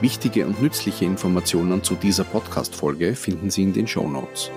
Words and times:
Wichtige 0.00 0.44
und 0.44 0.60
nützliche 0.60 1.04
Informationen 1.04 1.82
zu 1.82 1.94
dieser 1.94 2.24
Podcast-Folge 2.24 3.14
finden 3.14 3.48
Sie 3.48 3.62
in 3.62 3.72
den 3.72 3.86
Show 3.86 4.08
Notes. 4.08 4.50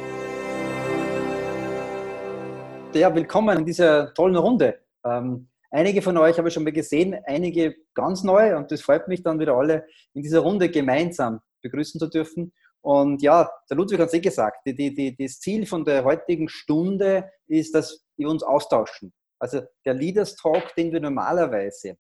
Ja, 2.94 3.14
willkommen 3.14 3.60
in 3.60 3.66
dieser 3.66 4.14
tollen 4.16 4.36
Runde. 4.36 4.80
Ähm, 5.06 5.48
einige 5.70 6.02
von 6.02 6.18
euch 6.18 6.38
habe 6.38 6.48
ich 6.48 6.54
schon 6.54 6.64
mal 6.64 6.74
gesehen, 6.74 7.16
einige 7.26 7.76
ganz 7.94 8.24
neu 8.24 8.58
und 8.58 8.72
das 8.72 8.82
freut 8.82 9.08
mich 9.08 9.22
dann 9.22 9.40
wieder 9.40 9.54
alle 9.54 9.86
in 10.14 10.24
dieser 10.24 10.40
Runde 10.40 10.70
gemeinsam 10.70 11.40
begrüßen 11.62 12.00
zu 12.00 12.08
dürfen. 12.08 12.52
Und 12.82 13.22
ja, 13.22 13.50
der 13.70 13.78
Ludwig 13.78 14.00
hat 14.00 14.08
es 14.08 14.16
eh 14.16 14.20
gesagt, 14.20 14.66
die, 14.66 14.74
die, 14.76 15.16
das 15.16 15.40
Ziel 15.40 15.68
von 15.68 15.86
der 15.86 16.04
heutigen 16.04 16.50
Stunde 16.50 17.30
ist, 17.46 17.76
dass 17.76 18.06
wir 18.18 18.28
uns 18.28 18.42
austauschen. 18.42 19.14
Also 19.40 19.62
der 19.86 19.94
Leaders 19.94 20.36
Talk, 20.36 20.74
den 20.76 20.92
wir 20.92 21.00
normalerweise, 21.00 21.98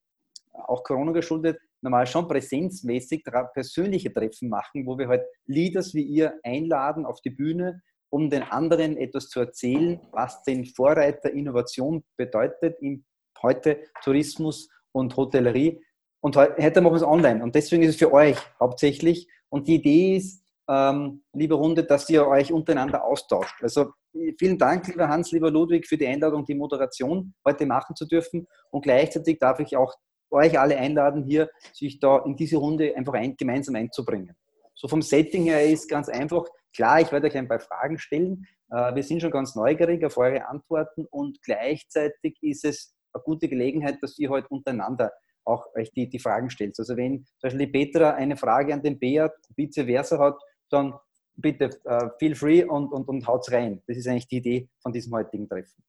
auch 0.53 0.83
Corona 0.83 1.11
geschuldet, 1.11 1.59
normal 1.87 2.05
schon 2.05 2.27
präsenzmäßig 2.27 3.23
persönliche 3.53 4.13
Treffen 4.13 4.49
machen, 4.49 4.85
wo 4.85 4.97
wir 4.97 5.07
halt 5.07 5.23
Leaders 5.45 5.93
wie 5.93 6.03
ihr 6.03 6.33
einladen 6.43 7.05
auf 7.05 7.21
die 7.21 7.29
Bühne, 7.29 7.81
um 8.09 8.29
den 8.29 8.43
anderen 8.43 8.97
etwas 8.97 9.29
zu 9.29 9.39
erzählen, 9.39 9.99
was 10.11 10.43
den 10.43 10.65
Vorreiter 10.65 11.31
Innovation 11.31 12.03
bedeutet 12.17 12.77
im 12.81 13.05
heute 13.41 13.79
Tourismus 14.03 14.69
und 14.91 15.15
Hotellerie. 15.15 15.81
Und 16.19 16.35
heute 16.35 16.81
machen 16.81 16.93
wir 16.93 16.97
es 16.97 17.03
online. 17.03 17.43
Und 17.43 17.55
deswegen 17.55 17.83
ist 17.83 17.91
es 17.91 17.97
für 17.97 18.11
euch 18.11 18.37
hauptsächlich. 18.59 19.29
Und 19.49 19.67
die 19.67 19.75
Idee 19.75 20.17
ist, 20.17 20.43
ähm, 20.67 21.23
liebe 21.33 21.55
Runde, 21.55 21.83
dass 21.83 22.09
ihr 22.09 22.27
euch 22.27 22.51
untereinander 22.51 23.05
austauscht. 23.05 23.61
Also 23.61 23.91
vielen 24.37 24.57
Dank, 24.57 24.87
lieber 24.87 25.07
Hans, 25.07 25.31
lieber 25.31 25.51
Ludwig, 25.51 25.87
für 25.87 25.97
die 25.97 26.07
Einladung, 26.07 26.43
die 26.43 26.55
Moderation 26.55 27.33
heute 27.45 27.65
machen 27.65 27.95
zu 27.95 28.05
dürfen. 28.05 28.47
Und 28.71 28.81
gleichzeitig 28.81 29.39
darf 29.39 29.59
ich 29.59 29.77
auch 29.77 29.93
euch 30.31 30.59
alle 30.59 30.77
einladen, 30.77 31.23
hier 31.23 31.49
sich 31.73 31.99
da 31.99 32.19
in 32.25 32.35
diese 32.35 32.57
Runde 32.57 32.95
einfach 32.95 33.13
ein, 33.13 33.35
gemeinsam 33.37 33.75
einzubringen. 33.75 34.35
So 34.73 34.87
vom 34.87 35.01
Setting 35.01 35.43
her 35.43 35.65
ist 35.65 35.89
ganz 35.89 36.09
einfach. 36.09 36.45
Klar, 36.75 37.01
ich 37.01 37.11
werde 37.11 37.27
euch 37.27 37.37
ein 37.37 37.47
paar 37.47 37.59
Fragen 37.59 37.97
stellen. 37.97 38.45
Äh, 38.69 38.93
wir 38.95 39.03
sind 39.03 39.21
schon 39.21 39.31
ganz 39.31 39.55
neugierig 39.55 40.05
auf 40.05 40.17
eure 40.17 40.47
Antworten 40.47 41.05
und 41.09 41.41
gleichzeitig 41.41 42.37
ist 42.41 42.65
es 42.65 42.93
eine 43.13 43.23
gute 43.23 43.47
Gelegenheit, 43.47 43.97
dass 44.01 44.19
ihr 44.19 44.29
heute 44.29 44.47
untereinander 44.49 45.11
auch 45.45 45.65
euch 45.75 45.91
die, 45.93 46.09
die 46.09 46.19
Fragen 46.19 46.49
stellt. 46.49 46.77
Also 46.77 46.95
wenn 46.97 47.25
zum 47.25 47.49
Beispiel 47.49 47.65
die 47.65 47.71
Petra 47.71 48.11
eine 48.11 48.35
Frage 48.35 48.73
an 48.73 48.83
den 48.83 48.99
Beat, 48.99 49.31
vice 49.55 49.85
versa 49.85 50.19
hat, 50.19 50.37
dann 50.69 50.93
bitte 51.35 51.69
uh, 51.85 52.09
feel 52.19 52.35
free 52.35 52.63
und, 52.63 52.91
und, 52.91 53.07
und 53.07 53.25
haut's 53.27 53.51
rein. 53.51 53.81
Das 53.87 53.97
ist 53.97 54.07
eigentlich 54.07 54.27
die 54.27 54.37
Idee 54.37 54.69
von 54.81 54.91
diesem 54.91 55.13
heutigen 55.13 55.47
Treffen. 55.47 55.83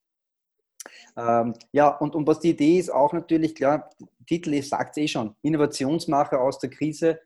Ähm, 1.17 1.53
ja, 1.71 1.89
und, 1.89 2.15
und 2.15 2.27
was 2.27 2.39
die 2.39 2.51
Idee 2.51 2.79
ist, 2.79 2.89
auch 2.89 3.13
natürlich, 3.13 3.55
klar, 3.55 3.89
Titel 4.25 4.61
sagt 4.61 4.97
es 4.97 5.03
eh 5.03 5.07
schon, 5.07 5.35
Innovationsmacher 5.41 6.39
aus 6.39 6.59
der 6.59 6.69
Krise 6.69 7.19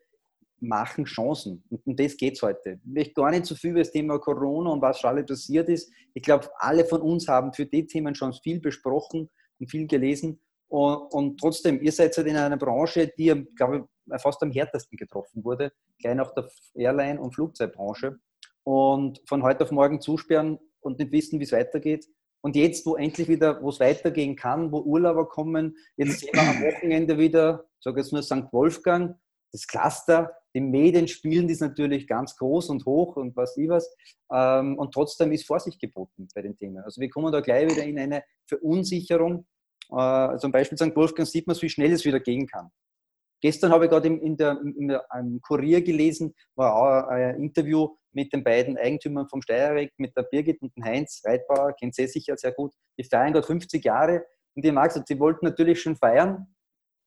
machen 0.63 1.05
Chancen. 1.05 1.63
Und 1.69 1.85
um 1.85 1.95
das 1.95 2.15
geht 2.17 2.35
es 2.35 2.41
heute. 2.41 2.79
Ich 2.83 2.93
möchte 2.93 3.13
gar 3.13 3.31
nicht 3.31 3.45
so 3.45 3.55
viel 3.55 3.71
über 3.71 3.79
das 3.79 3.91
Thema 3.91 4.17
Corona 4.17 4.71
und 4.71 4.81
was 4.81 4.99
schon 4.99 5.09
alle 5.09 5.23
passiert 5.23 5.69
ist. 5.69 5.91
Ich 6.13 6.23
glaube, 6.23 6.49
alle 6.57 6.85
von 6.85 7.01
uns 7.01 7.27
haben 7.27 7.53
für 7.53 7.65
die 7.65 7.85
Themen 7.85 8.15
schon 8.15 8.33
viel 8.33 8.59
besprochen 8.59 9.29
und 9.59 9.69
viel 9.69 9.87
gelesen. 9.87 10.39
Und, 10.69 11.13
und 11.13 11.39
trotzdem, 11.39 11.81
ihr 11.81 11.91
seid 11.91 12.15
halt 12.17 12.27
in 12.27 12.37
einer 12.37 12.57
Branche, 12.57 13.11
die, 13.17 13.45
glaube 13.55 13.87
ich, 14.07 14.21
fast 14.21 14.41
am 14.41 14.51
härtesten 14.51 14.97
getroffen 14.97 15.43
wurde, 15.43 15.71
gleich 15.99 16.15
nach 16.15 16.33
der 16.33 16.47
Airline- 16.73 17.19
und 17.19 17.35
Flugzeugbranche. 17.35 18.17
Und 18.63 19.21
von 19.27 19.43
heute 19.43 19.65
auf 19.65 19.71
morgen 19.71 19.99
zusperren 19.99 20.57
und 20.79 20.97
nicht 20.97 21.11
wissen, 21.11 21.39
wie 21.39 21.43
es 21.43 21.51
weitergeht. 21.51 22.07
Und 22.43 22.55
jetzt, 22.55 22.85
wo 22.85 22.95
endlich 22.95 23.27
wieder, 23.27 23.61
wo 23.61 23.69
es 23.69 23.79
weitergehen 23.79 24.35
kann, 24.35 24.71
wo 24.71 24.79
Urlauber 24.79 25.27
kommen, 25.27 25.77
jetzt 25.95 26.19
sehen 26.19 26.31
wir 26.33 26.41
am 26.41 26.61
Wochenende 26.61 27.17
wieder, 27.17 27.65
sage 27.79 28.01
jetzt 28.01 28.11
nur 28.11 28.21
St. 28.21 28.51
Wolfgang, 28.51 29.15
das 29.51 29.67
Cluster, 29.67 30.31
die 30.55 30.61
Medien 30.61 31.07
spielen 31.07 31.47
das 31.47 31.59
natürlich 31.59 32.07
ganz 32.07 32.35
groß 32.35 32.69
und 32.69 32.85
hoch 32.85 33.15
und 33.15 33.35
was 33.35 33.55
ich 33.57 33.69
was. 33.69 33.89
Ähm, 34.31 34.77
und 34.77 34.93
trotzdem 34.93 35.31
ist 35.31 35.47
Vorsicht 35.47 35.79
geboten 35.79 36.27
bei 36.35 36.41
den 36.41 36.55
Themen. 36.55 36.83
Also 36.83 36.99
wir 36.99 37.09
kommen 37.09 37.31
da 37.31 37.39
gleich 37.39 37.71
wieder 37.71 37.83
in 37.83 37.97
eine 37.97 38.23
Verunsicherung 38.47 39.45
äh, 39.91 40.37
zum 40.37 40.51
Beispiel 40.51 40.77
St. 40.77 40.95
Wolfgang 40.95 41.27
sieht 41.27 41.47
man, 41.47 41.59
wie 41.61 41.69
schnell 41.69 41.91
es 41.91 42.05
wieder 42.05 42.19
gehen 42.19 42.47
kann. 42.47 42.69
Gestern 43.41 43.71
habe 43.71 43.85
ich 43.85 43.91
gerade 43.91 44.07
in, 44.07 44.37
der, 44.37 44.59
in 44.61 44.87
der, 44.87 45.05
im 45.19 45.41
Kurier 45.41 45.81
gelesen, 45.81 46.33
war 46.55 46.75
auch 46.75 47.09
ein 47.09 47.35
Interview 47.41 47.89
mit 48.13 48.31
den 48.33 48.43
beiden 48.43 48.77
Eigentümern 48.77 49.27
vom 49.27 49.41
Steierweg, 49.41 49.91
mit 49.97 50.15
der 50.15 50.23
Birgit 50.23 50.61
und 50.61 50.75
dem 50.75 50.83
Heinz 50.83 51.21
Reitbauer, 51.25 51.73
kennt 51.73 51.95
sie 51.95 52.07
sicher 52.07 52.37
sehr 52.37 52.51
gut. 52.51 52.73
Die 52.97 53.03
feiern 53.03 53.33
gerade 53.33 53.45
50 53.45 53.83
Jahre 53.83 54.25
und 54.55 54.63
die 54.63 54.71
haben 54.71 54.87
gesagt, 54.87 55.07
sie 55.07 55.19
wollten 55.19 55.45
natürlich 55.45 55.81
schon 55.81 55.95
feiern 55.95 56.47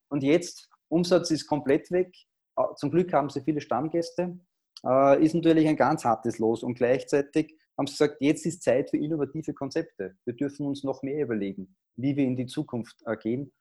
und 0.09 0.22
jetzt, 0.22 0.69
Umsatz 0.89 1.31
ist 1.31 1.47
komplett 1.47 1.91
weg. 1.91 2.15
Zum 2.77 2.91
Glück 2.91 3.12
haben 3.12 3.28
sie 3.28 3.43
viele 3.43 3.61
Stammgäste. 3.61 4.39
Äh, 4.84 5.25
ist 5.25 5.34
natürlich 5.34 5.66
ein 5.66 5.77
ganz 5.77 6.05
hartes 6.05 6.39
Los 6.39 6.62
und 6.62 6.75
gleichzeitig 6.75 7.55
haben 7.77 7.87
sie 7.87 7.95
gesagt, 7.95 8.16
jetzt 8.21 8.47
ist 8.47 8.62
Zeit 8.62 8.91
für 8.91 8.97
innovative 8.97 9.53
Konzepte. 9.53 10.16
Wir 10.25 10.34
dürfen 10.34 10.66
uns 10.66 10.84
noch 10.84 11.03
mehr 11.03 11.25
überlegen, 11.25 11.77
wie 11.97 12.16
wir 12.16 12.25
in 12.25 12.37
die 12.37 12.47
Zukunft 12.47 12.97
äh, 13.05 13.16
gehen. 13.16 13.53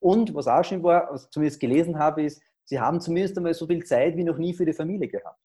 Und 0.00 0.34
was 0.34 0.46
auch 0.46 0.64
schon 0.64 0.82
war, 0.82 1.08
was 1.10 1.24
ich 1.24 1.30
zumindest 1.30 1.60
gelesen 1.60 1.98
habe, 1.98 2.24
ist, 2.24 2.42
sie 2.64 2.78
haben 2.78 3.00
zumindest 3.00 3.36
einmal 3.36 3.54
so 3.54 3.66
viel 3.66 3.84
Zeit 3.84 4.16
wie 4.16 4.24
noch 4.24 4.38
nie 4.38 4.54
für 4.54 4.66
die 4.66 4.72
Familie 4.72 5.08
gehabt. 5.08 5.40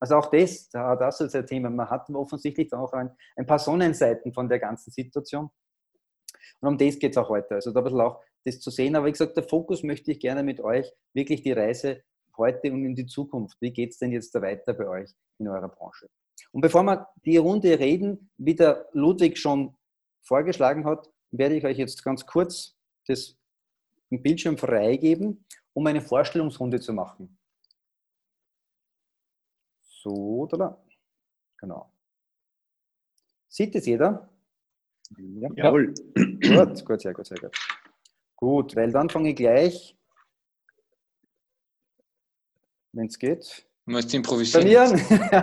Also 0.00 0.16
auch 0.16 0.30
das, 0.30 0.70
das 0.70 1.20
ist 1.20 1.36
ein 1.36 1.46
Thema. 1.46 1.70
Man 1.70 1.88
hat 1.88 2.08
offensichtlich 2.10 2.72
auch 2.72 2.92
ein, 2.94 3.10
ein 3.36 3.46
paar 3.46 3.58
Sonnenseiten 3.58 4.32
von 4.32 4.48
der 4.48 4.58
ganzen 4.58 4.90
Situation. 4.90 5.50
Und 6.60 6.68
um 6.68 6.78
das 6.78 6.98
geht 6.98 7.12
es 7.12 7.18
auch 7.18 7.28
heute. 7.28 7.54
Also 7.54 7.70
da 7.70 7.80
ein 7.80 7.84
bisschen 7.84 8.00
auch 8.00 8.20
das 8.44 8.60
zu 8.60 8.70
sehen. 8.70 8.96
Aber 8.96 9.06
wie 9.06 9.12
gesagt, 9.12 9.36
der 9.36 9.44
Fokus 9.44 9.82
möchte 9.82 10.10
ich 10.10 10.18
gerne 10.18 10.42
mit 10.42 10.60
euch 10.60 10.90
wirklich 11.12 11.42
die 11.42 11.52
Reise 11.52 12.02
heute 12.36 12.72
und 12.72 12.84
in 12.84 12.94
die 12.94 13.06
Zukunft. 13.06 13.58
Wie 13.60 13.72
geht 13.72 13.90
es 13.90 13.98
denn 13.98 14.12
jetzt 14.12 14.34
da 14.34 14.40
weiter 14.40 14.72
bei 14.72 14.88
euch 14.88 15.10
in 15.38 15.48
eurer 15.48 15.68
Branche? 15.68 16.08
Und 16.52 16.62
bevor 16.62 16.82
wir 16.82 17.08
die 17.24 17.36
Runde 17.36 17.78
reden, 17.78 18.30
wie 18.38 18.54
der 18.54 18.88
Ludwig 18.92 19.38
schon 19.38 19.76
vorgeschlagen 20.22 20.86
hat, 20.86 21.10
werde 21.30 21.56
ich 21.56 21.64
euch 21.64 21.76
jetzt 21.76 22.02
ganz 22.02 22.24
kurz 22.26 22.76
das 23.06 23.36
Bildschirm 24.08 24.56
freigeben, 24.56 25.44
um 25.74 25.86
eine 25.86 26.00
Vorstellungsrunde 26.00 26.80
zu 26.80 26.92
machen. 26.92 27.38
So, 30.02 30.48
oder? 30.50 30.82
Genau. 31.58 31.92
Sieht 33.48 33.74
es 33.74 33.84
jeder? 33.84 34.30
Ja. 35.18 35.50
Jawohl. 35.54 35.92
Gut, 36.14 36.84
gut, 36.86 37.00
sehr 37.02 37.12
gut, 37.12 37.26
sehr 37.26 37.38
gut. 37.38 37.54
Gut, 38.34 38.76
weil 38.76 38.90
dann 38.90 39.10
fange 39.10 39.30
ich 39.30 39.36
gleich, 39.36 39.98
wenn 42.92 43.08
es 43.08 43.18
geht, 43.18 43.66
musst 43.90 44.14
improvisieren. 44.14 44.92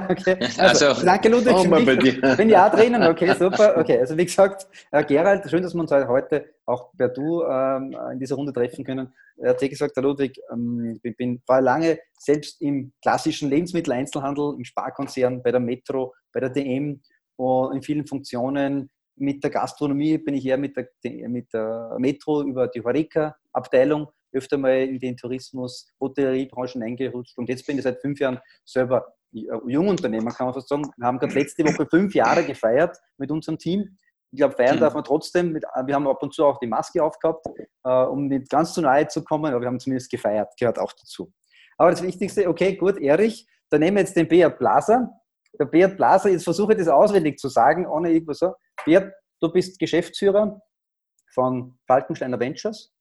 okay. 0.09 0.37
Also, 0.57 0.87
also, 0.87 1.05
danke 1.05 1.29
Ludwig 1.29 1.55
für 1.57 1.95
mich. 1.95 2.37
Bin 2.37 2.49
ja 2.49 2.69
drinnen, 2.69 3.03
okay, 3.11 3.33
super. 3.33 3.77
Okay, 3.77 3.99
also 3.99 4.17
wie 4.17 4.25
gesagt, 4.25 4.67
äh, 4.91 5.03
Gerald, 5.03 5.49
schön, 5.49 5.61
dass 5.61 5.73
wir 5.73 5.81
uns 5.81 5.91
heute 5.91 6.45
auch 6.65 6.91
per 6.97 7.09
Du 7.09 7.43
ähm, 7.43 7.95
in 8.11 8.19
dieser 8.19 8.35
Runde 8.35 8.53
treffen 8.53 8.83
können. 8.83 9.13
Er 9.37 9.51
hat 9.51 9.61
eh 9.61 9.69
gesagt, 9.69 9.95
der 9.95 10.03
Ludwig, 10.03 10.39
ähm, 10.51 10.99
ich 11.03 11.15
bin, 11.15 11.41
war 11.45 11.61
lange 11.61 11.99
selbst 12.17 12.61
im 12.61 12.91
klassischen 13.01 13.49
Lebensmitteleinzelhandel, 13.49 14.55
im 14.57 14.63
Sparkonzern, 14.63 15.43
bei 15.43 15.51
der 15.51 15.59
Metro, 15.59 16.13
bei 16.33 16.39
der 16.39 16.49
DM 16.49 17.01
und 17.35 17.75
in 17.75 17.81
vielen 17.81 18.07
Funktionen. 18.07 18.89
Mit 19.15 19.43
der 19.43 19.49
Gastronomie 19.49 20.17
bin 20.17 20.35
ich 20.35 20.45
eher 20.45 20.57
mit 20.57 20.77
der, 20.77 20.89
mit 21.27 21.51
der 21.53 21.95
Metro 21.97 22.43
über 22.43 22.67
die 22.67 22.81
Horeca-Abteilung 22.81 24.07
öfter 24.33 24.57
mal 24.57 24.83
in 24.83 24.99
den 24.99 25.17
Tourismus, 25.17 25.87
Hotelleriebranchen 25.99 26.83
eingerutscht 26.83 27.37
und 27.37 27.49
jetzt 27.49 27.65
bin 27.65 27.77
ich 27.77 27.83
seit 27.83 28.01
fünf 28.01 28.19
Jahren 28.19 28.39
selber 28.65 29.13
äh, 29.33 29.47
Jungunternehmer, 29.67 30.31
kann 30.31 30.47
man 30.47 30.53
fast 30.53 30.69
sagen. 30.69 30.83
Wir 30.97 31.07
haben 31.07 31.19
gerade 31.19 31.33
letzte 31.33 31.63
Woche 31.63 31.85
fünf 31.89 32.13
Jahre 32.13 32.43
gefeiert 32.43 32.97
mit 33.17 33.31
unserem 33.31 33.57
Team. 33.57 33.97
Ich 34.31 34.39
glaube, 34.39 34.55
feiern 34.55 34.79
darf 34.79 34.93
man 34.93 35.03
trotzdem. 35.03 35.53
Mit, 35.53 35.63
wir 35.85 35.95
haben 35.95 36.07
ab 36.07 36.21
und 36.21 36.33
zu 36.33 36.45
auch 36.45 36.59
die 36.59 36.67
Maske 36.67 37.01
aufgehabt, 37.01 37.45
äh, 37.83 38.03
um 38.03 38.27
nicht 38.27 38.49
ganz 38.49 38.73
zu 38.73 38.81
nahe 38.81 39.07
zu 39.07 39.23
kommen, 39.23 39.51
aber 39.51 39.61
wir 39.61 39.67
haben 39.67 39.79
zumindest 39.79 40.11
gefeiert, 40.11 40.53
gehört 40.59 40.79
auch 40.79 40.91
dazu. 40.91 41.31
Aber 41.77 41.91
das 41.91 42.01
Wichtigste, 42.01 42.47
okay, 42.49 42.75
gut, 42.75 42.97
Erich, 42.97 43.47
dann 43.69 43.81
nehmen 43.81 43.97
wir 43.97 44.01
jetzt 44.01 44.15
den 44.15 44.27
Beat 44.27 44.57
Blaser. 44.57 45.09
Der 45.59 45.65
Beat 45.65 45.95
Blaser, 45.95 46.29
jetzt 46.29 46.43
versuche 46.43 46.73
ich 46.73 46.79
das 46.79 46.87
auswendig 46.87 47.39
zu 47.39 47.47
sagen, 47.47 47.87
ohne 47.87 48.11
irgendwas 48.11 48.39
so. 48.39 48.53
Beat, 48.85 49.11
du 49.41 49.51
bist 49.51 49.79
Geschäftsführer 49.79 50.61
von 51.33 51.77
Falkensteiner 51.87 52.39
Ventures 52.39 52.93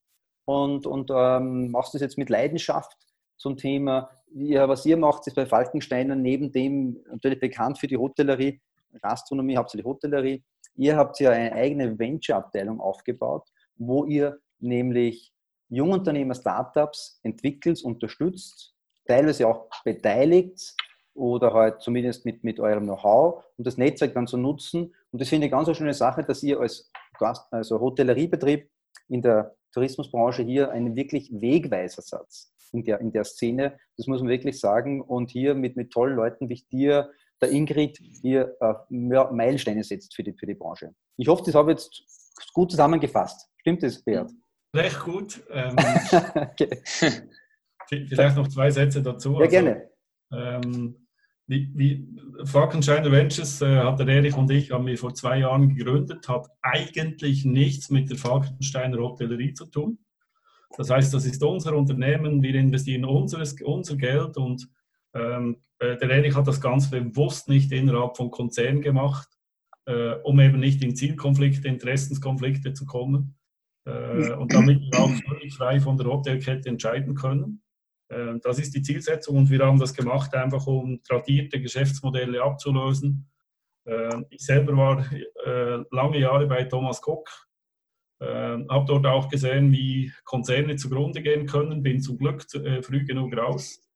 und, 0.47 0.87
und 0.87 1.11
ähm, 1.15 1.71
machst 1.71 1.93
das 1.93 2.01
jetzt 2.01 2.17
mit 2.17 2.31
Leidenschaft 2.31 2.97
zum 3.37 3.59
Thema 3.59 4.11
ja, 4.39 4.69
was 4.69 4.85
ihr 4.87 4.97
macht, 4.97 5.27
ist 5.27 5.35
bei 5.35 5.47
Falkensteiner 5.47 6.15
neben 6.15 6.53
dem 6.53 7.03
natürlich 7.11 7.41
bekannt 7.41 7.79
für 7.79 7.87
die 7.87 7.97
Hotellerie, 7.97 8.61
Gastronomie, 9.01 9.57
hauptsächlich 9.57 9.87
Hotellerie. 9.87 10.43
Ihr 10.75 10.97
habt 10.97 11.19
ja 11.21 11.31
eine 11.31 11.53
eigene 11.53 11.99
Venture-Abteilung 11.99 12.81
aufgebaut, 12.81 13.49
wo 13.77 14.05
ihr 14.05 14.39
nämlich 14.59 15.33
Jungunternehmer, 15.69 16.35
Startups 16.35 17.19
entwickelt, 17.23 17.83
unterstützt, 17.83 18.75
teilweise 19.07 19.49
auch 19.49 19.69
beteiligt 19.85 20.75
oder 21.15 21.53
halt 21.53 21.81
zumindest 21.81 22.25
mit, 22.25 22.45
mit 22.45 22.61
eurem 22.61 22.85
Know-how, 22.85 23.43
um 23.57 23.65
das 23.65 23.79
Netzwerk 23.79 24.15
dann 24.15 24.27
zu 24.27 24.37
nutzen. 24.37 24.95
Und 25.13 25.21
das 25.21 25.29
finde 25.29 25.47
ich 25.47 25.53
ganz 25.53 25.67
eine 25.67 25.75
schöne 25.75 25.95
Sache, 25.95 26.25
dass 26.25 26.43
ihr 26.43 26.61
als 26.61 26.91
Gast, 27.19 27.51
also 27.51 27.81
Hotelleriebetrieb 27.81 28.69
in 29.09 29.23
der 29.23 29.57
Tourismusbranche 29.77 30.43
hier 30.43 30.71
einen 30.71 30.97
wirklich 30.97 31.31
Wegweisersatz 31.31 32.51
in 32.73 32.83
der, 32.83 32.99
in 33.01 33.13
der 33.13 33.25
Szene. 33.25 33.79
Das 33.99 34.07
muss 34.07 34.21
man 34.21 34.31
wirklich 34.31 34.59
sagen. 34.59 35.03
Und 35.03 35.31
hier 35.31 35.55
mit, 35.55 35.77
mit 35.77 35.91
tollen 35.91 36.17
Leuten 36.17 36.49
wie 36.49 36.65
dir, 36.73 37.11
der 37.43 37.51
Ingrid, 37.51 37.99
hier 38.23 38.57
äh, 38.61 38.73
Meilensteine 38.89 39.85
setzt 39.85 40.17
für 40.17 40.23
die, 40.23 40.33
für 40.33 40.47
die 40.47 40.55
Branche. 40.55 40.95
Ich 41.19 41.29
hoffe, 41.29 41.43
das 41.45 41.55
habe 41.55 41.73
ich 41.73 41.79
jetzt 41.79 42.53
gut 42.55 42.71
zusammengefasst. 42.71 43.51
Stimmt 43.61 43.83
das, 43.83 44.03
Beat? 44.03 44.31
Recht 44.75 45.01
gut. 45.01 45.43
Ähm, 45.51 45.77
okay. 46.53 46.81
Vielleicht 47.87 48.37
noch 48.37 48.49
zwei 48.49 48.71
Sätze 48.71 49.03
dazu. 49.03 49.35
Ja, 49.35 49.41
also, 49.41 49.51
gerne. 49.51 49.91
Ähm, 50.33 51.06
wie, 51.47 51.71
wie 51.75 52.09
Falkensteiner 52.45 53.11
Ventures 53.11 53.63
äh, 53.63 53.79
hat 53.79 54.01
der 54.01 54.09
Erich 54.09 54.37
und 54.37 54.51
ich 54.51 54.71
haben 54.71 54.87
wir 54.87 54.99
vor 54.99 55.15
zwei 55.15 55.39
Jahren 55.39 55.75
gegründet, 55.75 56.29
hat 56.29 56.49
eigentlich 56.63 57.45
nichts 57.45 57.91
mit 57.91 58.11
der 58.11 58.19
Falkensteiner 58.19 58.99
Hotellerie 58.99 59.55
zu 59.55 59.67
tun. 59.67 59.99
Das 60.77 60.91
heißt, 60.91 61.15
das 61.15 61.25
ist 61.25 61.43
unser 61.43 61.77
Unternehmen, 61.77 62.43
wir 62.43 62.55
investieren 62.55 63.05
unseres, 63.05 63.55
unser 63.63 63.97
Geld 63.97 64.37
und 64.37 64.69
ähm, 65.15 65.57
äh, 65.79 65.97
der 65.97 66.11
Erich 66.11 66.35
hat 66.35 66.49
das 66.49 66.61
ganz 66.61 66.91
bewusst 66.91 67.49
nicht 67.49 67.73
innerhalb 67.73 68.17
von 68.17 68.31
Konzernen 68.31 68.83
gemacht, 68.83 69.29
äh, 69.87 70.15
um 70.25 70.41
eben 70.41 70.59
nicht 70.59 70.83
in 70.83 70.97
Zielkonflikte, 70.97 71.69
Interessenskonflikte 71.69 72.73
zu 72.73 72.87
kommen 72.87 73.37
äh, 73.85 74.33
und 74.33 74.53
damit 74.53 74.81
wir 74.81 74.99
auch 74.99 75.13
völlig 75.29 75.55
frei 75.55 75.81
von 75.81 75.97
der 75.97 76.09
Hotelkette 76.09 76.69
entscheiden 76.69 77.15
können. 77.15 77.63
Äh, 78.09 78.39
das 78.43 78.59
ist 78.59 78.75
die 78.75 78.83
Zielsetzung 78.83 79.37
und 79.37 79.51
wir 79.51 79.65
haben 79.65 79.79
das 79.79 79.95
gemacht, 79.95 80.35
einfach 80.35 80.67
um 80.67 81.03
tradierte 81.03 81.61
Geschäftsmodelle 81.61 82.43
abzulösen. 82.43 83.29
Äh, 83.85 84.23
ich 84.31 84.45
selber 84.45 84.77
war 84.77 85.13
äh, 85.13 85.85
lange 85.91 86.19
Jahre 86.19 86.47
bei 86.47 86.65
Thomas 86.65 87.01
Cook, 87.05 87.29
habe 88.19 88.87
dort 88.89 89.05
auch 89.05 89.29
gesehen, 89.29 89.71
wie 89.73 90.11
Konzerne 90.25 90.77
zugrunde 90.77 91.21
gehen 91.21 91.45
können, 91.45 91.83
bin 91.83 92.01
zum 92.01 92.17
Glück 92.17 92.47
früh 92.81 93.05
genug 93.05 93.37
raus. 93.37 93.87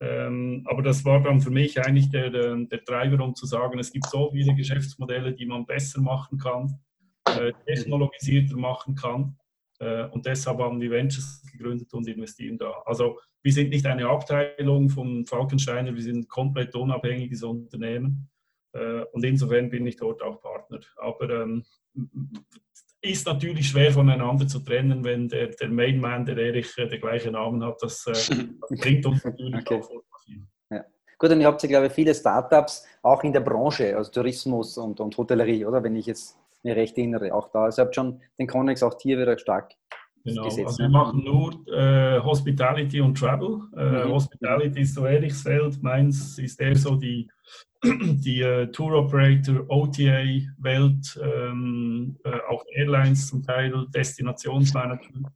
Ähm, 0.00 0.64
aber 0.68 0.82
das 0.82 1.04
war 1.04 1.22
dann 1.22 1.40
für 1.40 1.52
mich 1.52 1.80
eigentlich 1.80 2.10
der, 2.10 2.30
der 2.30 2.84
Treiber, 2.84 3.22
um 3.22 3.36
zu 3.36 3.46
sagen, 3.46 3.78
es 3.78 3.92
gibt 3.92 4.06
so 4.06 4.32
viele 4.32 4.56
Geschäftsmodelle, 4.56 5.34
die 5.34 5.46
man 5.46 5.66
besser 5.66 6.00
machen 6.00 6.36
kann, 6.36 6.80
technologisierter 7.64 8.56
machen 8.56 8.96
kann. 8.96 9.38
Und 9.80 10.26
deshalb 10.26 10.58
haben 10.58 10.78
wir 10.78 10.90
Ventures 10.90 11.42
gegründet 11.50 11.94
und 11.94 12.06
investieren 12.06 12.58
da. 12.58 12.82
Also 12.84 13.18
wir 13.42 13.52
sind 13.52 13.70
nicht 13.70 13.86
eine 13.86 14.06
Abteilung 14.06 14.90
von 14.90 15.24
Falkensteiner, 15.24 15.94
wir 15.94 16.02
sind 16.02 16.18
ein 16.18 16.28
komplett 16.28 16.74
unabhängiges 16.74 17.42
Unternehmen. 17.42 18.28
Äh, 18.72 19.02
und 19.12 19.24
insofern 19.24 19.70
bin 19.70 19.86
ich 19.86 19.96
dort 19.96 20.22
auch 20.22 20.40
Partner. 20.40 20.80
Aber 20.96 21.30
ähm, 21.30 21.64
ist 23.02 23.26
natürlich 23.26 23.68
schwer 23.68 23.92
voneinander 23.92 24.46
zu 24.46 24.60
trennen, 24.60 25.04
wenn 25.04 25.28
der, 25.28 25.48
der 25.48 25.68
Mainman, 25.68 26.26
der 26.26 26.36
Erich, 26.36 26.76
äh, 26.76 26.86
der 26.86 26.98
gleiche 26.98 27.30
Namen 27.30 27.64
hat. 27.64 27.82
Das, 27.82 28.06
äh, 28.06 28.12
das 28.68 28.80
bringt 28.80 29.06
uns 29.06 29.24
natürlich 29.24 29.60
okay. 29.60 29.80
auch 29.80 29.86
vor. 29.86 30.02
Ja. 30.70 30.84
Gut, 31.18 31.30
und 31.30 31.40
ihr 31.40 31.46
habt 31.46 31.62
ja, 31.62 31.68
glaube 31.68 31.86
ich, 31.86 31.92
viele 31.92 32.14
Startups 32.14 32.86
auch 33.02 33.24
in 33.24 33.32
der 33.32 33.40
Branche, 33.40 33.96
also 33.96 34.10
Tourismus 34.10 34.76
und, 34.78 35.00
und 35.00 35.16
Hotellerie, 35.16 35.64
oder? 35.64 35.82
Wenn 35.82 35.96
ich 35.96 36.06
jetzt 36.06 36.36
mir 36.62 36.76
recht 36.76 36.96
erinnere, 36.98 37.34
auch 37.34 37.50
da. 37.52 37.64
Also 37.64 37.82
ihr 37.82 37.84
habt 37.86 37.94
schon 37.94 38.20
den 38.38 38.46
Connex 38.46 38.82
auch 38.82 38.94
hier 39.00 39.18
wieder 39.18 39.38
stark 39.38 39.74
Genau, 40.24 40.44
also 40.44 40.78
wir 40.78 40.88
machen 40.90 41.24
nur 41.24 41.66
äh, 41.68 42.20
Hospitality 42.20 43.00
und 43.00 43.18
Travel. 43.18 43.60
Äh, 43.76 44.04
mhm. 44.04 44.12
Hospitality 44.12 44.80
ist 44.80 44.94
so 44.94 45.06
Erichs 45.06 45.44
meins 45.80 46.38
ist 46.38 46.60
eher 46.60 46.76
so 46.76 46.96
die, 46.96 47.30
die 47.82 48.42
äh, 48.42 48.66
Tour 48.70 48.98
Operator, 48.98 49.64
OTA-Welt, 49.68 51.20
ähm, 51.22 52.18
äh, 52.24 52.38
auch 52.48 52.64
Airlines 52.74 53.28
zum 53.28 53.42
Teil, 53.42 53.86
Destinationsmanagement. 53.94 55.28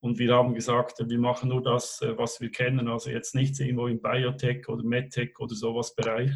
Und 0.00 0.18
wir 0.20 0.32
haben 0.34 0.54
gesagt, 0.54 1.02
wir 1.04 1.18
machen 1.18 1.48
nur 1.48 1.62
das, 1.62 2.00
äh, 2.00 2.16
was 2.16 2.40
wir 2.40 2.50
kennen, 2.52 2.86
also 2.86 3.10
jetzt 3.10 3.34
nichts 3.34 3.58
irgendwo 3.58 3.88
im 3.88 4.00
Biotech 4.00 4.68
oder 4.68 4.84
MedTech 4.84 5.32
oder 5.40 5.54
sowas 5.56 5.96
Bereich. 5.96 6.30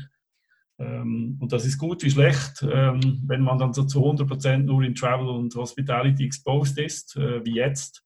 Ähm, 0.80 1.36
und 1.40 1.52
das 1.52 1.66
ist 1.66 1.78
gut 1.78 2.02
wie 2.02 2.10
schlecht, 2.10 2.62
ähm, 2.62 3.22
wenn 3.26 3.42
man 3.42 3.58
dann 3.58 3.74
so 3.74 3.84
zu 3.84 4.02
100% 4.02 4.58
nur 4.58 4.82
in 4.82 4.94
Travel 4.94 5.28
und 5.28 5.54
Hospitality 5.54 6.24
exposed 6.24 6.78
ist, 6.78 7.16
äh, 7.16 7.44
wie 7.44 7.54
jetzt. 7.54 8.02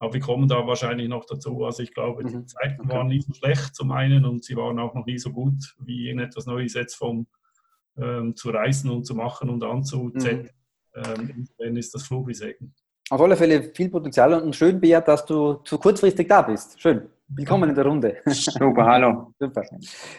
Aber 0.00 0.14
wir 0.14 0.20
kommen 0.20 0.48
da 0.48 0.66
wahrscheinlich 0.66 1.08
noch 1.08 1.24
dazu. 1.24 1.64
Also 1.64 1.82
ich 1.84 1.94
glaube, 1.94 2.24
die 2.24 2.34
mhm. 2.34 2.46
Zeiten 2.48 2.80
okay. 2.82 2.90
waren 2.90 3.08
nie 3.08 3.20
so 3.20 3.32
schlecht 3.32 3.76
zum 3.76 3.92
einen 3.92 4.24
und 4.24 4.44
sie 4.44 4.56
waren 4.56 4.78
auch 4.80 4.94
noch 4.94 5.06
nie 5.06 5.18
so 5.18 5.30
gut 5.30 5.76
wie 5.78 6.10
in 6.10 6.18
etwas 6.18 6.46
Neues 6.46 6.74
jetzt 6.74 6.94
vom 6.94 7.28
ähm, 7.96 8.34
zu 8.34 8.50
reisen 8.50 8.90
und 8.90 9.04
zu 9.04 9.14
machen 9.14 9.48
und 9.48 9.62
anzusetzen. 9.62 10.50
Mhm. 10.94 11.02
Ähm, 11.04 11.30
insofern 11.36 11.76
ist 11.76 11.94
das 11.94 12.02
Flug 12.02 12.26
wie 12.26 12.34
Segen. 12.34 12.74
Auf 13.10 13.20
alle 13.20 13.36
Fälle 13.36 13.70
viel 13.74 13.88
Potenzial 13.88 14.34
und 14.34 14.56
schön, 14.56 14.80
Bea, 14.80 15.00
dass 15.00 15.24
du 15.26 15.54
zu 15.64 15.78
kurzfristig 15.78 16.26
da 16.28 16.42
bist. 16.42 16.80
Schön. 16.80 17.08
Willkommen 17.32 17.68
in 17.68 17.76
der 17.76 17.86
Runde. 17.86 18.16
Super, 18.26 18.86
hallo. 18.86 19.32
Super. 19.38 19.62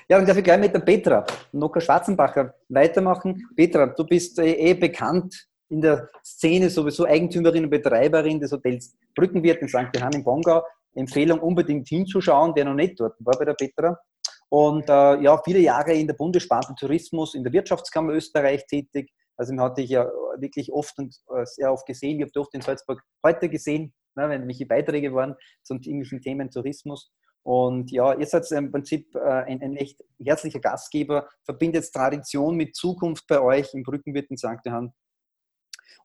Ja, 0.07 0.17
und 0.17 0.29
darf 0.29 0.37
ich 0.37 0.45
gleich 0.45 0.61
mit 0.61 0.73
der 0.73 0.79
Petra, 0.79 1.25
Noka 1.51 1.81
Schwarzenbacher, 1.81 2.53
weitermachen. 2.69 3.49
Petra, 3.53 3.87
du 3.87 4.05
bist 4.05 4.39
eh, 4.39 4.53
eh 4.53 4.73
bekannt 4.73 5.49
in 5.67 5.81
der 5.81 6.09
Szene, 6.23 6.69
sowieso 6.69 7.03
Eigentümerin 7.03 7.65
und 7.65 7.69
Betreiberin 7.69 8.39
des 8.39 8.53
Hotels 8.53 8.95
Brückenwirt 9.13 9.61
in 9.61 9.67
St. 9.67 9.89
Johann 9.93 10.13
im 10.13 10.23
Bongau. 10.23 10.63
Empfehlung 10.95 11.39
unbedingt 11.39 11.89
hinzuschauen, 11.89 12.53
wer 12.55 12.63
noch 12.63 12.75
nicht 12.75 12.97
dort 12.97 13.15
war 13.19 13.37
bei 13.37 13.43
der 13.43 13.55
Petra. 13.55 13.99
Und 14.47 14.87
äh, 14.87 15.21
ja, 15.21 15.37
viele 15.43 15.59
Jahre 15.59 15.93
in 15.93 16.07
der 16.07 16.13
Bundessparte 16.13 16.73
Tourismus, 16.79 17.35
in 17.35 17.43
der 17.43 17.51
Wirtschaftskammer 17.51 18.13
Österreich 18.13 18.65
tätig. 18.67 19.11
Also, 19.35 19.53
man 19.53 19.65
hatte 19.65 19.81
ich 19.81 19.89
ja 19.89 20.09
wirklich 20.37 20.71
oft 20.71 20.97
und 20.97 21.13
äh, 21.35 21.45
sehr 21.45 21.73
oft 21.73 21.85
gesehen. 21.85 22.21
Ich 22.21 22.25
habe 22.25 22.39
oft 22.39 22.53
in 22.53 22.61
Salzburg 22.61 23.01
heute 23.25 23.49
gesehen, 23.49 23.93
ne, 24.15 24.29
wenn 24.29 24.47
welche 24.47 24.65
Beiträge 24.65 25.13
waren 25.13 25.35
zu 25.63 25.75
irgendwelchen 25.75 26.21
Themen 26.21 26.49
Tourismus. 26.49 27.11
Und 27.43 27.91
ja, 27.91 28.13
ihr 28.13 28.25
seid 28.27 28.51
im 28.51 28.71
Prinzip 28.71 29.15
äh, 29.15 29.19
ein, 29.19 29.61
ein, 29.61 29.75
echt 29.75 30.03
herzlicher 30.23 30.59
Gastgeber, 30.59 31.27
verbindet 31.43 31.91
Tradition 31.91 32.55
mit 32.55 32.75
Zukunft 32.75 33.25
bei 33.27 33.41
euch 33.41 33.73
im 33.73 33.83
Brückenwirt 33.83 34.29
in 34.29 34.37
St. 34.37 34.59
Johann. 34.63 34.93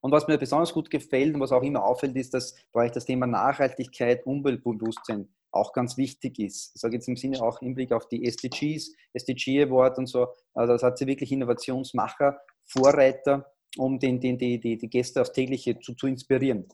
Und 0.00 0.12
was 0.12 0.26
mir 0.28 0.38
besonders 0.38 0.72
gut 0.72 0.90
gefällt 0.90 1.34
und 1.34 1.40
was 1.40 1.52
auch 1.52 1.62
immer 1.62 1.84
auffällt, 1.84 2.16
ist, 2.16 2.32
dass 2.32 2.54
bei 2.72 2.86
euch 2.86 2.92
das 2.92 3.04
Thema 3.04 3.26
Nachhaltigkeit, 3.26 4.24
Umweltbewusstsein 4.24 5.28
auch 5.50 5.72
ganz 5.72 5.96
wichtig 5.96 6.38
ist. 6.38 6.72
Ich 6.74 6.80
sage 6.80 6.96
jetzt 6.96 7.08
im 7.08 7.16
Sinne 7.16 7.42
auch 7.42 7.60
im 7.62 7.74
Blick 7.74 7.92
auf 7.92 8.08
die 8.08 8.24
SDGs, 8.24 8.94
SDG 9.12 9.62
Award 9.62 9.98
und 9.98 10.06
so. 10.06 10.28
Also 10.54 10.74
das 10.74 10.82
hat 10.82 10.98
sie 10.98 11.06
wirklich 11.06 11.32
Innovationsmacher, 11.32 12.38
Vorreiter, 12.64 13.52
um 13.78 13.98
den, 13.98 14.20
den, 14.20 14.38
die, 14.38 14.60
die, 14.60 14.76
die 14.76 14.88
Gäste 14.88 15.20
aufs 15.20 15.32
tägliche 15.32 15.78
zu, 15.80 15.94
zu 15.94 16.06
inspirieren. 16.06 16.66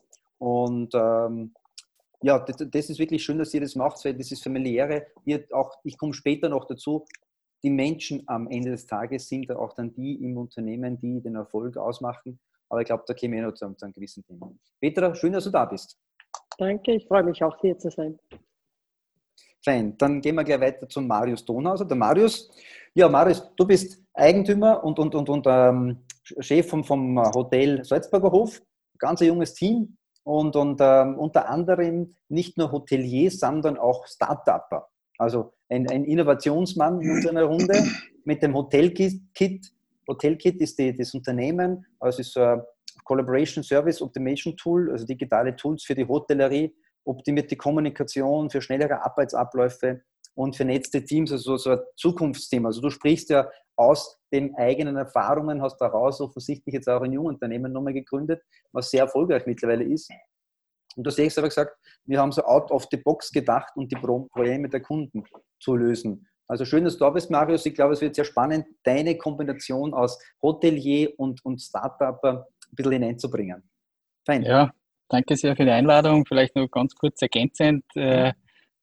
Und 0.43 0.93
ähm, 0.93 1.53
ja, 2.21 2.37
das, 2.37 2.57
das, 2.69 2.89
ist 2.89 2.99
wirklich 2.99 3.23
schön, 3.23 3.37
dass 3.37 3.53
ihr 3.53 3.61
das 3.61 3.75
macht, 3.75 4.03
weil 4.03 4.13
das 4.13 4.29
ist 4.29 4.43
familiäre. 4.43 5.07
Ihr 5.23 5.45
auch, 5.51 5.71
ich 5.85 5.97
komme 5.97 6.13
später 6.13 6.49
noch 6.49 6.65
dazu, 6.65 7.05
die 7.63 7.69
Menschen 7.69 8.23
am 8.27 8.49
Ende 8.49 8.71
des 8.71 8.85
Tages 8.85 9.29
sind 9.29 9.49
auch 9.53 9.71
dann 9.71 9.93
die 9.93 10.21
im 10.21 10.35
Unternehmen, 10.37 10.99
die 10.99 11.21
den 11.21 11.35
Erfolg 11.35 11.77
ausmachen. 11.77 12.41
Aber 12.67 12.81
ich 12.81 12.87
glaube, 12.87 13.05
da 13.07 13.13
käme 13.13 13.37
ich 13.37 13.41
noch 13.41 13.53
zu, 13.53 13.73
zu 13.73 13.85
einem 13.85 13.93
gewissen 13.93 14.21
Thema. 14.25 14.51
Petra, 14.81 15.15
schön, 15.15 15.31
dass 15.31 15.45
du 15.45 15.49
da 15.49 15.63
bist. 15.63 15.97
Danke, 16.57 16.95
ich 16.95 17.07
freue 17.07 17.23
mich 17.23 17.41
auch 17.41 17.57
hier 17.61 17.77
zu 17.77 17.89
sein. 17.89 18.19
Fein, 19.63 19.97
dann 19.97 20.19
gehen 20.19 20.35
wir 20.35 20.43
gleich 20.43 20.59
weiter 20.59 20.89
zum 20.89 21.07
Marius 21.07 21.45
Donhauser. 21.45 21.85
Der 21.85 21.95
Marius, 21.95 22.51
ja, 22.93 23.07
Marius, 23.07 23.49
du 23.55 23.65
bist 23.65 23.97
Eigentümer 24.13 24.83
und, 24.83 24.99
und, 24.99 25.15
und, 25.15 25.29
und 25.29 25.45
ähm, 25.47 25.99
Chef 26.21 26.67
vom, 26.67 26.83
vom 26.83 27.17
Hotel 27.33 27.81
Salzburger 27.85 28.29
Hof. 28.29 28.61
Ganz 28.97 29.21
ein 29.21 29.27
junges 29.27 29.53
Team, 29.53 29.97
und, 30.23 30.55
und 30.55 30.79
ähm, 30.81 31.17
unter 31.17 31.49
anderem 31.49 32.15
nicht 32.29 32.57
nur 32.57 32.71
Hoteliers, 32.71 33.39
sondern 33.39 33.77
auch 33.77 34.07
Start-Upper. 34.07 34.87
Also 35.17 35.53
ein, 35.69 35.89
ein, 35.89 36.05
Innovationsmann 36.05 37.01
in 37.01 37.11
unserer 37.11 37.43
Runde 37.43 37.83
mit 38.23 38.41
dem 38.41 38.53
Hotelkit. 38.53 39.21
Hotelkit 40.07 40.61
ist 40.61 40.79
die, 40.79 40.95
das 40.95 41.13
Unternehmen, 41.13 41.85
also 41.99 42.21
ist 42.21 42.37
ein 42.37 42.61
Collaboration 43.03 43.63
Service 43.63 44.01
Optimation 44.01 44.55
Tool, 44.57 44.91
also 44.91 45.05
digitale 45.05 45.55
Tools 45.55 45.83
für 45.83 45.95
die 45.95 46.07
Hotellerie, 46.07 46.73
optimierte 47.05 47.55
Kommunikation, 47.55 48.49
für 48.49 48.61
schnellere 48.61 49.03
Arbeitsabläufe 49.03 50.01
und 50.35 50.55
vernetzte 50.55 51.03
Teams, 51.03 51.31
also 51.31 51.57
so 51.57 51.71
ein 51.71 51.79
Zukunftsthema. 51.95 52.69
Also 52.69 52.81
du 52.81 52.89
sprichst 52.89 53.29
ja 53.29 53.49
aus 53.75 54.19
den 54.31 54.55
eigenen 54.55 54.97
Erfahrungen, 54.97 55.61
hast 55.61 55.77
daraus 55.77 56.21
offensichtlich 56.21 56.73
jetzt 56.73 56.89
auch 56.89 57.01
ein 57.01 57.13
Jungunternehmen 57.13 57.71
nochmal 57.71 57.93
gegründet, 57.93 58.41
was 58.71 58.89
sehr 58.89 59.01
erfolgreich 59.01 59.45
mittlerweile 59.45 59.83
ist. 59.83 60.09
Und 60.95 61.05
du 61.05 61.11
hast 61.11 61.37
aber 61.37 61.47
gesagt, 61.47 61.75
wir 62.05 62.19
haben 62.19 62.31
so 62.31 62.43
out 62.43 62.69
of 62.71 62.87
the 62.91 62.97
box 62.97 63.31
gedacht 63.31 63.73
und 63.75 63.91
die 63.91 63.95
Probleme 63.95 64.69
der 64.69 64.81
Kunden 64.81 65.23
zu 65.59 65.75
lösen. 65.75 66.27
Also 66.47 66.65
schön, 66.65 66.83
dass 66.83 66.97
du 66.97 67.05
da 67.05 67.09
bist, 67.09 67.31
Marius. 67.31 67.65
Ich 67.65 67.73
glaube, 67.73 67.93
es 67.93 68.01
wird 68.01 68.15
sehr 68.15 68.25
spannend, 68.25 68.65
deine 68.83 69.17
Kombination 69.17 69.93
aus 69.93 70.19
Hotelier 70.41 71.11
und, 71.17 71.43
und 71.45 71.61
Startup 71.61 72.21
ein 72.23 72.43
bisschen 72.71 72.91
hineinzubringen. 72.91 73.63
Fein. 74.25 74.43
Ja, 74.43 74.71
danke 75.09 75.35
sehr 75.35 75.55
für 75.55 75.65
die 75.65 75.71
Einladung. 75.71 76.25
Vielleicht 76.27 76.55
nur 76.55 76.69
ganz 76.69 76.93
kurz 76.95 77.21
ergänzend. 77.21 77.85
Äh, 77.95 78.33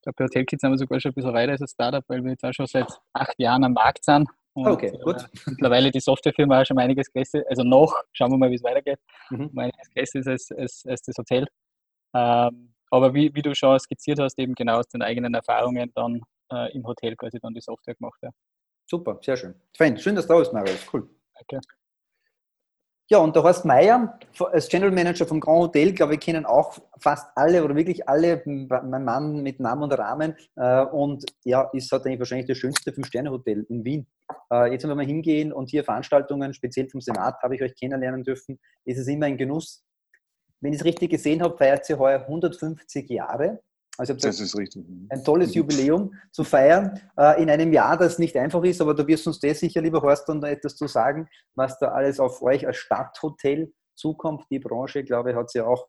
ich 0.01 0.03
glaube, 0.03 0.17
bei 0.17 0.25
Hotelkids 0.25 0.63
haben 0.63 0.73
wir 0.73 0.79
sogar 0.79 0.99
schon 0.99 1.11
ein 1.11 1.15
bisschen 1.15 1.35
weiter 1.35 1.53
als 1.53 1.71
Startup, 1.71 2.03
weil 2.09 2.25
wir 2.25 2.31
jetzt 2.31 2.43
auch 2.43 2.53
schon 2.55 2.67
seit 2.67 2.89
acht 3.13 3.39
Jahren 3.39 3.65
am 3.65 3.75
Markt 3.75 4.03
sind. 4.03 4.27
Und, 4.55 4.67
okay, 4.67 4.99
gut. 5.05 5.17
Äh, 5.17 5.51
mittlerweile 5.51 5.91
die 5.91 6.01
Softwarefirma 6.01 6.63
auch 6.63 6.65
schon 6.65 6.79
einiges 6.79 7.13
größer, 7.13 7.43
also 7.49 7.63
noch, 7.63 7.95
schauen 8.13 8.31
wir 8.31 8.39
mal, 8.39 8.51
wie 8.51 8.55
es 8.55 8.63
weitergeht, 8.63 8.99
mhm. 9.29 9.51
einiges 9.57 9.91
größer 9.91 10.19
ist 10.21 10.27
als, 10.27 10.53
als, 10.53 10.87
als 10.89 11.03
das 11.03 11.19
Hotel. 11.19 11.47
Ähm, 12.15 12.73
aber 12.91 13.13
wie, 13.13 13.35
wie 13.35 13.43
du 13.43 13.55
schon 13.55 13.79
skizziert 13.79 14.19
hast, 14.19 14.39
eben 14.39 14.55
genau 14.55 14.79
aus 14.79 14.89
den 14.89 15.03
eigenen 15.03 15.35
Erfahrungen 15.35 15.93
dann 15.95 16.23
äh, 16.51 16.75
im 16.75 16.85
Hotel 16.87 17.15
quasi 17.17 17.39
dann 17.39 17.53
die 17.53 17.61
Software 17.61 17.95
gemacht. 17.95 18.19
Ja. 18.23 18.31
Super, 18.87 19.19
sehr 19.23 19.37
schön. 19.37 19.55
Fein, 19.77 19.99
schön, 19.99 20.17
dass 20.17 20.27
du 20.27 20.33
da 20.33 20.39
bist, 20.39 20.53
Marius. 20.55 20.87
Cool. 20.93 21.09
Danke. 21.35 21.61
Ja, 23.13 23.19
und 23.19 23.35
der 23.35 23.43
Horst 23.43 23.65
Meier 23.65 24.17
als 24.53 24.69
General 24.69 24.93
Manager 24.93 25.27
vom 25.27 25.41
Grand 25.41 25.63
Hotel, 25.63 25.93
glaube 25.93 26.15
ich, 26.15 26.21
kennen 26.21 26.47
auch 26.47 26.79
fast 27.01 27.27
alle 27.35 27.65
oder 27.65 27.75
wirklich 27.75 28.09
alle 28.09 28.41
mein 28.47 29.05
Mann 29.05 29.43
mit 29.43 29.59
Namen 29.59 29.83
und 29.83 29.93
Rahmen. 29.93 30.37
Äh, 30.55 30.85
und 30.85 31.25
ja, 31.43 31.69
ist 31.73 31.91
halt 31.91 32.05
wahrscheinlich 32.05 32.47
das 32.47 32.59
schönste 32.59 32.93
Fünf-Sterne-Hotel 32.93 33.67
in 33.69 33.85
Wien. 33.85 34.07
Äh, 34.53 34.71
jetzt, 34.71 34.85
wenn 34.85 34.91
wir 34.91 34.95
mal 34.95 35.05
hingehen 35.05 35.53
und 35.53 35.71
hier 35.71 35.83
Veranstaltungen, 35.83 36.55
speziell 36.55 36.89
vom 36.89 37.01
Senat, 37.01 37.43
habe 37.43 37.57
ich 37.57 37.63
euch 37.63 37.75
kennenlernen 37.75 38.23
dürfen, 38.23 38.61
ist 38.85 38.99
es 38.99 39.09
immer 39.09 39.27
ein 39.27 39.37
Genuss. 39.37 39.85
Wenn 40.61 40.73
ich 40.73 40.79
es 40.79 40.85
richtig 40.85 41.11
gesehen 41.11 41.43
habe, 41.43 41.57
feiert 41.57 41.85
sie 41.87 41.99
heuer 41.99 42.21
150 42.21 43.11
Jahre. 43.11 43.61
Also 44.01 44.15
das 44.15 44.41
ist 44.41 44.57
richtig. 44.57 44.83
Ein 45.11 45.23
tolles 45.23 45.55
Jubiläum 45.55 46.15
zu 46.33 46.43
feiern 46.43 46.99
äh, 47.19 47.43
in 47.43 47.51
einem 47.51 47.71
Jahr, 47.71 47.99
das 47.99 48.19
nicht 48.19 48.35
einfach 48.35 48.65
ist, 48.65 48.81
aber 48.81 48.95
du 48.95 49.07
wirst 49.07 49.27
uns 49.27 49.41
das 49.41 49.61
sicher, 49.61 49.83
lieber 49.83 50.01
Horst, 50.01 50.27
dann 50.27 50.43
etwas 50.43 50.75
zu 50.75 50.87
sagen, 50.87 51.29
was 51.55 51.79
da 51.79 51.89
alles 51.89 52.19
auf 52.19 52.41
euch 52.41 52.67
als 52.67 52.79
Stadthotel 52.79 53.75
zukommt. 53.97 54.47
Die 54.51 54.59
Branche, 54.59 55.05
glaube 55.05 55.33
ich, 55.33 55.37
hat 55.37 55.51
sie 55.51 55.61
auch, 55.61 55.87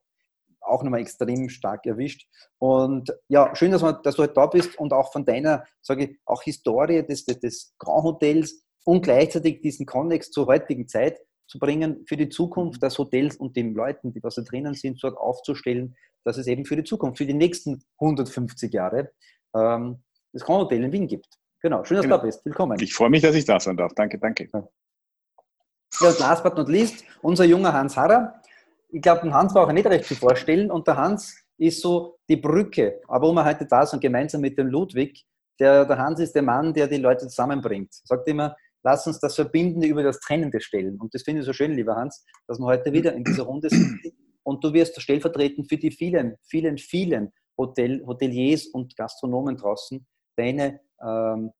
auch 0.59 0.83
nochmal 0.83 0.99
extrem 0.99 1.47
stark 1.47 1.85
erwischt. 1.85 2.27
Und 2.57 3.15
ja, 3.29 3.55
schön, 3.55 3.71
dass, 3.71 3.81
man, 3.81 4.03
dass 4.03 4.17
du 4.17 4.23
heute 4.23 4.33
da 4.33 4.45
bist 4.45 4.77
und 4.77 4.91
auch 4.91 5.13
von 5.13 5.23
deiner, 5.23 5.63
sage 5.81 6.03
ich, 6.03 6.19
auch 6.25 6.43
Historie 6.43 7.07
des, 7.07 7.23
des 7.23 7.73
Grand 7.79 8.03
Hotels 8.03 8.61
und 8.83 9.03
gleichzeitig 9.03 9.61
diesen 9.61 9.85
Konnex 9.85 10.31
zur 10.31 10.47
heutigen 10.47 10.85
Zeit 10.89 11.17
zu 11.47 11.59
bringen, 11.59 12.03
für 12.05 12.17
die 12.17 12.27
Zukunft 12.27 12.83
des 12.83 12.97
Hotels 12.97 13.37
und 13.37 13.55
den 13.55 13.73
Leuten, 13.73 14.11
die 14.11 14.19
da 14.19 14.27
drinnen 14.29 14.73
sind, 14.73 15.01
dort 15.01 15.17
aufzustellen, 15.17 15.95
dass 16.23 16.37
es 16.37 16.47
eben 16.47 16.65
für 16.65 16.75
die 16.75 16.83
Zukunft, 16.83 17.17
für 17.17 17.25
die 17.25 17.33
nächsten 17.33 17.83
150 17.99 18.73
Jahre 18.73 19.11
ähm, 19.55 20.03
das 20.33 20.43
Grand 20.43 20.63
Hotel 20.63 20.83
in 20.83 20.91
Wien 20.91 21.07
gibt. 21.07 21.27
Genau, 21.61 21.83
schön, 21.83 21.97
dass 21.97 22.03
genau. 22.03 22.17
du 22.17 22.21
da 22.21 22.25
bist. 22.25 22.45
Willkommen. 22.45 22.77
Ich 22.79 22.93
freue 22.93 23.09
mich, 23.09 23.21
dass 23.21 23.35
ich 23.35 23.45
da 23.45 23.59
sein 23.59 23.77
darf. 23.77 23.93
Danke, 23.93 24.17
danke. 24.17 24.49
Ja, 24.51 26.09
und 26.09 26.19
last 26.19 26.43
but 26.43 26.55
not 26.55 26.69
least, 26.69 27.03
unser 27.21 27.45
junger 27.45 27.73
Hans 27.73 27.95
Harrer. 27.95 28.41
Ich 28.89 29.01
glaube, 29.01 29.21
den 29.21 29.33
Hans 29.33 29.53
war 29.53 29.67
auch 29.67 29.71
nicht 29.71 29.85
recht 29.85 30.05
zu 30.05 30.15
vorstellen 30.15 30.71
und 30.71 30.87
der 30.87 30.97
Hans 30.97 31.35
ist 31.57 31.81
so 31.81 32.17
die 32.27 32.37
Brücke, 32.37 33.01
aber 33.07 33.27
wo 33.27 33.33
wir 33.33 33.45
heute 33.45 33.65
da 33.65 33.85
sind, 33.85 34.01
gemeinsam 34.01 34.41
mit 34.41 34.57
dem 34.57 34.67
Ludwig, 34.67 35.25
der, 35.59 35.85
der 35.85 35.97
Hans 35.97 36.19
ist 36.19 36.33
der 36.33 36.41
Mann, 36.41 36.73
der 36.73 36.87
die 36.87 36.97
Leute 36.97 37.27
zusammenbringt. 37.27 37.93
Sagt 37.93 38.27
immer, 38.27 38.55
lass 38.83 39.05
uns 39.05 39.19
das 39.19 39.35
Verbindende 39.35 39.87
über 39.87 40.01
das 40.01 40.19
Trennende 40.19 40.59
stellen. 40.59 40.99
Und 40.99 41.13
das 41.13 41.21
finde 41.21 41.41
ich 41.41 41.45
so 41.45 41.53
schön, 41.53 41.73
lieber 41.73 41.95
Hans, 41.95 42.25
dass 42.47 42.57
wir 42.57 42.65
heute 42.65 42.91
wieder 42.91 43.13
in 43.13 43.23
dieser 43.23 43.43
Runde 43.43 43.69
sind 43.69 44.01
und 44.43 44.63
du 44.63 44.73
wirst 44.73 44.99
stellvertretend 45.01 45.69
für 45.69 45.77
die 45.77 45.91
vielen, 45.91 46.35
vielen, 46.41 46.77
vielen 46.77 47.31
Hotel, 47.57 48.03
Hoteliers 48.05 48.67
und 48.67 48.95
Gastronomen 48.95 49.57
draußen 49.57 50.05
deine 50.35 50.79
ähm, 51.01 51.51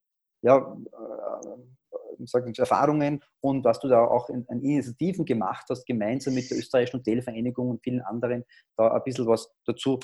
ja, 0.42 0.58
äh, 0.58 2.52
Erfahrungen 2.58 3.24
und 3.40 3.64
was 3.64 3.80
du 3.80 3.88
da 3.88 4.06
auch 4.06 4.30
in, 4.30 4.46
in, 4.50 4.62
Initiativen 4.62 5.26
gemacht 5.26 5.66
hast, 5.70 5.86
gemeinsam 5.86 6.34
mit 6.34 6.50
der 6.50 6.58
österreichischen 6.58 7.00
Hotelvereinigung 7.00 7.70
und 7.70 7.84
vielen 7.84 8.02
anderen, 8.02 8.44
da 8.78 8.92
ein 8.92 9.04
bisschen 9.04 9.28
was 9.28 9.50
dazu 9.66 10.00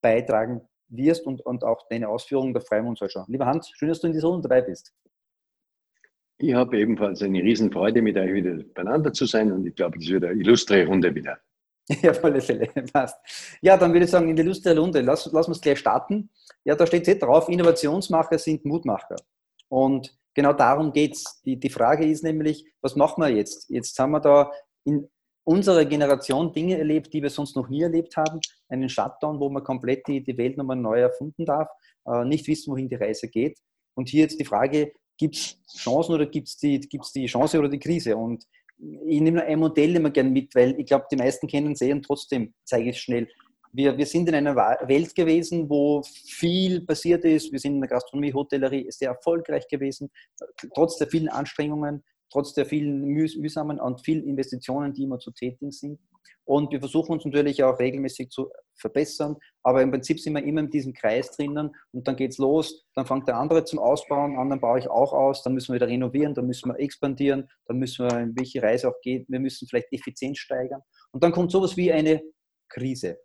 beitragen 0.00 0.62
wirst 0.88 1.26
und, 1.26 1.44
und 1.44 1.64
auch 1.64 1.86
deine 1.88 2.08
Ausführungen, 2.08 2.54
da 2.54 2.60
freuen 2.60 2.84
wir 2.84 2.90
uns 2.90 3.00
halt 3.00 3.12
schon. 3.12 3.24
Lieber 3.28 3.46
Hans, 3.46 3.70
schön, 3.74 3.88
dass 3.88 4.00
du 4.00 4.06
in 4.06 4.12
dieser 4.12 4.28
Runde 4.28 4.48
dabei 4.48 4.62
bist. 4.62 4.92
Ich 6.38 6.54
habe 6.54 6.78
ebenfalls 6.78 7.22
eine 7.22 7.42
Riesenfreude, 7.42 8.00
mit 8.00 8.16
euch 8.16 8.32
wieder 8.32 8.64
beieinander 8.74 9.12
zu 9.12 9.26
sein 9.26 9.52
und 9.52 9.66
ich 9.66 9.74
glaube, 9.74 9.98
das 9.98 10.08
wird 10.08 10.24
eine 10.24 10.40
illustre 10.40 10.86
Runde 10.86 11.14
wieder. 11.14 11.38
Ja, 12.02 12.10
auf 12.10 12.20
Fälle, 12.20 12.66
passt. 12.92 13.16
Ja, 13.60 13.76
dann 13.76 13.92
würde 13.92 14.04
ich 14.04 14.10
sagen, 14.10 14.28
in 14.28 14.36
die 14.36 14.42
Lust 14.42 14.64
der 14.64 14.78
Runde, 14.78 15.00
lass, 15.00 15.28
lass 15.32 15.48
uns 15.48 15.60
gleich 15.60 15.78
starten. 15.78 16.30
Ja, 16.64 16.74
da 16.74 16.86
steht 16.86 17.06
jetzt 17.06 17.22
drauf, 17.22 17.48
Innovationsmacher 17.48 18.38
sind 18.38 18.64
Mutmacher. 18.64 19.16
Und 19.68 20.16
genau 20.34 20.52
darum 20.52 20.92
geht 20.92 21.14
es. 21.14 21.40
Die, 21.44 21.58
die 21.58 21.70
Frage 21.70 22.06
ist 22.06 22.22
nämlich, 22.22 22.64
was 22.80 22.96
machen 22.96 23.22
wir 23.22 23.30
jetzt? 23.30 23.68
Jetzt 23.70 23.98
haben 23.98 24.12
wir 24.12 24.20
da 24.20 24.50
in 24.84 25.08
unserer 25.44 25.84
Generation 25.84 26.52
Dinge 26.52 26.78
erlebt, 26.78 27.12
die 27.12 27.22
wir 27.22 27.30
sonst 27.30 27.56
noch 27.56 27.68
nie 27.68 27.82
erlebt 27.82 28.16
haben. 28.16 28.40
Einen 28.68 28.88
Shutdown, 28.88 29.40
wo 29.40 29.48
man 29.48 29.64
komplett 29.64 30.06
die, 30.06 30.22
die 30.22 30.36
Welt 30.38 30.56
nochmal 30.56 30.76
neu 30.76 31.00
erfunden 31.00 31.44
darf, 31.44 31.68
äh, 32.06 32.24
nicht 32.24 32.46
wissen, 32.46 32.72
wohin 32.72 32.88
die 32.88 32.96
Reise 32.96 33.28
geht. 33.28 33.58
Und 33.94 34.08
hier 34.08 34.22
jetzt 34.22 34.38
die 34.38 34.44
Frage, 34.44 34.92
gibt 35.16 35.36
es 35.36 35.58
Chancen 35.76 36.14
oder 36.14 36.26
gibt 36.26 36.48
es 36.48 36.56
die, 36.56 36.80
gibt's 36.80 37.12
die 37.12 37.26
Chance 37.26 37.58
oder 37.58 37.68
die 37.68 37.78
Krise? 37.78 38.16
Und 38.16 38.44
ich 39.06 39.20
nehme 39.20 39.44
ein 39.44 39.58
Modell 39.58 39.96
immer 39.96 40.10
gerne 40.10 40.30
mit, 40.30 40.54
weil 40.54 40.78
ich 40.78 40.86
glaube, 40.86 41.06
die 41.10 41.16
meisten 41.16 41.46
kennen 41.46 41.72
es 41.72 41.80
eh 41.82 41.92
und 41.92 42.04
trotzdem 42.04 42.54
zeige 42.64 42.90
ich 42.90 42.96
es 42.96 43.02
schnell. 43.02 43.28
Wir, 43.72 43.96
wir 43.96 44.06
sind 44.06 44.28
in 44.28 44.34
einer 44.34 44.56
Welt 44.56 45.14
gewesen, 45.14 45.68
wo 45.68 46.02
viel 46.02 46.84
passiert 46.84 47.24
ist. 47.24 47.52
Wir 47.52 47.58
sind 47.60 47.74
in 47.74 47.80
der 47.80 47.90
Gastronomie, 47.90 48.32
Hotellerie 48.32 48.90
sehr 48.90 49.10
erfolgreich 49.10 49.68
gewesen, 49.68 50.10
trotz 50.74 50.96
der 50.96 51.06
vielen 51.06 51.28
Anstrengungen, 51.28 52.02
trotz 52.30 52.52
der 52.54 52.66
vielen 52.66 53.02
mühsamen 53.02 53.78
und 53.78 54.00
vielen 54.04 54.24
Investitionen, 54.24 54.92
die 54.92 55.04
immer 55.04 55.18
zu 55.18 55.30
tätigen 55.30 55.70
sind. 55.70 56.00
Und 56.44 56.72
wir 56.72 56.80
versuchen 56.80 57.12
uns 57.12 57.24
natürlich 57.24 57.62
auch 57.62 57.78
regelmäßig 57.78 58.30
zu 58.30 58.50
verbessern, 58.76 59.36
aber 59.62 59.82
im 59.82 59.90
Prinzip 59.90 60.18
sind 60.18 60.34
wir 60.34 60.42
immer 60.42 60.60
in 60.60 60.70
diesem 60.70 60.92
Kreis 60.92 61.30
drinnen. 61.36 61.70
Und 61.92 62.08
dann 62.08 62.16
geht 62.16 62.32
es 62.32 62.38
los, 62.38 62.86
dann 62.94 63.06
fängt 63.06 63.28
der 63.28 63.36
andere 63.36 63.64
zum 63.64 63.78
Ausbauen, 63.78 64.36
anderen 64.36 64.60
baue 64.60 64.78
ich 64.78 64.88
auch 64.88 65.12
aus, 65.12 65.42
dann 65.42 65.54
müssen 65.54 65.72
wir 65.72 65.76
wieder 65.76 65.88
renovieren, 65.88 66.34
dann 66.34 66.46
müssen 66.46 66.70
wir 66.70 66.78
expandieren, 66.80 67.48
dann 67.66 67.78
müssen 67.78 68.08
wir, 68.08 68.18
in 68.18 68.36
welche 68.36 68.62
Reise 68.62 68.88
auch 68.88 69.00
geht, 69.02 69.28
wir 69.28 69.40
müssen 69.40 69.68
vielleicht 69.68 69.92
Effizienz 69.92 70.38
steigern. 70.38 70.80
Und 71.12 71.22
dann 71.22 71.32
kommt 71.32 71.52
sowas 71.52 71.76
wie 71.76 71.92
eine 71.92 72.22
Krise, 72.68 73.18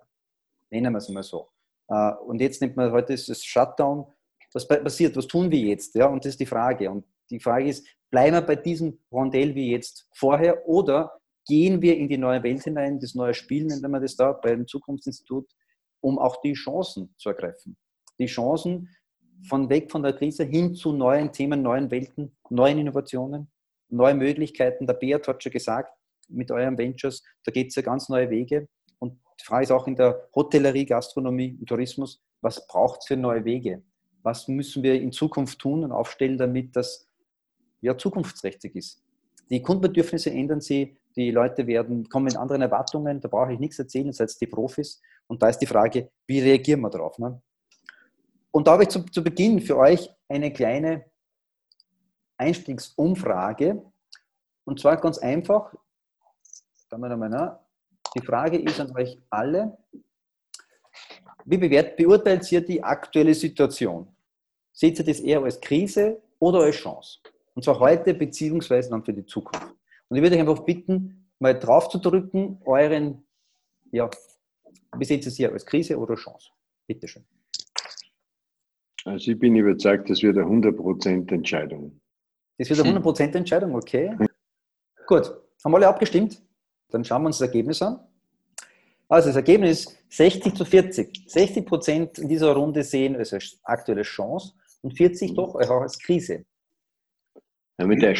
nennen 0.69 0.91
wir 0.91 0.97
es 0.97 1.09
mal 1.09 1.23
so. 1.23 1.49
Äh, 1.87 2.11
und 2.25 2.41
jetzt 2.41 2.61
nimmt 2.61 2.75
man 2.75 2.91
heute 2.91 3.13
das 3.13 3.43
Shutdown, 3.43 4.05
was 4.53 4.67
passiert, 4.67 5.15
was 5.17 5.27
tun 5.27 5.51
wir 5.51 5.59
jetzt? 5.59 5.95
Ja, 5.95 6.07
und 6.07 6.23
das 6.23 6.31
ist 6.31 6.39
die 6.39 6.45
Frage. 6.45 6.89
Und 6.89 7.05
die 7.29 7.39
Frage 7.39 7.67
ist, 7.67 7.85
bleiben 8.09 8.35
wir 8.35 8.41
bei 8.41 8.55
diesem 8.55 8.99
Rondell 9.11 9.53
wie 9.53 9.71
jetzt 9.71 10.07
vorher 10.13 10.67
oder 10.67 11.11
gehen 11.45 11.81
wir 11.81 11.97
in 11.97 12.09
die 12.09 12.17
neue 12.17 12.43
Welt 12.43 12.63
hinein, 12.63 12.99
das 12.99 13.15
neue 13.15 13.33
Spiel 13.33 13.65
nennt 13.65 13.81
man 13.83 14.01
das 14.01 14.15
da 14.15 14.33
beim 14.33 14.67
Zukunftsinstitut, 14.67 15.47
um 16.01 16.19
auch 16.19 16.41
die 16.41 16.53
Chancen 16.53 17.13
zu 17.17 17.29
ergreifen. 17.29 17.77
Die 18.19 18.25
Chancen 18.25 18.89
von 19.47 19.69
weg 19.69 19.91
von 19.91 20.03
der 20.03 20.13
Krise 20.13 20.43
hin 20.43 20.73
zu 20.73 20.91
neuen 20.91 21.31
Themen, 21.31 21.61
neuen 21.61 21.91
Welten, 21.91 22.35
neuen 22.49 22.79
Innovationen, 22.79 23.51
neue 23.89 24.15
Möglichkeiten. 24.15 24.87
Der 24.87 24.93
Beat 24.95 25.27
hat 25.27 25.43
schon 25.43 25.51
gesagt, 25.51 25.91
mit 26.27 26.51
euren 26.51 26.77
Ventures, 26.77 27.23
da 27.43 27.51
geht 27.51 27.67
es 27.69 27.75
ja 27.75 27.81
ganz 27.81 28.09
neue 28.09 28.29
Wege. 28.29 28.67
Und 28.99 29.19
die 29.39 29.45
Frage 29.45 29.63
ist 29.63 29.71
auch 29.71 29.87
in 29.87 29.95
der 29.95 30.27
Hotellerie, 30.33 30.85
Gastronomie 30.85 31.57
und 31.59 31.67
Tourismus, 31.67 32.21
was 32.41 32.65
braucht 32.67 33.01
es 33.01 33.07
für 33.07 33.17
neue 33.17 33.45
Wege? 33.45 33.83
Was 34.23 34.47
müssen 34.47 34.81
wir 34.81 34.99
in 34.99 35.11
Zukunft 35.11 35.59
tun 35.59 35.83
und 35.83 35.91
aufstellen, 35.91 36.37
damit 36.37 36.75
das 36.75 37.07
ja, 37.81 37.97
zukunftsträchtig 37.97 38.75
ist? 38.75 39.03
Die 39.49 39.61
Kundenbedürfnisse 39.61 40.31
ändern 40.31 40.61
sich, 40.61 40.95
die 41.15 41.31
Leute 41.31 41.65
werden, 41.67 42.07
kommen 42.09 42.25
mit 42.25 42.35
anderen 42.35 42.61
Erwartungen, 42.61 43.21
da 43.21 43.27
brauche 43.27 43.53
ich 43.53 43.59
nichts 43.59 43.79
erzählen, 43.79 44.11
seid 44.11 44.29
die 44.39 44.47
Profis. 44.47 45.01
Und 45.27 45.41
da 45.41 45.49
ist 45.49 45.59
die 45.59 45.65
Frage, 45.65 46.11
wie 46.27 46.39
reagieren 46.39 46.81
wir 46.81 46.89
darauf? 46.89 47.17
Ne? 47.17 47.41
Und 48.51 48.67
da 48.67 48.73
habe 48.73 48.83
ich 48.83 48.89
zu, 48.89 49.03
zu 49.05 49.23
Beginn 49.23 49.59
für 49.59 49.77
euch 49.77 50.09
eine 50.27 50.51
kleine 50.51 51.05
Einstiegsumfrage. 52.37 53.81
Und 54.65 54.79
zwar 54.79 54.97
ganz 54.97 55.17
einfach. 55.17 55.73
Die 56.91 58.21
Frage 58.21 58.57
ist 58.57 58.79
an 58.79 58.95
euch 58.95 59.19
alle, 59.29 59.77
wie 61.43 61.57
beurteilt 61.57 62.49
ihr 62.51 62.61
die 62.61 62.81
aktuelle 62.81 63.33
Situation? 63.33 64.07
Seht 64.71 64.99
ihr 64.99 65.05
das 65.05 65.19
eher 65.19 65.43
als 65.43 65.59
Krise 65.59 66.21
oder 66.39 66.59
als 66.59 66.77
Chance? 66.77 67.19
Und 67.53 67.63
zwar 67.63 67.79
heute 67.79 68.13
beziehungsweise 68.13 68.89
dann 68.89 69.03
für 69.03 69.13
die 69.13 69.25
Zukunft. 69.25 69.74
Und 70.09 70.17
ich 70.17 70.23
würde 70.23 70.35
euch 70.35 70.41
einfach 70.41 70.63
bitten, 70.65 71.29
mal 71.39 71.57
drauf 71.57 71.89
zu 71.89 71.97
drücken, 71.97 72.61
euren, 72.65 73.25
ja, 73.91 74.09
wie 74.97 75.05
seht 75.05 75.23
ihr 75.23 75.27
es 75.27 75.37
hier, 75.37 75.51
als 75.51 75.65
Krise 75.65 75.97
oder 75.97 76.15
Chance? 76.15 76.49
Bitte 76.87 77.07
schön. 77.07 77.25
Also 79.05 79.31
ich 79.31 79.39
bin 79.39 79.55
überzeugt, 79.55 80.09
das 80.09 80.23
wird 80.23 80.37
eine 80.37 80.47
100% 80.47 81.31
Entscheidung. 81.31 81.99
Das 82.57 82.69
wird 82.69 82.81
eine 82.81 82.99
100% 82.99 83.35
Entscheidung, 83.35 83.75
okay. 83.75 84.15
Gut, 85.07 85.31
haben 85.63 85.75
alle 85.75 85.87
abgestimmt? 85.87 86.41
Dann 86.89 87.03
schauen 87.03 87.23
wir 87.23 87.27
uns 87.27 87.37
das 87.37 87.47
Ergebnis 87.49 87.81
an. 87.81 87.99
Also 89.07 89.29
das 89.29 89.35
Ergebnis 89.35 89.95
60 90.09 90.55
zu 90.55 90.65
40. 90.65 91.29
60 91.29 91.65
Prozent 91.65 92.17
in 92.17 92.27
dieser 92.27 92.53
Runde 92.53 92.83
sehen 92.83 93.15
es 93.15 93.33
als 93.33 93.59
aktuelle 93.63 94.01
Chance 94.01 94.53
und 94.81 94.97
40 94.97 95.35
doch 95.35 95.55
auch 95.55 95.81
als 95.81 95.99
Krise. 95.99 96.45
Ja, 97.77 97.85
mit 97.85 98.01
der 98.01 98.15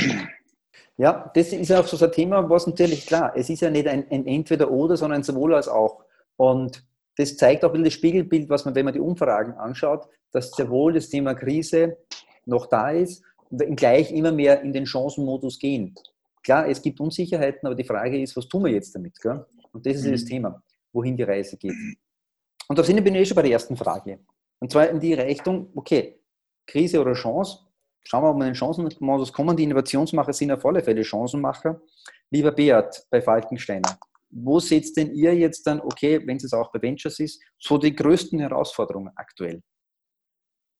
ja, 0.97 1.29
das 1.33 1.51
ist 1.51 1.69
ja 1.69 1.79
auch 1.79 1.87
so 1.87 2.03
ein 2.03 2.11
Thema, 2.11 2.49
was 2.49 2.67
natürlich 2.67 3.05
klar, 3.05 3.33
es 3.35 3.49
ist 3.49 3.61
ja 3.61 3.69
nicht 3.69 3.87
ein, 3.87 4.05
ein 4.09 4.25
Entweder-Oder, 4.25 4.95
sondern 4.95 5.19
ein 5.19 5.23
sowohl 5.23 5.53
als 5.53 5.67
auch. 5.67 6.03
Und 6.37 6.85
das 7.17 7.37
zeigt 7.37 7.65
auch 7.65 7.73
das 7.73 7.93
Spiegelbild, 7.93 8.49
was 8.49 8.65
man, 8.65 8.75
wenn 8.75 8.85
man 8.85 8.93
die 8.93 8.99
Umfragen 8.99 9.53
anschaut, 9.53 10.07
dass 10.31 10.51
sehr 10.51 10.69
wohl 10.69 10.93
das 10.93 11.09
Thema 11.09 11.33
Krise 11.33 11.97
noch 12.45 12.67
da 12.67 12.91
ist 12.91 13.23
und 13.49 13.75
gleich 13.75 14.11
immer 14.11 14.31
mehr 14.31 14.61
in 14.61 14.73
den 14.73 14.85
Chancenmodus 14.85 15.59
gehen. 15.59 15.95
Klar, 16.43 16.67
es 16.69 16.81
gibt 16.81 16.99
Unsicherheiten, 16.99 17.65
aber 17.65 17.75
die 17.75 17.83
Frage 17.83 18.21
ist, 18.21 18.35
was 18.37 18.47
tun 18.47 18.65
wir 18.65 18.71
jetzt 18.71 18.93
damit? 18.95 19.19
Gell? 19.19 19.45
Und 19.71 19.85
das 19.85 19.95
ist 19.95 20.05
mhm. 20.05 20.11
das 20.11 20.25
Thema, 20.25 20.63
wohin 20.93 21.17
die 21.17 21.23
Reise 21.23 21.57
geht. 21.57 21.73
Und 22.67 22.79
da 22.79 22.83
sind 22.83 23.03
wir 23.03 23.13
eh 23.13 23.25
schon 23.25 23.35
bei 23.35 23.41
der 23.41 23.51
ersten 23.51 23.75
Frage. 23.75 24.19
Und 24.59 24.71
zwar 24.71 24.89
in 24.89 24.99
die 24.99 25.13
Richtung, 25.13 25.69
okay, 25.75 26.19
Krise 26.65 27.01
oder 27.01 27.13
Chance, 27.13 27.64
schauen 28.05 28.23
wir 28.23 28.33
mal 28.33 28.47
in 28.47 28.53
den 28.53 28.55
Chancenmodus 28.55 29.33
kommen. 29.33 29.57
Die 29.57 29.63
Innovationsmacher 29.63 30.33
sind 30.33 30.51
auf 30.51 30.65
alle 30.65 30.81
Fälle 30.81 31.03
Chancenmacher. 31.03 31.81
Lieber 32.31 32.51
Beat 32.51 33.05
bei 33.09 33.21
Falkensteiner, 33.21 33.97
wo 34.29 34.59
setzt 34.59 34.97
denn 34.97 35.13
ihr 35.13 35.35
jetzt 35.35 35.65
dann, 35.67 35.79
okay, 35.81 36.21
wenn 36.25 36.37
es 36.37 36.53
auch 36.53 36.71
bei 36.71 36.81
Ventures 36.81 37.19
ist, 37.19 37.41
so 37.57 37.77
die 37.77 37.95
größten 37.95 38.39
Herausforderungen 38.39 39.11
aktuell? 39.15 39.61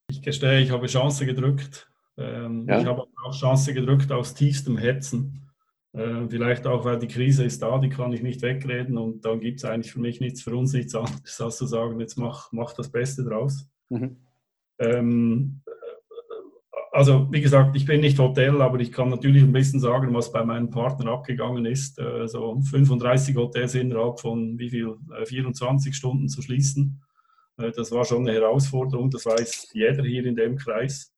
Ich 0.10 0.22
gestehe, 0.22 0.62
ich 0.62 0.72
habe 0.72 0.88
Chance 0.88 1.26
gedrückt. 1.26 1.90
Ähm, 2.18 2.66
ja. 2.68 2.80
Ich 2.80 2.86
habe 2.86 3.04
auch 3.04 3.32
Chance 3.32 3.74
gedrückt 3.74 4.12
aus 4.12 4.34
tiefstem 4.34 4.78
Herzen. 4.78 5.50
Äh, 5.94 6.28
vielleicht 6.30 6.68
auch, 6.68 6.84
weil 6.86 7.00
die 7.00 7.08
Krise 7.08 7.46
ist 7.46 7.62
da, 7.62 7.78
die 7.80 7.90
kann 7.90 8.12
ich 8.12 8.22
nicht 8.22 8.42
wegreden 8.42 8.98
und 8.98 9.24
dann 9.24 9.40
gibt 9.40 9.60
es 9.60 9.66
eigentlich 9.66 9.94
für 9.94 10.02
mich 10.02 10.20
nichts, 10.20 10.42
für 10.42 10.56
uns 10.56 10.74
nichts 10.74 10.94
anderes, 10.94 11.40
als 11.40 11.58
zu 11.58 11.66
sagen, 11.66 12.00
jetzt 12.00 12.18
mach, 12.18 12.52
mach 12.52 12.74
das 12.74 12.92
Beste 12.92 13.24
draus. 13.24 13.70
Mhm. 13.90 14.18
Ähm, 14.80 15.62
also 16.96 17.28
wie 17.30 17.42
gesagt, 17.42 17.76
ich 17.76 17.86
bin 17.86 18.00
nicht 18.00 18.18
Hotel, 18.20 18.62
aber 18.62 18.80
ich 18.80 18.90
kann 18.90 19.10
natürlich 19.10 19.44
ein 19.44 19.52
bisschen 19.52 19.82
sagen, 19.82 20.14
was 20.14 20.32
bei 20.32 20.46
meinem 20.46 20.70
Partner 20.70 21.12
abgegangen 21.12 21.66
ist. 21.66 22.00
Äh, 22.00 22.26
so 22.30 22.62
35 22.62 23.36
Hotels 23.36 23.76
innerhalb 23.76 24.22
von 24.22 24.58
wie 24.58 24.70
viel? 24.70 24.96
24 25.26 25.92
äh, 25.92 25.94
Stunden 25.94 26.30
zu 26.30 26.42
schließen. 26.42 27.02
Äh, 27.58 27.72
das 27.72 27.92
war 27.92 28.06
schon 28.06 28.26
eine 28.26 28.40
Herausforderung, 28.40 29.10
das 29.10 29.26
weiß 29.26 29.72
jeder 29.74 30.04
hier 30.04 30.26
in 30.26 30.36
dem 30.36 30.56
Kreis. 30.56 31.12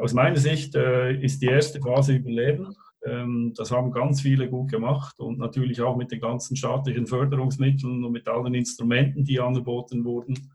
Aus 0.00 0.14
meiner 0.14 0.36
Sicht 0.36 0.76
ist 0.76 1.42
die 1.42 1.46
erste 1.46 1.80
Phase 1.80 2.14
Überleben. 2.14 2.76
Ähm, 3.04 3.52
das 3.56 3.72
haben 3.72 3.90
ganz 3.90 4.20
viele 4.20 4.48
gut 4.48 4.70
gemacht 4.70 5.18
und 5.18 5.38
natürlich 5.38 5.82
auch 5.82 5.96
mit 5.96 6.12
den 6.12 6.20
ganzen 6.20 6.56
staatlichen 6.56 7.08
Förderungsmitteln 7.08 8.04
und 8.04 8.12
mit 8.12 8.28
allen 8.28 8.54
Instrumenten, 8.54 9.24
die 9.24 9.40
angeboten 9.40 10.04
wurden 10.04 10.53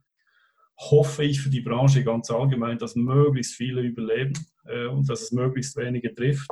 hoffe 0.80 1.24
ich 1.24 1.42
für 1.42 1.50
die 1.50 1.62
Branche 1.62 2.04
ganz 2.04 2.32
allgemein, 2.32 2.78
dass 2.78 2.96
möglichst 2.96 3.56
viele 3.56 3.82
überleben 3.82 4.34
äh, 4.66 4.86
und 4.86 5.10
dass 5.10 5.22
es 5.22 5.32
möglichst 5.32 5.76
wenige 5.78 6.14
trifft. 6.16 6.50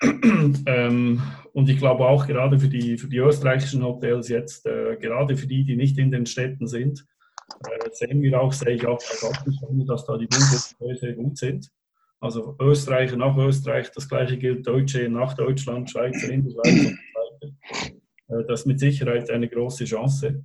ähm, 0.66 1.22
und 1.52 1.68
ich 1.68 1.78
glaube 1.78 2.06
auch 2.06 2.26
gerade 2.26 2.58
für 2.58 2.68
die, 2.68 2.98
für 2.98 3.06
die 3.08 3.18
österreichischen 3.18 3.84
Hotels 3.84 4.28
jetzt, 4.28 4.66
äh, 4.66 4.96
gerade 4.96 5.36
für 5.36 5.46
die, 5.46 5.64
die 5.64 5.76
nicht 5.76 5.96
in 5.98 6.10
den 6.10 6.26
Städten 6.26 6.66
sind, 6.66 7.06
äh, 7.68 7.88
sehen 7.92 8.20
wir 8.22 8.40
auch, 8.40 8.52
sehe 8.52 8.74
ich 8.74 8.86
auch 8.86 8.98
bei 8.98 9.28
Gartensteine, 9.28 9.84
dass 9.84 10.04
da 10.04 10.18
die 10.18 10.26
Bundesländer 10.26 10.96
sehr 10.96 11.12
gut 11.12 11.38
sind. 11.38 11.70
Also 12.18 12.56
Österreicher 12.60 13.16
nach 13.16 13.36
Österreich, 13.36 13.90
das 13.92 14.08
gleiche 14.08 14.38
gilt 14.38 14.66
Deutsche 14.66 15.08
nach 15.08 15.34
Deutschland, 15.34 15.90
Schweizer 15.90 16.30
in 16.30 16.44
der 16.44 16.50
Schweiz 16.50 16.86
und 16.86 16.96
so 16.96 17.14
weiter. 17.14 17.94
Äh, 18.28 18.46
das 18.48 18.60
ist 18.60 18.66
mit 18.66 18.80
Sicherheit 18.80 19.30
eine 19.30 19.48
große 19.48 19.84
Chance. 19.84 20.44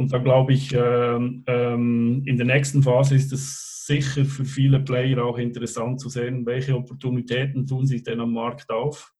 Und 0.00 0.14
da 0.14 0.16
glaube 0.16 0.54
ich, 0.54 0.72
ähm, 0.72 1.44
ähm, 1.46 2.22
in 2.24 2.38
der 2.38 2.46
nächsten 2.46 2.82
Phase 2.82 3.14
ist 3.14 3.34
es 3.34 3.84
sicher 3.84 4.24
für 4.24 4.46
viele 4.46 4.80
Player 4.80 5.22
auch 5.22 5.36
interessant 5.36 6.00
zu 6.00 6.08
sehen, 6.08 6.46
welche 6.46 6.74
Opportunitäten 6.74 7.66
tun 7.66 7.86
sich 7.86 8.02
denn 8.02 8.18
am 8.18 8.32
Markt 8.32 8.70
auf. 8.70 9.12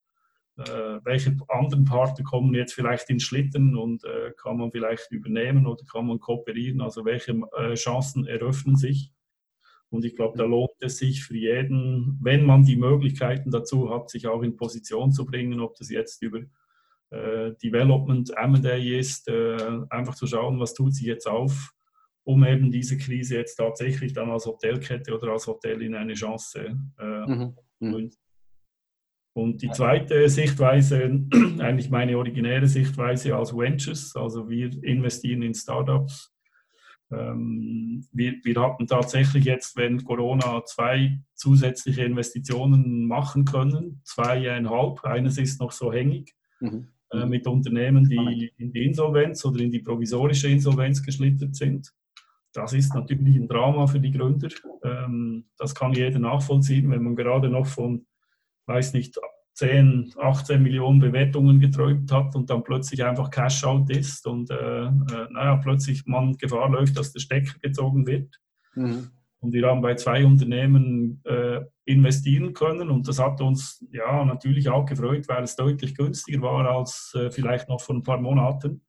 Äh, 0.57 1.01
welche 1.05 1.37
anderen 1.49 1.85
Partner 1.85 2.25
kommen 2.25 2.55
jetzt 2.55 2.73
vielleicht 2.73 3.11
in 3.11 3.21
Schlitten 3.21 3.77
und 3.77 4.05
äh, 4.05 4.33
kann 4.39 4.57
man 4.57 4.73
vielleicht 4.73 5.13
übernehmen 5.13 5.67
oder 5.67 5.85
kann 5.85 6.07
man 6.07 6.19
kooperieren? 6.19 6.81
Also 6.81 7.05
welche 7.05 7.39
äh, 7.59 7.75
Chancen 7.75 8.27
eröffnen 8.27 8.77
sich? 8.77 9.13
Und 9.91 10.07
ich 10.07 10.17
glaube, 10.17 10.39
da 10.39 10.45
lohnt 10.45 10.81
es 10.81 10.97
sich 10.97 11.23
für 11.23 11.37
jeden, 11.37 12.19
wenn 12.23 12.47
man 12.47 12.65
die 12.65 12.77
Möglichkeiten 12.77 13.51
dazu 13.51 13.91
hat, 13.91 14.09
sich 14.09 14.29
auch 14.29 14.41
in 14.41 14.57
Position 14.57 15.13
zu 15.13 15.27
bringen, 15.27 15.61
ob 15.61 15.77
das 15.77 15.91
jetzt 15.91 16.23
über 16.23 16.41
Development 17.11 18.31
M&A 18.37 18.75
ist, 18.75 19.29
äh, 19.29 19.81
einfach 19.91 20.15
zu 20.15 20.27
schauen, 20.27 20.61
was 20.61 20.75
tut 20.75 20.95
sich 20.95 21.07
jetzt 21.07 21.27
auf, 21.27 21.73
um 22.25 22.45
eben 22.45 22.71
diese 22.71 22.97
Krise 22.99 23.37
jetzt 23.37 23.57
tatsächlich 23.57 24.13
dann 24.13 24.31
als 24.31 24.47
Hotelkette 24.47 25.17
oder 25.17 25.33
als 25.33 25.47
Hotel 25.47 25.83
in 25.83 25.95
eine 25.95 26.15
Chance 26.15 26.79
äh, 26.99 27.05
mhm. 27.05 27.57
mhm. 27.81 28.11
Und 29.33 29.63
die 29.63 29.71
zweite 29.71 30.29
Sichtweise, 30.29 31.21
eigentlich 31.59 31.89
meine 31.89 32.19
originäre 32.19 32.67
Sichtweise 32.67 33.37
als 33.37 33.57
Ventures, 33.57 34.15
also 34.17 34.49
wir 34.49 34.71
investieren 34.83 35.43
in 35.43 35.55
Startups. 35.55 36.35
Ähm, 37.13 38.07
wir, 38.13 38.35
wir 38.43 38.61
hatten 38.61 38.87
tatsächlich 38.87 39.45
jetzt 39.45 39.77
während 39.77 40.05
Corona 40.05 40.65
zwei 40.65 41.21
zusätzliche 41.35 42.05
Investitionen 42.05 43.07
machen 43.07 43.45
können, 43.45 44.01
zweieinhalb. 44.05 45.05
Eines 45.05 45.39
ist 45.39 45.61
noch 45.61 45.73
so 45.73 45.93
hängig. 45.93 46.35
Mhm. 46.61 46.89
Äh, 47.13 47.27
mit 47.27 47.47
Unternehmen, 47.47 48.09
die 48.09 48.53
in 48.59 48.73
die 48.73 48.85
Insolvenz 48.85 49.45
oder 49.45 49.61
in 49.61 49.71
die 49.71 49.81
provisorische 49.81 50.49
Insolvenz 50.49 51.03
geschlittert 51.03 51.57
sind. 51.57 51.93
Das 52.53 52.73
ist 52.73 52.95
natürlich 52.95 53.35
ein 53.37 53.49
Drama 53.49 53.89
für 53.89 53.99
die 53.99 54.13
Gründer. 54.13 54.49
Ähm, 54.85 55.47
das 55.59 55.75
kann 55.75 55.93
jeder 55.93 56.21
nachvollziehen, 56.21 56.89
wenn 56.91 57.03
man 57.03 57.17
gerade 57.17 57.49
noch 57.49 57.67
von, 57.67 58.07
weiß 58.67 58.93
nicht, 58.93 59.19
10, 59.55 60.15
18 60.19 60.63
Millionen 60.63 61.01
Bewertungen 61.01 61.59
geträumt 61.59 62.13
hat 62.13 62.37
und 62.37 62.49
dann 62.49 62.63
plötzlich 62.63 63.05
einfach 63.05 63.29
Cash-out 63.29 63.91
ist 63.91 64.25
und 64.27 64.49
äh, 64.51 64.85
äh, 64.85 64.91
naja, 65.31 65.57
plötzlich 65.57 66.07
man 66.07 66.37
Gefahr 66.37 66.71
läuft, 66.71 66.97
dass 66.97 67.13
der 67.13 67.21
Stecker 67.21 67.59
gezogen 67.61 68.07
wird. 68.07 68.41
Mhm. 68.75 69.11
Und 69.41 69.55
wir 69.55 69.67
haben 69.67 69.81
bei 69.81 69.95
zwei 69.95 70.25
Unternehmen 70.25 71.23
äh, 71.25 71.61
investieren 71.87 72.53
können 72.53 72.91
und 72.91 73.09
das 73.09 73.19
hat 73.19 73.41
uns 73.41 73.85
ja 73.91 74.25
natürlich 74.25 74.69
auch 74.69 74.85
gefreut, 74.85 75.29
weil 75.29 75.43
es 75.43 75.57
deutlich 75.57 75.95
günstiger 75.95 76.43
war 76.43 76.71
als 76.71 77.15
äh, 77.17 77.31
vielleicht 77.31 77.69
noch 77.69 77.81
vor 77.81 77.97
ein 77.97 78.03
paar 78.03 78.21
Monaten. 78.21 78.83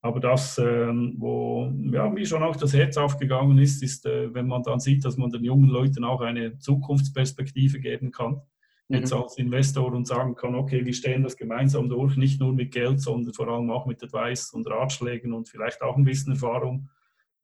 Aber 0.00 0.20
das, 0.20 0.58
ähm, 0.58 1.14
wo 1.18 1.70
ja, 1.90 2.08
mir 2.10 2.26
schon 2.26 2.42
auch 2.42 2.56
das 2.56 2.74
Herz 2.74 2.96
aufgegangen 2.96 3.58
ist, 3.58 3.82
ist, 3.82 4.04
äh, 4.04 4.32
wenn 4.34 4.46
man 4.46 4.62
dann 4.62 4.80
sieht, 4.80 5.04
dass 5.04 5.16
man 5.16 5.30
den 5.30 5.44
jungen 5.44 5.70
Leuten 5.70 6.04
auch 6.04 6.20
eine 6.20 6.58
Zukunftsperspektive 6.58 7.78
geben 7.78 8.10
kann, 8.10 8.42
mhm. 8.88 8.96
jetzt 8.96 9.12
als 9.12 9.38
Investor 9.38 9.92
und 9.92 10.06
sagen 10.06 10.34
kann, 10.34 10.54
okay, 10.54 10.84
wir 10.84 10.92
stehen 10.92 11.22
das 11.22 11.36
gemeinsam 11.36 11.88
durch, 11.88 12.16
nicht 12.16 12.40
nur 12.40 12.52
mit 12.52 12.72
Geld, 12.72 13.00
sondern 13.00 13.32
vor 13.32 13.48
allem 13.48 13.70
auch 13.70 13.86
mit 13.86 14.02
Advice 14.02 14.50
und 14.50 14.68
Ratschlägen 14.68 15.32
und 15.32 15.48
vielleicht 15.48 15.80
auch 15.82 15.96
ein 15.96 16.04
bisschen 16.04 16.32
Erfahrung 16.32 16.88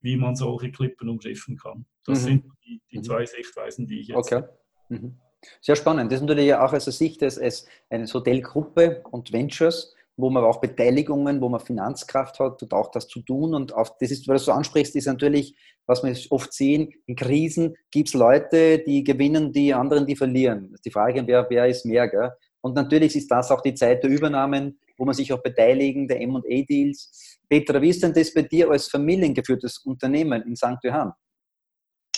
wie 0.01 0.17
man 0.17 0.35
solche 0.35 0.71
Klippen 0.71 1.09
umschiffen 1.09 1.57
kann. 1.57 1.85
Das 2.05 2.21
mhm. 2.21 2.25
sind 2.25 2.45
die, 2.65 2.81
die, 2.91 2.97
mhm. 2.97 3.03
zwei 3.03 3.25
Sichtweisen, 3.25 3.87
die 3.87 4.01
ich 4.01 4.07
jetzt. 4.07 4.17
Okay. 4.17 4.43
Mhm. 4.89 5.19
Sehr 5.59 5.75
spannend. 5.75 6.11
Das 6.11 6.19
ist 6.19 6.27
natürlich 6.27 6.53
auch 6.53 6.73
aus 6.73 6.83
der 6.83 6.93
Sicht 6.93 7.21
des, 7.21 7.39
als 7.39 7.65
eine 7.89 8.05
Hotelgruppe 8.05 9.03
und 9.09 9.31
Ventures, 9.31 9.95
wo 10.17 10.29
man 10.29 10.43
auch 10.43 10.61
Beteiligungen, 10.61 11.41
wo 11.41 11.49
man 11.49 11.59
Finanzkraft 11.59 12.39
hat 12.39 12.61
und 12.61 12.73
auch 12.73 12.91
das 12.91 13.07
zu 13.07 13.21
tun. 13.21 13.55
Und 13.55 13.73
auch 13.73 13.97
das 13.99 14.11
ist, 14.11 14.27
weil 14.27 14.37
du 14.37 14.43
so 14.43 14.51
ansprichst, 14.51 14.95
ist 14.95 15.07
natürlich, 15.07 15.55
was 15.87 16.03
wir 16.03 16.15
oft 16.29 16.53
sehen, 16.53 16.93
in 17.05 17.15
Krisen 17.15 17.75
gibt 17.89 18.09
es 18.09 18.13
Leute, 18.13 18.79
die 18.79 19.03
gewinnen, 19.03 19.51
die 19.51 19.73
anderen, 19.73 20.05
die 20.05 20.15
verlieren. 20.15 20.75
Die 20.85 20.91
Frage, 20.91 21.25
wer, 21.25 21.47
wer 21.49 21.67
ist 21.67 21.85
mehr. 21.85 22.07
Gell? 22.07 22.31
Und 22.61 22.75
natürlich 22.75 23.15
ist 23.15 23.31
das 23.31 23.49
auch 23.49 23.61
die 23.61 23.73
Zeit 23.73 24.03
der 24.03 24.11
Übernahmen, 24.11 24.79
wo 25.01 25.05
man 25.05 25.15
sich 25.15 25.33
auch 25.33 25.41
beteiligen, 25.41 26.07
der 26.07 26.21
M&A-Deals. 26.21 27.39
Petra, 27.49 27.81
wie 27.81 27.89
ist 27.89 28.03
denn 28.03 28.13
das 28.13 28.31
bei 28.31 28.43
dir 28.43 28.69
als 28.69 28.87
familiengeführtes 28.87 29.79
Unternehmen 29.79 30.43
in 30.43 30.55
St. 30.55 30.77
Johann? 30.83 31.11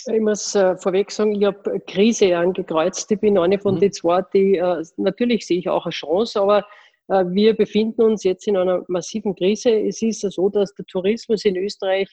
Ich 0.05 0.19
muss 0.19 0.53
äh, 0.53 0.75
vorweg 0.75 1.09
sagen, 1.09 1.33
ich 1.33 1.45
habe 1.45 1.79
Krise 1.87 2.37
angekreuzt. 2.37 3.09
Ich 3.09 3.19
bin 3.21 3.37
eine 3.37 3.57
von 3.57 3.75
mhm. 3.75 3.79
den 3.79 3.93
zwei, 3.93 4.21
die 4.33 4.57
äh, 4.57 4.83
natürlich 4.97 5.47
sehe 5.47 5.59
ich 5.59 5.69
auch 5.69 5.85
eine 5.85 5.93
Chance, 5.93 6.41
aber 6.41 6.65
äh, 7.07 7.23
wir 7.29 7.55
befinden 7.55 8.01
uns 8.01 8.25
jetzt 8.25 8.47
in 8.47 8.57
einer 8.57 8.83
massiven 8.89 9.33
Krise. 9.33 9.69
Es 9.69 10.01
ist 10.01 10.19
so, 10.19 10.49
dass 10.49 10.75
der 10.75 10.85
Tourismus 10.87 11.45
in 11.45 11.55
Österreich 11.55 12.09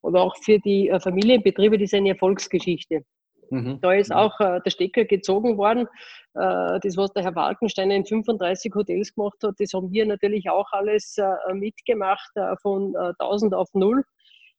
oder 0.00 0.22
auch 0.22 0.34
für 0.42 0.58
die 0.60 0.88
äh, 0.88 0.98
Familienbetriebe, 0.98 1.76
das 1.76 1.92
ist 1.92 1.94
eine 1.94 2.10
Erfolgsgeschichte. 2.10 3.04
Mhm. 3.50 3.80
Da 3.80 3.92
ist 3.92 4.10
mhm. 4.10 4.16
auch 4.16 4.40
äh, 4.40 4.60
der 4.64 4.70
Stecker 4.70 5.04
gezogen 5.04 5.56
worden. 5.56 5.86
Äh, 6.34 6.80
das, 6.80 6.96
was 6.96 7.12
der 7.12 7.22
Herr 7.22 7.34
Walkenstein 7.34 7.90
in 7.90 8.04
35 8.04 8.74
Hotels 8.74 9.14
gemacht 9.14 9.38
hat, 9.42 9.54
das 9.58 9.72
haben 9.72 9.92
wir 9.92 10.06
natürlich 10.06 10.50
auch 10.50 10.70
alles 10.72 11.16
äh, 11.18 11.54
mitgemacht, 11.54 12.30
äh, 12.34 12.56
von 12.62 12.96
1000 12.96 13.52
äh, 13.52 13.56
auf 13.56 13.68
0. 13.74 14.04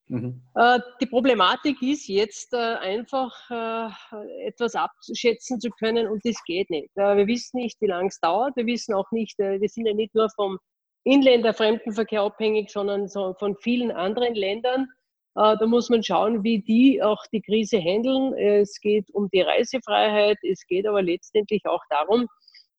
Mhm. 0.08 0.42
Äh, 0.56 0.80
die 1.02 1.08
Problematik 1.08 1.82
ist 1.82 2.08
jetzt 2.08 2.54
einfach 2.54 3.34
etwas 4.46 4.76
abschätzen 4.76 5.60
zu 5.60 5.70
können 5.72 6.08
und 6.08 6.24
das 6.24 6.44
geht 6.46 6.70
nicht. 6.70 6.90
wir 6.96 7.28
wissen 7.28 7.58
nicht, 7.58 7.82
wie 7.82 7.88
lange 7.88 8.10
es 8.10 8.20
dauert. 8.20 8.56
Wir 8.56 8.66
wissen 8.66 8.94
auch 8.94 9.12
nicht, 9.12 9.38
wir 9.40 9.68
sind 9.68 9.88
ja 9.88 9.94
nicht 9.94 10.14
nur 10.14 10.30
vom 10.36 10.60
Inländer-Fremdenverkehr 11.06 12.22
abhängig, 12.22 12.70
sondern 12.72 13.10
von 13.10 13.56
vielen 13.62 13.92
anderen 13.92 14.36
Ländern. 14.36 14.88
Äh, 15.36 15.58
da 15.58 15.66
muss 15.68 15.90
man 15.90 16.02
schauen, 16.02 16.44
wie 16.44 16.60
die 16.60 17.02
auch 17.04 17.24
die 17.32 17.42
Krise 17.42 17.78
handeln. 17.78 18.34
Es 18.34 18.80
geht 18.80 19.10
um 19.14 19.30
die 19.30 19.42
Reisefreiheit, 19.42 20.38
es 20.44 20.66
geht 20.66 20.88
aber 20.88 21.02
letztendlich 21.02 21.66
auch 21.66 21.84
darum, 21.90 22.28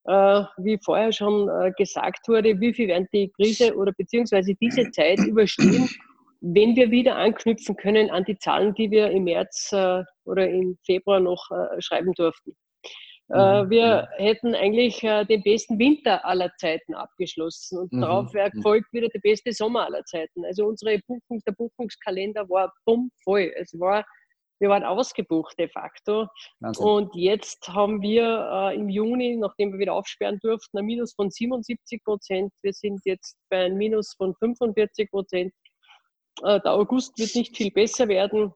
äh, 0.05 0.45
wie 0.59 0.79
vorher 0.83 1.13
schon 1.13 1.49
äh, 1.49 1.73
gesagt 1.77 2.27
wurde, 2.29 2.59
wie 2.61 2.73
viel 2.73 2.89
werden 2.89 3.09
die 3.13 3.31
Krise 3.37 3.77
oder 3.77 3.93
beziehungsweise 3.93 4.55
diese 4.55 4.91
Zeit 4.91 5.19
überstehen, 5.19 5.89
wenn 6.41 6.77
wir 6.77 6.91
wieder 6.91 7.17
anknüpfen 7.17 7.77
können 7.77 8.11
an 8.11 8.25
die 8.25 8.39
Zahlen, 8.39 8.75
die 8.75 8.91
wir 8.91 9.11
im 9.11 9.25
März 9.25 9.75
oder 10.25 10.49
im 10.49 10.79
Februar 10.85 11.19
noch 11.19 11.49
schreiben 11.79 12.13
durften. 12.13 12.55
Mhm. 13.29 13.71
Wir 13.71 14.09
hätten 14.19 14.55
eigentlich 14.55 15.01
den 15.01 15.43
besten 15.43 15.79
Winter 15.79 16.25
aller 16.25 16.53
Zeiten 16.59 16.95
abgeschlossen 16.95 17.79
und 17.79 17.93
mhm. 17.93 18.01
darauf 18.03 18.31
folgt 18.63 18.93
wieder 18.93 19.09
der 19.09 19.21
beste 19.21 19.53
Sommer 19.53 19.87
aller 19.87 20.05
Zeiten. 20.05 20.45
Also 20.45 20.67
unsere 20.67 20.99
Buchung, 21.09 21.43
der 21.47 21.53
Buchungskalender 21.53 22.49
war 22.49 22.73
bumm 22.85 23.11
voll. 23.25 23.53
Es 23.57 23.79
war 23.79 24.05
wir 24.59 24.71
waren 24.71 24.85
ausgebucht 24.85 25.59
de 25.59 25.69
facto. 25.69 26.29
Wahnsinn. 26.61 26.87
Und 26.87 27.15
jetzt 27.15 27.69
haben 27.69 28.01
wir 28.01 28.71
äh, 28.73 28.75
im 28.75 28.89
Juni, 28.89 29.37
nachdem 29.37 29.73
wir 29.73 29.79
wieder 29.79 29.93
aufsperren 29.93 30.39
durften, 30.41 30.79
ein 30.79 30.87
Minus 30.87 31.15
von 31.15 31.31
77 31.31 32.03
Prozent. 32.03 32.53
Wir 32.63 32.73
sind 32.73 33.01
jetzt 33.05 33.37
bei 33.51 33.67
einem 33.67 33.77
Minus 33.77 34.15
von 34.17 34.35
45 34.37 35.11
Prozent. 35.11 35.53
Äh, 36.43 36.61
der 36.61 36.73
August 36.73 37.19
wird 37.19 37.35
nicht 37.35 37.57
viel 37.57 37.71
besser 37.71 38.09
werden. 38.09 38.53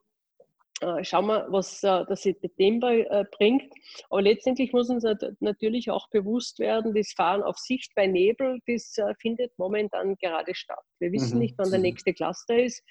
Äh, 0.80 1.04
schauen 1.04 1.26
wir, 1.26 1.46
was 1.50 1.82
äh, 1.82 2.04
der 2.06 2.16
September 2.16 2.90
äh, 2.92 3.24
bringt. 3.30 3.72
Aber 4.08 4.22
letztendlich 4.22 4.72
muss 4.72 4.88
uns 4.88 5.04
natürlich 5.40 5.90
auch 5.90 6.08
bewusst 6.08 6.58
werden, 6.58 6.94
das 6.94 7.12
Fahren 7.12 7.42
auf 7.42 7.58
Sicht 7.58 7.92
bei 7.94 8.06
Nebel, 8.06 8.60
das 8.66 8.96
findet 9.20 9.52
momentan 9.58 10.16
gerade 10.16 10.54
statt. 10.54 10.82
Wir 10.98 11.12
wissen 11.12 11.34
mhm. 11.34 11.40
nicht, 11.40 11.54
wann 11.58 11.70
der 11.70 11.78
mhm. 11.78 11.84
nächste 11.84 12.14
Cluster 12.14 12.58
ist. 12.58 12.82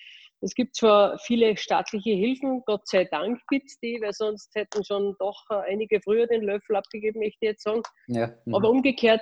Es 0.42 0.54
gibt 0.54 0.76
zwar 0.76 1.18
viele 1.20 1.58
staatliche 1.58 2.12
Hilfen, 2.12 2.62
Gott 2.66 2.88
sei 2.88 3.04
Dank 3.04 3.42
gibt 3.50 3.66
es 3.68 3.80
die, 3.80 4.00
weil 4.02 4.14
sonst 4.14 4.56
hätten 4.56 4.86
schon 4.86 5.16
doch 5.20 5.44
einige 5.50 6.00
früher 6.00 6.28
den 6.28 6.44
Löffel 6.44 6.78
abgegeben, 6.78 7.20
möchte 7.20 7.38
ich 7.42 7.48
jetzt 7.50 7.64
sagen. 7.64 7.82
Ja. 8.08 8.34
Mhm. 8.46 8.56
Aber 8.56 8.70
umgekehrt, 8.70 9.22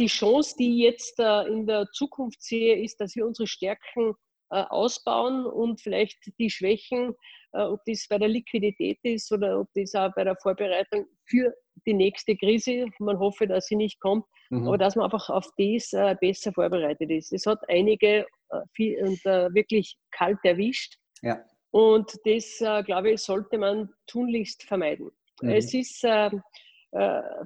die 0.00 0.06
Chance, 0.06 0.56
die 0.58 0.70
ich 0.70 0.82
jetzt 0.82 1.20
in 1.20 1.66
der 1.66 1.86
Zukunft 1.92 2.42
sehe, 2.42 2.82
ist, 2.82 3.00
dass 3.00 3.14
wir 3.14 3.26
unsere 3.26 3.46
Stärken 3.46 4.14
ausbauen 4.48 5.44
und 5.46 5.80
vielleicht 5.80 6.18
die 6.38 6.50
Schwächen, 6.50 7.14
ob 7.52 7.80
das 7.86 8.06
bei 8.08 8.18
der 8.18 8.28
Liquidität 8.28 8.98
ist 9.02 9.32
oder 9.32 9.60
ob 9.60 9.68
das 9.74 9.94
auch 9.94 10.12
bei 10.14 10.24
der 10.24 10.36
Vorbereitung 10.36 11.06
für 11.24 11.52
die 11.86 11.94
nächste 11.94 12.36
Krise, 12.36 12.86
man 12.98 13.18
hoffe, 13.18 13.46
dass 13.46 13.66
sie 13.66 13.76
nicht 13.76 14.00
kommt, 14.00 14.24
mhm. 14.50 14.66
aber 14.66 14.78
dass 14.78 14.96
man 14.96 15.04
einfach 15.04 15.30
auf 15.30 15.48
das 15.56 15.90
besser 16.20 16.52
vorbereitet 16.52 17.10
ist. 17.10 17.32
Es 17.32 17.46
hat 17.46 17.58
einige 17.68 18.26
äh, 18.50 18.60
viel, 18.72 19.02
und, 19.02 19.24
äh, 19.26 19.52
wirklich 19.54 19.96
kalt 20.10 20.38
erwischt. 20.44 20.96
Ja. 21.22 21.42
Und 21.70 22.12
das, 22.24 22.60
äh, 22.60 22.82
glaube 22.82 23.12
ich, 23.12 23.20
sollte 23.20 23.58
man 23.58 23.90
tunlichst 24.06 24.62
vermeiden. 24.62 25.10
Mhm. 25.42 25.50
Es 25.50 25.74
ist, 25.74 26.04
äh, 26.04 26.26
äh, 26.26 26.40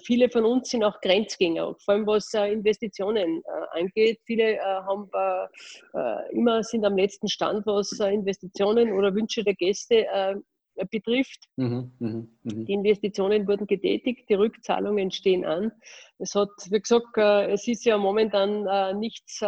viele 0.04 0.30
von 0.30 0.44
uns 0.44 0.70
sind 0.70 0.84
auch 0.84 1.00
Grenzgänger, 1.00 1.74
vor 1.84 1.94
allem 1.94 2.06
was 2.06 2.32
äh, 2.34 2.52
Investitionen 2.52 3.42
angeht. 3.72 4.20
Viele 4.24 4.58
haben 4.60 5.10
immer 6.32 6.62
sind 6.62 6.84
am 6.84 6.96
letzten 6.96 7.28
Stand, 7.28 7.66
was 7.66 7.92
Investitionen 7.98 8.92
oder 8.92 9.14
Wünsche 9.14 9.42
der 9.42 9.54
Gäste 9.54 10.06
betrifft. 10.90 11.44
Mhm, 11.56 11.92
mh, 11.98 12.26
mh. 12.44 12.64
Die 12.64 12.72
Investitionen 12.72 13.46
wurden 13.46 13.66
getätigt, 13.66 14.28
die 14.28 14.34
Rückzahlungen 14.34 15.10
stehen 15.10 15.44
an. 15.44 15.72
Es 16.18 16.34
hat, 16.34 16.50
wie 16.70 16.80
gesagt, 16.80 17.16
es 17.16 17.66
ist 17.68 17.84
ja 17.84 17.98
momentan 17.98 18.98
nichts 18.98 19.40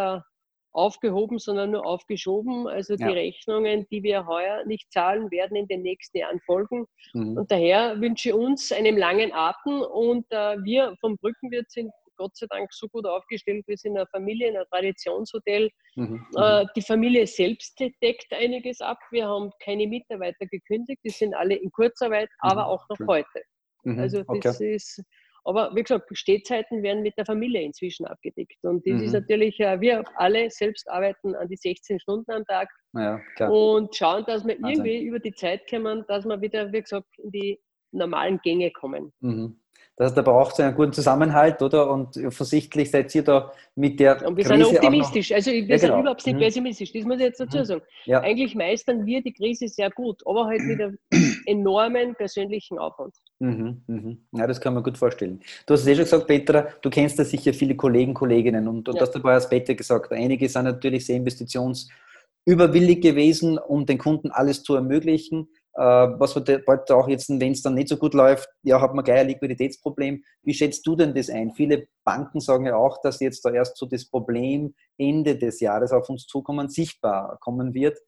aufgehoben, 0.73 1.39
sondern 1.39 1.73
nur 1.73 1.87
aufgeschoben. 1.87 2.67
Also 2.67 2.97
die 2.97 3.03
ja. 3.03 3.11
Rechnungen, 3.11 3.87
die 3.91 4.03
wir 4.03 4.27
heuer 4.27 4.65
nicht 4.65 4.93
zahlen, 4.93 5.31
werden 5.31 5.57
in 5.57 5.69
den 5.69 5.83
nächsten 5.83 6.19
Jahren 6.19 6.41
folgen. 6.41 6.87
Mhm. 7.15 7.37
Und 7.39 7.51
daher 7.51 8.01
wünsche 8.01 8.31
ich 8.31 8.35
uns 8.35 8.73
einen 8.73 8.97
langen 8.97 9.33
Atem 9.33 9.83
und 9.83 10.27
äh, 10.31 10.57
wir 10.65 10.97
vom 11.01 11.17
Brückenwirt 11.19 11.71
sind 11.71 11.91
Gott 12.17 12.37
sei 12.37 12.47
Dank 12.49 12.73
so 12.73 12.89
gut 12.89 13.07
aufgestellt. 13.07 13.65
Wir 13.67 13.77
sind 13.77 13.97
eine 13.97 14.07
Familie, 14.07 14.49
ein 14.49 14.65
Traditionshotel. 14.71 15.71
Mhm. 15.97 16.27
Äh, 16.37 16.67
die 16.77 16.83
Familie 16.83 17.27
selbst 17.27 17.79
deckt 17.81 18.33
einiges 18.33 18.81
ab. 18.81 18.99
Wir 19.11 19.27
haben 19.27 19.51
keine 19.63 19.87
Mitarbeiter 19.87 20.47
gekündigt. 20.47 21.01
Die 21.05 21.11
sind 21.11 21.35
alle 21.35 21.55
in 21.55 21.71
Kurzarbeit, 21.71 22.29
mhm. 22.43 22.51
aber 22.51 22.67
auch 22.67 22.87
noch 22.89 23.07
heute. 23.07 23.43
Mhm. 23.85 23.99
Also 23.99 24.23
das 24.23 24.57
okay. 24.57 24.75
ist 24.75 25.03
aber 25.44 25.74
wie 25.74 25.83
gesagt, 25.83 26.07
Stehzeiten 26.12 26.83
werden 26.83 27.02
mit 27.02 27.16
der 27.18 27.26
Familie 27.26 27.62
inzwischen 27.62 28.07
abgedeckt. 28.07 28.62
Und 28.62 28.87
das 28.87 28.94
mhm. 28.94 29.05
ist 29.05 29.12
natürlich, 29.12 29.59
äh, 29.61 29.81
wir 29.81 30.05
alle 30.16 30.50
selbst 30.50 30.88
arbeiten 30.88 31.35
an 31.35 31.48
die 31.48 31.57
16 31.57 32.00
Stunden 32.00 32.31
am 32.31 32.44
Tag 32.44 32.68
ja, 32.94 33.20
und 33.48 33.94
schauen, 33.94 34.24
dass 34.26 34.46
wir 34.46 34.55
irgendwie 34.55 35.02
über 35.02 35.18
die 35.18 35.33
Zeit 35.33 35.68
kommen, 35.68 36.05
dass 36.09 36.24
wir 36.24 36.40
wieder, 36.40 36.72
wie 36.72 36.83
gesagt, 36.83 37.09
in 37.18 37.31
die 37.31 37.61
normalen 37.90 38.40
Gänge 38.42 38.70
kommen. 38.70 39.12
Mhm. 39.20 39.62
Das 40.03 40.09
heißt, 40.11 40.19
da 40.19 40.23
braucht 40.23 40.55
es 40.55 40.61
einen 40.61 40.75
guten 40.75 40.93
Zusammenhalt, 40.93 41.62
oder? 41.62 41.88
Und 41.88 42.17
offensichtlich 42.27 42.91
seid 42.91 43.15
ihr 43.15 43.23
da 43.23 43.53
mit 43.77 44.01
der. 44.01 44.27
Und 44.27 44.37
wir 44.37 44.43
Krise 44.43 44.65
sind 44.65 44.79
optimistisch. 44.79 45.31
Also, 45.31 45.53
wir 45.53 45.61
ja, 45.61 45.79
sind 45.79 45.91
genau. 45.91 46.01
überhaupt 46.01 46.27
nicht 46.27 46.35
mhm. 46.35 46.41
pessimistisch. 46.41 46.93
Das 46.93 47.05
muss 47.05 47.19
ich 47.19 47.23
jetzt 47.23 47.38
dazu 47.38 47.59
mhm. 47.59 47.65
sagen. 47.65 47.83
Ja. 48.07 48.21
Eigentlich 48.21 48.57
meistern 48.57 49.07
wir 49.07 49.23
die 49.23 49.33
Krise 49.33 49.69
sehr 49.69 49.91
gut, 49.91 50.21
aber 50.27 50.47
halt 50.47 50.61
mit 50.62 50.81
einem 50.81 50.99
enormen 51.47 52.17
persönlichen 52.17 52.81
Aufwand. 52.81 53.15
Mhm, 53.38 53.83
mhm. 53.87 54.19
Ja, 54.33 54.49
das 54.49 54.61
kann 54.61 54.75
man 54.75 54.83
gut 54.83 54.99
vorstellen. 54.99 55.38
Du 55.67 55.75
hast 55.75 55.83
es 55.83 55.87
eh 55.87 55.95
schon 55.95 56.05
gesagt, 56.05 56.27
Petra, 56.27 56.67
du 56.83 56.91
kennst 56.91 57.21
da 57.21 57.25
sicher 57.25 57.55
viele 57.55 57.77
Kollegen, 57.77 58.12
Kolleginnen 58.12 58.67
und 58.67 58.83
du 58.83 58.93
ja. 58.95 59.03
hast 59.03 59.12
dabei 59.12 59.35
Aspekte 59.35 59.77
gesagt. 59.77 60.11
Einige 60.11 60.49
sind 60.49 60.65
natürlich 60.65 61.07
sehr 61.07 61.15
investitionsüberwillig 61.15 63.01
gewesen, 63.01 63.57
um 63.57 63.87
den 63.87 63.99
Kunden 63.99 64.33
alles 64.33 64.65
zu 64.65 64.75
ermöglichen. 64.75 65.47
Äh, 65.75 65.81
was 65.83 66.35
wird 66.35 66.67
bald 66.67 66.91
auch 66.91 67.09
jetzt, 67.09 67.31
wenn 67.31 67.53
es 67.53 67.63
dann 67.63 67.75
nicht 67.75 67.89
so 67.89 67.97
gut 67.97 68.13
läuft, 68.13 68.49
ja, 68.63 68.81
hat 68.81 68.95
man 68.95 69.05
gleich 69.05 69.21
ein 69.21 69.29
Liquiditätsproblem. 69.29 70.23
Wie 70.43 70.55
schätzt 70.55 70.87
du 70.87 70.97
denn 70.97 71.15
das 71.15 71.31
ein? 71.31 71.53
Viele 71.53 71.87
Banken 72.05 72.41
sagen 72.41 72.67
ja 72.67 72.77
auch, 72.77 73.01
dass 73.03 73.21
jetzt 73.21 73.45
da 73.45 73.51
erst 73.51 73.79
so 73.79 73.87
das 73.87 74.09
Problem 74.09 74.75
Ende 74.99 75.37
des 75.37 75.61
Jahres 75.61 75.93
auf 75.93 76.09
uns 76.11 76.27
zukommen, 76.27 76.69
sichtbar 76.69 77.39
kommen 77.41 77.73
wird. 77.73 77.99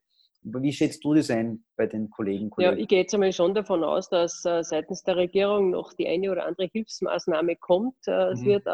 Wie 0.43 0.75
schätzt 0.75 1.03
du 1.05 1.15
das 1.15 1.31
ein 1.31 1.65
bei 1.75 1.87
den 1.87 2.11
Kollegen? 2.11 2.51
Kollegen? 2.51 2.77
Ja, 2.77 2.79
ich 2.79 2.87
gehe 2.87 3.01
jetzt 3.01 3.15
einmal 3.15 3.33
schon 3.33 3.55
davon 3.55 3.83
aus, 3.83 4.11
dass 4.11 4.45
äh, 4.45 4.63
seitens 4.63 5.03
der 5.03 5.17
Regierung 5.17 5.71
noch 5.71 5.95
die 5.95 6.07
eine 6.07 6.31
oder 6.31 6.45
andere 6.45 6.69
Hilfsmaßnahme 6.71 7.57
kommt. 7.57 7.97
Äh, 8.07 8.33
es 8.33 8.43
mhm. 8.43 8.47
wird 8.47 8.69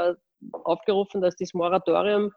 aufgerufen, 0.64 1.20
dass 1.20 1.36
das 1.36 1.54
Moratorium 1.54 2.32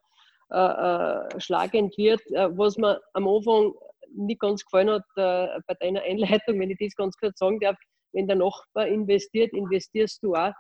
schlagend 1.38 1.98
wird. 1.98 2.20
was 2.30 2.78
mir 2.78 3.00
am 3.14 3.28
Anfang 3.28 3.74
nicht 4.16 4.40
ganz 4.40 4.64
gefallen 4.64 4.90
hat 4.90 5.04
äh, 5.16 5.60
bei 5.68 5.74
deiner 5.80 6.02
Einleitung, 6.04 6.60
wenn 6.60 6.72
ich 6.72 6.78
das 6.80 6.96
ganz 6.96 7.18
kurz 7.18 7.40
sagen 7.40 7.60
darf, 7.60 7.78
wenn 8.14 8.28
der 8.28 8.36
Nachbar 8.36 8.88
investiert, 8.88 9.54
investierst 9.54 10.24
du 10.24 10.36
auch. 10.36 10.54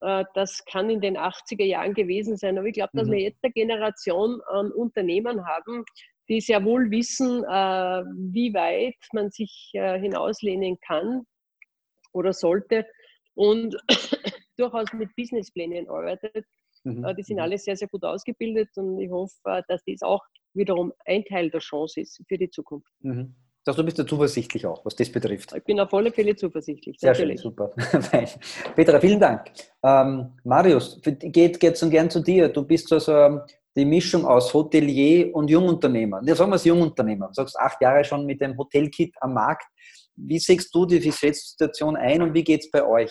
Äh, 0.00 0.24
das 0.34 0.64
kann 0.64 0.90
in 0.90 1.00
den 1.00 1.16
80er 1.16 1.64
Jahren 1.64 1.94
gewesen 1.94 2.36
sein. 2.36 2.58
Aber 2.58 2.66
ich 2.66 2.74
glaube, 2.74 2.90
dass 2.94 3.08
mhm. 3.08 3.12
wir 3.12 3.20
jetzt 3.20 3.42
eine 3.42 3.52
Generation 3.52 4.40
an 4.48 4.70
Unternehmen 4.72 5.46
haben, 5.46 5.84
die 6.28 6.40
sehr 6.40 6.64
wohl 6.64 6.90
wissen, 6.90 7.44
äh, 7.44 8.02
wie 8.32 8.52
weit 8.52 8.96
man 9.12 9.30
sich 9.30 9.70
äh, 9.74 9.98
hinauslehnen 9.98 10.78
kann 10.80 11.22
oder 12.12 12.32
sollte 12.32 12.86
und 13.34 13.76
durchaus 14.56 14.92
mit 14.92 15.14
Businessplänen 15.16 15.88
arbeitet. 15.88 16.46
Mhm. 16.84 17.06
Die 17.16 17.22
sind 17.22 17.36
mhm. 17.36 17.42
alle 17.42 17.58
sehr, 17.58 17.76
sehr 17.76 17.88
gut 17.88 18.04
ausgebildet 18.04 18.70
und 18.76 19.00
ich 19.00 19.10
hoffe, 19.10 19.62
dass 19.68 19.82
das 19.84 20.02
auch 20.02 20.22
wiederum 20.56 20.92
ein 21.04 21.24
Teil 21.24 21.50
der 21.50 21.60
Chance 21.60 22.00
ist 22.00 22.22
für 22.26 22.38
die 22.38 22.50
Zukunft. 22.50 22.90
Mhm. 23.00 23.34
Also 23.66 23.82
du 23.82 23.84
bist 23.84 23.98
ja 23.98 24.06
zuversichtlich 24.06 24.64
auch, 24.64 24.84
was 24.84 24.94
das 24.94 25.10
betrifft. 25.10 25.52
Ich 25.56 25.64
bin 25.64 25.80
auf 25.80 25.92
alle 25.92 26.12
Fälle 26.12 26.36
zuversichtlich. 26.36 26.98
Sehr 27.00 27.10
natürlich. 27.10 27.40
schön, 27.40 27.50
super. 27.50 27.70
Petra, 28.76 29.00
vielen 29.00 29.18
Dank. 29.18 29.50
Ähm, 29.82 30.34
Marius, 30.44 31.00
geht, 31.02 31.58
geht 31.58 31.76
so 31.76 31.90
gern 31.90 32.08
zu 32.08 32.20
dir. 32.20 32.48
Du 32.48 32.62
bist 32.62 32.92
also 32.92 33.12
ähm, 33.12 33.40
die 33.76 33.84
Mischung 33.84 34.24
aus 34.24 34.54
Hotelier 34.54 35.34
und 35.34 35.50
Jungunternehmer. 35.50 36.20
Ja, 36.24 36.36
sagen 36.36 36.52
wir 36.52 36.56
es 36.56 36.64
Jungunternehmer. 36.64 37.26
Du 37.26 37.34
sagst 37.34 37.58
acht 37.58 37.80
Jahre 37.82 38.04
schon 38.04 38.24
mit 38.24 38.40
dem 38.40 38.56
Hotelkit 38.56 39.12
am 39.20 39.34
Markt. 39.34 39.66
Wie 40.14 40.38
siehst 40.38 40.72
du 40.72 40.86
die 40.86 41.00
Situation 41.00 41.96
ein 41.96 42.22
und 42.22 42.34
wie 42.34 42.44
geht 42.44 42.60
es 42.60 42.70
bei 42.70 42.86
euch? 42.86 43.10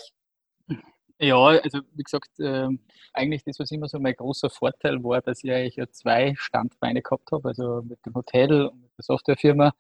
Ja, 1.19 1.37
also 1.37 1.79
wie 1.93 2.03
gesagt, 2.03 2.39
äh, 2.39 2.67
eigentlich 3.13 3.43
das, 3.45 3.57
was 3.59 3.71
immer 3.71 3.87
so 3.87 3.99
mein 3.99 4.15
großer 4.15 4.49
Vorteil 4.49 5.01
war, 5.03 5.21
dass 5.21 5.43
ich 5.43 5.51
eigentlich 5.51 5.77
ja 5.77 5.89
zwei 5.89 6.33
Standbeine 6.37 7.01
gehabt 7.01 7.31
habe, 7.31 7.47
also 7.49 7.81
mit 7.83 8.05
dem 8.05 8.15
Hotel 8.15 8.65
und 8.67 8.81
mit 8.81 8.91
der 8.97 9.03
Softwarefirma, 9.03 9.71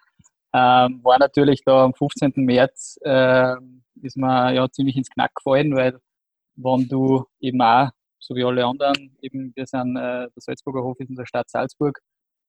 ähm, 0.53 1.03
war 1.03 1.19
natürlich 1.19 1.63
da 1.65 1.83
am 1.83 1.93
15. 1.93 2.33
März 2.37 2.97
äh, 3.03 3.55
ist 4.01 4.15
mir 4.17 4.53
ja 4.53 4.69
ziemlich 4.71 4.95
ins 4.95 5.09
Knack 5.09 5.35
gefallen, 5.35 5.75
weil 5.75 5.99
wenn 6.55 6.87
du 6.87 7.25
eben 7.41 7.61
auch, 7.61 7.89
so 8.19 8.35
wie 8.35 8.45
alle 8.45 8.65
anderen, 8.65 9.17
eben 9.21 9.51
wir 9.55 9.67
sind, 9.67 9.97
äh, 9.97 10.29
der 10.29 10.31
Salzburger 10.37 10.83
Hof 10.83 10.99
ist 10.99 11.09
in 11.09 11.17
der 11.17 11.25
Stadt 11.25 11.49
Salzburg, 11.49 11.99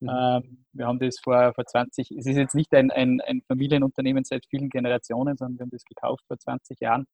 mhm. 0.01 0.09
ähm, 0.11 0.67
wir 0.73 0.87
haben 0.87 1.01
das 1.01 1.19
vor, 1.19 1.53
vor 1.55 1.67
20, 1.67 2.13
es 2.13 2.27
ist 2.27 2.37
jetzt 2.37 2.55
nicht 2.55 2.73
ein, 2.75 2.93
ein, 2.93 3.21
ein 3.23 3.43
Familienunternehmen 3.49 4.23
seit 4.25 4.47
vielen 4.47 4.71
Generationen, 4.71 5.37
sondern 5.37 5.59
wir 5.59 5.63
haben 5.65 5.71
das 5.71 5.85
gekauft 5.85 6.25
vor 6.29 6.39
20 6.39 6.81
Jahren 6.81 7.07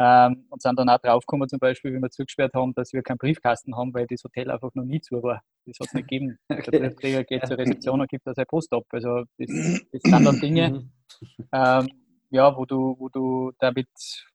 Ähm, 0.00 0.46
und 0.48 0.62
sind 0.62 0.78
dann 0.78 0.88
auch 0.88 0.98
draufgekommen, 0.98 1.48
zum 1.48 1.58
Beispiel, 1.58 1.92
wie 1.92 1.98
wir 1.98 2.10
zugesperrt 2.10 2.54
haben, 2.54 2.72
dass 2.74 2.92
wir 2.92 3.02
keinen 3.02 3.18
Briefkasten 3.18 3.76
haben, 3.76 3.92
weil 3.94 4.06
das 4.06 4.22
Hotel 4.22 4.48
einfach 4.50 4.70
noch 4.74 4.84
nie 4.84 5.00
zu 5.00 5.20
war. 5.22 5.42
Das 5.66 5.78
hat 5.80 5.88
es 5.88 5.94
nicht 5.94 6.08
gegeben. 6.08 6.38
Okay. 6.50 6.70
Der 6.70 6.78
Briefträger 6.80 7.24
geht 7.24 7.46
zur 7.46 7.58
Rezeption 7.58 8.00
und 8.00 8.08
gibt 8.08 8.26
da 8.26 8.34
seine 8.34 8.46
Post 8.46 8.72
ab. 8.72 8.84
Also 8.90 9.24
das, 9.38 9.48
das 9.92 10.02
sind 10.02 10.24
dann 10.24 10.40
Dinge, 10.40 10.70
mhm. 10.70 10.90
ähm, 11.52 11.88
ja, 12.30 12.56
wo 12.56 12.64
du, 12.64 12.94
wo 12.98 13.08
du 13.08 13.52
damit 13.58 13.88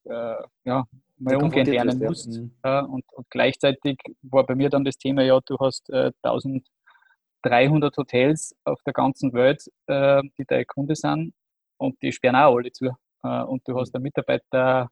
äh, 0.06 0.36
ja, 0.66 0.86
mal 1.18 1.36
umgehen 1.38 1.66
lernen 1.66 2.00
musst. 2.00 2.34
Ja. 2.34 2.42
Mhm. 2.42 2.52
Ja, 2.64 2.80
und, 2.82 3.06
und, 3.14 3.30
gleichzeitig 3.30 3.98
war 4.22 4.46
bei 4.46 4.56
mir 4.56 4.70
dann 4.70 4.84
das 4.84 4.98
Thema, 4.98 5.24
ja, 5.24 5.40
du 5.46 5.58
hast 5.60 5.90
äh, 5.90 6.12
1300 6.24 7.98
Hotels 7.98 8.56
auf 8.66 8.82
der 8.86 8.94
ganzen 8.94 9.34
Welt, 9.34 9.64
äh, 9.88 10.22
die 10.38 10.46
deine 10.46 10.66
Kunde 10.66 10.96
sind 10.96 11.34
und 11.78 12.02
die 12.02 12.12
sperren 12.12 12.36
auch 12.36 12.56
alle 12.56 12.72
zu. 12.72 12.90
Äh, 13.24 13.44
und 13.44 13.62
du 13.68 13.80
hast 13.80 13.96
eine 13.96 14.04
Mitarbeiter 14.04 14.90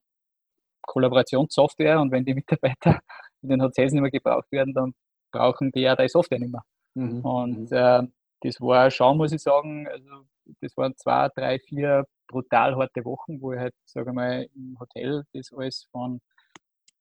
Kollaborationssoftware 0.81 1.99
und 1.99 2.11
wenn 2.11 2.25
die 2.25 2.33
Mitarbeiter 2.33 2.99
in 3.41 3.49
den 3.49 3.61
Hotels 3.61 3.93
nicht 3.93 4.01
mehr 4.01 4.11
gebraucht 4.11 4.51
werden, 4.51 4.73
dann 4.73 4.93
brauchen 5.31 5.71
die 5.71 5.81
ja 5.81 5.95
deine 5.95 6.09
Software 6.09 6.39
nicht 6.39 6.51
mehr. 6.51 6.63
Mhm. 6.93 7.21
Und 7.21 7.71
mhm. 7.71 7.77
äh, 7.77 8.07
das 8.41 8.59
war 8.59 8.91
schon, 8.91 9.17
muss 9.17 9.31
ich 9.31 9.41
sagen, 9.41 9.87
also 9.87 10.25
das 10.59 10.75
waren 10.75 10.95
zwei, 10.97 11.29
drei, 11.35 11.59
vier 11.59 12.05
brutal 12.27 12.75
harte 12.75 13.05
Wochen, 13.05 13.41
wo 13.41 13.53
ich 13.53 13.59
halt, 13.59 13.73
sage 13.85 14.13
mal, 14.13 14.47
im 14.55 14.77
Hotel 14.79 15.23
das 15.33 15.51
alles 15.53 15.87
von 15.91 16.19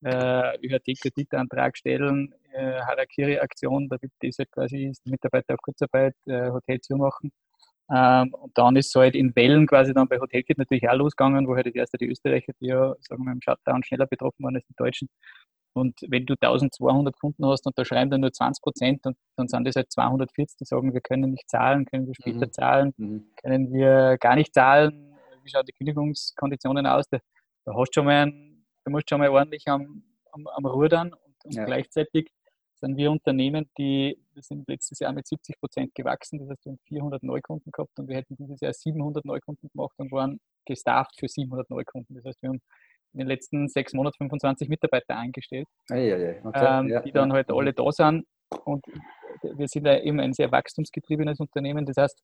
äh, 0.03 0.59
ÜHT-Kreditantrag 0.59 1.77
stellen, 1.77 2.35
äh, 2.53 2.81
Harakiri-Aktion, 2.81 3.89
damit 3.89 4.13
das 4.21 4.39
halt 4.39 4.51
quasi 4.51 4.87
ist, 4.87 5.07
Mitarbeiter 5.07 5.55
auf 5.55 5.61
Kurzarbeit, 5.63 6.15
äh, 6.27 6.51
Hotel 6.51 6.81
zumachen. 6.81 7.33
Ähm, 7.93 8.33
und 8.35 8.57
dann 8.57 8.77
ist 8.77 8.89
es 8.89 8.95
halt 8.95 9.17
in 9.17 9.35
Wellen 9.35 9.67
quasi 9.67 9.93
dann 9.93 10.09
bei 10.09 10.21
Hotelkit 10.21 10.59
natürlich 10.59 10.89
auch 10.89 10.95
losgegangen, 10.95 11.47
wo 11.49 11.57
halt 11.57 11.67
die 11.67 11.79
erste 11.79 11.99
die 11.99 12.07
Österreicher, 12.07 12.53
die 12.61 12.67
ja, 12.67 12.95
sagen 13.01 13.25
wir, 13.25 13.33
im 13.33 13.43
Shutdown 13.43 13.83
schneller 13.83 14.07
betroffen 14.07 14.45
waren 14.45 14.55
als 14.55 14.67
die 14.67 14.75
Deutschen. 14.77 15.09
Und 15.73 16.01
wenn 16.09 16.27
du 16.27 16.35
1200 16.35 17.19
Kunden 17.19 17.47
hast 17.47 17.67
und 17.67 17.79
da 17.79 17.85
schreiben 17.85 18.11
dann 18.11 18.21
nur 18.21 18.33
20 18.33 18.63
Prozent, 18.63 19.07
und 19.07 19.17
dann 19.37 19.49
sind 19.49 19.67
das 19.67 19.77
halt 19.77 19.91
240, 19.93 20.57
die 20.59 20.65
sagen, 20.65 20.93
wir 20.93 21.01
können 21.01 21.31
nicht 21.31 21.49
zahlen, 21.49 21.85
können 21.85 22.07
wir 22.07 22.15
später 22.15 22.47
mhm. 22.47 22.53
zahlen, 22.53 22.95
mhm. 22.97 23.27
können 23.43 23.73
wir 23.73 24.19
gar 24.19 24.35
nicht 24.35 24.55
zahlen, 24.55 25.17
wie 25.43 25.49
schauen 25.51 25.65
die 25.67 25.73
Kündigungskonditionen 25.73 26.87
aus? 26.87 27.07
Da, 27.11 27.19
da 27.65 27.75
hast 27.75 27.95
schon 27.95 28.05
mal 28.05 28.27
ein, 28.27 28.67
da 28.85 28.91
musst 28.91 29.11
du 29.11 29.15
schon 29.15 29.21
mal 29.21 29.31
ordentlich 29.31 29.67
am, 29.69 30.03
am, 30.33 30.47
am 30.49 30.67
Rudern 30.67 31.13
und, 31.13 31.45
und 31.45 31.55
ja. 31.55 31.65
gleichzeitig 31.65 32.31
sind 32.81 32.97
wir 32.97 33.11
Unternehmen, 33.11 33.71
die, 33.79 34.19
wir 34.33 34.43
sind 34.43 34.69
letztes 34.69 35.01
Jahr 35.01 35.13
mit 35.13 35.27
70 35.27 35.61
Prozent 35.61 35.95
gewachsen, 35.95 36.39
das 36.39 36.49
heißt, 36.51 36.65
wir 36.65 36.73
haben 36.73 36.81
400 36.87 37.23
Neukunden 37.23 37.71
gehabt 37.71 37.99
und 37.99 38.09
wir 38.09 38.17
hätten 38.17 38.37
dieses 38.37 38.61
Jahr 38.61 38.73
700 38.73 39.25
Neukunden 39.25 39.69
gemacht 39.71 39.95
und 39.99 40.11
waren 40.13 40.41
gestafft 40.65 41.19
für 41.19 41.29
700 41.29 41.69
Neukunden. 41.71 42.17
Das 42.17 42.25
heißt, 42.25 42.43
wir 42.43 42.51
haben 42.51 42.61
in 43.13 43.19
den 43.19 43.29
letzten 43.29 43.69
sechs 43.69 43.93
Monaten 43.93 44.17
25 44.19 44.69
Mitarbeiter 44.69 45.17
eingestellt. 45.17 45.67
Okay. 46.45 46.81
Ähm, 46.81 46.89
ja, 46.89 47.01
die 47.01 47.13
dann 47.13 47.31
ja. 47.31 47.37
halt 47.37 47.51
alle 47.51 47.73
da 47.73 47.91
sind. 47.91 48.27
Und 48.65 48.85
wir 49.43 49.69
sind 49.69 49.87
ja 49.87 49.99
eben 49.99 50.21
ein 50.21 50.33
sehr 50.33 50.51
wachstumsgetriebenes 50.51 51.41
Unternehmen. 51.41 51.87
Das 51.87 51.97
heißt, 51.97 52.23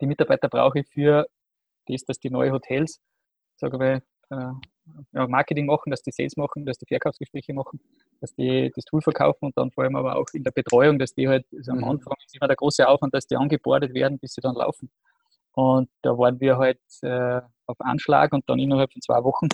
die 0.00 0.06
Mitarbeiter 0.06 0.48
brauche 0.48 0.80
ich 0.80 0.88
für 0.88 1.26
das, 1.86 2.04
dass 2.04 2.18
die 2.18 2.30
neue 2.30 2.52
Hotels, 2.52 3.00
sagen 3.56 3.78
wir, 3.80 4.02
äh, 4.30 4.52
ja, 5.12 5.26
Marketing 5.26 5.66
machen, 5.66 5.90
dass 5.90 6.02
die 6.02 6.10
Sales 6.10 6.36
machen, 6.36 6.66
dass 6.66 6.78
die 6.78 6.86
Verkaufsgespräche 6.86 7.54
machen, 7.54 7.80
dass 8.20 8.34
die 8.34 8.70
das 8.74 8.84
Tool 8.84 9.00
verkaufen 9.00 9.46
und 9.46 9.56
dann 9.56 9.70
vor 9.70 9.84
allem 9.84 9.96
aber 9.96 10.16
auch 10.16 10.26
in 10.32 10.44
der 10.44 10.50
Betreuung, 10.50 10.98
dass 10.98 11.14
die 11.14 11.28
halt, 11.28 11.46
also 11.56 11.72
am 11.72 11.78
mhm. 11.78 11.84
Anfang 11.84 12.14
ist 12.24 12.34
immer 12.36 12.48
der 12.48 12.56
große 12.56 12.86
Aufwand, 12.86 13.14
dass 13.14 13.26
die 13.26 13.36
angebordet 13.36 13.94
werden, 13.94 14.18
bis 14.18 14.34
sie 14.34 14.40
dann 14.40 14.54
laufen. 14.54 14.90
Und 15.52 15.88
da 16.02 16.10
waren 16.18 16.40
wir 16.40 16.58
halt 16.58 16.80
äh, 17.02 17.40
auf 17.66 17.80
Anschlag 17.80 18.32
und 18.32 18.48
dann 18.48 18.58
innerhalb 18.58 18.92
von 18.92 19.02
zwei 19.02 19.22
Wochen 19.22 19.48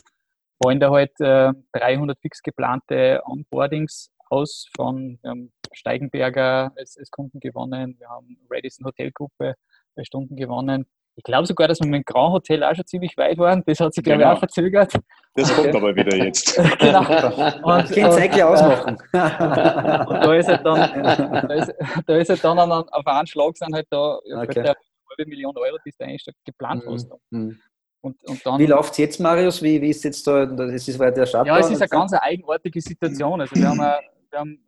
fallen 0.63 0.81
da 0.81 0.91
halt 0.91 1.19
äh, 1.21 1.53
300 1.73 2.19
fix 2.21 2.43
geplante 2.43 3.23
Onboardings 3.25 4.11
aus 4.29 4.69
von 4.77 5.19
ähm, 5.25 5.53
Steigenberger 5.73 6.73
als, 6.77 6.97
als, 6.99 7.11
Kunden 7.11 7.41
gewonnen, 7.41 7.97
wir 7.99 8.09
haben 8.09 8.39
Radisson 8.51 8.87
Hotelgruppe 8.87 9.55
bei 9.95 10.05
Stunden 10.05 10.37
gewonnen, 10.37 10.87
ich 11.17 11.25
glaube 11.25 11.47
sogar, 11.47 11.69
dass 11.69 11.81
wir 11.81 11.87
mit 11.87 11.99
dem 12.01 12.05
Grand 12.05 12.33
Hotel 12.33 12.65
auch 12.65 12.75
schon 12.75 12.87
ziemlich 12.87 13.17
weit 13.17 13.37
waren. 13.39 13.63
Das 13.67 13.81
hat 13.81 13.95
sich, 13.95 14.03
glaube 14.03 14.21
genau. 14.21 14.31
ich, 14.31 14.37
auch 14.37 14.41
verzögert. 14.41 14.95
Das 15.35 15.55
kommt 15.55 15.75
aber 15.75 15.95
wieder 15.95 16.17
jetzt. 16.17 16.57
genau. 16.79 17.01
Und, 17.01 17.93
Können 17.93 18.13
Sie 18.13 18.23
eigentlich 18.23 18.43
ausmachen. 18.43 18.97
und 19.13 19.13
da 19.13 20.35
ist 20.35 20.49
halt 20.49 20.65
dann, 20.65 21.03
da 21.03 21.55
ist, 21.55 21.73
da 22.07 22.17
ist 22.17 22.29
halt 22.31 22.45
dann 22.45 22.59
auf 22.73 23.07
einen 23.07 23.27
Schlag 23.27 23.57
sind 23.57 23.75
halt 23.75 23.87
da 23.91 24.17
okay. 24.17 24.61
eine 24.61 24.75
halbe 25.11 25.29
Million 25.29 25.57
Euro, 25.57 25.77
die 25.85 25.91
du 25.91 26.05
eigentlich 26.05 26.27
geplant 26.45 26.87
mhm. 26.87 26.93
hast. 26.93 27.11
Mhm. 27.31 27.61
Und, 28.03 28.25
und 28.25 28.47
dann, 28.47 28.59
wie 28.59 28.67
läuft 28.67 28.93
es 28.93 28.99
jetzt, 28.99 29.21
Marius? 29.21 29.63
Wie, 29.63 29.81
wie 29.81 29.91
ist 29.91 30.03
jetzt 30.05 30.27
da, 30.27 30.47
das 30.47 30.89
ist 30.89 30.99
der 30.99 31.27
Shutdown? 31.27 31.47
Ja, 31.47 31.59
es 31.59 31.71
ist 31.71 31.83
eine 31.83 31.89
ganz 31.89 32.15
eigenartige 32.15 32.81
Situation. 32.81 33.41
Also 33.41 33.55
wir 33.55 33.69
haben, 33.69 33.79
wir 33.79 34.39
haben 34.39 34.65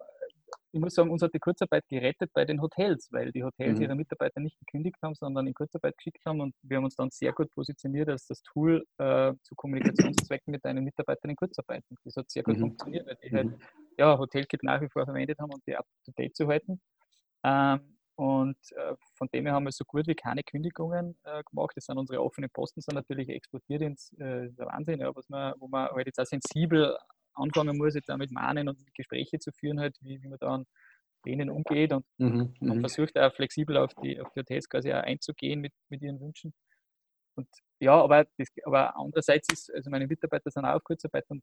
ich 0.72 0.80
muss 0.80 0.94
sagen, 0.94 1.10
uns 1.10 1.22
hat 1.22 1.34
die 1.34 1.38
Kurzarbeit 1.38 1.86
gerettet 1.88 2.30
bei 2.32 2.44
den 2.46 2.60
Hotels, 2.62 3.08
weil 3.12 3.30
die 3.30 3.44
Hotels 3.44 3.76
mhm. 3.78 3.82
ihre 3.82 3.94
Mitarbeiter 3.94 4.40
nicht 4.40 4.58
gekündigt 4.58 4.96
haben, 5.02 5.14
sondern 5.14 5.46
in 5.46 5.52
Kurzarbeit 5.52 5.96
geschickt 5.98 6.24
haben 6.24 6.40
und 6.40 6.54
wir 6.62 6.78
haben 6.78 6.84
uns 6.84 6.96
dann 6.96 7.10
sehr 7.10 7.32
gut 7.32 7.50
positioniert 7.50 8.08
als 8.08 8.26
das 8.26 8.42
Tool 8.42 8.84
äh, 8.98 9.34
zu 9.42 9.54
Kommunikationszwecken 9.54 10.50
mit 10.50 10.64
deinen 10.64 10.82
Mitarbeitern 10.84 11.30
in 11.30 11.36
Kurzarbeit. 11.36 11.84
Und 11.90 11.98
das 12.04 12.16
hat 12.16 12.30
sehr 12.30 12.42
gut 12.42 12.56
mhm. 12.56 12.60
funktioniert, 12.60 13.06
weil 13.06 13.18
die 13.22 13.30
halt 13.30 13.46
mhm. 13.48 13.58
ja, 13.98 14.18
Hotelkit 14.18 14.62
nach 14.62 14.80
wie 14.80 14.88
vor 14.88 15.04
verwendet 15.04 15.38
haben, 15.38 15.52
um 15.52 15.60
die 15.66 15.76
up-to-date 15.76 16.34
zu 16.34 16.48
halten. 16.48 16.80
Ähm, 17.44 17.98
und 18.14 18.56
äh, 18.76 18.94
von 19.14 19.28
dem 19.34 19.46
her 19.46 19.54
haben 19.54 19.64
wir 19.64 19.72
so 19.72 19.84
gut 19.84 20.06
wie 20.06 20.14
keine 20.14 20.42
Kündigungen 20.42 21.16
äh, 21.24 21.42
gemacht. 21.44 21.72
Das 21.76 21.86
sind 21.86 21.98
unsere 21.98 22.22
offenen 22.22 22.50
Posten, 22.50 22.80
sind 22.80 22.94
natürlich 22.94 23.28
exportiert 23.28 23.82
ins 23.82 24.12
äh, 24.18 24.48
Wahnsinn, 24.56 25.00
ja, 25.00 25.14
was 25.14 25.28
man, 25.28 25.54
wo 25.58 25.68
man 25.68 25.88
halt 25.90 26.06
jetzt 26.06 26.20
auch 26.20 26.26
sensibel 26.26 26.96
anfangen 27.34 27.76
muss, 27.76 27.94
jetzt 27.94 28.10
auch 28.10 28.16
mit 28.16 28.30
Mahnen 28.30 28.68
und 28.68 28.78
Gespräche 28.94 29.38
zu 29.38 29.52
führen, 29.52 29.80
halt, 29.80 29.96
wie, 30.00 30.22
wie 30.22 30.28
man 30.28 30.38
da 30.38 30.54
an 30.54 30.66
denen 31.24 31.50
umgeht 31.50 31.92
und 31.92 32.04
mhm, 32.18 32.54
man 32.60 32.78
mhm. 32.78 32.80
versucht 32.80 33.16
auch 33.16 33.32
flexibel 33.34 33.76
auf 33.76 33.94
die, 34.02 34.20
auf 34.20 34.28
die 34.32 34.40
Hotels 34.40 34.68
quasi 34.68 34.92
auch 34.92 35.02
einzugehen 35.02 35.60
mit, 35.60 35.72
mit 35.88 36.02
ihren 36.02 36.20
Wünschen. 36.20 36.52
Und 37.36 37.48
ja, 37.80 38.00
aber, 38.00 38.26
das, 38.38 38.48
aber 38.64 38.96
andererseits 38.96 39.48
ist, 39.52 39.72
also 39.72 39.90
meine 39.90 40.06
Mitarbeiter 40.06 40.50
sind 40.50 40.64
auch 40.64 40.74
auf 40.74 40.84
Kurzarbeit 40.84 41.24
und 41.28 41.42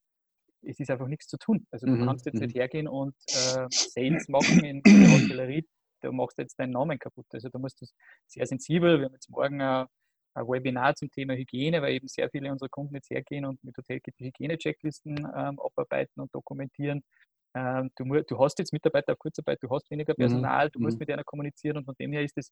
es 0.61 0.79
ist 0.79 0.91
einfach 0.91 1.07
nichts 1.07 1.27
zu 1.27 1.37
tun. 1.37 1.65
Also 1.71 1.87
du 1.87 1.93
mhm, 1.93 2.05
kannst 2.05 2.25
jetzt 2.25 2.39
nicht 2.39 2.55
mhm. 2.55 2.59
hergehen 2.59 2.87
und 2.87 3.15
äh, 3.27 3.65
Sales 3.69 4.27
machen 4.27 4.63
in 4.63 4.81
der 4.83 5.11
Hotellerie, 5.11 5.65
da 6.01 6.11
machst 6.11 6.37
du 6.37 6.41
jetzt 6.41 6.59
deinen 6.59 6.71
Namen 6.71 6.99
kaputt. 6.99 7.27
Also 7.31 7.49
da 7.49 7.59
musst 7.59 7.81
du 7.81 7.85
sehr 8.27 8.45
sensibel, 8.45 8.99
wir 8.99 9.05
haben 9.05 9.13
jetzt 9.13 9.29
morgen 9.29 9.61
ein, 9.61 9.87
ein 10.33 10.47
Webinar 10.47 10.95
zum 10.95 11.09
Thema 11.09 11.33
Hygiene, 11.33 11.81
weil 11.81 11.93
eben 11.93 12.07
sehr 12.07 12.29
viele 12.29 12.51
unserer 12.51 12.69
Kunden 12.69 12.95
jetzt 12.95 13.09
hergehen 13.09 13.45
und 13.45 13.63
mit 13.63 13.75
Hotelkit 13.77 14.15
Hygiene-Checklisten 14.19 15.17
ähm, 15.17 15.59
abarbeiten 15.59 16.21
und 16.21 16.33
dokumentieren. 16.33 17.03
Ähm, 17.55 17.89
du, 17.95 18.05
du, 18.05 18.39
hast 18.39 18.59
jetzt 18.59 18.73
Mitarbeiter 18.73 19.13
auf 19.13 19.19
Kurzarbeit, 19.19 19.57
du 19.61 19.69
hast 19.69 19.89
weniger 19.89 20.13
mhm, 20.13 20.21
Personal, 20.21 20.67
mhm. 20.67 20.71
du 20.71 20.79
musst 20.79 20.97
mhm. 20.97 20.99
mit 20.99 21.11
einer 21.11 21.23
kommunizieren 21.23 21.77
und 21.77 21.85
von 21.85 21.95
dem 21.99 22.11
her 22.11 22.23
ist 22.23 22.37
es, 22.37 22.51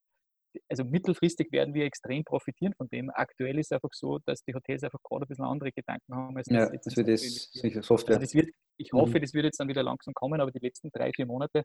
also 0.69 0.83
mittelfristig 0.83 1.51
werden 1.51 1.73
wir 1.73 1.85
extrem 1.85 2.23
profitieren 2.23 2.73
von 2.73 2.87
dem. 2.87 3.11
Aktuell 3.13 3.59
ist 3.59 3.67
es 3.67 3.71
einfach 3.73 3.93
so, 3.93 4.19
dass 4.25 4.43
die 4.43 4.55
Hotels 4.55 4.83
einfach 4.83 4.99
gerade 5.03 5.25
ein 5.25 5.27
bisschen 5.27 5.45
andere 5.45 5.71
Gedanken 5.71 6.15
haben. 6.15 6.35
Als 6.35 6.47
ja, 6.49 6.67
das, 6.69 6.81
das 6.81 6.97
wird 6.97 7.09
das 7.09 7.85
Software. 7.85 8.15
Also 8.15 8.25
das 8.25 8.33
wird, 8.33 8.49
ich 8.77 8.91
hoffe, 8.91 9.19
mhm. 9.19 9.21
das 9.21 9.33
wird 9.33 9.45
jetzt 9.45 9.59
dann 9.59 9.67
wieder 9.67 9.83
langsam 9.83 10.15
kommen, 10.15 10.41
aber 10.41 10.51
die 10.51 10.59
letzten 10.59 10.89
drei, 10.89 11.11
vier 11.11 11.27
Monate 11.27 11.63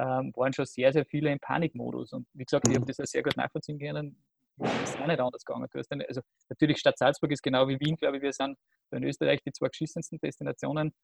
ähm, 0.00 0.32
waren 0.34 0.52
schon 0.52 0.66
sehr, 0.66 0.92
sehr 0.92 1.04
viele 1.04 1.30
im 1.30 1.38
Panikmodus. 1.38 2.12
Und 2.12 2.26
wie 2.32 2.44
gesagt, 2.44 2.66
ich 2.66 2.74
habe 2.74 2.86
das 2.86 2.96
sehr 3.08 3.22
gut 3.22 3.36
nachvollziehen 3.36 3.78
können 3.78 4.16
ist 4.58 5.00
auch 5.00 5.06
nicht 5.06 5.20
anders 5.20 5.44
gegangen. 5.44 5.66
Du 5.72 5.78
hast 5.78 5.88
dann, 5.88 6.02
also 6.02 6.20
natürlich 6.48 6.78
Stadt 6.78 6.98
Salzburg 6.98 7.30
ist 7.32 7.42
genau 7.42 7.66
wie 7.68 7.78
Wien, 7.80 7.96
glaube 7.96 8.16
ich, 8.16 8.22
wir 8.22 8.32
sind 8.32 8.56
in 8.92 9.04
Österreich 9.04 9.40
die 9.44 9.52
zwei 9.52 9.68
geschissensten 9.68 10.18
Destinationen. 10.20 10.94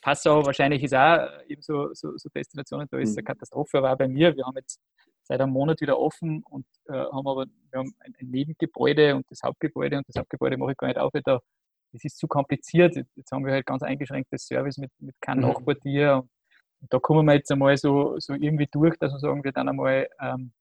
Passau 0.00 0.44
wahrscheinlich 0.44 0.82
ist 0.82 0.94
auch 0.94 1.28
eben 1.48 1.62
so, 1.62 1.92
so, 1.94 2.16
so 2.16 2.28
Destinationen, 2.28 2.86
da 2.90 2.98
ist 2.98 3.16
eine 3.16 3.22
mhm. 3.22 3.26
Katastrophe, 3.26 3.78
aber 3.78 3.92
auch 3.92 3.98
bei 3.98 4.08
mir. 4.08 4.36
Wir 4.36 4.44
haben 4.44 4.56
jetzt 4.56 4.80
seit 5.22 5.40
einem 5.40 5.52
Monat 5.52 5.80
wieder 5.80 5.98
offen 5.98 6.42
und 6.50 6.66
äh, 6.88 6.92
haben 6.92 7.26
aber 7.26 7.46
wir 7.70 7.78
haben 7.78 7.94
ein, 8.00 8.14
ein, 8.18 8.26
Nebengebäude 8.28 9.16
und 9.16 9.26
das 9.30 9.40
Hauptgebäude 9.42 9.98
und 9.98 10.08
das 10.08 10.16
Hauptgebäude 10.16 10.56
mache 10.56 10.72
ich 10.72 10.76
gar 10.76 10.88
nicht 10.88 10.98
auf, 10.98 11.12
weil 11.12 11.22
da 11.22 11.40
das 11.92 12.04
ist 12.04 12.18
zu 12.18 12.28
kompliziert. 12.28 12.96
Jetzt 13.14 13.32
haben 13.32 13.46
wir 13.46 13.52
halt 13.52 13.66
ganz 13.66 13.82
eingeschränktes 13.82 14.46
Service 14.46 14.76
mit, 14.76 14.90
mit 14.98 15.14
keinem 15.20 15.44
mhm. 15.44 15.54
Und, 15.54 15.68
und 16.80 16.92
da 16.92 16.98
kommen 16.98 17.26
wir 17.26 17.34
jetzt 17.34 17.50
einmal 17.50 17.76
so, 17.76 18.18
so 18.18 18.34
irgendwie 18.34 18.68
durch, 18.70 18.96
dass 18.98 19.12
wir 19.12 19.18
sagen, 19.18 19.42
wir 19.42 19.52
dann 19.52 19.68
einmal 19.68 20.06
ähm, 20.20 20.52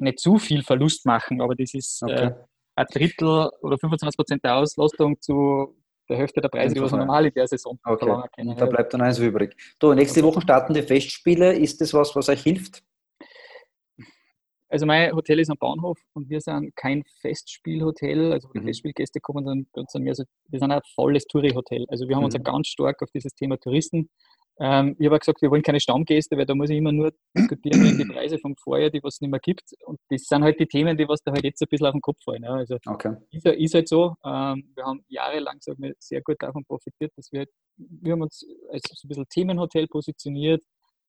nicht 0.00 0.20
zu 0.20 0.38
viel 0.38 0.62
Verlust 0.62 1.06
machen, 1.06 1.40
aber 1.40 1.54
das 1.54 1.74
ist 1.74 2.02
okay. 2.02 2.26
äh, 2.26 2.34
ein 2.76 2.86
Drittel 2.92 3.50
oder 3.62 3.78
25 3.78 4.16
Prozent 4.16 4.44
der 4.44 4.56
Auslastung 4.56 5.20
zu 5.20 5.76
der 6.08 6.18
Hälfte 6.18 6.40
der 6.40 6.48
Preise, 6.48 6.74
die 6.74 6.80
wir 6.80 6.90
normal 6.90 7.26
in 7.26 7.34
der 7.34 7.46
Saison 7.46 7.78
okay. 7.84 8.54
Da 8.56 8.66
bleibt 8.66 8.92
dann 8.92 9.00
eins 9.00 9.18
übrig. 9.18 9.54
So, 9.80 9.94
nächste 9.94 10.22
Woche 10.22 10.40
starten 10.40 10.74
die 10.74 10.82
Festspiele. 10.82 11.56
Ist 11.56 11.80
das 11.80 11.94
was, 11.94 12.14
was 12.16 12.28
euch 12.28 12.42
hilft? 12.42 12.82
Also 14.68 14.86
mein 14.86 15.12
Hotel 15.12 15.40
ist 15.40 15.50
am 15.50 15.56
Bahnhof 15.58 15.98
und 16.12 16.28
wir 16.30 16.40
sind 16.40 16.74
kein 16.76 17.02
Festspielhotel. 17.20 18.32
Also 18.32 18.48
mhm. 18.52 18.64
Festspielgäste 18.64 19.20
kommen, 19.20 19.44
dann 19.44 19.66
bei 19.72 19.80
uns 19.80 19.92
sind 19.92 20.04
wir, 20.04 20.14
so, 20.14 20.24
wir 20.48 20.60
sind 20.60 20.70
ein 20.70 20.80
volles 20.94 21.24
Touri-Hotel. 21.26 21.86
Also 21.88 22.08
wir 22.08 22.14
haben 22.14 22.22
mhm. 22.22 22.26
uns 22.26 22.34
ja 22.34 22.40
ganz 22.40 22.68
stark 22.68 23.02
auf 23.02 23.10
dieses 23.12 23.34
Thema 23.34 23.56
Touristen 23.58 24.08
Ähm, 24.62 24.94
ich 24.98 25.06
habe 25.06 25.18
gesagt, 25.18 25.40
wir 25.40 25.50
wollen 25.50 25.62
keine 25.62 25.80
Stammgäste, 25.80 26.36
weil 26.36 26.44
da 26.44 26.54
muss 26.54 26.68
ich 26.68 26.76
immer 26.76 26.92
nur 26.92 27.14
diskutieren 27.34 27.82
wegen 27.82 27.96
die 27.96 28.04
Preise 28.04 28.38
vom 28.38 28.54
Vorjahr, 28.56 28.90
die 28.90 29.02
was 29.02 29.18
nicht 29.22 29.30
mehr 29.30 29.40
gibt. 29.40 29.72
Und 29.86 29.98
das 30.10 30.24
sind 30.24 30.44
halt 30.44 30.60
die 30.60 30.66
Themen, 30.66 30.98
die 30.98 31.08
was 31.08 31.22
da 31.22 31.32
halt 31.32 31.44
jetzt 31.44 31.62
ein 31.62 31.68
bisschen 31.70 31.86
auf 31.86 31.94
den 31.94 32.02
Kopf 32.02 32.22
fallen. 32.22 32.42
Ja. 32.42 32.50
Also 32.50 32.76
okay. 32.86 33.16
ist, 33.30 33.46
ist, 33.46 33.74
halt 33.74 33.88
so. 33.88 34.16
Ähm, 34.22 34.70
wir 34.74 34.84
haben 34.84 35.02
jahrelang 35.08 35.56
sagen 35.60 35.82
wir, 35.82 35.94
sehr 35.98 36.20
gut 36.20 36.36
davon 36.40 36.62
profitiert, 36.66 37.10
dass 37.16 37.32
wir, 37.32 37.40
halt, 37.40 37.50
wir 37.76 38.12
haben 38.12 38.20
uns 38.20 38.46
als 38.70 38.82
so 38.92 39.06
ein 39.06 39.08
bisschen 39.08 39.28
Themenhotel 39.30 39.86
positioniert. 39.86 40.62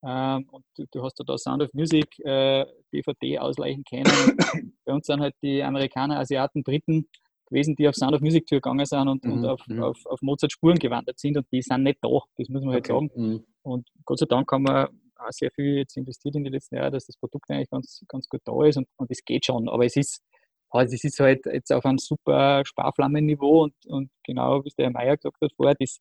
Ähm, 0.03 0.47
und 0.49 0.63
du, 0.77 0.85
du, 0.89 1.03
hast 1.03 1.19
da 1.19 1.37
Sound 1.37 1.61
of 1.61 1.73
Music, 1.73 2.07
äh, 2.19 2.65
DVD 2.93 3.39
ausleichen 3.39 3.83
können. 3.83 4.05
Bei 4.85 4.93
uns 4.93 5.05
sind 5.05 5.19
halt 5.19 5.35
die 5.43 5.61
Amerikaner, 5.61 6.19
Asiaten, 6.19 6.63
Briten 6.63 7.05
gewesen, 7.51 7.75
die 7.75 7.87
auf 7.87 7.95
Sound 7.95 8.13
of 8.13 8.21
Music 8.21 8.47
Tour 8.47 8.59
gegangen 8.59 8.85
sind 8.85 9.07
und, 9.07 9.23
mhm. 9.23 9.33
und 9.33 9.45
auf, 9.45 9.67
mhm. 9.67 9.83
auf, 9.83 10.05
auf, 10.05 10.21
Mozart 10.21 10.51
Spuren 10.51 10.79
gewandert 10.79 11.19
sind 11.19 11.37
und 11.37 11.45
die 11.51 11.61
sind 11.61 11.83
nicht 11.83 11.99
da, 12.01 12.09
das 12.37 12.49
muss 12.49 12.63
man 12.63 12.73
halt 12.73 12.89
okay. 12.89 12.93
sagen. 12.93 13.11
Mhm. 13.15 13.43
Und 13.61 13.87
Gott 14.05 14.19
sei 14.19 14.25
Dank 14.25 14.51
haben 14.51 14.63
wir 14.63 14.89
auch 15.17 15.31
sehr 15.31 15.51
viel 15.51 15.77
jetzt 15.77 15.97
investiert 15.97 16.35
in 16.35 16.43
die 16.43 16.49
letzten 16.49 16.75
Jahre, 16.75 16.91
dass 16.91 17.05
das 17.05 17.17
Produkt 17.17 17.49
eigentlich 17.51 17.69
ganz, 17.69 18.03
ganz 18.07 18.27
gut 18.27 18.41
da 18.45 18.65
ist 18.65 18.77
und, 18.77 18.87
und 18.97 19.11
es 19.11 19.23
geht 19.23 19.45
schon, 19.45 19.69
aber 19.69 19.85
es 19.85 19.95
ist, 19.95 20.23
also 20.71 20.95
es 20.95 21.03
ist 21.03 21.19
halt 21.19 21.45
jetzt 21.45 21.71
auf 21.71 21.85
einem 21.85 21.99
super 21.99 22.63
Sparflammenniveau 22.65 23.63
und, 23.63 23.75
und 23.85 24.09
genau, 24.23 24.63
wie 24.63 24.71
der 24.77 24.85
Herr 24.85 24.91
Meier 24.91 25.17
gesagt 25.17 25.37
hat 25.41 25.51
vorher, 25.55 25.75
das, 25.79 25.99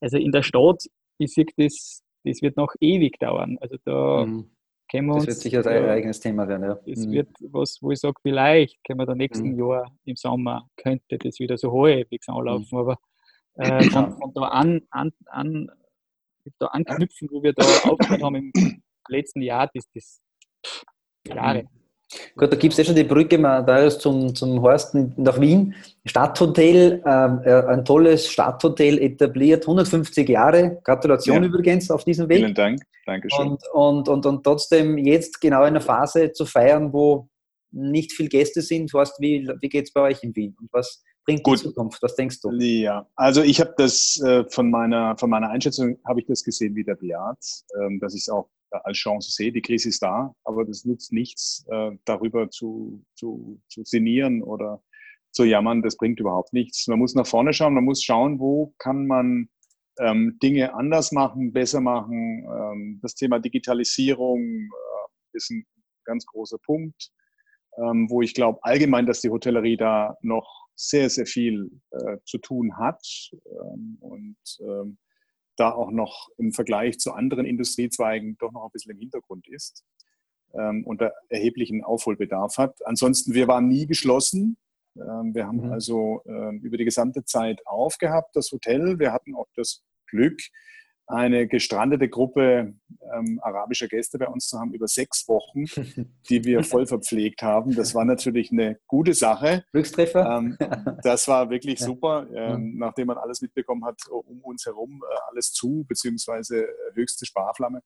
also 0.00 0.18
in 0.18 0.32
der 0.32 0.42
Stadt, 0.42 0.82
ich 1.18 1.32
sehe 1.32 1.46
das, 1.56 2.02
das 2.24 2.42
wird 2.42 2.56
noch 2.56 2.74
ewig 2.80 3.18
dauern. 3.18 3.56
Also 3.60 3.76
da 3.84 4.26
mhm. 4.26 4.50
Können 4.90 5.06
wir 5.06 5.14
uns. 5.14 5.26
Das 5.26 5.36
wird 5.36 5.42
sicher 5.42 5.66
ein 5.66 5.84
ja, 5.84 5.90
eigenes 5.90 6.20
Thema 6.20 6.48
werden, 6.48 6.64
ja. 6.64 6.74
Das 6.86 7.06
mhm. 7.06 7.12
wird 7.12 7.28
was, 7.40 7.78
wo 7.80 7.90
ich 7.90 8.00
sage, 8.00 8.16
vielleicht 8.22 8.82
können 8.84 8.98
wir 8.98 9.06
da 9.06 9.14
nächsten 9.14 9.52
mhm. 9.52 9.58
Jahr 9.58 9.92
im 10.04 10.16
Sommer 10.16 10.68
könnte 10.76 11.18
das 11.18 11.38
wieder 11.38 11.56
so 11.56 11.72
halbwegs 11.72 12.28
anlaufen, 12.28 12.68
mhm. 12.70 12.78
aber 12.78 12.98
äh, 13.54 13.84
von, 13.90 14.18
von, 14.18 14.32
da 14.34 14.42
an, 14.42 14.82
an, 14.90 15.12
an 15.26 15.70
da 16.58 16.66
anknüpfen, 16.66 17.28
wo 17.30 17.42
wir 17.42 17.52
da 17.52 17.62
aufgehört 17.88 18.22
haben 18.22 18.34
im 18.34 18.52
letzten 19.08 19.42
Jahr, 19.42 19.70
das 19.72 19.84
ist 19.94 20.20
Jahre. 21.26 21.64
Gut, 22.36 22.52
da 22.52 22.56
gibt 22.56 22.72
es 22.72 22.78
ja 22.78 22.84
schon 22.84 22.96
die 22.96 23.04
Brücke 23.04 23.38
da 23.38 23.88
zum, 23.90 24.34
zum 24.34 24.60
Horst 24.62 24.94
nach 24.94 25.40
Wien. 25.40 25.74
Stadthotel, 26.04 27.00
äh, 27.04 27.08
ein 27.08 27.84
tolles 27.84 28.28
Stadthotel 28.28 28.98
etabliert, 28.98 29.62
150 29.64 30.28
Jahre. 30.28 30.80
Gratulation 30.82 31.42
ja. 31.42 31.48
übrigens 31.48 31.90
auf 31.90 32.04
diesem 32.04 32.28
Weg. 32.28 32.38
Vielen 32.38 32.54
Dank, 32.54 32.82
Dankeschön. 33.06 33.48
Und, 33.48 33.62
und, 33.72 34.08
und, 34.08 34.26
und 34.26 34.44
trotzdem 34.44 34.98
jetzt 34.98 35.40
genau 35.40 35.60
in 35.60 35.68
einer 35.68 35.80
Phase 35.80 36.32
zu 36.32 36.46
feiern, 36.46 36.92
wo 36.92 37.28
nicht 37.70 38.12
viele 38.12 38.28
Gäste 38.28 38.62
sind. 38.62 38.92
Horst, 38.92 39.20
wie, 39.20 39.48
wie 39.60 39.68
geht 39.68 39.84
es 39.84 39.92
bei 39.92 40.00
euch 40.00 40.22
in 40.22 40.34
Wien? 40.34 40.56
Und 40.60 40.68
was 40.72 41.04
bringt 41.24 41.44
Gut. 41.44 41.60
die 41.60 41.64
Zukunft? 41.64 42.02
Was 42.02 42.16
denkst 42.16 42.40
du? 42.40 42.50
Ja, 42.52 43.06
also 43.14 43.42
ich 43.42 43.60
habe 43.60 43.74
das 43.76 44.20
äh, 44.24 44.44
von, 44.48 44.70
meiner, 44.70 45.16
von 45.16 45.30
meiner 45.30 45.50
Einschätzung, 45.50 45.98
habe 46.04 46.20
ich 46.20 46.26
das 46.26 46.42
gesehen 46.42 46.74
wie 46.74 46.84
der 46.84 46.96
Beat, 46.96 47.38
ähm, 47.80 48.00
dass 48.00 48.14
ich 48.14 48.22
es 48.22 48.28
auch 48.28 48.48
als 48.70 48.98
Chance 48.98 49.30
sehe. 49.30 49.52
Die 49.52 49.62
Krise 49.62 49.88
ist 49.88 50.02
da, 50.02 50.34
aber 50.44 50.64
das 50.64 50.84
nutzt 50.84 51.12
nichts, 51.12 51.64
äh, 51.70 51.92
darüber 52.04 52.50
zu, 52.50 53.04
zu, 53.14 53.60
zu 53.68 53.84
sinnieren 53.84 54.42
oder 54.42 54.82
zu 55.32 55.44
jammern. 55.44 55.82
Das 55.82 55.96
bringt 55.96 56.20
überhaupt 56.20 56.52
nichts. 56.52 56.86
Man 56.88 56.98
muss 56.98 57.14
nach 57.14 57.26
vorne 57.26 57.52
schauen, 57.52 57.74
man 57.74 57.84
muss 57.84 58.02
schauen, 58.02 58.38
wo 58.38 58.74
kann 58.78 59.06
man 59.06 59.48
ähm, 59.98 60.38
Dinge 60.42 60.74
anders 60.74 61.12
machen, 61.12 61.52
besser 61.52 61.80
machen. 61.80 62.44
Ähm, 62.44 63.00
das 63.02 63.14
Thema 63.14 63.38
Digitalisierung 63.38 64.40
äh, 64.40 65.36
ist 65.36 65.50
ein 65.50 65.66
ganz 66.04 66.26
großer 66.26 66.58
Punkt, 66.58 67.10
ähm, 67.78 68.08
wo 68.10 68.22
ich 68.22 68.34
glaube 68.34 68.58
allgemein, 68.62 69.06
dass 69.06 69.20
die 69.20 69.30
Hotellerie 69.30 69.76
da 69.76 70.16
noch 70.22 70.68
sehr, 70.74 71.10
sehr 71.10 71.26
viel 71.26 71.70
äh, 71.90 72.16
zu 72.24 72.38
tun 72.38 72.76
hat. 72.78 73.04
Ähm, 73.32 73.98
und 74.00 74.36
ähm, 74.60 74.98
da 75.60 75.72
auch 75.72 75.90
noch 75.90 76.30
im 76.38 76.52
Vergleich 76.52 76.98
zu 76.98 77.12
anderen 77.12 77.44
Industriezweigen 77.44 78.36
doch 78.38 78.50
noch 78.52 78.64
ein 78.64 78.70
bisschen 78.72 78.92
im 78.92 78.98
Hintergrund 78.98 79.46
ist 79.48 79.84
ähm, 80.54 80.84
und 80.84 81.00
da 81.00 81.12
erheblichen 81.28 81.84
Aufholbedarf 81.84 82.56
hat. 82.56 82.78
Ansonsten, 82.86 83.34
wir 83.34 83.46
waren 83.46 83.68
nie 83.68 83.86
geschlossen. 83.86 84.56
Ähm, 84.96 85.34
wir 85.34 85.46
haben 85.46 85.66
mhm. 85.66 85.72
also 85.72 86.22
ähm, 86.26 86.60
über 86.62 86.78
die 86.78 86.84
gesamte 86.84 87.24
Zeit 87.24 87.66
aufgehabt, 87.66 88.34
das 88.34 88.50
Hotel. 88.50 88.98
Wir 88.98 89.12
hatten 89.12 89.34
auch 89.34 89.48
das 89.54 89.82
Glück, 90.06 90.40
eine 91.10 91.46
gestrandete 91.46 92.08
Gruppe 92.08 92.74
ähm, 93.14 93.40
arabischer 93.42 93.88
Gäste 93.88 94.18
bei 94.18 94.28
uns 94.28 94.48
zu 94.48 94.58
haben 94.58 94.72
über 94.72 94.86
sechs 94.86 95.28
Wochen, 95.28 95.64
die 96.28 96.44
wir 96.44 96.62
voll 96.62 96.86
verpflegt 96.86 97.42
haben. 97.42 97.74
Das 97.74 97.94
war 97.94 98.04
natürlich 98.04 98.52
eine 98.52 98.78
gute 98.86 99.14
Sache. 99.14 99.64
Glückstreffer? 99.72 100.38
Ähm, 100.38 100.56
das 101.02 101.28
war 101.28 101.50
wirklich 101.50 101.80
super, 101.80 102.26
ähm, 102.34 102.76
nachdem 102.78 103.08
man 103.08 103.18
alles 103.18 103.42
mitbekommen 103.42 103.84
hat, 103.84 104.00
um 104.08 104.40
uns 104.40 104.66
herum 104.66 105.02
äh, 105.02 105.16
alles 105.30 105.52
zu, 105.52 105.84
beziehungsweise 105.88 106.64
äh, 106.64 106.94
höchste 106.94 107.26
Sparflamme. 107.26 107.82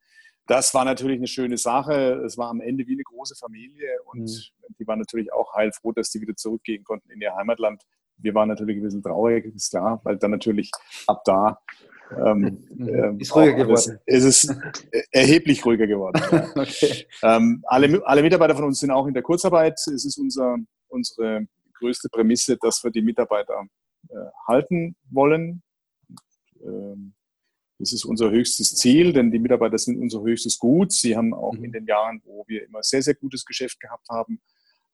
Das 0.46 0.74
war 0.74 0.84
natürlich 0.84 1.16
eine 1.16 1.26
schöne 1.26 1.56
Sache. 1.56 2.22
Es 2.26 2.36
war 2.36 2.50
am 2.50 2.60
Ende 2.60 2.86
wie 2.86 2.92
eine 2.92 3.02
große 3.02 3.34
Familie 3.34 3.88
und 4.04 4.22
mhm. 4.22 4.74
die 4.78 4.86
waren 4.86 4.98
natürlich 4.98 5.32
auch 5.32 5.54
heilfroh, 5.54 5.92
dass 5.92 6.10
die 6.10 6.20
wieder 6.20 6.36
zurückgehen 6.36 6.84
konnten 6.84 7.10
in 7.10 7.20
ihr 7.20 7.34
Heimatland. 7.34 7.82
Wir 8.18 8.34
waren 8.34 8.48
natürlich 8.48 8.76
ein 8.76 8.82
bisschen 8.82 9.02
traurig, 9.02 9.46
ist 9.54 9.70
klar, 9.70 10.00
weil 10.04 10.18
dann 10.18 10.30
natürlich 10.30 10.70
ab 11.06 11.22
da 11.24 11.58
ähm, 12.10 12.58
ähm, 12.78 13.18
ist 13.18 13.34
ruhiger 13.34 13.54
geworden. 13.54 13.98
Es 14.06 14.24
ist 14.24 14.54
erheblich 15.10 15.64
ruhiger 15.64 15.86
geworden. 15.86 16.20
Okay. 16.56 17.06
ähm, 17.22 17.62
alle, 17.66 18.06
alle 18.06 18.22
Mitarbeiter 18.22 18.54
von 18.54 18.64
uns 18.64 18.80
sind 18.80 18.90
auch 18.90 19.06
in 19.06 19.14
der 19.14 19.22
Kurzarbeit. 19.22 19.74
Es 19.86 20.04
ist 20.04 20.18
unser, 20.18 20.56
unsere 20.88 21.46
größte 21.74 22.08
Prämisse, 22.08 22.56
dass 22.56 22.82
wir 22.84 22.90
die 22.90 23.02
Mitarbeiter 23.02 23.66
äh, 24.08 24.14
halten 24.46 24.96
wollen. 25.10 25.62
Ähm, 26.62 27.14
das 27.78 27.92
ist 27.92 28.04
unser 28.04 28.30
höchstes 28.30 28.76
Ziel, 28.76 29.12
denn 29.12 29.30
die 29.30 29.38
Mitarbeiter 29.38 29.78
sind 29.78 30.00
unser 30.00 30.22
höchstes 30.22 30.58
Gut. 30.58 30.92
Sie 30.92 31.16
haben 31.16 31.34
auch 31.34 31.54
mhm. 31.54 31.64
in 31.64 31.72
den 31.72 31.86
Jahren, 31.86 32.22
wo 32.24 32.44
wir 32.46 32.64
immer 32.64 32.82
sehr, 32.82 33.02
sehr 33.02 33.14
gutes 33.14 33.44
Geschäft 33.44 33.80
gehabt 33.80 34.08
haben, 34.08 34.40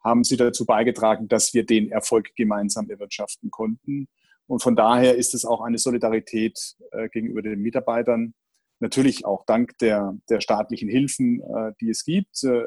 haben 0.03 0.25
sie 0.25 0.37
dazu 0.37 0.65
beigetragen, 0.65 1.29
dass 1.29 1.53
wir 1.53 1.65
den 1.65 1.91
Erfolg 1.91 2.35
gemeinsam 2.35 2.89
erwirtschaften 2.89 3.51
konnten. 3.51 4.09
Und 4.51 4.65
von 4.65 4.75
daher 4.75 5.15
ist 5.15 5.33
es 5.33 5.45
auch 5.45 5.61
eine 5.61 5.79
Solidarität 5.79 6.75
äh, 6.91 7.09
gegenüber 7.09 7.41
den 7.41 7.61
Mitarbeitern. 7.61 8.35
Natürlich 8.81 9.25
auch 9.25 9.45
dank 9.47 9.79
der, 9.79 10.19
der 10.29 10.41
staatlichen 10.41 10.89
Hilfen, 10.89 11.41
äh, 11.41 11.73
die 11.81 11.89
es 11.89 12.03
gibt, 12.03 12.43
äh, 12.43 12.65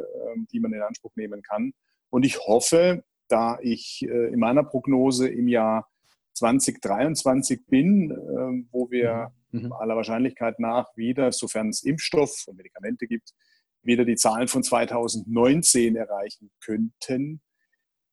die 0.54 0.62
man 0.62 0.72
in 0.72 0.82
Anspruch 0.82 1.12
nehmen 1.17 1.41
kann. 1.41 1.74
Und 2.10 2.26
ich 2.26 2.39
hoffe, 2.39 3.04
da 3.28 3.60
ich 3.62 4.02
äh, 4.08 4.32
in 4.32 4.39
meiner 4.39 4.63
Prognose 4.63 5.28
im 5.28 5.50
Jahr 5.50 5.89
2023 6.36 7.65
bin, 7.65 8.12
äh, 8.12 8.65
wo 8.72 8.89
wir 8.89 9.34
mhm. 9.52 9.63
mhm. 9.63 9.74
aller 9.74 9.98
Wahrscheinlichkeit 9.98 10.60
nach 10.60 10.88
wieder, 10.96 11.34
sofern 11.34 11.67
es 11.67 11.84
Impfstoff 11.84 12.46
und 12.48 12.56
Medikamente 12.56 13.08
gibt, 13.08 13.34
wieder 13.82 14.06
die 14.06 14.15
Zahlen 14.15 14.48
von 14.48 14.63
2019 14.63 15.98
erreichen 15.98 16.50
könnten, 16.63 17.41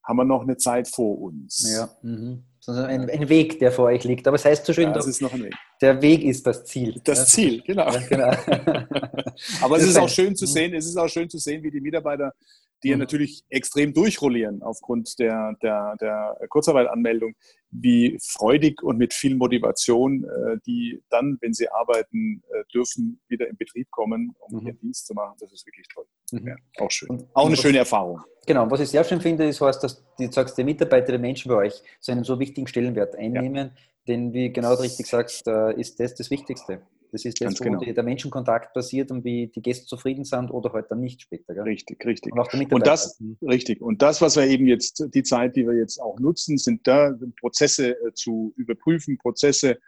haben 0.03 0.17
wir 0.17 0.25
noch 0.25 0.43
eine 0.43 0.57
Zeit 0.57 0.89
vor 0.89 1.21
uns. 1.21 1.73
Ja. 1.73 1.89
Mhm 2.03 2.50
sondern 2.61 2.87
ein, 2.87 3.11
ein, 3.11 3.29
Weg, 3.29 3.59
der 3.59 3.73
vor 3.73 3.87
euch 3.87 4.05
liegt. 4.05 4.29
Aber 4.29 4.37
es 4.37 4.45
heißt 4.45 4.67
so 4.67 4.73
schön, 4.73 4.93
ja, 4.93 4.95
ein 4.95 5.43
Weg. 5.43 5.55
der 5.81 6.03
Weg 6.03 6.23
ist 6.23 6.47
das 6.47 6.65
Ziel. 6.65 7.01
Das 7.05 7.27
Ziel, 7.27 7.63
genau. 7.63 7.91
Ja, 7.91 8.01
genau. 8.01 8.31
Aber 9.63 9.79
es 9.79 9.85
ist 9.85 9.99
auch 9.99 10.09
schön 10.09 10.37
zu 10.37 10.47
sehen, 10.47 10.75
es 10.75 10.87
ist 10.87 10.97
auch 10.97 11.09
schön 11.09 11.29
zu 11.29 11.39
sehen, 11.39 11.63
wie 11.63 11.71
die 11.71 11.81
Mitarbeiter, 11.81 12.35
die 12.83 12.89
ja 12.89 12.97
mhm. 12.97 13.01
natürlich 13.01 13.45
extrem 13.49 13.93
durchrollieren 13.93 14.63
aufgrund 14.63 15.19
der, 15.19 15.57
der, 15.63 15.97
der 16.01 16.39
Kurzarbeitanmeldung, 16.49 17.35
wie 17.71 18.19
freudig 18.21 18.83
und 18.83 18.99
mit 18.99 19.15
viel 19.15 19.37
Motivation 19.37 20.25
äh, 20.25 20.57
die 20.67 21.03
dann, 21.11 21.39
wenn 21.41 21.53
sie 21.53 21.69
arbeiten 21.69 22.43
äh, 22.51 22.65
dürfen, 22.73 23.21
wieder 23.29 23.49
in 23.49 23.57
Betrieb 23.57 23.91
kommen, 23.91 24.35
um 24.41 24.61
mhm. 24.61 24.67
ihren 24.67 24.79
Dienst 24.81 25.07
zu 25.07 25.15
machen. 25.15 25.37
Das 25.41 25.53
ist 25.53 25.67
wirklich 25.67 25.87
toll. 25.89 26.05
Mhm. 26.33 26.49
Ja, 26.49 26.57
auch 26.79 26.91
schön. 26.91 27.09
Und, 27.11 27.27
auch 27.35 27.47
eine 27.47 27.57
schöne 27.57 27.79
Erfahrung. 27.79 28.21
Genau, 28.47 28.71
was 28.71 28.81
ich 28.81 28.89
sehr 28.89 29.05
schön 29.05 29.21
finde, 29.21 29.47
ist, 29.47 29.61
heißt, 29.61 29.83
dass 29.85 30.03
du 30.19 30.33
sagst, 30.33 30.57
die 30.59 30.65
Mitarbeiter, 30.65 31.13
die 31.13 31.19
Menschen 31.19 31.49
bei 31.49 31.57
euch 31.57 31.83
so 32.01 32.13
einen 32.13 32.25
so 32.25 32.39
wichtigen 32.39 32.67
Stellenwert 32.67 33.15
einnehmen, 33.15 33.73
ja. 33.75 33.83
denn 34.09 34.33
wie 34.33 34.53
genau 34.53 34.75
du 34.75 34.83
richtig 34.83 35.07
sagst, 35.07 35.47
äh, 35.47 35.79
ist 35.79 36.01
das 36.01 36.15
das 36.15 36.31
Wichtigste. 36.31 36.83
Das 37.13 37.25
ist 37.25 37.41
das, 37.41 37.61
wo 37.61 37.65
genau. 37.65 37.81
der 37.81 38.03
Menschenkontakt 38.03 38.73
passiert 38.73 39.11
und 39.11 39.25
wie 39.25 39.49
die 39.49 39.63
Gäste 39.63 39.87
zufrieden 39.87 40.25
sind 40.25 40.51
oder 40.51 40.73
halt 40.73 40.91
dann 40.91 41.01
nicht 41.01 41.23
später. 41.23 41.55
Gell? 41.55 41.65
Richtig, 41.65 42.05
richtig. 42.05 42.33
Und, 42.33 42.73
und 42.73 42.87
das, 42.87 43.19
mhm. 43.21 43.37
richtig. 43.43 43.81
Und 43.81 44.03
das, 44.03 44.21
was 44.21 44.37
wir 44.37 44.47
eben 44.47 44.67
jetzt, 44.67 45.05
die 45.15 45.23
Zeit, 45.23 45.57
die 45.57 45.67
wir 45.67 45.77
jetzt 45.77 45.99
auch 45.99 46.19
nutzen, 46.21 46.59
sind 46.59 46.87
da 46.87 47.15
Prozesse 47.41 47.91
äh, 47.91 48.13
zu 48.15 48.53
überprüfen, 48.57 49.19
Prozesse 49.19 49.79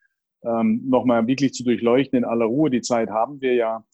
ähm, 0.44 0.82
nochmal 0.88 1.26
wirklich 1.26 1.54
zu 1.54 1.64
durchleuchten 1.64 2.18
in 2.18 2.24
aller 2.24 2.46
Ruhe. 2.46 2.70
Die 2.70 2.82
Zeit 2.82 3.10
haben 3.10 3.40
wir 3.40 3.54
ja. 3.54 3.84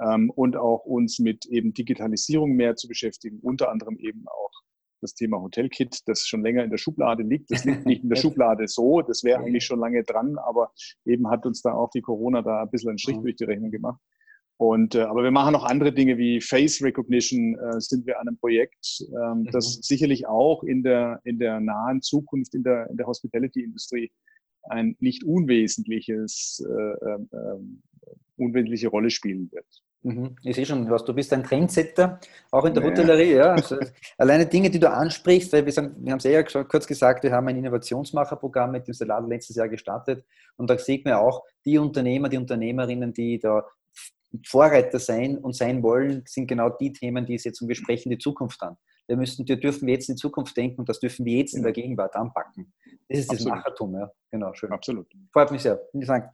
Ähm, 0.00 0.30
und 0.30 0.56
auch 0.56 0.84
uns 0.84 1.18
mit 1.18 1.44
eben 1.46 1.74
Digitalisierung 1.74 2.52
mehr 2.52 2.76
zu 2.76 2.86
beschäftigen, 2.86 3.40
unter 3.40 3.70
anderem 3.70 3.98
eben 3.98 4.26
auch 4.28 4.52
das 5.00 5.14
Thema 5.14 5.40
Hotelkit, 5.40 6.00
das 6.06 6.26
schon 6.26 6.42
länger 6.42 6.64
in 6.64 6.70
der 6.70 6.78
Schublade 6.78 7.22
liegt. 7.22 7.50
Das 7.50 7.64
liegt 7.64 7.86
nicht 7.86 8.02
in 8.02 8.08
der 8.10 8.16
Schublade 8.16 8.68
so, 8.68 9.02
das 9.02 9.24
wäre 9.24 9.40
eigentlich 9.40 9.64
schon 9.64 9.80
lange 9.80 10.04
dran, 10.04 10.38
aber 10.38 10.72
eben 11.04 11.28
hat 11.28 11.46
uns 11.46 11.62
da 11.62 11.72
auch 11.72 11.90
die 11.90 12.02
Corona 12.02 12.42
da 12.42 12.62
ein 12.62 12.70
bisschen 12.70 12.90
einen 12.90 12.98
Strich 12.98 13.18
durch 13.18 13.36
die 13.36 13.44
Rechnung 13.44 13.70
gemacht. 13.70 14.00
Und, 14.56 14.96
äh, 14.96 15.02
aber 15.02 15.22
wir 15.22 15.30
machen 15.30 15.52
noch 15.52 15.64
andere 15.64 15.92
Dinge 15.92 16.18
wie 16.18 16.40
Face 16.40 16.82
Recognition, 16.82 17.56
äh, 17.56 17.80
sind 17.80 18.06
wir 18.06 18.18
an 18.18 18.26
einem 18.26 18.38
Projekt, 18.38 19.04
ähm, 19.12 19.42
mhm. 19.42 19.50
das 19.52 19.74
sicherlich 19.82 20.26
auch 20.26 20.64
in 20.64 20.82
der, 20.82 21.20
in 21.22 21.38
der 21.38 21.60
nahen 21.60 22.02
Zukunft 22.02 22.54
in 22.54 22.64
der, 22.64 22.90
in 22.90 22.96
der 22.96 23.06
Hospitality-Industrie 23.06 24.10
ein 24.64 24.96
nicht 24.98 25.22
unwesentliches 25.24 26.64
äh, 26.68 27.16
ähm 27.36 27.82
unwesentliche 28.38 28.88
Rolle 28.88 29.10
spielen 29.10 29.50
wird. 29.52 29.66
Mhm. 30.02 30.36
Ich 30.44 30.54
sehe 30.54 30.64
schon, 30.64 30.86
du 30.86 31.14
bist 31.14 31.32
ein 31.32 31.42
Trendsetter, 31.42 32.20
auch 32.52 32.64
in 32.64 32.74
der 32.74 32.82
ja. 32.82 32.90
Hotellerie. 32.90 33.34
Ja. 33.34 33.52
Also, 33.56 33.76
alleine 34.16 34.46
Dinge, 34.46 34.70
die 34.70 34.78
du 34.78 34.90
ansprichst, 34.90 35.52
weil 35.52 35.64
wir, 35.64 35.72
sind, 35.72 35.96
wir 36.04 36.12
haben 36.12 36.18
es 36.18 36.24
ja 36.24 36.42
kurz 36.42 36.86
gesagt, 36.86 37.24
wir 37.24 37.32
haben 37.32 37.48
ein 37.48 37.56
Innovationsmacherprogramm 37.56 38.72
mit 38.72 38.86
dem 38.86 38.94
Salat 38.94 39.28
letztes 39.28 39.56
Jahr 39.56 39.68
gestartet 39.68 40.24
und 40.56 40.70
da 40.70 40.78
sieht 40.78 41.04
man 41.04 41.14
auch, 41.14 41.42
die 41.64 41.78
Unternehmer, 41.78 42.28
die 42.28 42.36
Unternehmerinnen, 42.36 43.12
die 43.12 43.38
da 43.38 43.64
Vorreiter 44.46 44.98
sein 44.98 45.38
und 45.38 45.56
sein 45.56 45.82
wollen, 45.82 46.22
sind 46.26 46.46
genau 46.46 46.68
die 46.68 46.92
Themen, 46.92 47.26
die 47.26 47.34
es 47.34 47.44
jetzt 47.44 47.60
um 47.60 47.72
sprechen 47.74 48.10
die 48.10 48.18
Zukunft 48.18 48.62
an. 48.62 48.76
Wir, 49.06 49.16
müssen, 49.16 49.48
wir 49.48 49.58
dürfen 49.58 49.88
jetzt 49.88 50.08
in 50.10 50.16
die 50.16 50.20
Zukunft 50.20 50.56
denken 50.56 50.80
und 50.80 50.88
das 50.88 51.00
dürfen 51.00 51.24
wir 51.24 51.38
jetzt 51.38 51.54
in 51.54 51.62
der 51.62 51.72
Gegenwart 51.72 52.14
anpacken. 52.14 52.72
Das 53.08 53.20
ist 53.20 53.30
Absolut. 53.30 53.52
das 53.52 53.58
Machertum, 53.58 53.94
ja. 53.94 54.10
Genau, 54.30 54.52
schön. 54.52 54.70
Absolut. 54.70 55.06
Freut 55.32 55.50
mich 55.50 55.62
sehr. 55.62 55.80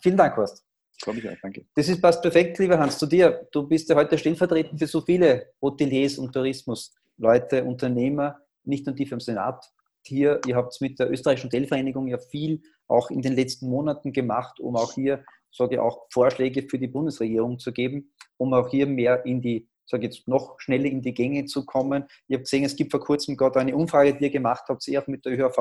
Vielen 0.01 0.17
Dank, 0.17 0.37
Horst. 0.37 0.65
Freue 1.05 1.17
mich 1.17 1.29
auch, 1.29 1.37
danke. 1.43 1.67
Das 1.75 1.87
ist 1.87 2.01
passt 2.01 2.23
perfekt, 2.23 2.59
lieber 2.59 2.79
Hans, 2.79 2.97
zu 2.97 3.05
dir. 3.05 3.47
Du 3.53 3.69
bist 3.69 3.91
ja 3.91 3.95
heute 3.95 4.17
stellvertretend 4.17 4.79
für 4.79 4.87
so 4.87 5.03
viele 5.03 5.53
Hoteliers 5.61 6.17
und 6.17 6.33
Tourismusleute, 6.33 7.63
Unternehmer, 7.63 8.39
nicht 8.65 8.87
nur 8.87 8.95
die 8.95 9.05
vom 9.05 9.21
Senat. 9.21 9.71
Hier, 10.01 10.41
ihr 10.47 10.57
habt 10.57 10.73
es 10.73 10.81
mit 10.81 10.99
der 10.99 11.11
österreichischen 11.11 11.49
Hotelvereinigung 11.49 12.09
ja 12.09 12.17
viel 12.17 12.63
auch 12.89 13.11
in 13.11 13.21
den 13.21 13.35
letzten 13.35 13.69
Monaten 13.69 14.15
gemacht, 14.15 14.61
um 14.61 14.77
auch 14.77 14.95
hier, 14.95 15.23
sage 15.53 15.75
ich 15.75 15.81
auch, 15.81 16.07
Vorschläge 16.11 16.63
für 16.63 16.79
die 16.79 16.89
Bundesregierung 16.89 17.59
zu 17.59 17.73
geben, 17.73 18.11
um 18.39 18.55
auch 18.55 18.71
hier 18.71 18.87
mehr 18.87 19.27
in 19.27 19.43
die 19.43 19.69
sage 19.87 20.05
jetzt, 20.07 20.27
noch 20.27 20.59
schneller 20.59 20.87
in 20.87 21.03
die 21.03 21.13
Gänge 21.13 21.45
zu 21.45 21.67
kommen. 21.67 22.05
Ich 22.27 22.35
habe 22.35 22.45
gesehen, 22.45 22.65
es 22.65 22.77
gibt 22.77 22.91
vor 22.91 23.01
kurzem 23.01 23.37
gerade 23.37 23.61
eine 23.61 23.77
Umfrage, 23.77 24.15
die 24.15 24.25
ihr 24.25 24.31
gemacht 24.31 24.65
habt, 24.69 24.83
auch 24.97 25.07
mit 25.07 25.27
der 25.27 25.39
ÖHV 25.39 25.59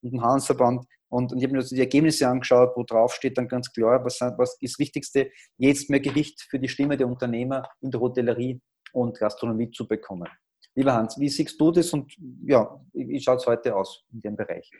und 0.00 0.12
dem 0.14 0.22
Handelsverband. 0.22 0.86
Und, 1.08 1.32
und 1.32 1.38
ich 1.38 1.44
habe 1.44 1.52
mir 1.52 1.60
also 1.60 1.74
die 1.74 1.80
Ergebnisse 1.80 2.28
angeschaut, 2.28 2.72
wo 2.76 2.84
drauf 2.84 3.14
steht 3.14 3.38
dann 3.38 3.48
ganz 3.48 3.72
klar, 3.72 4.04
was, 4.04 4.20
was 4.20 4.58
ist 4.60 4.74
das 4.74 4.78
Wichtigste, 4.78 5.30
jetzt 5.56 5.88
mehr 5.90 6.00
Gewicht 6.00 6.46
für 6.50 6.58
die 6.58 6.68
Stimme 6.68 6.96
der 6.96 7.08
Unternehmer 7.08 7.68
in 7.80 7.90
der 7.90 8.00
Hotellerie 8.00 8.60
und 8.92 9.18
Gastronomie 9.18 9.70
zu 9.70 9.86
bekommen. 9.86 10.28
Lieber 10.74 10.94
Hans, 10.94 11.18
wie 11.18 11.28
siehst 11.28 11.60
du 11.60 11.70
das 11.70 11.92
und 11.92 12.14
ja, 12.44 12.80
wie 12.92 13.20
schaut 13.20 13.40
es 13.40 13.46
heute 13.46 13.74
aus 13.74 14.04
in 14.12 14.20
dem 14.20 14.36
Bereich? 14.36 14.70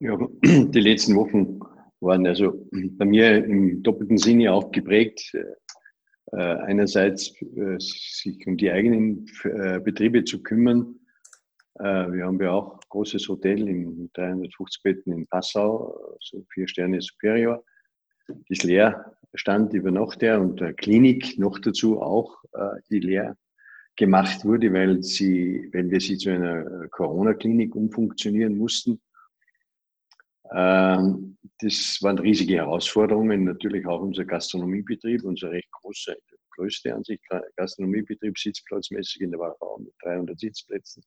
Ja, 0.00 0.16
die 0.42 0.80
letzten 0.80 1.16
Wochen 1.16 1.60
waren 2.00 2.26
also 2.26 2.66
bei 2.70 3.04
mir 3.04 3.44
im 3.44 3.82
doppelten 3.82 4.18
Sinne 4.18 4.52
auch 4.52 4.70
geprägt. 4.70 5.34
Äh, 6.32 6.36
einerseits 6.36 7.32
äh, 7.40 7.78
sich 7.78 8.46
um 8.46 8.58
die 8.58 8.70
eigenen 8.70 9.26
äh, 9.44 9.80
Betriebe 9.80 10.24
zu 10.24 10.42
kümmern. 10.42 11.00
Wir 11.78 12.24
haben 12.24 12.40
ja 12.42 12.52
auch 12.52 12.74
ein 12.74 12.80
großes 12.88 13.28
Hotel 13.28 13.68
in 13.68 14.10
350 14.14 14.82
Betten 14.82 15.12
in 15.12 15.26
Passau, 15.26 16.16
so 16.20 16.44
vier 16.52 16.66
Sterne 16.66 17.00
Superior. 17.00 17.62
Das 18.48 18.62
leer 18.64 19.16
stand 19.34 19.72
über 19.74 19.90
Nacht 19.90 20.20
der 20.22 20.40
und 20.40 20.60
der 20.60 20.72
Klinik 20.72 21.38
noch 21.38 21.58
dazu 21.58 22.00
auch, 22.02 22.42
die 22.90 22.98
leer 23.00 23.36
gemacht 23.98 24.44
wurde, 24.44 24.72
weil, 24.72 25.02
sie, 25.02 25.68
weil 25.72 25.90
wir 25.90 26.00
sie 26.00 26.16
zu 26.16 26.30
einer 26.30 26.88
Corona-Klinik 26.88 27.74
umfunktionieren 27.74 28.56
mussten. 28.56 29.00
Ähm, 30.54 31.36
das 31.60 31.98
waren 32.00 32.18
riesige 32.18 32.54
Herausforderungen, 32.54 33.44
natürlich 33.44 33.86
auch 33.86 34.00
unser 34.00 34.24
Gastronomiebetrieb, 34.24 35.24
unser 35.24 35.50
recht 35.50 35.70
großer, 35.72 36.14
größte 36.54 36.94
an 36.94 37.04
sich 37.04 37.20
Gastronomiebetrieb, 37.56 38.38
sitzplatzmäßig 38.38 39.20
in 39.20 39.32
der 39.32 39.40
Wachau 39.40 39.78
mit 39.78 39.92
300 40.02 40.38
Sitzplätzen, 40.38 41.02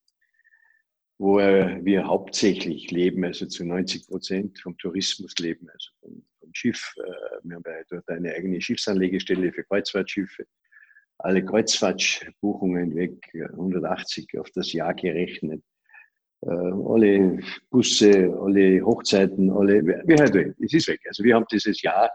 wo 1.22 1.38
wir 1.38 2.08
hauptsächlich 2.08 2.90
leben, 2.90 3.24
also 3.24 3.46
zu 3.46 3.64
90 3.64 4.08
Prozent 4.08 4.60
vom 4.60 4.76
Tourismus 4.80 5.36
leben, 5.38 5.70
also 5.70 5.90
vom, 6.00 6.24
vom 6.40 6.50
Schiff. 6.52 6.96
Äh, 6.98 7.12
wir 7.44 7.58
haben 7.58 7.64
dort 7.92 8.10
eine 8.10 8.34
eigene 8.34 8.60
Schiffsanlegestelle 8.60 9.54
für 9.54 9.64
Kreuzfahrtschiffe. 9.64 10.48
Alle 11.20 11.46
Kreuzfahrtbuchungen 11.46 12.96
weg, 12.96 13.14
180 13.36 14.40
auf 14.40 14.50
das 14.56 14.74
Jahr 14.74 14.96
gerechnet 14.96 15.62
äh, 16.42 16.50
alle 16.50 17.40
Busse, 17.70 18.36
alle 18.42 18.82
Hochzeiten, 18.84 19.52
alle, 19.52 19.86
wie 19.86 20.16
halt 20.16 20.34
weg. 20.34 20.56
Es 20.60 20.74
ist 20.74 20.88
weg. 20.88 21.02
Also 21.06 21.24
wir 21.24 21.36
haben 21.36 21.46
dieses 21.52 21.84
Jahr 21.84 22.10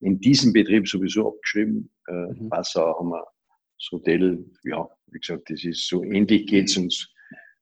in 0.00 0.18
diesem 0.18 0.54
Betrieb 0.54 0.88
sowieso 0.88 1.28
abgeschrieben. 1.28 1.90
Äh, 2.08 2.12
mhm. 2.12 2.48
Passau 2.48 2.98
haben 2.98 3.10
wir 3.10 3.22
das 3.78 3.88
Hotel, 3.92 4.42
ja, 4.64 4.88
wie 5.08 5.18
gesagt, 5.18 5.50
das 5.50 5.62
ist 5.62 5.86
so 5.86 6.02
ähnlich 6.02 6.46
geht 6.46 6.70
es 6.70 6.78
uns 6.78 7.12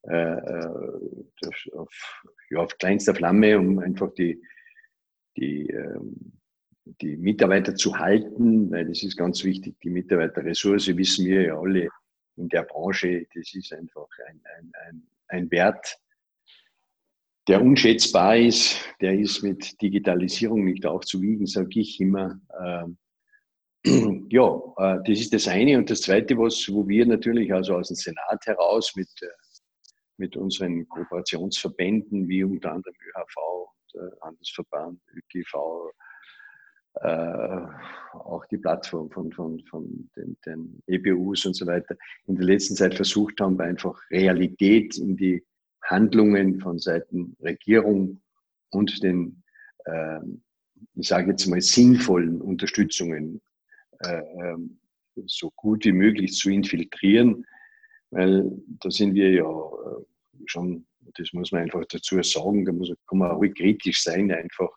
äh, 0.09 0.39
äh 0.39 1.73
auf, 1.73 2.25
ja, 2.51 2.59
auf 2.59 2.77
kleinster 2.79 3.15
Flamme, 3.15 3.59
um 3.59 3.79
einfach 3.79 4.13
die, 4.15 4.43
die, 5.37 5.67
ähm, 5.69 6.33
die 6.85 7.17
Mitarbeiter 7.17 7.75
zu 7.75 7.99
halten, 7.99 8.71
weil 8.71 8.87
das 8.87 9.03
ist 9.03 9.17
ganz 9.17 9.45
wichtig. 9.45 9.77
Die 9.83 9.91
Mitarbeiterressource 9.91 10.97
wissen 10.97 11.27
wir 11.27 11.43
ja 11.43 11.59
alle 11.59 11.89
in 12.37 12.49
der 12.49 12.63
Branche, 12.63 13.27
das 13.35 13.55
ist 13.55 13.73
einfach 13.73 14.09
ein, 14.29 14.41
ein, 14.59 14.73
ein, 14.87 15.03
ein 15.29 15.51
Wert, 15.51 15.99
der 17.47 17.63
unschätzbar 17.63 18.37
ist, 18.37 18.77
der 19.01 19.19
ist 19.19 19.43
mit 19.43 19.81
Digitalisierung 19.83 20.65
nicht 20.65 20.87
aufzuwiegen, 20.87 21.47
sage 21.47 21.81
ich 21.81 22.01
immer. 22.01 22.41
Ähm, 22.65 22.97
ja, 24.31 24.63
äh, 24.79 24.99
das 25.07 25.21
ist 25.21 25.35
das 25.35 25.47
eine. 25.47 25.77
Und 25.77 25.91
das 25.91 26.01
zweite, 26.01 26.39
was, 26.39 26.67
wo 26.71 26.89
wir 26.89 27.05
natürlich 27.05 27.53
also 27.53 27.77
aus 27.77 27.89
dem 27.89 27.97
Senat 27.97 28.47
heraus 28.47 28.95
mit, 28.97 29.11
mit 30.17 30.37
unseren 30.37 30.89
Kooperationsverbänden, 30.89 32.29
wie 32.29 32.45
unter 32.45 32.73
anderem 32.73 32.95
ÖHV 32.95 33.37
und 33.93 34.01
äh, 34.01 34.11
Handelsverband, 34.21 35.01
ÖGV, 35.13 35.93
äh, 37.01 37.67
auch 38.13 38.45
die 38.47 38.59
Plattform 38.59 39.11
von, 39.11 39.33
von, 39.33 39.61
von 39.69 40.09
den, 40.17 40.37
den 40.47 40.83
EBUs 40.87 41.45
und 41.45 41.55
so 41.55 41.67
weiter, 41.67 41.97
in 42.27 42.37
der 42.37 42.45
letzten 42.45 42.77
Zeit 42.77 42.95
versucht 42.95 43.41
haben, 43.41 43.61
einfach 43.61 44.01
Realität 44.11 44.97
in 44.99 45.17
die 45.17 45.45
Handlungen 45.83 46.61
von 46.61 46.79
Seiten 46.79 47.37
Regierung 47.43 48.21
und 48.71 49.03
den, 49.03 49.43
äh, 49.87 50.21
ich 50.95 51.09
sage 51.09 51.31
jetzt 51.33 51.47
mal, 51.47 51.61
sinnvollen 51.61 52.41
Unterstützungen 52.41 53.41
äh, 54.01 54.23
ähm, 54.41 54.79
so 55.27 55.51
gut 55.57 55.85
wie 55.85 55.93
möglich 55.93 56.35
zu 56.35 56.51
infiltrieren, 56.51 57.45
weil 58.15 58.49
da 58.81 58.91
sind 58.91 59.15
wir 59.15 59.31
ja 59.31 59.45
äh, 59.45 60.05
schon, 60.47 60.87
das 61.17 61.33
muss 61.33 61.51
man 61.51 61.63
einfach 61.63 61.85
dazu 61.87 62.23
sagen, 62.23 62.65
da 62.65 62.73
muss, 62.73 62.93
kann 63.09 63.19
man 63.19 63.33
auch 63.33 63.41
kritisch 63.41 64.03
sein, 64.03 64.31
einfach 64.31 64.71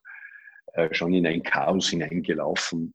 äh, 0.73 0.91
schon 0.93 1.13
in 1.13 1.27
ein 1.27 1.43
Chaos 1.43 1.89
hineingelaufen. 1.89 2.93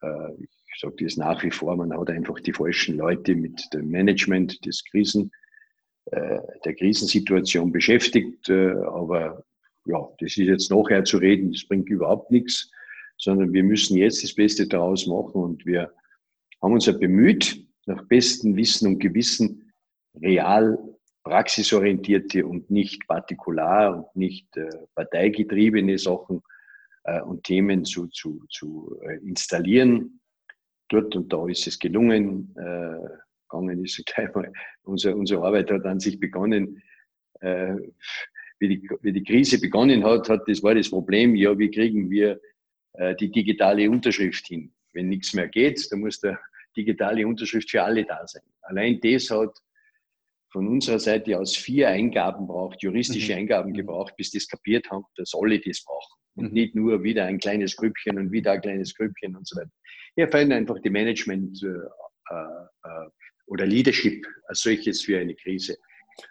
Äh, 0.00 0.32
ich 0.38 0.80
sage 0.80 1.04
das 1.04 1.16
nach 1.16 1.42
wie 1.42 1.50
vor, 1.50 1.76
man 1.76 1.92
hat 1.92 2.08
einfach 2.10 2.38
die 2.38 2.52
falschen 2.52 2.96
Leute 2.96 3.34
mit 3.34 3.60
dem 3.72 3.90
Management 3.90 4.64
des 4.64 4.84
Krisen 4.84 5.30
der 6.12 6.74
Krisensituation 6.74 7.70
beschäftigt. 7.70 8.48
Aber 8.48 9.44
ja, 9.84 10.08
das 10.18 10.30
ist 10.30 10.36
jetzt 10.38 10.70
nachher 10.70 11.04
zu 11.04 11.18
reden, 11.18 11.52
das 11.52 11.66
bringt 11.66 11.88
überhaupt 11.88 12.30
nichts, 12.30 12.70
sondern 13.18 13.52
wir 13.52 13.62
müssen 13.62 13.96
jetzt 13.96 14.24
das 14.24 14.34
Beste 14.34 14.66
daraus 14.66 15.06
machen 15.06 15.42
und 15.42 15.66
wir 15.66 15.92
haben 16.62 16.72
uns 16.72 16.86
ja 16.86 16.92
bemüht, 16.92 17.64
nach 17.86 18.02
bestem 18.06 18.56
Wissen 18.56 18.86
und 18.86 18.98
Gewissen 18.98 19.69
real 20.14 20.78
praxisorientierte 21.22 22.46
und 22.46 22.70
nicht 22.70 23.06
partikular 23.06 23.96
und 23.96 24.16
nicht 24.16 24.56
äh, 24.56 24.68
parteigetriebene 24.94 25.98
Sachen 25.98 26.42
äh, 27.04 27.20
und 27.20 27.44
Themen 27.44 27.84
zu, 27.84 28.06
zu, 28.08 28.44
zu 28.48 28.98
äh, 29.02 29.16
installieren. 29.18 30.20
Dort 30.88 31.14
und 31.14 31.32
da 31.32 31.46
ist 31.46 31.66
es 31.66 31.78
gelungen. 31.78 32.54
Äh, 32.56 33.18
gegangen 33.50 33.84
ist. 33.84 34.02
Unsere, 34.82 35.16
unsere 35.16 35.44
Arbeit 35.44 35.70
hat 35.70 35.84
an 35.84 36.00
sich 36.00 36.18
begonnen, 36.18 36.82
äh, 37.40 37.74
wie, 38.58 38.68
die, 38.68 38.88
wie 39.02 39.12
die 39.12 39.24
Krise 39.24 39.60
begonnen 39.60 40.04
hat, 40.04 40.28
hat, 40.28 40.42
das 40.46 40.62
war 40.62 40.74
das 40.74 40.90
Problem, 40.90 41.34
ja, 41.34 41.56
wie 41.58 41.70
kriegen 41.70 42.10
wir 42.10 42.40
äh, 42.94 43.14
die 43.16 43.30
digitale 43.30 43.88
Unterschrift 43.90 44.46
hin? 44.46 44.72
Wenn 44.92 45.08
nichts 45.08 45.32
mehr 45.34 45.48
geht, 45.48 45.90
dann 45.90 46.00
muss 46.00 46.20
der 46.20 46.38
digitale 46.76 47.26
Unterschrift 47.26 47.70
für 47.70 47.82
alle 47.82 48.04
da 48.04 48.26
sein. 48.26 48.42
Allein 48.62 49.00
das 49.00 49.30
hat 49.30 49.56
von 50.52 50.66
unserer 50.66 50.98
Seite 50.98 51.38
aus 51.38 51.56
vier 51.56 51.88
Eingaben 51.88 52.46
braucht, 52.46 52.82
juristische 52.82 53.32
mhm. 53.32 53.38
Eingaben 53.40 53.70
mhm. 53.70 53.76
gebraucht, 53.76 54.14
bis 54.16 54.30
das 54.30 54.48
kapiert 54.48 54.90
haben, 54.90 55.04
dass 55.16 55.32
alle 55.34 55.60
das 55.60 55.84
brauchen. 55.84 56.20
Und 56.36 56.48
mhm. 56.48 56.52
nicht 56.52 56.74
nur 56.74 57.02
wieder 57.02 57.24
ein 57.24 57.38
kleines 57.38 57.76
Grüppchen 57.76 58.18
und 58.18 58.32
wieder 58.32 58.52
ein 58.52 58.60
kleines 58.60 58.94
Grüppchen 58.94 59.36
und 59.36 59.46
so 59.46 59.58
weiter. 59.60 59.70
Hier 60.16 60.28
fallen 60.28 60.52
einfach 60.52 60.78
die 60.80 60.90
Management 60.90 61.62
äh, 61.62 62.34
äh, 62.34 63.08
oder 63.46 63.66
Leadership 63.66 64.26
als 64.46 64.60
solches 64.60 65.02
für 65.02 65.18
eine 65.18 65.34
Krise. 65.34 65.76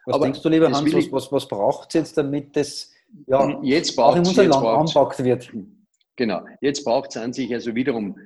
Was 0.05 0.15
Aber 0.15 0.26
denkst 0.26 0.41
du, 0.41 0.49
lieber 0.49 0.72
Hans, 0.72 0.93
was, 0.93 1.11
was, 1.11 1.32
was 1.32 1.47
braucht 1.47 1.89
es 1.89 1.93
jetzt, 1.93 2.17
damit 2.17 2.55
das 2.55 2.93
ja, 3.28 3.59
jetzt 3.63 3.97
auch 3.97 4.15
in 4.15 4.20
unser 4.20 4.45
Land 4.45 4.65
anpackt 4.65 5.24
wird? 5.24 5.51
Genau, 6.15 6.45
jetzt 6.61 6.84
braucht 6.84 7.11
es 7.11 7.17
an 7.17 7.34
sich 7.34 7.53
also 7.53 7.74
wiederum, 7.76 8.17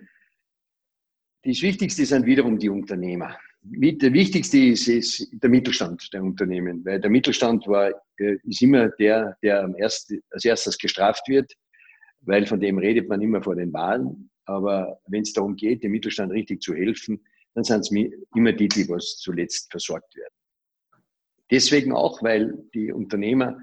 das 1.43 1.61
Wichtigste 1.61 2.05
sind 2.05 2.25
wiederum 2.25 2.57
die 2.57 2.69
Unternehmer. 2.69 3.37
Der 3.65 4.11
wichtigste 4.11 4.57
ist, 4.57 4.89
ist 4.89 5.27
der 5.31 5.49
Mittelstand 5.49 6.13
der 6.13 6.21
Unternehmen, 6.21 6.83
weil 6.83 6.99
der 6.99 7.09
Mittelstand 7.09 7.65
war, 7.67 7.91
äh, 8.17 8.35
ist 8.43 8.61
immer 8.61 8.89
der, 8.89 9.37
der 9.41 9.63
am 9.63 9.75
erst, 9.75 10.13
als 10.31 10.43
erstes 10.43 10.77
gestraft 10.77 11.29
wird, 11.29 11.53
weil 12.21 12.45
von 12.45 12.59
dem 12.59 12.77
redet 12.77 13.07
man 13.07 13.21
immer 13.21 13.41
vor 13.41 13.55
den 13.55 13.71
Wahlen. 13.71 14.29
aber 14.45 14.99
wenn 15.07 15.21
es 15.21 15.31
darum 15.31 15.55
geht, 15.55 15.83
dem 15.83 15.91
Mittelstand 15.91 16.33
richtig 16.33 16.61
zu 16.61 16.73
helfen, 16.73 17.23
dann 17.53 17.63
sind 17.63 17.79
es 17.79 17.91
immer 18.35 18.51
die, 18.51 18.67
die 18.67 18.89
was 18.89 19.17
zuletzt 19.19 19.71
versorgt 19.71 20.13
werden. 20.17 20.33
Deswegen 21.49 21.93
auch, 21.93 22.21
weil 22.21 22.53
die 22.73 22.91
Unternehmer, 22.91 23.57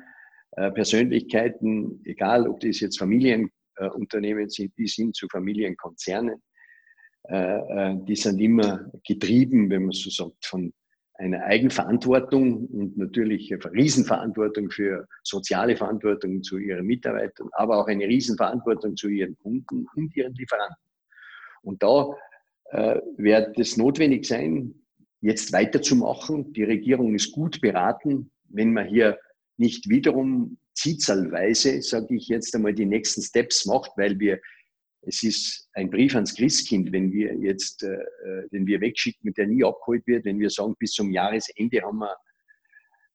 äh, 0.53 0.71
Persönlichkeiten, 0.71 2.01
egal 2.05 2.49
ob 2.49 2.61
das 2.61 2.81
jetzt 2.81 2.99
Familienunternehmen 2.99 4.49
sind, 4.49 4.73
die 4.79 4.87
sind 4.87 5.15
zu 5.15 5.29
Familienkonzernen, 5.29 6.41
die 7.29 8.17
sind 8.17 8.41
immer 8.41 8.91
getrieben, 9.07 9.71
wenn 9.71 9.85
man 9.85 9.93
so 9.93 10.11
sagt, 10.11 10.45
von 10.45 10.73
einer 11.21 11.45
Eigenverantwortung 11.45 12.67
und 12.67 12.97
natürlich 12.97 13.53
eine 13.53 13.73
Riesenverantwortung 13.73 14.71
für 14.71 15.07
soziale 15.23 15.77
Verantwortung 15.77 16.43
zu 16.43 16.57
ihren 16.57 16.87
Mitarbeitern, 16.87 17.49
aber 17.53 17.79
auch 17.79 17.89
eine 17.89 18.07
Riesenverantwortung 18.07 18.97
zu 18.97 19.09
ihren 19.09 19.37
Kunden 19.37 19.87
und 19.95 20.17
ihren 20.17 20.35
Lieferanten. 20.35 20.83
Und 21.63 21.83
da 21.83 22.09
äh, 22.71 23.01
wird 23.19 23.59
es 23.59 23.77
notwendig 23.77 24.25
sein, 24.27 24.75
jetzt 25.21 25.53
weiterzumachen. 25.53 26.55
Die 26.55 26.65
Regierung 26.65 27.15
ist 27.15 27.33
gut 27.33 27.61
beraten, 27.61 28.31
wenn 28.49 28.73
man 28.73 28.87
hier 28.89 29.19
nicht 29.59 29.91
wiederum 29.91 30.57
zielzahlweise, 30.75 31.83
sage 31.83 32.17
ich 32.17 32.29
jetzt 32.29 32.55
einmal, 32.55 32.73
die 32.73 32.87
nächsten 32.87 33.21
Steps 33.21 33.67
macht, 33.67 33.91
weil 33.97 34.19
wir 34.19 34.41
es 35.03 35.23
ist 35.23 35.69
ein 35.73 35.91
Brief 35.91 36.15
ans 36.15 36.35
Christkind, 36.35 36.93
wenn 36.93 37.13
wir 37.13 37.35
jetzt, 37.37 37.83
äh, 37.83 37.95
äh, 37.95 38.49
den 38.53 38.67
wir 38.67 38.81
wegschicken, 38.81 39.33
der 39.35 39.47
nie 39.47 39.65
abgeholt 39.65 40.07
wird, 40.07 40.25
wenn 40.25 40.39
wir 40.39 40.51
sagen, 40.51 40.75
bis 40.79 40.93
zum 40.93 41.11
Jahresende 41.11 41.83
haben 41.83 41.99
wir 41.99 42.17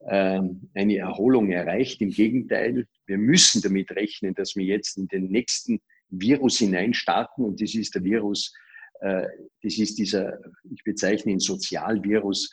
äh, 0.07 0.41
eine 0.73 0.97
Erholung 0.97 1.51
erreicht. 1.51 2.01
Im 2.01 2.09
Gegenteil, 2.09 2.87
wir 3.05 3.17
müssen 3.17 3.61
damit 3.61 3.91
rechnen, 3.91 4.33
dass 4.33 4.55
wir 4.55 4.65
jetzt 4.65 4.97
in 4.97 5.07
den 5.07 5.27
nächsten 5.27 5.79
Virus 6.09 6.57
hineinstarten 6.57 7.45
und 7.45 7.61
das 7.61 7.75
ist 7.75 7.95
der 7.95 8.03
Virus, 8.03 8.53
äh, 9.01 9.27
das 9.61 9.77
ist 9.77 9.97
dieser, 9.97 10.39
ich 10.63 10.83
bezeichne 10.83 11.33
ihn 11.33 11.39
Sozialvirus, 11.39 12.51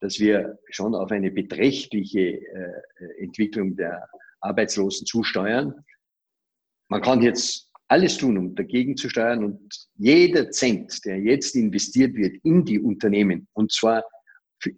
dass 0.00 0.18
wir 0.20 0.58
schon 0.70 0.94
auf 0.94 1.10
eine 1.10 1.30
beträchtliche 1.30 2.20
äh, 2.20 2.82
Entwicklung 3.18 3.76
der 3.76 4.06
Arbeitslosen 4.40 5.06
zusteuern. 5.06 5.74
Man 6.88 7.00
kann 7.00 7.22
jetzt 7.22 7.70
alles 7.94 8.16
tun, 8.16 8.36
um 8.36 8.54
dagegen 8.56 8.96
zu 8.96 9.08
steuern. 9.08 9.44
Und 9.44 9.60
jeder 9.96 10.50
Cent, 10.50 11.04
der 11.04 11.20
jetzt 11.20 11.54
investiert 11.54 12.14
wird 12.16 12.36
in 12.42 12.64
die 12.64 12.80
Unternehmen, 12.80 13.46
und 13.52 13.70
zwar 13.72 14.02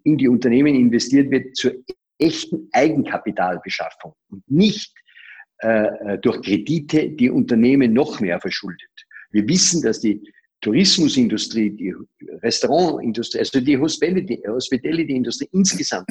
in 0.05 0.19
die 0.19 0.29
Unternehmen 0.29 0.75
investiert 0.75 1.31
wird 1.31 1.57
zur 1.57 1.73
echten 2.19 2.69
Eigenkapitalbeschaffung 2.73 4.13
und 4.31 4.43
nicht 4.51 4.93
äh, 5.63 5.87
äh, 5.87 6.19
durch 6.19 6.43
Kredite 6.43 7.09
die 7.11 7.31
Unternehmen 7.31 7.95
noch 7.95 8.21
mehr 8.21 8.39
verschuldet. 8.39 8.91
Wir 9.31 9.49
wissen, 9.49 9.83
dass 9.83 10.01
die 10.01 10.21
Tourismusindustrie, 10.61 11.71
die 11.71 11.95
Restaurantindustrie, 12.43 13.39
also 13.39 13.61
die 13.61 13.79
Hospitality-Industrie 13.79 15.49
insgesamt 15.53 16.07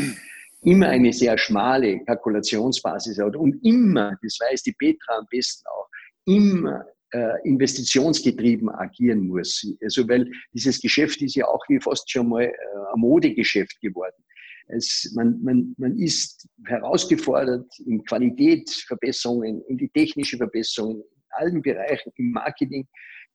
immer 0.64 0.88
eine 0.88 1.14
sehr 1.14 1.38
schmale 1.38 2.04
Kalkulationsbasis 2.06 3.20
hat 3.20 3.36
und 3.36 3.64
immer, 3.64 4.18
das 4.24 4.40
weiß 4.40 4.64
die 4.64 4.74
Petra 4.74 5.18
am 5.18 5.28
besten 5.30 5.68
auch, 5.68 5.90
immer 6.26 6.86
äh, 7.16 7.48
investitionsgetrieben 7.48 8.70
agieren 8.70 9.28
muss. 9.28 9.66
Also 9.82 10.08
weil 10.10 10.30
dieses 10.54 10.82
Geschäft 10.82 11.22
ist 11.22 11.36
ja 11.36 11.48
auch 11.48 11.64
wie 11.70 11.80
fast 11.80 12.12
schon 12.12 12.28
mal 12.28 12.44
äh, 12.44 12.54
ein 12.94 13.00
Modegeschäft 13.00 13.80
geworden. 13.80 14.22
Es, 14.68 15.14
man, 15.16 15.42
man, 15.42 15.76
man 15.78 15.98
ist 15.98 16.48
herausgefordert 16.66 17.68
in 17.86 18.04
Qualitätsverbesserungen, 18.04 19.62
in 19.70 19.78
die 19.78 19.90
technische 19.90 20.38
Verbesserung, 20.38 20.98
in 20.98 21.04
allen 21.30 21.62
Bereichen, 21.62 22.12
im 22.18 22.32
Marketing, 22.32 22.86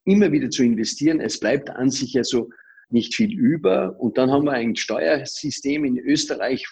immer 0.05 0.31
wieder 0.31 0.51
zu 0.51 0.63
investieren. 0.63 1.21
Es 1.21 1.41
bleibt 1.41 1.71
an 1.71 1.91
sich 1.91 2.17
also 2.19 2.51
nicht 2.91 3.15
viel 3.15 3.33
über. 3.33 3.99
Und 3.99 4.19
dann 4.19 4.31
haben 4.31 4.45
wir 4.45 4.53
ein 4.53 4.77
Steuersystem 4.77 5.85
in 5.85 5.99
Österreich, 5.99 6.67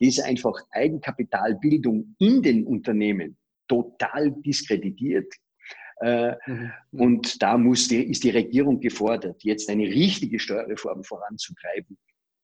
das 0.00 0.18
einfach 0.18 0.54
Eigenkapitalbildung 0.72 2.16
in 2.18 2.42
den 2.42 2.66
Unternehmen 2.66 3.36
total 3.68 4.32
diskreditiert. 4.44 5.32
Äh, 6.00 6.36
mhm. 6.46 6.72
Und 6.92 7.42
da 7.42 7.58
muss 7.58 7.88
die, 7.88 8.02
ist 8.04 8.24
die 8.24 8.30
Regierung 8.30 8.80
gefordert, 8.80 9.42
jetzt 9.42 9.68
eine 9.68 9.84
richtige 9.84 10.38
Steuerreform 10.38 11.04
voranzutreiben. 11.04 11.98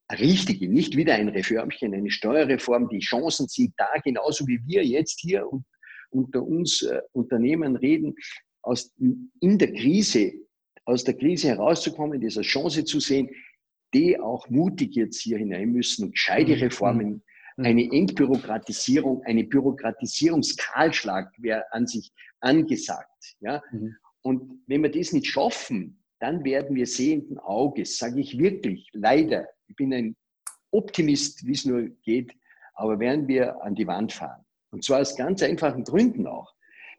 Eine 0.09 0.21
richtige, 0.21 0.69
nicht 0.69 0.97
wieder 0.97 1.15
ein 1.15 1.29
Reformchen, 1.29 1.95
eine 1.95 2.11
Steuerreform, 2.11 2.89
die 2.89 2.99
Chancen 2.99 3.49
sieht, 3.49 3.73
da 3.77 3.89
genauso 4.03 4.47
wie 4.47 4.61
wir 4.67 4.85
jetzt 4.85 5.21
hier 5.21 5.51
und, 5.51 5.65
unter 6.11 6.43
uns 6.43 6.83
äh, 6.83 7.01
Unternehmen 7.13 7.77
reden, 7.77 8.15
aus, 8.63 8.93
in 8.99 9.59
der 9.59 9.73
Krise, 9.73 10.33
aus 10.85 11.05
der 11.05 11.15
Krise 11.15 11.49
herauszukommen, 11.49 12.21
diese 12.21 12.43
Chance 12.43 12.85
zu 12.85 13.01
sehen, 13.01 13.31
die 13.95 14.19
auch 14.19 14.49
mutig 14.49 14.95
jetzt 14.95 15.21
hier 15.21 15.39
hinein 15.39 15.71
müssen 15.71 16.07
und 16.07 16.13
gescheite 16.13 16.57
mhm. 16.57 16.63
Reformen 16.63 17.23
Mhm. 17.57 17.65
Eine 17.65 17.93
Entbürokratisierung, 17.93 19.23
eine 19.25 19.45
Bürokratisierungskahlschlag 19.45 21.33
wäre 21.39 21.65
an 21.73 21.87
sich 21.87 22.13
angesagt. 22.45 23.37
Ja? 23.41 23.63
Mhm. 23.73 23.97
Und 24.23 24.63
wenn 24.67 24.83
wir 24.83 24.91
das 24.91 25.13
nicht 25.13 25.27
schaffen, 25.27 26.03
dann 26.21 26.45
werden 26.45 26.75
wir 26.77 26.87
sehenden 26.87 27.39
Auges, 27.39 27.99
sage 27.99 28.21
ich 28.21 28.39
wirklich, 28.39 28.89
leider, 28.93 29.47
ich 29.67 29.77
bin 29.77 29.93
ein 29.93 30.17
Optimist, 30.71 31.47
wie 31.47 31.53
es 31.53 31.65
nur 31.65 31.89
geht, 32.03 32.33
aber 32.75 32.99
werden 32.99 33.29
wir 33.29 33.63
an 33.63 33.75
die 33.75 33.87
Wand 33.87 34.13
fahren. 34.13 34.45
Und 34.71 34.85
zwar 34.85 35.01
aus 35.01 35.17
ganz 35.17 35.43
einfachen 35.43 35.85
Gründen 35.85 36.27
auch. 36.27 36.53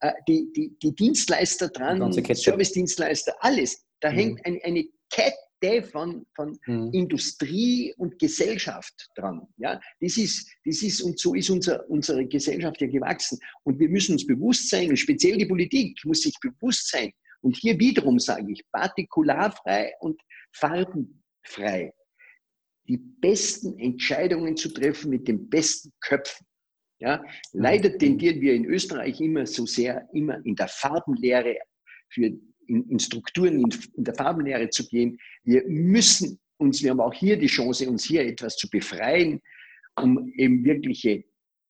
äh, 0.01 0.13
die, 0.29 0.53
die, 0.53 0.79
die, 0.83 0.95
Dienstleister 0.95 1.71
dran, 1.71 2.13
Service-Dienstleister, 2.13 3.35
alles. 3.41 3.85
Da 4.01 4.13
mhm. 4.13 4.17
hängt 4.17 4.47
ein, 4.47 4.61
eine 4.63 4.85
Kette 5.11 5.35
Kette 5.61 5.87
von, 5.89 6.27
von 6.35 6.59
mhm. 6.67 6.91
Industrie 6.93 7.95
und 7.97 8.19
Gesellschaft 8.19 9.09
dran. 9.15 9.47
Ja, 9.57 9.81
das 10.01 10.17
ist, 10.17 10.51
das 10.65 10.83
ist 10.83 11.01
und 11.03 11.19
so 11.19 11.35
ist 11.35 11.51
unser, 11.51 11.89
unsere 11.89 12.27
Gesellschaft 12.27 12.81
ja 12.81 12.87
gewachsen. 12.87 13.39
Und 13.65 13.79
wir 13.79 13.89
müssen 13.89 14.13
uns 14.13 14.27
bewusst 14.27 14.71
sein, 14.71 14.91
und 14.91 14.97
speziell 14.97 15.37
die 15.37 15.47
Politik 15.47 15.99
muss 16.05 16.23
sich 16.23 16.35
bewusst 16.41 16.91
sein. 16.91 17.13
Und 17.41 17.57
hier 17.57 17.79
wiederum 17.79 18.19
sage 18.19 18.53
ich, 18.53 18.63
partikularfrei 18.73 19.93
und 20.01 20.21
farbenfrei 20.53 21.93
die 22.89 22.97
besten 22.97 23.79
Entscheidungen 23.79 24.57
zu 24.57 24.71
treffen 24.71 25.11
mit 25.11 25.29
den 25.29 25.49
besten 25.49 25.93
Köpfen. 26.01 26.47
Ja, 27.01 27.23
leider 27.53 27.91
mhm. 27.91 27.99
tendieren 27.99 28.41
wir 28.41 28.55
in 28.55 28.65
Österreich 28.65 29.21
immer 29.21 29.47
so 29.47 29.67
sehr 29.67 30.09
immer 30.13 30.45
in 30.45 30.57
der 30.57 30.69
Farbenlehre 30.69 31.57
für 32.09 32.33
in, 32.69 32.89
in 32.89 32.99
Strukturen, 32.99 33.61
in, 33.61 33.69
in 33.97 34.05
der 34.05 34.15
Farbenlehre 34.15 34.69
zu 34.71 34.87
gehen. 34.87 35.19
Wir 35.45 35.65
müssen 35.67 36.39
uns, 36.59 36.83
wir 36.83 36.91
haben 36.91 37.01
auch 37.01 37.15
hier 37.15 37.37
die 37.37 37.47
Chance, 37.47 37.89
uns 37.89 38.05
hier 38.05 38.27
etwas 38.27 38.57
zu 38.57 38.69
befreien, 38.71 39.41
um 40.01 40.33
eben 40.37 40.65
wirkliche 40.65 41.25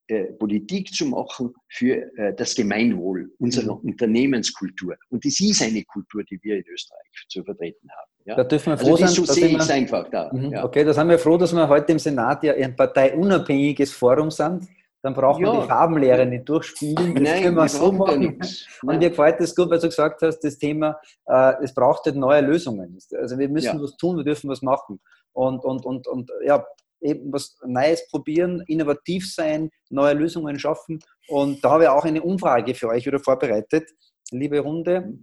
äh, 0.09 0.25
Politik 0.33 0.93
zu 0.93 1.07
machen 1.07 1.53
für 1.69 2.11
äh, 2.17 2.35
das 2.35 2.55
Gemeinwohl 2.55 3.31
unserer 3.39 3.75
mhm. 3.75 3.91
Unternehmenskultur. 3.91 4.97
Und 5.11 5.25
das 5.25 5.39
ist 5.41 5.63
eine 5.63 5.85
Kultur, 5.85 6.25
die 6.25 6.39
wir 6.43 6.57
in 6.57 6.65
Österreich 6.73 7.27
zu 7.29 7.45
vertreten 7.45 7.89
haben. 7.91 8.11
Ja? 8.25 8.37
Da 8.37 8.45
dürfen 8.45 8.67
wir 8.67 8.73
also 8.73 8.87
froh 8.87 8.93
also 8.95 9.07
sein. 9.07 9.27
So 9.27 9.33
sehe 9.33 9.49
ich 9.49 9.59
es 9.59 9.71
einfach 9.71 10.09
da. 10.11 10.33
Mhm. 10.33 10.53
Ja. 10.53 10.65
Okay, 10.65 10.85
da 10.85 10.95
sind 10.95 11.09
wir 11.09 11.19
froh, 11.19 11.37
dass 11.37 11.53
wir 11.53 11.69
heute 11.69 11.93
im 11.93 11.99
Senat 11.99 12.43
ja 12.43 12.55
ein 12.55 12.75
parteiunabhängiges 12.75 13.93
Forum 13.93 14.31
sind 14.31 14.67
dann 15.03 15.15
braucht 15.15 15.41
man 15.41 15.55
ja. 15.55 15.61
die 15.61 15.69
Farbenlehre 15.69 16.27
nicht 16.27 16.49
durchspielen. 16.49 17.15
Das 17.15 17.23
Nein, 17.23 17.43
können 17.43 17.57
wir 17.57 17.69
so 17.69 17.93
machen. 17.93 18.41
Und 18.83 18.99
mir 18.99 18.99
gefällt 18.99 19.41
das 19.41 19.55
gut, 19.55 19.71
weil 19.71 19.79
du 19.79 19.87
gesagt 19.87 20.23
hast, 20.23 20.41
das 20.41 20.59
Thema, 20.59 21.01
äh, 21.27 21.55
es 21.63 21.73
braucht 21.73 22.07
halt 22.07 22.17
neue 22.17 22.41
Lösungen. 22.41 22.99
Also 23.17 23.39
wir 23.39 23.49
müssen 23.49 23.77
ja. 23.77 23.83
was 23.83 23.97
tun, 23.97 24.17
wir 24.17 24.25
dürfen 24.25 24.51
was 24.51 24.61
machen. 24.61 25.01
Und, 25.33 25.65
und, 25.65 25.87
und, 25.87 26.09
und 26.09 26.31
ja, 26.45 26.67
eben 27.01 27.33
was 27.33 27.57
Neues 27.65 28.09
probieren, 28.09 28.65
innovativ 28.67 29.33
sein, 29.33 29.71
neue 29.89 30.15
Lösungen 30.15 30.59
schaffen. 30.59 30.99
Und 31.29 31.65
da 31.65 31.71
habe 31.71 31.85
ich 31.85 31.89
auch 31.89 32.05
eine 32.05 32.23
Umfrage 32.23 32.75
für 32.75 32.89
euch 32.89 33.07
wieder 33.07 33.21
vorbereitet, 33.21 33.89
liebe 34.33 34.59
Runde. 34.59 35.15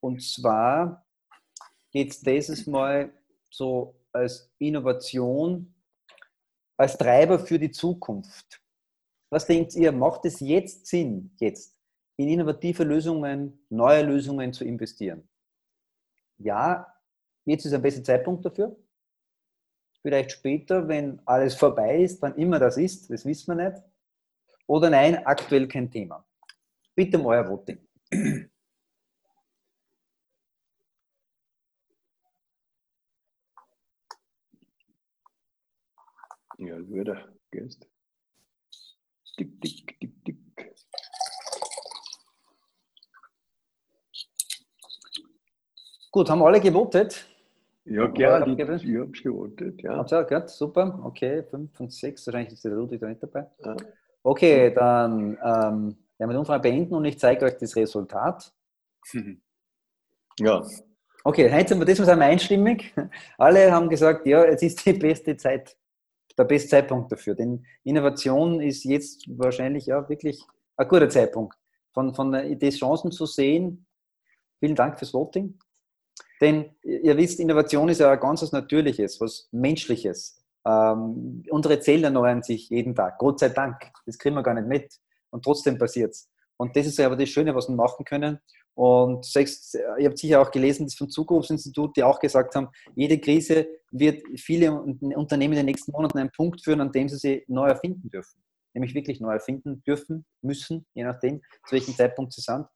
Und 0.00 0.22
zwar 0.22 1.06
geht 1.90 2.10
es 2.10 2.20
dieses 2.20 2.66
Mal 2.66 3.10
so 3.50 3.94
als 4.12 4.50
Innovation, 4.58 5.74
als 6.76 6.98
Treiber 6.98 7.38
für 7.38 7.58
die 7.58 7.70
Zukunft. 7.70 8.63
Was 9.30 9.46
denkt 9.46 9.74
ihr, 9.74 9.92
macht 9.92 10.24
es 10.24 10.40
jetzt 10.40 10.86
Sinn, 10.86 11.34
jetzt 11.40 11.76
in 12.16 12.28
innovative 12.28 12.84
Lösungen, 12.84 13.66
neue 13.68 14.02
Lösungen 14.02 14.52
zu 14.52 14.64
investieren? 14.64 15.28
Ja, 16.38 16.94
jetzt 17.44 17.64
ist 17.64 17.72
ein 17.72 17.82
besser 17.82 18.04
Zeitpunkt 18.04 18.44
dafür. 18.44 18.76
Vielleicht 20.02 20.32
später, 20.32 20.86
wenn 20.86 21.20
alles 21.24 21.54
vorbei 21.54 22.02
ist, 22.02 22.20
wann 22.20 22.36
immer 22.36 22.58
das 22.58 22.76
ist, 22.76 23.10
das 23.10 23.24
wissen 23.24 23.56
wir 23.56 23.70
nicht. 23.70 23.82
Oder 24.66 24.90
nein, 24.90 25.24
aktuell 25.26 25.66
kein 25.66 25.90
Thema. 25.90 26.26
Bitte 26.94 27.18
um 27.18 27.26
euer 27.26 27.48
Voting. 27.48 27.78
Ja, 36.58 36.88
würde. 36.88 37.34
Gehst. 37.50 37.88
Tick, 39.36 39.60
tick, 39.60 40.00
tick, 40.00 40.24
tick. 40.24 40.74
Gut, 46.12 46.30
haben 46.30 46.42
alle 46.42 46.60
gewotet? 46.60 47.26
Ja, 47.84 48.06
gerne. 48.06 48.54
Ich, 48.54 48.60
habe 48.60 48.74
es 48.74 49.22
gewotet, 49.22 49.82
ja. 49.82 49.96
Habt 49.96 50.12
ihr 50.12 50.22
gehört? 50.22 50.48
Super, 50.48 51.00
okay, 51.02 51.42
5 51.42 51.80
und 51.80 51.92
6, 51.92 52.26
wahrscheinlich 52.26 52.52
ist 52.52 52.64
der 52.64 52.70
Ludwig 52.70 53.00
da 53.00 53.08
nicht 53.08 53.22
dabei. 53.22 53.46
Ja. 53.64 53.76
Okay, 54.22 54.72
dann 54.72 55.30
ähm, 55.30 55.38
werden 55.38 55.96
wir 56.18 56.28
die 56.28 56.36
Umfrage 56.36 56.62
beenden 56.62 56.94
und 56.94 57.04
ich 57.04 57.18
zeige 57.18 57.44
euch 57.44 57.56
das 57.58 57.74
Resultat. 57.74 58.52
Ja. 60.38 60.62
Okay, 61.24 61.52
heute 61.52 61.68
sind 61.68 61.78
wir 61.80 61.84
das 61.84 61.96
sind 61.96 62.06
wir 62.06 62.24
einstimmig. 62.24 62.94
Alle 63.38 63.72
haben 63.72 63.88
gesagt, 63.88 64.26
ja, 64.26 64.44
es 64.44 64.62
ist 64.62 64.86
die 64.86 64.92
beste 64.92 65.36
Zeit, 65.36 65.76
der 66.36 66.44
beste 66.44 66.68
Zeitpunkt 66.68 67.12
dafür. 67.12 67.34
Denn 67.34 67.64
Innovation 67.84 68.60
ist 68.60 68.84
jetzt 68.84 69.24
wahrscheinlich 69.28 69.86
ja 69.86 70.08
wirklich 70.08 70.42
ein 70.76 70.88
guter 70.88 71.08
Zeitpunkt. 71.08 71.56
Von, 71.92 72.14
von 72.14 72.34
Idee 72.34 72.70
Chancen 72.70 73.12
zu 73.12 73.26
sehen. 73.26 73.86
Vielen 74.58 74.74
Dank 74.74 74.98
fürs 74.98 75.14
Voting. 75.14 75.58
Denn 76.40 76.74
ihr 76.82 77.16
wisst, 77.16 77.40
Innovation 77.40 77.88
ist 77.88 78.00
ja 78.00 78.10
ein 78.10 78.20
ganz 78.20 78.42
was 78.42 78.52
Natürliches, 78.52 79.20
was 79.20 79.48
Menschliches. 79.52 80.42
Ähm, 80.66 81.44
unsere 81.50 81.78
Zellen 81.80 82.04
erneuern 82.04 82.42
sich 82.42 82.70
jeden 82.70 82.94
Tag, 82.94 83.18
Gott 83.18 83.38
sei 83.38 83.50
Dank. 83.50 83.76
Das 84.06 84.18
kriegen 84.18 84.34
wir 84.34 84.42
gar 84.42 84.54
nicht 84.54 84.66
mit. 84.66 84.94
Und 85.30 85.44
trotzdem 85.44 85.78
passiert 85.78 86.12
es. 86.12 86.30
Und 86.56 86.76
das 86.76 86.86
ist 86.86 87.00
aber 87.00 87.16
das 87.16 87.28
Schöne, 87.28 87.54
was 87.54 87.68
wir 87.68 87.76
machen 87.76 88.04
können. 88.04 88.40
Und 88.74 89.32
ihr 89.36 90.08
habt 90.08 90.18
sicher 90.18 90.42
auch 90.42 90.50
gelesen, 90.50 90.86
das 90.86 90.96
vom 90.96 91.08
Zukunftsinstitut, 91.08 91.96
die 91.96 92.02
auch 92.02 92.18
gesagt 92.18 92.56
haben, 92.56 92.68
jede 92.96 93.20
Krise 93.20 93.68
wird 93.92 94.22
viele 94.36 94.72
Unternehmen 94.72 95.52
in 95.52 95.58
den 95.58 95.66
nächsten 95.66 95.92
Monaten 95.92 96.18
einen 96.18 96.32
Punkt 96.32 96.62
führen, 96.62 96.80
an 96.80 96.90
dem 96.90 97.08
sie 97.08 97.16
sie 97.16 97.44
neu 97.46 97.68
erfinden 97.68 98.10
dürfen. 98.10 98.42
Nämlich 98.74 98.94
wirklich 98.94 99.20
neu 99.20 99.32
erfinden 99.32 99.82
dürfen, 99.84 100.26
müssen, 100.42 100.84
je 100.94 101.04
nachdem, 101.04 101.40
zu 101.66 101.76
welchem 101.76 101.94
Zeitpunkt 101.94 102.32
sie 102.32 102.40
sind. 102.40 102.66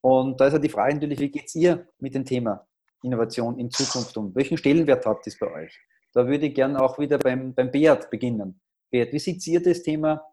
Und 0.00 0.40
da 0.40 0.46
ist 0.46 0.54
ja 0.54 0.58
die 0.58 0.70
Frage 0.70 0.94
natürlich, 0.94 1.20
wie 1.20 1.30
geht 1.30 1.46
es 1.46 1.54
ihr 1.54 1.86
mit 1.98 2.14
dem 2.14 2.24
Thema 2.24 2.66
Innovation 3.02 3.58
in 3.58 3.70
Zukunft 3.70 4.16
um? 4.16 4.34
Welchen 4.34 4.56
Stellenwert 4.56 5.04
hat 5.04 5.18
das 5.26 5.38
bei 5.38 5.52
euch? 5.52 5.78
Da 6.14 6.26
würde 6.26 6.46
ich 6.46 6.54
gerne 6.54 6.80
auch 6.80 6.98
wieder 6.98 7.18
beim, 7.18 7.54
beim 7.54 7.70
Beat 7.70 8.08
beginnen. 8.08 8.58
Beat, 8.90 9.12
wie 9.12 9.18
seht 9.18 9.46
ihr 9.46 9.62
das 9.62 9.82
Thema? 9.82 10.24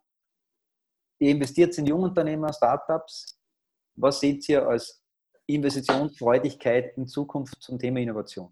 Ihr 1.20 1.32
investiert 1.32 1.78
in 1.78 1.88
Jungunternehmer, 1.88 2.54
Startups. 2.54 3.38
Was 3.96 4.20
seht 4.20 4.48
ihr 4.50 4.68
als 4.68 5.04
Investitionsfreudigkeit 5.46 6.98
in 6.98 7.08
Zukunft 7.08 7.62
zum 7.62 7.78
Thema 7.78 8.00
Innovation? 8.00 8.52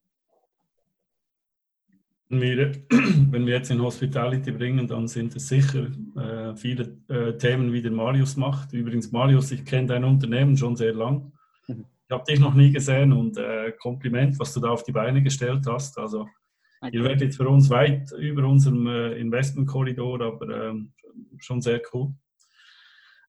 Wenn 2.29 3.45
wir 3.45 3.55
jetzt 3.55 3.71
in 3.71 3.81
Hospitality 3.81 4.51
bringen, 4.51 4.87
dann 4.87 5.07
sind 5.07 5.35
es 5.35 5.49
sicher 5.49 5.87
äh, 6.15 6.55
viele 6.55 6.97
äh, 7.09 7.37
Themen, 7.37 7.73
wie 7.73 7.81
der 7.81 7.91
Marius 7.91 8.37
macht. 8.37 8.71
Übrigens, 8.71 9.11
Marius, 9.11 9.51
ich 9.51 9.65
kenne 9.65 9.87
dein 9.87 10.05
Unternehmen 10.05 10.55
schon 10.55 10.77
sehr 10.77 10.93
lang. 10.93 11.33
Mhm. 11.67 11.85
Ich 12.05 12.11
habe 12.11 12.23
dich 12.23 12.39
noch 12.39 12.53
nie 12.53 12.71
gesehen 12.71 13.11
und 13.11 13.37
äh, 13.37 13.73
Kompliment, 13.73 14.39
was 14.39 14.53
du 14.53 14.61
da 14.61 14.69
auf 14.69 14.83
die 14.83 14.93
Beine 14.93 15.21
gestellt 15.21 15.65
hast. 15.67 15.97
Also 15.97 16.27
Okay. 16.83 16.97
Ihr 16.97 17.03
werdet 17.03 17.21
jetzt 17.21 17.37
für 17.37 17.47
uns 17.47 17.69
weit 17.69 18.11
über 18.13 18.43
unserem 18.43 18.87
äh, 18.87 19.13
Investmentkorridor, 19.19 20.19
aber 20.21 20.69
ähm, 20.69 20.93
schon 21.37 21.61
sehr 21.61 21.79
cool. 21.93 22.11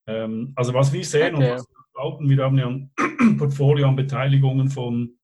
Ähm, 0.06 0.54
also 0.56 0.72
was 0.72 0.90
wir 0.90 1.04
sehen 1.04 1.34
okay. 1.34 1.50
und 1.50 1.58
was 1.58 1.66
wir 2.02 2.10
glauben, 2.10 2.28
wir 2.28 2.44
haben 2.44 2.58
ja 2.58 2.66
ein 2.66 3.36
Portfolio 3.38 3.88
an 3.88 3.96
Beteiligungen 3.96 4.68
von 4.68 5.16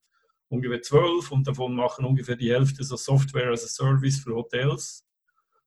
ungefähr 0.49 0.83
zwölf 0.83 1.31
und 1.31 1.47
davon 1.47 1.75
machen 1.75 2.05
ungefähr 2.05 2.37
die 2.37 2.51
Hälfte 2.51 2.85
so 2.85 2.97
Software 2.97 3.53
as 3.53 3.65
a 3.65 3.69
Service 3.69 4.21
für 4.21 4.35
Hotels. 4.35 5.05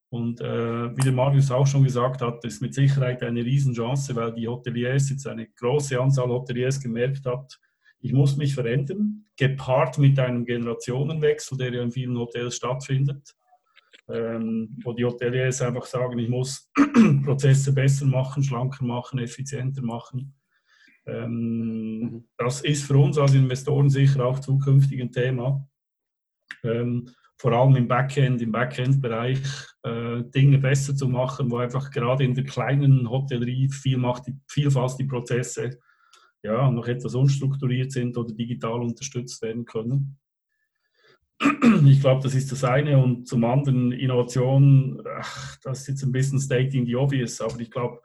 Und 0.09 0.41
äh, 0.41 0.95
wie 0.95 1.01
der 1.01 1.13
Marius 1.13 1.51
auch 1.51 1.67
schon 1.67 1.83
gesagt 1.83 2.21
hat, 2.21 2.43
ist 2.43 2.61
mit 2.61 2.73
Sicherheit 2.73 3.23
eine 3.23 3.45
Riesenchance, 3.45 4.15
weil 4.15 4.33
die 4.33 4.47
Hoteliers 4.47 5.09
jetzt 5.09 5.27
eine 5.27 5.47
große 5.47 5.99
Anzahl 5.99 6.29
Hoteliers 6.29 6.81
gemerkt 6.81 7.25
hat, 7.25 7.59
ich 8.03 8.13
muss 8.13 8.35
mich 8.35 8.55
verändern, 8.55 9.25
gepaart 9.37 9.99
mit 9.99 10.17
einem 10.17 10.43
Generationenwechsel, 10.43 11.57
der 11.57 11.73
ja 11.73 11.83
in 11.83 11.91
vielen 11.91 12.17
Hotels 12.17 12.55
stattfindet, 12.55 13.35
ähm, 14.09 14.75
wo 14.83 14.91
die 14.91 15.05
Hoteliers 15.05 15.61
einfach 15.61 15.85
sagen, 15.85 16.17
ich 16.17 16.27
muss 16.27 16.71
Prozesse 17.23 17.73
besser 17.73 18.05
machen, 18.05 18.43
schlanker 18.43 18.83
machen, 18.83 19.19
effizienter 19.19 19.83
machen. 19.83 20.33
Ähm, 21.05 21.99
mhm. 21.99 22.23
Das 22.37 22.61
ist 22.61 22.83
für 22.83 22.97
uns 22.97 23.17
als 23.17 23.33
Investoren 23.33 23.89
sicher 23.89 24.25
auch 24.25 24.39
zukünftig 24.39 25.01
ein 25.01 25.11
Thema. 25.11 25.67
Ähm, 26.63 27.09
vor 27.37 27.53
allem 27.53 27.75
im 27.75 27.87
Backend, 27.87 28.39
im 28.41 28.51
Backend-Bereich 28.51 29.41
äh, 29.81 30.21
Dinge 30.25 30.59
besser 30.59 30.95
zu 30.95 31.07
machen, 31.07 31.49
wo 31.49 31.57
einfach 31.57 31.89
gerade 31.89 32.23
in 32.23 32.35
der 32.35 32.43
kleinen 32.43 33.09
Hotellerie 33.09 33.67
viel 33.69 33.97
macht, 33.97 34.27
die, 34.27 34.35
vielfach 34.47 34.95
die 34.95 35.05
Prozesse 35.05 35.79
ja, 36.43 36.69
noch 36.69 36.87
etwas 36.87 37.15
unstrukturiert 37.15 37.91
sind 37.91 38.15
oder 38.17 38.33
digital 38.33 38.81
unterstützt 38.81 39.41
werden 39.41 39.65
können. 39.65 40.19
Ich 41.85 42.01
glaube, 42.01 42.21
das 42.21 42.35
ist 42.35 42.51
das 42.51 42.63
eine. 42.63 42.99
Und 42.99 43.27
zum 43.27 43.43
anderen 43.43 43.91
Innovation, 43.91 45.01
ach, 45.17 45.57
das 45.63 45.81
ist 45.81 45.87
jetzt 45.87 46.03
ein 46.03 46.11
bisschen 46.11 46.39
stating 46.39 46.85
the 46.85 46.95
obvious, 46.95 47.41
aber 47.41 47.59
ich 47.59 47.71
glaube, 47.71 48.01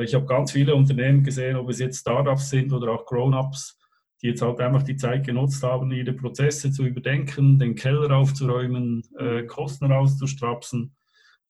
ich 0.00 0.14
habe 0.14 0.26
ganz 0.26 0.52
viele 0.52 0.74
Unternehmen 0.74 1.22
gesehen, 1.22 1.56
ob 1.56 1.68
es 1.68 1.78
jetzt 1.78 2.00
Startups 2.00 2.50
sind 2.50 2.72
oder 2.72 2.92
auch 2.92 3.06
Grown-ups, 3.06 3.78
die 4.22 4.28
jetzt 4.28 4.42
halt 4.42 4.60
einfach 4.60 4.82
die 4.82 4.96
Zeit 4.96 5.26
genutzt 5.26 5.62
haben, 5.62 5.90
ihre 5.90 6.12
Prozesse 6.12 6.70
zu 6.70 6.86
überdenken, 6.86 7.58
den 7.58 7.74
Keller 7.74 8.16
aufzuräumen, 8.16 9.02
äh, 9.18 9.42
Kosten 9.44 9.90
rauszustrapsen, 9.90 10.94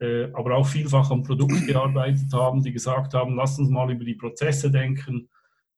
äh, 0.00 0.24
aber 0.32 0.56
auch 0.56 0.66
vielfach 0.66 1.10
am 1.10 1.22
Produkt 1.22 1.52
gearbeitet 1.66 2.32
haben, 2.32 2.62
die 2.62 2.72
gesagt 2.72 3.14
haben, 3.14 3.36
lass 3.36 3.58
uns 3.58 3.68
mal 3.68 3.90
über 3.90 4.04
die 4.04 4.14
Prozesse 4.14 4.70
denken, 4.70 5.28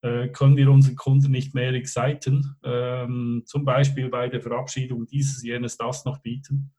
äh, 0.02 0.28
können 0.28 0.56
wir 0.56 0.70
unseren 0.70 0.96
Kunden 0.96 1.32
nicht 1.32 1.54
mehr 1.54 1.72
exciten, 1.72 2.56
ähm, 2.62 3.42
zum 3.46 3.64
Beispiel 3.64 4.08
bei 4.08 4.28
der 4.28 4.40
Verabschiedung 4.40 5.06
dieses, 5.06 5.42
jenes, 5.42 5.76
das 5.76 6.04
noch 6.04 6.18
bieten. 6.18 6.72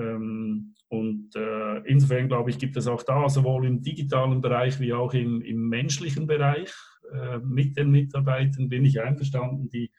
Ähm, 0.00 0.74
und 0.88 1.36
äh, 1.36 1.78
insofern 1.86 2.28
glaube 2.28 2.50
ich, 2.50 2.58
gibt 2.58 2.76
es 2.76 2.86
auch 2.86 3.02
da 3.02 3.28
sowohl 3.28 3.66
im 3.66 3.82
digitalen 3.82 4.40
Bereich 4.40 4.80
wie 4.80 4.92
auch 4.92 5.14
im, 5.14 5.40
im 5.42 5.68
menschlichen 5.68 6.26
Bereich 6.26 6.72
äh, 7.12 7.38
mit 7.38 7.76
den 7.76 7.90
Mitarbeitern 7.90 8.68
bin 8.68 8.84
ich 8.84 9.00
einverstanden, 9.00 9.68
die 9.68 9.90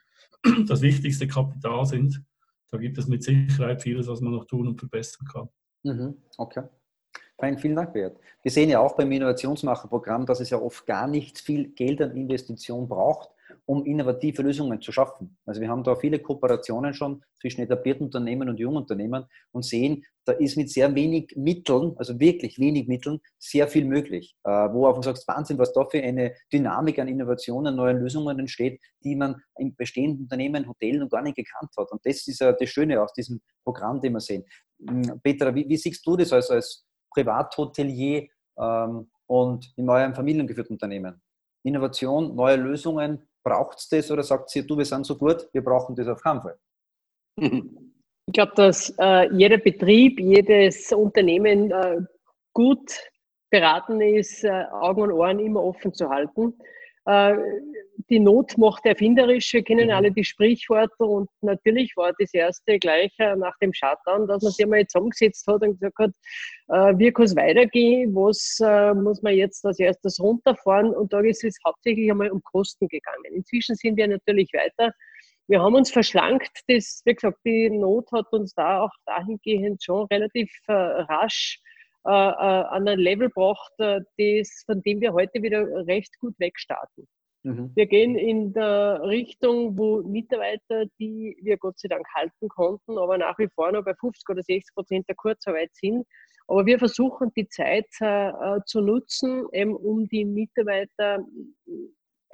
das 0.68 0.82
wichtigste 0.82 1.28
Kapital 1.28 1.86
sind. 1.86 2.24
Da 2.70 2.78
gibt 2.78 2.98
es 2.98 3.08
mit 3.08 3.24
Sicherheit 3.24 3.82
vieles, 3.82 4.08
was 4.08 4.22
man 4.22 4.34
noch 4.34 4.46
tun 4.46 4.68
und 4.68 4.80
verbessern 4.80 5.28
kann. 5.28 5.50
Mhm, 5.84 6.16
okay. 6.38 6.64
Fein, 7.38 7.58
vielen 7.58 7.76
Dank, 7.76 7.94
Bert. 7.94 8.18
Wir 8.44 8.52
sehen 8.52 8.70
ja 8.70 8.80
auch 8.80 8.96
beim 8.96 9.12
Innovationsmacherprogramm, 9.12 10.26
dass 10.26 10.40
es 10.40 10.52
ja 10.52 10.60
oft 10.60 10.86
gar 10.86 11.08
nicht 11.08 11.40
viel 11.40 11.70
Geld 11.70 12.02
an 12.02 12.16
Investition 12.16 12.88
braucht, 12.88 13.30
um 13.66 13.86
innovative 13.86 14.42
Lösungen 14.42 14.82
zu 14.82 14.92
schaffen. 14.92 15.38
Also 15.46 15.62
wir 15.62 15.70
haben 15.70 15.84
da 15.84 15.96
viele 15.96 16.20
Kooperationen 16.20 16.94
schon 16.94 17.24
zwischen 17.40 17.62
etablierten 17.62 18.06
Unternehmen 18.06 18.50
und 18.50 18.60
Jungunternehmen 18.60 19.26
und 19.52 19.66
sehen, 19.66 20.04
da 20.26 20.34
ist 20.34 20.56
mit 20.56 20.70
sehr 20.70 20.94
wenig 20.94 21.34
Mitteln, 21.36 21.94
also 21.98 22.20
wirklich 22.20 22.60
wenig 22.60 22.88
Mitteln, 22.88 23.20
sehr 23.40 23.68
viel 23.68 23.86
möglich. 23.86 24.36
Äh, 24.44 24.52
wo 24.52 24.86
auch 24.86 24.96
du 24.96 25.02
sagst, 25.02 25.28
Wahnsinn, 25.28 25.58
was 25.58 25.74
da 25.74 25.86
für 25.86 26.02
eine 26.02 26.36
Dynamik 26.54 27.00
an 27.00 27.08
Innovationen, 27.08 27.76
neuen 27.76 27.98
Lösungen 27.98 28.38
entsteht, 28.38 28.80
die 29.04 29.16
man 29.16 29.42
in 29.58 29.76
bestehenden 29.76 30.24
Unternehmen, 30.24 30.68
Hotels 30.68 31.00
noch 31.00 31.10
gar 31.10 31.24
nicht 31.24 31.38
gekannt 31.38 31.72
hat. 31.78 31.92
Und 31.92 32.06
das 32.06 32.28
ist 32.28 32.40
ja 32.40 32.52
das 32.52 32.70
Schöne 32.70 33.02
aus 33.02 33.14
diesem 33.14 33.42
Programm, 33.64 34.00
den 34.00 34.14
wir 34.14 34.20
sehen. 34.20 34.46
Hm, 34.88 35.20
Petra, 35.24 35.54
wie, 35.56 35.68
wie 35.68 35.78
siehst 35.78 36.06
du 36.06 36.16
das 36.16 36.32
als, 36.32 36.50
als 36.52 36.86
Privathotelier 37.12 38.28
ähm, 38.60 39.10
und 39.28 39.74
in 39.76 39.90
eurem 39.90 40.14
familiengeführten 40.14 40.76
Unternehmen? 40.76 41.22
Innovation, 41.64 42.36
neue 42.36 42.56
Lösungen, 42.56 43.28
braucht 43.44 43.80
es 43.80 43.90
das 43.90 44.12
oder 44.12 44.24
sagt 44.24 44.50
sie, 44.50 44.66
du, 44.66 44.78
wir 44.78 44.86
sind 44.86 45.06
so 45.06 45.18
gut, 45.18 45.48
wir 45.52 45.64
brauchen 45.64 45.96
das 45.96 46.08
auf 46.08 46.22
keinen 46.22 46.42
Fall? 46.42 46.58
Ich 48.28 48.34
glaube, 48.34 48.54
dass 48.56 48.94
äh, 48.98 49.34
jeder 49.34 49.58
Betrieb, 49.58 50.20
jedes 50.20 50.94
Unternehmen 50.94 51.72
äh, 51.72 51.98
gut 52.54 52.92
beraten 53.50 54.00
ist, 54.00 54.44
äh, 54.44 54.66
Augen 54.72 55.02
und 55.02 55.12
Ohren 55.12 55.40
immer 55.40 55.62
offen 55.64 55.94
zu 55.94 56.08
halten. 56.08 56.54
Äh, 58.02 58.06
die 58.10 58.20
Not 58.20 58.58
macht 58.58 58.86
erfinderisch. 58.86 59.54
Wir 59.54 59.64
kennen 59.64 59.88
mhm. 59.88 59.94
alle 59.94 60.12
die 60.12 60.24
Sprichworte 60.24 61.04
und 61.04 61.30
natürlich 61.42 61.96
war 61.96 62.14
das 62.18 62.34
erste 62.34 62.80
gleich 62.80 63.12
äh, 63.20 63.36
nach 63.36 63.58
dem 63.60 63.74
Shutdown, 63.74 64.28
dass 64.28 64.44
man 64.44 64.52
sich 64.52 64.66
einmal 64.66 64.86
zusammengesetzt 64.86 65.48
hat 65.48 65.62
und 65.62 65.80
gesagt 65.80 65.98
hat, 66.00 66.12
äh, 66.70 66.98
wie 66.98 67.12
kann 67.12 67.26
es 67.26 67.36
weitergehen, 67.36 68.14
was 68.16 68.60
äh, 68.64 68.94
muss 68.94 69.22
man 69.22 69.36
jetzt 69.36 69.66
als 69.66 69.80
erstes 69.80 70.20
runterfahren 70.20 70.94
und 70.94 71.14
da 71.14 71.20
ist 71.22 71.44
es 71.44 71.58
hauptsächlich 71.66 72.10
einmal 72.10 72.32
um 72.32 72.42
Kosten 72.44 72.88
gegangen. 72.88 73.34
Inzwischen 73.34 73.76
sind 73.76 73.98
wir 73.98 74.08
natürlich 74.08 74.52
weiter. 74.54 74.94
Wir 75.48 75.62
haben 75.62 75.76
uns 75.76 75.92
verschlankt. 75.92 76.62
Das, 76.68 77.02
wie 77.06 77.14
gesagt, 77.14 77.40
die 77.46 77.70
Not 77.70 78.10
hat 78.14 78.32
uns 78.32 78.54
da 78.54 78.84
auch 78.84 78.94
dahingehend 79.06 79.84
schon 79.84 80.06
relativ 80.06 80.50
rasch 80.68 81.60
an 82.04 82.88
ein 82.88 83.00
Level 83.00 83.28
gebracht, 83.28 83.74
das, 83.78 84.64
von 84.66 84.82
dem 84.84 85.02
wir 85.02 85.12
heute 85.14 85.42
wieder 85.42 85.66
recht 85.88 86.18
gut 86.20 86.36
wegstarten. 86.40 87.08
Mhm. 87.44 87.72
Wir 87.74 87.88
gehen 87.88 88.16
in 88.16 88.54
der 88.54 89.02
Richtung, 89.04 89.78
wo 89.78 90.04
Mitarbeiter, 90.04 90.86
die 91.00 91.38
wir 91.42 91.58
Gott 91.58 91.80
sei 91.80 91.88
Dank 91.88 92.06
halten 92.16 92.48
konnten, 92.50 92.98
aber 92.98 93.18
nach 93.18 93.38
wie 93.40 93.48
vor 93.48 93.72
noch 93.72 93.84
bei 93.84 93.96
50 93.96 94.30
oder 94.30 94.44
60 94.44 94.74
Prozent 94.76 95.08
der 95.08 95.16
Kurzarbeit 95.16 95.72
sind. 95.74 96.06
Aber 96.48 96.66
wir 96.66 96.78
versuchen 96.78 97.32
die 97.36 97.48
Zeit 97.48 97.88
äh, 98.00 98.60
zu 98.66 98.82
nutzen, 98.82 99.46
eben, 99.54 99.76
um 99.76 100.08
die 100.08 100.26
Mitarbeiter 100.26 101.26
äh, 101.68 101.72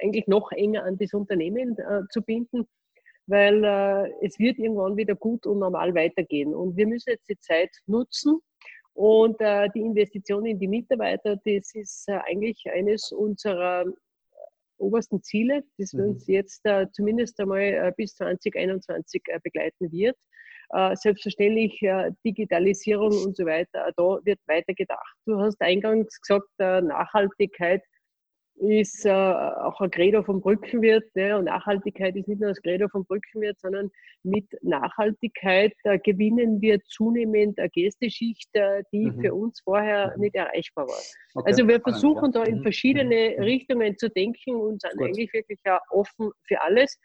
eigentlich 0.00 0.26
noch 0.26 0.52
enger 0.52 0.84
an 0.84 0.98
das 0.98 1.14
Unternehmen 1.14 1.76
äh, 1.78 2.02
zu 2.10 2.22
binden, 2.22 2.66
weil 3.26 3.64
äh, 3.64 4.12
es 4.24 4.38
wird 4.38 4.58
irgendwann 4.58 4.96
wieder 4.96 5.14
gut 5.14 5.46
und 5.46 5.58
normal 5.58 5.94
weitergehen. 5.94 6.54
Und 6.54 6.76
wir 6.76 6.86
müssen 6.86 7.10
jetzt 7.10 7.28
die 7.28 7.38
Zeit 7.38 7.70
nutzen. 7.86 8.40
Und 8.92 9.40
äh, 9.40 9.68
die 9.74 9.80
Investition 9.80 10.44
in 10.44 10.58
die 10.58 10.66
Mitarbeiter, 10.66 11.36
das 11.36 11.74
ist 11.74 12.08
äh, 12.08 12.18
eigentlich 12.26 12.68
eines 12.70 13.12
unserer 13.12 13.84
obersten 14.78 15.22
Ziele, 15.22 15.62
das 15.76 15.92
mhm. 15.92 16.10
uns 16.10 16.26
jetzt 16.26 16.64
äh, 16.64 16.86
zumindest 16.92 17.38
einmal 17.40 17.60
äh, 17.60 17.92
bis 17.96 18.14
2021 18.14 19.22
äh, 19.26 19.38
begleiten 19.42 19.90
wird. 19.92 20.16
Äh, 20.70 20.94
selbstverständlich 20.96 21.80
äh, 21.82 22.10
Digitalisierung 22.24 23.12
und 23.24 23.36
so 23.36 23.44
weiter, 23.46 23.90
da 23.96 24.18
wird 24.24 24.38
weiter 24.46 24.74
gedacht. 24.74 25.16
Du 25.24 25.38
hast 25.38 25.60
eingangs 25.60 26.20
gesagt, 26.20 26.48
Nachhaltigkeit 26.58 27.82
ist 28.60 29.04
äh, 29.06 29.10
auch 29.10 29.80
ein 29.80 29.90
Credo 29.90 30.22
vom 30.22 30.40
Brückenwirt. 30.40 31.04
Ne? 31.14 31.38
Und 31.38 31.44
Nachhaltigkeit 31.44 32.16
ist 32.16 32.28
nicht 32.28 32.40
nur 32.40 32.50
das 32.50 32.60
Credo 32.60 32.88
vom 32.88 33.04
Brückenwirt, 33.04 33.58
sondern 33.60 33.90
mit 34.22 34.46
Nachhaltigkeit 34.62 35.72
äh, 35.84 35.98
gewinnen 35.98 36.60
wir 36.60 36.80
zunehmend 36.80 37.58
eine 37.58 37.68
Gästeschicht, 37.70 38.48
äh, 38.54 38.82
die 38.92 39.10
mhm. 39.10 39.20
für 39.20 39.34
uns 39.34 39.60
vorher 39.60 40.12
mhm. 40.14 40.22
nicht 40.22 40.34
erreichbar 40.34 40.86
war. 40.86 41.02
Okay. 41.34 41.50
Also 41.50 41.68
wir 41.68 41.80
versuchen 41.80 42.32
ja. 42.32 42.42
da 42.42 42.44
in 42.44 42.58
mhm. 42.58 42.62
verschiedene 42.62 43.34
mhm. 43.36 43.42
Richtungen 43.44 43.96
zu 43.96 44.10
denken 44.10 44.56
und 44.56 44.82
sind 44.82 44.96
Gut. 44.96 45.06
eigentlich 45.06 45.32
wirklich 45.32 45.60
ja 45.64 45.80
offen 45.90 46.30
für 46.46 46.60
alles. 46.62 46.98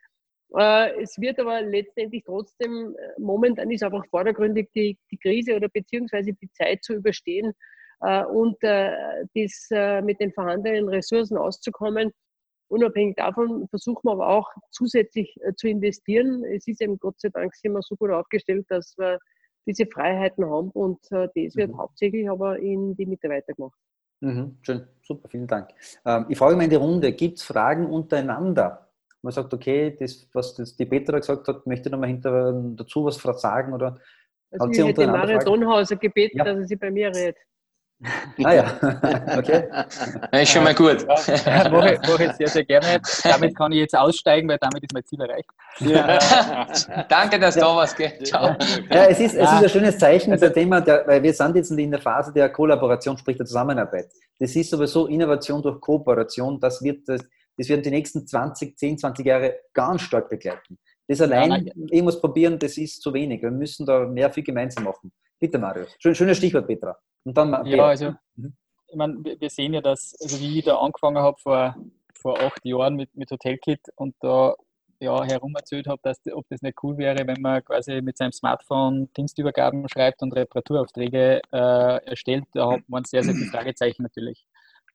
Äh, 0.58 1.02
es 1.02 1.20
wird 1.20 1.40
aber 1.40 1.62
letztendlich 1.62 2.24
trotzdem, 2.26 2.96
äh, 2.98 3.20
momentan 3.20 3.72
ist 3.72 3.84
einfach 3.84 4.06
vordergründig 4.10 4.70
die, 4.76 4.98
die 5.12 5.18
Krise 5.18 5.56
oder 5.56 5.70
beziehungsweise 5.70 6.34
die 6.34 6.52
Zeit 6.52 6.84
zu 6.84 6.94
überstehen, 6.94 7.54
und 8.00 8.58
äh, 8.64 8.92
das 9.34 9.68
äh, 9.72 10.02
mit 10.02 10.20
den 10.20 10.34
vorhandenen 10.34 10.90
Ressourcen 10.90 11.38
auszukommen. 11.38 12.12
Unabhängig 12.70 13.16
davon 13.18 13.68
versuchen 13.70 14.02
wir 14.04 14.14
aber 14.14 14.30
auch 14.30 14.50
zusätzlich 14.72 15.36
zu 15.58 15.68
investieren. 15.68 16.44
Es 16.44 16.68
ist 16.68 16.82
eben 16.82 16.98
Gott 16.98 17.20
sei 17.20 17.30
Dank 17.30 17.54
immer 17.62 17.82
so 17.82 17.96
gut 17.96 18.10
aufgestellt, 18.10 18.66
dass 18.70 18.96
wir 18.98 19.20
diese 19.68 19.86
Freiheiten 19.86 20.46
haben 20.46 20.72
und 20.72 21.00
das 21.12 21.56
wird 21.56 21.72
mhm. 21.72 21.78
hauptsächlich 21.78 22.30
aber 22.30 22.58
in 22.60 22.96
die 22.96 23.06
Mitarbeiter 23.06 23.54
gemacht. 23.54 23.78
Mhm, 24.24 24.58
schön, 24.62 24.88
super, 25.02 25.28
vielen 25.28 25.48
Dank. 25.48 25.70
Ähm, 26.06 26.26
ich 26.30 26.38
frage 26.38 26.56
mal 26.56 26.64
in 26.64 26.70
die 26.70 26.78
Runde, 26.78 27.12
gibt 27.12 27.40
es 27.40 27.44
Fragen 27.44 27.86
untereinander? 27.86 28.90
Man 29.22 29.34
sagt, 29.34 29.54
okay, 29.54 29.96
das, 30.00 30.30
was 30.34 30.56
das 30.56 30.76
die 30.78 30.86
Petra 30.86 31.20
gesagt 31.20 31.48
hat, 31.48 31.68
möchte 31.68 31.90
noch 31.90 32.00
mal 32.00 32.08
hinter, 32.08 32.54
dazu 32.76 33.04
was 33.04 33.18
sagen 33.42 33.74
oder 33.74 34.00
also 34.52 34.70
ich 34.70 34.78
hätte 34.78 35.08
Mario 35.08 35.40
Donhauser 35.40 35.96
gebeten, 35.96 36.38
ja. 36.38 36.44
dass 36.46 36.58
er 36.58 36.68
sie 36.68 36.76
bei 36.76 36.92
mir 36.92 37.08
redet. 37.08 37.38
Ah 38.44 38.54
ja, 38.54 38.80
okay. 39.38 39.68
Das 40.32 40.42
ist 40.42 40.52
schon 40.52 40.64
mal 40.64 40.76
gut. 40.76 41.06
Ja, 41.46 41.70
mache, 41.72 42.00
mache 42.02 42.26
ich 42.26 42.32
sehr, 42.34 42.48
sehr 42.48 42.66
gerne. 42.66 43.02
Damit 43.24 43.56
kann 43.56 43.72
ich 43.72 43.80
jetzt 43.80 43.96
aussteigen, 43.96 44.50
weil 44.50 44.58
damit 44.60 44.84
ist 44.84 44.94
mein 44.94 45.06
Ziel 45.06 45.22
erreicht. 45.22 45.50
Ja. 45.80 46.20
Danke, 47.10 47.40
dass 47.40 47.56
ja. 47.56 47.62
da 47.62 47.76
was 47.76 47.96
geht. 47.96 48.28
Ciao. 48.28 48.56
Ja, 48.92 49.06
es 49.06 49.20
ist, 49.20 49.36
es 49.36 49.44
ist 49.44 49.50
ein 49.50 49.70
schönes 49.70 49.98
Zeichen, 49.98 50.32
also, 50.32 50.50
Thema, 50.50 50.82
der, 50.82 51.08
weil 51.08 51.24
wir 51.24 51.34
sind 51.34 51.56
jetzt 51.56 51.72
in 51.72 51.92
der 51.92 52.02
Phase 52.02 52.34
der 52.34 52.50
Kollaboration, 52.50 53.18
sprich 53.18 53.38
der 53.38 53.46
Zusammenarbeit. 53.46 54.08
Das 54.40 54.56
ist 54.56 54.70
sowieso 54.70 55.08
Innovation 55.08 55.62
durch 55.62 55.80
Kooperation, 55.80 56.60
das 56.60 56.82
wird, 56.84 57.08
das, 57.08 57.22
das 57.58 57.70
wird 57.70 57.86
die 57.86 57.92
nächsten 57.92 58.28
20, 58.28 58.78
10, 58.78 58.98
20 58.98 59.26
Jahre 59.26 59.56
ganz 59.74 60.02
stark 60.02 60.30
begleiten. 60.30 60.78
Das 61.08 61.22
allein 61.22 61.66
ja, 61.66 61.74
irgendwas 61.90 62.20
probieren, 62.20 62.58
das 62.58 62.78
ist 62.78 63.02
zu 63.02 63.14
wenig. 63.14 63.42
Wir 63.42 63.52
müssen 63.52 63.86
da 63.86 64.06
mehr 64.06 64.32
viel 64.32 64.44
gemeinsam 64.44 64.86
machen. 64.86 65.12
Bitte, 65.40 65.60
Marius. 65.60 65.94
Schön, 66.00 66.16
schönes 66.16 66.38
Stichwort, 66.38 66.68
Petra. 66.68 66.98
Und 67.24 67.38
dann 67.38 67.66
ja, 67.66 67.86
also 67.86 68.14
mhm. 68.36 68.56
ich 68.88 68.96
meine, 68.96 69.24
wir 69.24 69.50
sehen 69.50 69.74
ja, 69.74 69.82
dass, 69.82 70.16
also 70.22 70.40
wie 70.40 70.60
ich 70.60 70.66
da 70.66 70.78
angefangen 70.78 71.18
habe 71.18 71.38
vor, 71.42 71.76
vor 72.14 72.40
acht 72.40 72.64
Jahren 72.66 72.96
mit, 72.96 73.16
mit 73.16 73.32
Hotelkit 73.32 73.82
und 73.96 74.16
da 74.20 74.56
ja, 75.00 75.24
herum 75.24 75.54
erzählt 75.56 75.88
habe, 75.88 76.00
dass, 76.02 76.18
ob 76.32 76.48
das 76.50 76.62
nicht 76.62 76.82
cool 76.82 76.98
wäre, 76.98 77.28
wenn 77.28 77.42
man 77.42 77.64
quasi 77.64 78.02
mit 78.02 78.18
seinem 78.18 78.32
Smartphone 78.32 79.12
Dienstübergaben 79.14 79.88
schreibt 79.90 80.22
und 80.22 80.34
Reparaturaufträge 80.34 81.42
äh, 81.52 82.06
erstellt, 82.06 82.46
da 82.54 82.72
hat 82.72 82.82
man 82.88 83.04
sehr, 83.04 83.24
sehr 83.24 83.34
viele 83.34 83.50
Fragezeichen 83.52 84.04
natürlich. 84.04 84.46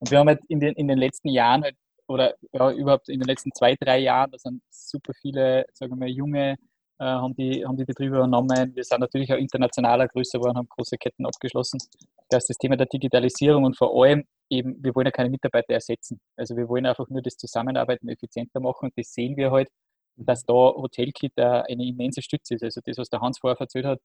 Und 0.01 0.11
wir 0.11 0.19
haben 0.19 0.29
halt 0.29 0.41
in 0.49 0.61
den, 0.61 0.75
in 0.75 0.89
den 0.89 0.99
letzten 0.99 1.29
Jahren 1.29 1.63
halt, 1.63 1.77
oder 2.07 2.35
ja, 2.53 2.73
überhaupt 2.73 3.11
in 3.11 3.21
den 3.21 3.27
letzten 3.27 3.53
zwei, 3.53 3.75
drei 3.75 3.99
Jahren, 3.99 4.31
da 4.31 4.39
sind 4.39 4.63
super 4.71 5.13
viele, 5.21 5.67
sagen 5.75 5.93
wir 5.93 5.97
mal, 5.97 6.09
junge 6.09 6.53
äh, 6.53 6.57
haben, 7.05 7.35
die, 7.35 7.65
haben 7.65 7.77
die 7.77 7.85
Betriebe 7.85 8.17
übernommen. 8.17 8.75
Wir 8.75 8.85
sind 8.85 9.01
natürlich 9.01 9.33
auch 9.33 9.39
internationaler 9.39 10.09
größer 10.09 10.39
geworden, 10.39 10.57
haben 10.57 10.69
große 10.69 10.97
Ketten 10.99 11.27
abgeschlossen. 11.27 11.79
Das 12.29 12.45
ist 12.45 12.51
das 12.51 12.57
Thema 12.59 12.77
der 12.77 12.87
Digitalisierung 12.87 13.65
und 13.65 13.77
vor 13.77 14.03
allem 14.03 14.25
eben, 14.51 14.83
wir 14.83 14.95
wollen 14.95 15.07
ja 15.07 15.13
keine 15.13 15.31
Mitarbeiter 15.31 15.75
ersetzen. 15.75 16.21
Also 16.37 16.57
wir 16.57 16.69
wollen 16.69 16.87
einfach 16.87 17.09
nur 17.09 17.23
das 17.23 17.37
Zusammenarbeiten 17.37 18.09
effizienter 18.09 18.61
machen 18.61 18.87
und 18.87 18.93
das 18.97 19.13
sehen 19.13 19.37
wir 19.37 19.51
halt, 19.51 19.69
dass 20.17 20.45
da 20.45 20.55
Hotelkit 20.55 21.33
eine 21.39 21.87
immense 21.87 22.23
Stütze 22.23 22.55
ist. 22.55 22.65
Also 22.65 22.81
das, 22.85 22.99
was 22.99 23.09
der 23.09 23.21
Hans 23.21 23.39
vorher 23.39 23.61
erzählt 23.61 23.87
hat, 23.87 24.01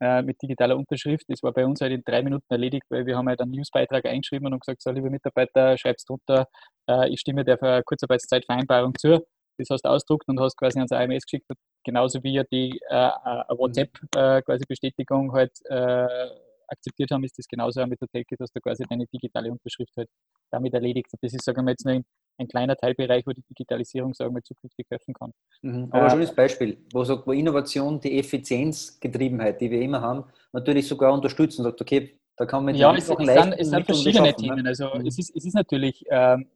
äh, 0.00 0.22
mit 0.22 0.42
digitaler 0.42 0.76
Unterschrift, 0.76 1.24
das 1.28 1.42
war 1.42 1.52
bei 1.52 1.64
uns 1.64 1.80
halt 1.80 1.92
in 1.92 2.02
drei 2.04 2.22
Minuten 2.22 2.44
erledigt, 2.48 2.84
weil 2.90 3.06
wir 3.06 3.16
haben 3.16 3.28
halt 3.28 3.40
einen 3.40 3.52
Newsbeitrag 3.52 4.04
eingeschrieben 4.06 4.52
und 4.52 4.60
gesagt, 4.60 4.82
so 4.82 4.90
liebe 4.90 5.08
Mitarbeiter, 5.08 5.78
schreibst 5.78 6.08
drunter, 6.08 6.48
äh, 6.90 7.08
ich 7.10 7.20
stimme 7.20 7.44
der 7.44 7.82
Kurzarbeitszeitvereinbarung 7.84 8.94
zu 8.98 9.24
das 9.58 9.68
hast 9.70 9.82
du 9.82 9.88
ausdruckt 9.88 10.28
und 10.28 10.40
hast 10.40 10.56
quasi 10.56 10.78
ans 10.78 10.92
AMS 10.92 11.24
geschickt, 11.24 11.46
genauso 11.84 12.22
wie 12.22 12.34
ja 12.34 12.44
die 12.44 12.80
äh, 12.88 13.06
äh 13.06 13.56
WhatsApp 13.56 13.90
äh, 14.16 14.42
quasi 14.42 14.64
Bestätigung 14.66 15.32
halt 15.32 15.52
äh, 15.66 16.28
akzeptiert 16.68 17.10
haben, 17.10 17.24
ist 17.24 17.38
das 17.38 17.46
genauso 17.46 17.80
auch 17.80 17.86
mit 17.86 18.00
der 18.00 18.08
Telke, 18.08 18.36
dass 18.36 18.50
du 18.52 18.60
quasi 18.60 18.84
deine 18.88 19.06
digitale 19.06 19.50
Unterschrift 19.50 19.92
halt 19.96 20.08
damit 20.50 20.74
erledigt. 20.74 21.08
Und 21.12 21.22
das 21.22 21.32
ist, 21.32 21.44
sagen 21.44 21.64
wir 21.64 21.72
jetzt 21.72 21.84
nur 21.84 21.94
ein, 21.94 22.04
ein 22.38 22.48
kleiner 22.48 22.76
Teilbereich, 22.76 23.26
wo 23.26 23.32
die 23.32 23.44
Digitalisierung, 23.48 24.14
sagen 24.14 24.34
wir, 24.34 24.42
zukünftig 24.42 24.86
helfen 24.90 25.14
kann. 25.14 25.32
Mhm. 25.62 25.88
Aber 25.90 26.04
ein 26.04 26.10
schönes 26.10 26.34
Beispiel, 26.34 26.78
wo, 26.92 27.04
sagt, 27.04 27.26
wo 27.26 27.32
Innovation 27.32 28.00
die 28.00 28.18
Effizienzgetriebenheit, 28.18 29.60
die 29.60 29.70
wir 29.70 29.80
immer 29.80 30.00
haben, 30.00 30.24
natürlich 30.52 30.88
sogar 30.88 31.12
unterstützen 31.12 31.60
und 31.60 31.70
sagt, 31.70 31.80
okay, 31.80 32.18
da 32.36 32.46
kann 32.46 32.64
man 32.64 32.74
ja, 32.74 32.92
es, 32.94 33.08
es, 33.08 33.16
sind, 33.16 33.52
es 33.52 33.68
sind 33.68 33.86
verschiedene 33.86 34.28
ne? 34.28 34.34
Themen. 34.34 34.66
Also 34.66 34.90
mhm. 34.94 35.06
es, 35.06 35.18
ist, 35.18 35.36
es 35.36 35.44
ist 35.44 35.54
natürlich 35.54 36.04
ähm, 36.10 36.48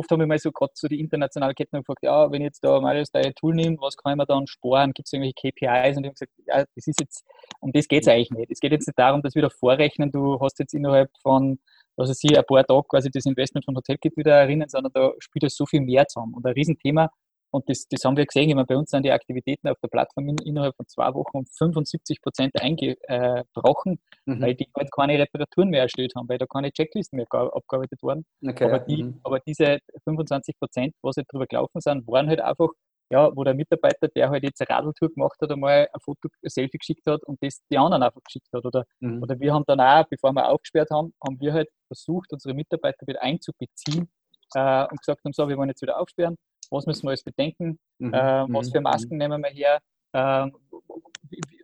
oft 0.00 0.10
haben 0.10 0.20
wir 0.20 0.26
mal 0.26 0.38
so 0.38 0.50
gerade 0.50 0.72
so 0.74 0.88
die 0.88 0.98
internationale 0.98 1.54
Ketten 1.54 1.76
gefragt, 1.78 2.02
ja, 2.02 2.30
wenn 2.30 2.40
ich 2.40 2.46
jetzt 2.46 2.64
da 2.64 2.80
Marius 2.80 3.10
dein 3.10 3.34
Tool 3.34 3.54
nimmt, 3.54 3.80
was 3.80 3.96
kann 3.96 4.16
man 4.16 4.26
dann 4.26 4.46
sparen? 4.46 4.92
Gibt 4.92 5.06
es 5.06 5.12
irgendwelche 5.12 5.34
KPIs? 5.34 5.96
Und 5.96 6.04
ich 6.04 6.08
habe 6.08 6.14
gesagt, 6.14 6.32
ja, 6.46 6.64
das 6.74 6.86
ist 6.86 7.00
jetzt, 7.00 7.24
um 7.60 7.72
das 7.72 7.86
geht 7.86 8.02
es 8.02 8.08
eigentlich 8.08 8.30
nicht. 8.30 8.50
Es 8.50 8.60
geht 8.60 8.72
jetzt 8.72 8.86
nicht 8.86 8.98
darum, 8.98 9.22
dass 9.22 9.34
wir 9.34 9.42
da 9.42 9.50
vorrechnen, 9.50 10.10
du 10.10 10.40
hast 10.40 10.58
jetzt 10.58 10.72
innerhalb 10.74 11.10
von, 11.22 11.58
was 11.96 12.08
weiß 12.08 12.24
ich, 12.24 12.36
ein 12.36 12.44
paar 12.44 12.64
Tage 12.64 12.86
quasi 12.88 13.10
das 13.10 13.26
Investment 13.26 13.64
von 13.66 13.76
Hotelkit 13.76 14.16
wieder 14.16 14.32
erinnern, 14.32 14.68
sondern 14.68 14.92
da 14.92 15.12
spielt 15.18 15.42
das 15.42 15.54
so 15.54 15.66
viel 15.66 15.82
mehr 15.82 16.06
zusammen. 16.08 16.34
Und 16.34 16.46
ein 16.46 16.54
Riesenthema, 16.54 17.10
und 17.52 17.68
das, 17.68 17.86
das 17.88 18.04
haben 18.04 18.16
wir 18.16 18.26
gesehen, 18.26 18.48
ich 18.48 18.54
meine, 18.54 18.66
bei 18.66 18.76
uns 18.76 18.90
sind 18.90 19.04
die 19.04 19.10
Aktivitäten 19.10 19.68
auf 19.68 19.78
der 19.82 19.88
Plattform 19.88 20.28
in, 20.28 20.36
innerhalb 20.44 20.76
von 20.76 20.86
zwei 20.86 21.12
Wochen 21.14 21.38
um 21.38 21.46
75 21.46 22.22
Prozent 22.22 22.52
eingebrochen, 22.60 23.98
mhm. 24.24 24.40
weil 24.40 24.54
die 24.54 24.68
halt 24.76 24.90
keine 24.92 25.18
Reparaturen 25.18 25.70
mehr 25.70 25.82
erstellt 25.82 26.12
haben, 26.16 26.28
weil 26.28 26.38
da 26.38 26.46
keine 26.46 26.70
Checklisten 26.70 27.16
mehr 27.16 27.26
abgearbeitet 27.30 28.02
wurden. 28.02 28.24
Okay. 28.46 28.64
Aber, 28.64 28.78
die, 28.78 29.02
mhm. 29.02 29.20
aber 29.24 29.40
diese 29.40 29.78
25 30.04 30.58
Prozent, 30.58 30.94
was 31.02 31.16
halt 31.16 31.26
drüber 31.30 31.46
gelaufen 31.46 31.80
sind, 31.80 32.06
waren 32.06 32.28
halt 32.28 32.40
einfach, 32.40 32.68
ja, 33.12 33.34
wo 33.34 33.42
der 33.42 33.54
Mitarbeiter, 33.54 34.06
der 34.06 34.30
halt 34.30 34.44
jetzt 34.44 34.60
eine 34.60 34.76
Radeltour 34.76 35.08
gemacht 35.08 35.36
hat, 35.42 35.50
einmal 35.50 35.88
ein 35.92 36.00
Foto, 36.00 36.28
ein 36.44 36.48
Selfie 36.48 36.78
geschickt 36.78 37.06
hat 37.06 37.24
und 37.24 37.42
das 37.42 37.58
die 37.68 37.78
anderen 37.78 38.04
einfach 38.04 38.22
geschickt 38.22 38.48
hat. 38.52 38.64
Oder, 38.64 38.84
mhm. 39.00 39.20
oder 39.22 39.40
wir 39.40 39.52
haben 39.52 39.64
dann 39.66 39.80
auch, 39.80 40.04
bevor 40.08 40.32
wir 40.32 40.48
aufgesperrt 40.48 40.90
haben, 40.92 41.12
haben 41.26 41.40
wir 41.40 41.52
halt 41.52 41.68
versucht, 41.88 42.32
unsere 42.32 42.54
Mitarbeiter 42.54 43.04
wieder 43.08 43.20
einzubeziehen 43.20 44.08
äh, 44.54 44.82
und 44.82 45.00
gesagt 45.00 45.24
haben, 45.24 45.32
so, 45.32 45.48
wir 45.48 45.56
wollen 45.56 45.70
jetzt 45.70 45.82
wieder 45.82 46.00
aufsperren 46.00 46.36
was 46.70 46.86
müssen 46.86 47.04
wir 47.04 47.10
alles 47.10 47.24
bedenken, 47.24 47.78
mhm. 47.98 48.14
äh, 48.14 48.46
was 48.48 48.68
mhm. 48.68 48.72
für 48.72 48.80
Masken 48.80 49.14
mhm. 49.14 49.18
nehmen 49.18 49.42
wir 49.42 49.50
her. 49.50 49.80
Äh, 50.12 50.50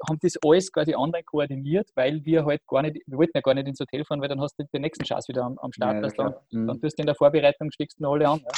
haben 0.08 0.18
das 0.20 0.34
alles 0.44 0.70
quasi 0.70 0.94
online 0.94 1.24
koordiniert, 1.24 1.90
weil 1.94 2.24
wir 2.24 2.44
halt 2.44 2.64
gar 2.66 2.82
nicht, 2.82 2.96
wir 3.06 3.18
wollten 3.18 3.32
ja 3.34 3.40
gar 3.40 3.54
nicht 3.54 3.66
ins 3.66 3.80
Hotel 3.80 4.04
fahren, 4.04 4.20
weil 4.20 4.28
dann 4.28 4.40
hast 4.40 4.54
du 4.58 4.64
den 4.72 4.82
nächsten 4.82 5.04
Chance 5.04 5.28
wieder 5.28 5.44
am, 5.44 5.58
am 5.58 5.72
Start. 5.72 6.04
Ja, 6.04 6.10
dann, 6.16 6.34
mhm. 6.52 6.66
dann 6.68 6.80
tust 6.80 6.98
du 6.98 7.02
in 7.02 7.06
der 7.06 7.16
Vorbereitung, 7.16 7.70
steckst 7.72 7.98
du 7.98 8.08
alle 8.08 8.28
an. 8.28 8.40
Ja. 8.40 8.50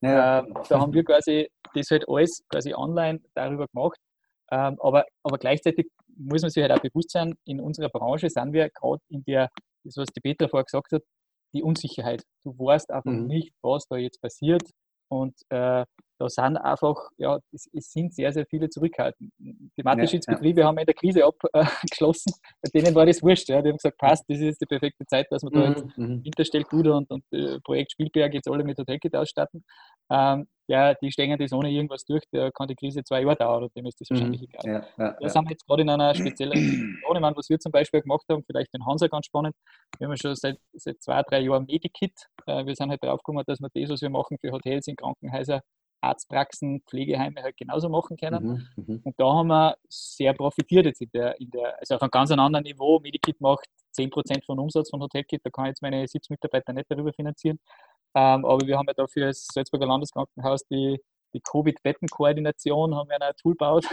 Ja. 0.00 0.40
Ähm, 0.40 0.54
da 0.68 0.80
haben 0.80 0.92
wir 0.92 1.04
quasi 1.04 1.48
das 1.74 1.90
halt 1.90 2.08
alles 2.08 2.42
quasi 2.48 2.74
online 2.74 3.20
darüber 3.34 3.66
gemacht. 3.68 3.98
Ähm, 4.50 4.76
aber, 4.80 5.06
aber 5.22 5.38
gleichzeitig 5.38 5.88
muss 6.16 6.42
man 6.42 6.50
sich 6.50 6.62
halt 6.62 6.72
auch 6.72 6.82
bewusst 6.82 7.10
sein, 7.10 7.34
in 7.44 7.60
unserer 7.60 7.88
Branche 7.88 8.28
sind 8.28 8.52
wir 8.52 8.68
gerade 8.70 9.00
in 9.08 9.24
der, 9.24 9.48
das 9.82 9.96
was 9.96 10.08
die 10.08 10.20
Petra 10.20 10.48
vorher 10.48 10.64
gesagt 10.64 10.92
hat, 10.92 11.02
die 11.54 11.62
Unsicherheit. 11.62 12.22
Du 12.42 12.50
weißt 12.50 12.90
einfach 12.90 13.10
mhm. 13.10 13.26
nicht, 13.26 13.52
was 13.62 13.86
da 13.88 13.96
jetzt 13.96 14.20
passiert. 14.20 14.62
Und 15.08 15.34
äh, 15.50 15.84
da 16.18 16.28
sind 16.28 16.56
einfach, 16.56 16.96
ja, 17.18 17.38
es, 17.52 17.68
es, 17.72 17.92
sind 17.92 18.14
sehr, 18.14 18.32
sehr 18.32 18.46
viele 18.46 18.68
zurückhaltend. 18.68 19.32
Die 19.38 19.82
Mathe-Schiedsbetriebe 19.82 20.60
ja, 20.60 20.64
ja. 20.64 20.68
haben 20.68 20.78
in 20.78 20.86
der 20.86 20.94
Krise 20.94 21.24
abgeschlossen, 21.24 22.32
bei 22.62 22.70
denen 22.72 22.94
war 22.94 23.04
das 23.04 23.22
wurscht. 23.22 23.48
Ja. 23.48 23.60
Die 23.60 23.70
haben 23.70 23.76
gesagt, 23.76 23.98
passt, 23.98 24.24
das 24.28 24.38
ist 24.38 24.60
die 24.60 24.66
perfekte 24.66 25.04
Zeit, 25.06 25.26
dass 25.30 25.42
wir 25.42 25.50
da 25.50 25.68
jetzt 25.70 25.84
mhm. 25.98 26.24
Winterstellguder 26.24 26.96
und, 26.96 27.10
und 27.10 27.24
äh, 27.32 27.58
Projekt 27.60 27.92
Spielberg 27.92 28.32
jetzt 28.32 28.48
alle 28.48 28.64
mit 28.64 28.78
Hotelkit 28.78 29.14
ausstatten. 29.16 29.64
Ähm, 30.10 30.46
ja, 30.66 30.94
die 30.94 31.10
stehen 31.12 31.36
das 31.38 31.52
ohne 31.52 31.70
irgendwas 31.70 32.04
durch, 32.04 32.22
da 32.30 32.50
kann 32.50 32.68
die 32.68 32.74
Krise 32.74 33.04
zwei 33.04 33.20
Jahre 33.22 33.36
dauern 33.36 33.64
und 33.64 33.76
dem 33.76 33.86
ist 33.86 34.00
das 34.00 34.08
mhm. 34.08 34.14
wahrscheinlich 34.14 34.42
egal. 34.42 34.66
Ja, 34.66 35.04
ja, 35.04 35.16
da 35.20 35.28
sind 35.28 35.44
wir 35.44 35.50
jetzt 35.50 35.66
gerade 35.66 35.82
in 35.82 35.90
einer 35.90 36.14
speziellen 36.14 36.56
Situation. 36.58 37.16
Ich 37.16 37.20
meine, 37.20 37.36
was 37.36 37.48
wir 37.50 37.58
zum 37.58 37.72
Beispiel 37.72 38.00
gemacht 38.00 38.24
haben, 38.30 38.42
vielleicht 38.46 38.72
den 38.72 38.84
Hansa 38.86 39.06
ganz 39.08 39.26
spannend, 39.26 39.54
wir 39.98 40.06
haben 40.06 40.12
ja 40.12 40.16
schon 40.16 40.34
seit, 40.34 40.58
seit 40.72 41.02
zwei, 41.02 41.22
drei 41.22 41.40
Jahren 41.40 41.66
Medikit. 41.66 42.12
Äh, 42.46 42.64
wir 42.64 42.74
sind 42.74 42.90
halt 42.90 43.02
drauf 43.02 43.18
gekommen, 43.18 43.44
dass 43.46 43.60
wir 43.60 43.68
das, 43.74 43.90
was 43.90 44.00
wir 44.00 44.10
machen 44.10 44.38
für 44.40 44.52
Hotels 44.52 44.86
in 44.86 44.96
Krankenhäuser, 44.96 45.60
Arztpraxen, 46.00 46.82
Pflegeheime 46.86 47.42
halt 47.42 47.56
genauso 47.56 47.88
machen 47.88 48.16
können. 48.16 48.66
Mhm, 48.76 48.84
mhm, 48.84 49.00
und 49.04 49.14
da 49.18 49.32
haben 49.32 49.48
wir 49.48 49.76
sehr 49.88 50.32
profitiert 50.34 50.86
jetzt 50.86 51.00
in 51.00 51.10
der, 51.12 51.38
in 51.40 51.50
der 51.50 51.78
also 51.78 51.96
auf 51.96 52.02
einem 52.02 52.10
ganz 52.10 52.30
anderen 52.30 52.62
Niveau. 52.62 53.00
Medikit 53.00 53.40
macht 53.40 53.66
10% 53.96 54.44
von 54.44 54.58
Umsatz 54.58 54.90
von 54.90 55.00
Hotelkit, 55.00 55.40
da 55.44 55.50
kann 55.50 55.66
ich 55.66 55.70
jetzt 55.70 55.82
meine 55.82 56.06
70 56.06 56.30
Mitarbeiter 56.30 56.72
nicht 56.72 56.90
darüber 56.90 57.12
finanzieren. 57.12 57.58
Ähm, 58.14 58.44
aber 58.44 58.66
wir 58.66 58.78
haben 58.78 58.86
ja 58.88 58.94
dafür 58.94 59.26
als 59.26 59.46
Salzburger 59.52 59.86
Landeskrankenhaus 59.86 60.64
die 60.68 61.00
die 61.34 61.40
Covid-Bettenkoordination 61.40 62.94
haben 62.94 63.08
wir 63.08 63.20
ein 63.20 63.32
Tool 63.40 63.52
gebaut. 63.52 63.84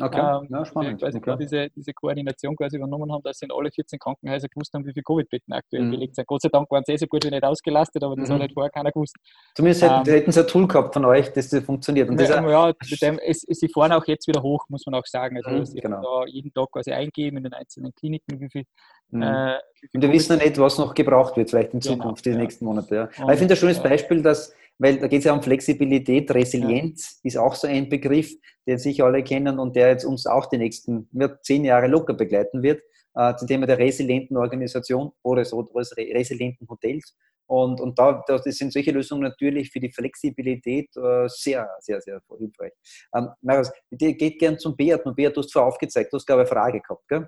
Okay, 0.00 0.20
ähm, 0.20 0.48
ja, 0.50 0.64
spannend. 0.64 1.00
Quasi 1.00 1.18
okay. 1.18 1.36
diese, 1.40 1.70
diese 1.70 1.92
Koordination 1.92 2.54
quasi 2.56 2.76
übernommen 2.76 3.10
haben, 3.12 3.22
dass 3.22 3.38
sie 3.38 3.46
in 3.46 3.52
alle 3.52 3.70
14 3.70 3.98
Krankenhäuser 3.98 4.48
gewusst 4.48 4.72
haben, 4.74 4.84
wie 4.86 4.92
viele 4.92 5.02
Covid-Betten 5.02 5.52
aktuell 5.52 5.84
mhm. 5.84 5.90
belegt 5.92 6.16
sind. 6.16 6.26
Gott 6.26 6.42
sei 6.42 6.48
Dank 6.50 6.70
waren 6.70 6.82
sie 6.86 6.92
eh 6.92 6.96
so 6.96 7.06
gut 7.06 7.24
wie 7.24 7.30
nicht 7.30 7.44
ausgelastet, 7.44 8.02
aber 8.02 8.16
das 8.16 8.28
mhm. 8.28 8.34
hat 8.34 8.40
halt 8.42 8.52
vorher 8.52 8.70
keiner 8.70 8.92
gewusst. 8.92 9.16
Zumindest 9.54 9.82
hätten, 9.82 10.08
ähm, 10.08 10.14
hätten 10.14 10.32
sie 10.32 10.40
ein 10.40 10.46
Tool 10.46 10.68
gehabt 10.68 10.94
von 10.94 11.04
euch, 11.04 11.32
das 11.32 11.48
funktioniert. 11.64 12.08
Und 12.08 12.20
ja, 12.20 12.48
ja 12.48 12.72
mit 12.90 13.02
dem, 13.02 13.18
es, 13.18 13.40
sie 13.40 13.68
fahren 13.68 13.92
auch 13.92 14.06
jetzt 14.06 14.28
wieder 14.28 14.42
hoch, 14.42 14.64
muss 14.68 14.84
man 14.86 14.94
auch 14.94 15.06
sagen. 15.06 15.36
Also 15.36 15.50
mhm, 15.50 15.64
sie 15.64 15.80
genau. 15.80 16.02
da 16.02 16.26
jeden 16.26 16.52
Tag 16.52 16.70
quasi 16.70 16.92
eingeben 16.92 17.38
in 17.38 17.44
den 17.44 17.54
einzelnen 17.54 17.94
Kliniken, 17.94 18.40
wie 18.40 18.50
viel 18.50 18.64
Mhm. 19.10 19.22
Äh, 19.22 19.54
und 19.94 20.02
wir 20.02 20.12
wissen 20.12 20.38
ja 20.38 20.44
nicht, 20.44 20.58
was 20.58 20.78
noch 20.78 20.94
gebraucht 20.94 21.36
wird, 21.36 21.50
vielleicht 21.50 21.72
in 21.72 21.80
genau, 21.80 21.94
Zukunft, 21.94 22.24
genau, 22.24 22.34
die 22.34 22.38
ja. 22.38 22.44
nächsten 22.44 22.64
Monate. 22.64 22.94
Ja. 22.94 23.30
Ich 23.30 23.38
finde 23.38 23.54
ein 23.54 23.56
schönes 23.56 23.82
Beispiel, 23.82 24.22
dass 24.22 24.54
weil 24.78 24.98
da 24.98 25.08
geht 25.08 25.20
es 25.20 25.24
ja 25.24 25.32
um 25.32 25.42
Flexibilität, 25.42 26.30
Resilienz 26.30 27.20
ja. 27.22 27.28
ist 27.28 27.36
auch 27.36 27.54
so 27.54 27.66
ein 27.66 27.88
Begriff, 27.88 28.32
den 28.66 28.78
sicher 28.78 29.04
alle 29.04 29.22
kennen 29.22 29.58
und 29.58 29.76
der 29.76 29.88
jetzt 29.88 30.04
uns 30.04 30.26
auch 30.26 30.46
die 30.46 30.58
nächsten 30.58 31.08
wird 31.12 31.44
zehn 31.44 31.64
Jahre 31.64 31.88
locker 31.88 32.14
begleiten 32.14 32.62
wird, 32.62 32.82
äh, 33.14 33.34
zum 33.36 33.48
Thema 33.48 33.66
der 33.66 33.78
resilienten 33.78 34.36
Organisation 34.36 35.12
oder 35.22 35.44
so 35.44 35.60
resilienten 35.60 36.68
Hotels. 36.68 37.16
Und, 37.50 37.80
und 37.80 37.98
da 37.98 38.22
das 38.26 38.44
sind 38.44 38.72
solche 38.72 38.90
Lösungen 38.90 39.22
natürlich 39.22 39.70
für 39.70 39.80
die 39.80 39.90
Flexibilität 39.90 40.94
äh, 40.96 41.26
sehr, 41.28 41.68
sehr, 41.80 42.00
sehr 42.02 42.20
hilfreich. 42.36 42.72
Ähm, 43.14 43.30
Marius, 43.40 43.72
geht 43.90 44.38
gern 44.38 44.58
zum 44.58 44.76
Beat. 44.76 45.06
Und 45.06 45.16
Beat, 45.16 45.34
du 45.34 45.40
hast 45.40 45.52
vorher 45.52 45.68
aufgezeigt, 45.68 46.12
du 46.12 46.18
hast, 46.18 46.26
glaube 46.26 46.42
ich, 46.42 46.50
eine 46.50 46.60
Frage 46.60 46.80
gehabt, 46.80 47.08
gell? 47.08 47.26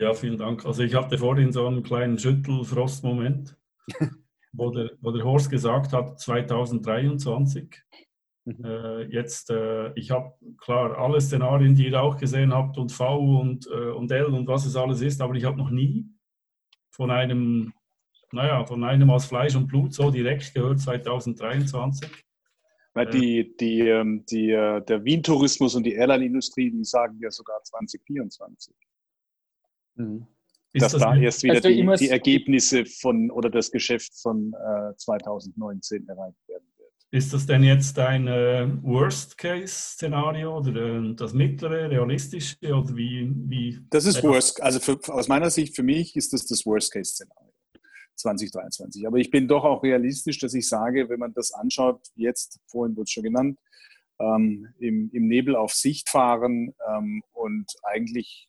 Ja, 0.00 0.14
vielen 0.14 0.38
Dank. 0.38 0.64
Also 0.64 0.82
ich 0.82 0.94
hatte 0.94 1.18
vorhin 1.18 1.52
so 1.52 1.66
einen 1.66 1.82
kleinen 1.82 2.18
Schüttelfrost-Moment. 2.18 3.56
wo 4.56 4.70
der, 4.70 4.90
wo 5.00 5.10
der 5.10 5.24
Horst 5.24 5.50
gesagt 5.50 5.92
hat, 5.92 6.18
2023. 6.18 7.82
Mhm. 8.44 8.64
Äh, 8.64 9.02
jetzt, 9.04 9.50
äh, 9.50 9.92
ich 9.94 10.10
habe 10.10 10.34
klar 10.58 10.96
alle 10.98 11.20
Szenarien, 11.20 11.74
die 11.74 11.88
ihr 11.88 12.00
auch 12.00 12.16
gesehen 12.16 12.52
habt 12.54 12.78
und 12.78 12.92
V 12.92 13.40
und, 13.40 13.66
äh, 13.66 13.90
und 13.90 14.10
L 14.10 14.26
und 14.26 14.46
was 14.46 14.66
es 14.66 14.76
alles 14.76 15.00
ist, 15.00 15.20
aber 15.20 15.34
ich 15.34 15.44
habe 15.44 15.58
noch 15.58 15.70
nie 15.70 16.06
von 16.90 17.10
einem, 17.10 17.72
naja, 18.32 18.64
von 18.64 18.84
einem 18.84 19.10
aus 19.10 19.26
Fleisch 19.26 19.56
und 19.56 19.66
Blut 19.66 19.92
so 19.92 20.10
direkt 20.10 20.54
gehört 20.54 20.80
2023. 20.80 22.10
Weil 22.94 23.10
die, 23.10 23.54
die, 23.58 23.80
ähm, 23.80 24.24
die, 24.24 24.52
äh, 24.52 24.82
der 24.82 25.04
Wien-Tourismus 25.04 25.74
und 25.74 25.84
die 25.84 25.92
Airline-Industrie, 25.92 26.70
die 26.70 26.84
sagen 26.84 27.18
ja 27.20 27.30
sogar 27.30 27.62
2024. 27.62 28.74
Mhm 29.96 30.26
dass 30.72 30.92
das 30.92 31.00
da 31.00 31.16
erst 31.16 31.42
wieder 31.42 31.54
also 31.54 31.68
die, 31.68 31.96
die, 31.98 32.10
Ergebnisse 32.10 32.84
von 32.84 33.30
oder 33.30 33.50
das 33.50 33.70
Geschäft 33.70 34.12
von 34.20 34.52
äh, 34.52 34.96
2019 34.96 36.06
erreicht 36.08 36.36
werden 36.48 36.66
wird. 36.76 36.92
Ist 37.12 37.32
das 37.32 37.46
denn 37.46 37.62
jetzt 37.62 37.98
ein 37.98 38.26
äh, 38.26 38.68
Worst-Case-Szenario 38.82 40.58
oder 40.58 40.98
äh, 40.98 41.14
das 41.14 41.32
mittlere, 41.32 41.90
realistische 41.90 42.56
oder 42.62 42.96
wie? 42.96 43.32
wie 43.46 43.78
das 43.90 44.04
ist 44.04 44.22
Worst, 44.22 44.62
also 44.62 44.80
für, 44.80 44.98
aus 45.12 45.28
meiner 45.28 45.50
Sicht, 45.50 45.74
für 45.76 45.82
mich 45.82 46.16
ist 46.16 46.32
das 46.32 46.46
das 46.46 46.66
Worst-Case-Szenario 46.66 47.52
2023. 48.16 49.06
Aber 49.06 49.18
ich 49.18 49.30
bin 49.30 49.48
doch 49.48 49.64
auch 49.64 49.82
realistisch, 49.82 50.38
dass 50.38 50.54
ich 50.54 50.68
sage, 50.68 51.08
wenn 51.08 51.20
man 51.20 51.32
das 51.32 51.52
anschaut, 51.52 52.00
jetzt, 52.16 52.60
vorhin 52.66 52.96
wurde 52.96 53.04
es 53.04 53.10
schon 53.10 53.22
genannt, 53.22 53.58
ähm, 54.18 54.68
im, 54.78 55.10
im, 55.12 55.28
Nebel 55.28 55.56
auf 55.56 55.72
Sicht 55.72 56.08
fahren 56.08 56.74
ähm, 56.88 57.22
und 57.32 57.66
eigentlich 57.82 58.48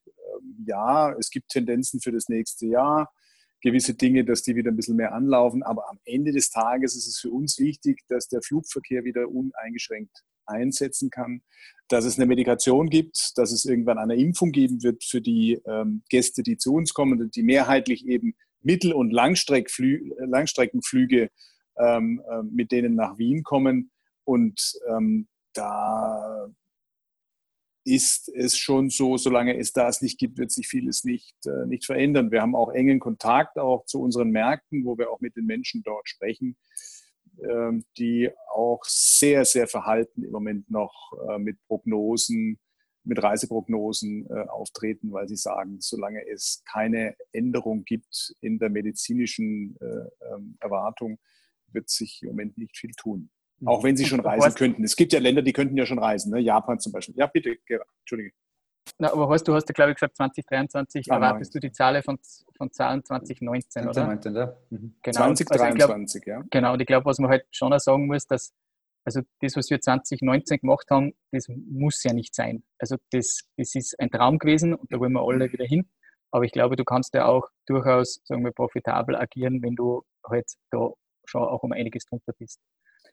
ja, 0.65 1.13
es 1.13 1.29
gibt 1.29 1.49
Tendenzen 1.49 2.01
für 2.01 2.11
das 2.11 2.29
nächste 2.29 2.67
Jahr, 2.67 3.11
gewisse 3.61 3.95
Dinge, 3.95 4.25
dass 4.25 4.43
die 4.43 4.55
wieder 4.55 4.71
ein 4.71 4.75
bisschen 4.75 4.95
mehr 4.95 5.13
anlaufen. 5.13 5.63
Aber 5.63 5.89
am 5.89 5.99
Ende 6.05 6.31
des 6.31 6.49
Tages 6.49 6.95
ist 6.95 7.07
es 7.07 7.19
für 7.19 7.31
uns 7.31 7.59
wichtig, 7.59 8.01
dass 8.07 8.27
der 8.27 8.41
Flugverkehr 8.41 9.03
wieder 9.03 9.29
uneingeschränkt 9.29 10.23
einsetzen 10.45 11.09
kann, 11.09 11.41
dass 11.89 12.05
es 12.05 12.17
eine 12.17 12.25
Medikation 12.25 12.89
gibt, 12.89 13.33
dass 13.35 13.51
es 13.51 13.65
irgendwann 13.65 13.97
eine 13.97 14.15
Impfung 14.15 14.51
geben 14.51 14.83
wird 14.83 15.03
für 15.03 15.21
die 15.21 15.59
ähm, 15.65 16.03
Gäste, 16.09 16.43
die 16.43 16.57
zu 16.57 16.73
uns 16.73 16.93
kommen, 16.93 17.31
die 17.31 17.43
mehrheitlich 17.43 18.07
eben 18.07 18.35
Mittel- 18.61 18.93
und 18.93 19.11
Langstreckenflüge 19.11 21.29
ähm, 21.79 22.21
äh, 22.29 22.43
mit 22.43 22.71
denen 22.71 22.95
nach 22.95 23.17
Wien 23.17 23.43
kommen. 23.43 23.91
Und 24.23 24.79
ähm, 24.89 25.27
da 25.53 26.49
ist 27.87 28.29
es 28.29 28.57
schon 28.57 28.89
so, 28.89 29.17
solange 29.17 29.57
es 29.57 29.71
das 29.71 30.01
nicht 30.01 30.19
gibt, 30.19 30.37
wird 30.37 30.51
sich 30.51 30.67
vieles 30.67 31.05
nicht, 31.05 31.33
äh, 31.45 31.65
nicht 31.65 31.85
verändern. 31.85 32.31
Wir 32.31 32.41
haben 32.41 32.55
auch 32.55 32.69
engen 32.73 32.99
Kontakt 32.99 33.57
auch 33.57 33.85
zu 33.85 34.01
unseren 34.01 34.29
Märkten, 34.29 34.83
wo 34.83 34.97
wir 34.97 35.09
auch 35.09 35.21
mit 35.21 35.37
den 35.37 35.45
Menschen 35.45 35.83
dort 35.83 36.09
sprechen, 36.09 36.57
äh, 37.37 37.71
die 37.97 38.29
auch 38.53 38.83
sehr, 38.83 39.45
sehr 39.45 39.67
verhalten 39.67 40.23
im 40.23 40.31
Moment 40.31 40.69
noch 40.69 41.13
äh, 41.29 41.39
mit 41.39 41.57
Prognosen, 41.67 42.59
mit 43.05 43.23
Reiseprognosen 43.23 44.27
äh, 44.29 44.47
auftreten, 44.49 45.13
weil 45.13 45.29
sie 45.29 45.37
sagen, 45.37 45.77
solange 45.79 46.27
es 46.27 46.63
keine 46.69 47.15
Änderung 47.31 47.85
gibt 47.85 48.35
in 48.41 48.59
der 48.59 48.69
medizinischen 48.69 49.77
äh, 49.79 50.33
ähm, 50.33 50.57
Erwartung, 50.59 51.19
wird 51.71 51.89
sich 51.89 52.21
im 52.21 52.29
Moment 52.29 52.57
nicht 52.57 52.75
viel 52.77 52.91
tun. 52.91 53.29
Auch 53.65 53.83
wenn 53.83 53.97
sie 53.97 54.05
schon 54.05 54.19
reisen 54.19 54.53
könnten. 54.53 54.83
Es 54.83 54.95
gibt 54.95 55.13
ja 55.13 55.19
Länder, 55.19 55.41
die 55.41 55.53
könnten 55.53 55.75
ja 55.77 55.85
schon 55.85 55.99
reisen. 55.99 56.31
Ne? 56.31 56.39
Japan 56.39 56.79
zum 56.79 56.91
Beispiel. 56.91 57.15
Ja, 57.17 57.27
bitte, 57.27 57.57
Gerard. 57.65 57.87
Entschuldige. 58.01 58.33
Na, 58.99 59.11
aber 59.11 59.29
hast 59.29 59.43
du 59.47 59.53
hast 59.53 59.67
ja, 59.67 59.73
glaube 59.73 59.91
ich, 59.91 59.97
gesagt, 59.97 60.15
2023 60.15 61.11
ah, 61.11 61.15
erwartest 61.15 61.53
du 61.53 61.59
die 61.59 61.71
Zahl 61.71 62.01
von, 62.01 62.17
von 62.55 62.71
Zahlen 62.71 63.03
2019, 63.03 63.83
2019 63.83 64.31
oder? 64.31 64.41
Ja. 64.41 64.77
Mhm. 64.77 64.95
Genau. 65.01 65.17
2023, 65.33 65.89
also 65.97 66.19
glaub, 66.19 66.25
ja. 66.25 66.43
Genau, 66.49 66.73
und 66.73 66.79
ich 66.81 66.87
glaube, 66.87 67.05
was 67.05 67.19
man 67.19 67.29
halt 67.29 67.45
schon 67.51 67.77
sagen 67.79 68.07
muss, 68.07 68.25
dass 68.25 68.53
also 69.07 69.21
das, 69.39 69.55
was 69.55 69.69
wir 69.69 69.79
2019 69.79 70.59
gemacht 70.59 70.87
haben, 70.89 71.13
das 71.31 71.47
muss 71.47 72.03
ja 72.03 72.11
nicht 72.11 72.35
sein. 72.35 72.63
Also 72.77 72.97
das, 73.11 73.39
das 73.55 73.73
ist 73.73 73.97
ein 73.99 74.09
Traum 74.09 74.37
gewesen 74.37 74.73
und 74.73 74.91
da 74.91 74.99
wollen 74.99 75.13
wir 75.13 75.21
alle 75.21 75.49
wieder 75.49 75.63
hin. 75.63 75.89
Aber 76.29 76.43
ich 76.43 76.51
glaube, 76.51 76.75
du 76.75 76.83
kannst 76.83 77.13
ja 77.13 77.25
auch 77.25 77.47
durchaus, 77.67 78.19
sagen 78.25 78.43
wir, 78.43 78.51
profitabel 78.51 79.15
agieren, 79.15 79.61
wenn 79.63 79.75
du 79.75 80.03
halt 80.29 80.45
da 80.71 80.89
schon 81.23 81.41
auch 81.41 81.63
um 81.63 81.71
einiges 81.71 82.03
drunter 82.05 82.33
bist. 82.37 82.59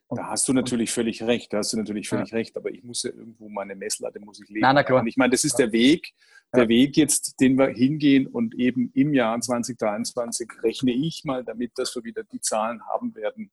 Da 0.09 0.27
hast 0.27 0.47
du 0.47 0.53
natürlich 0.53 0.91
völlig 0.91 1.23
recht, 1.23 1.51
da 1.51 1.57
hast 1.57 1.73
du 1.73 1.77
natürlich 1.77 2.07
völlig 2.07 2.29
ja. 2.29 2.37
recht, 2.37 2.55
aber 2.55 2.69
ich 2.69 2.83
muss 2.83 3.03
ja 3.03 3.09
irgendwo 3.09 3.49
meine 3.49 3.75
Messlatte 3.75 4.19
muss 4.19 4.39
ich 4.39 4.47
legen. 4.49 4.61
Na, 4.61 4.73
na 4.73 4.83
klar. 4.83 5.01
Und 5.01 5.07
ich 5.07 5.17
meine, 5.17 5.31
das 5.31 5.43
ist 5.43 5.57
der 5.57 5.71
Weg, 5.71 6.13
der 6.53 6.63
ja. 6.63 6.69
Weg 6.69 6.95
jetzt, 6.95 7.39
den 7.39 7.57
wir 7.57 7.69
hingehen 7.69 8.27
und 8.27 8.53
eben 8.55 8.91
im 8.93 9.13
Jahr 9.13 9.39
2023 9.39 10.47
rechne 10.61 10.91
ich 10.91 11.23
mal 11.25 11.43
damit, 11.43 11.71
dass 11.75 11.95
wir 11.95 12.03
wieder 12.03 12.23
die 12.23 12.39
Zahlen 12.39 12.81
haben 12.85 13.15
werden, 13.15 13.51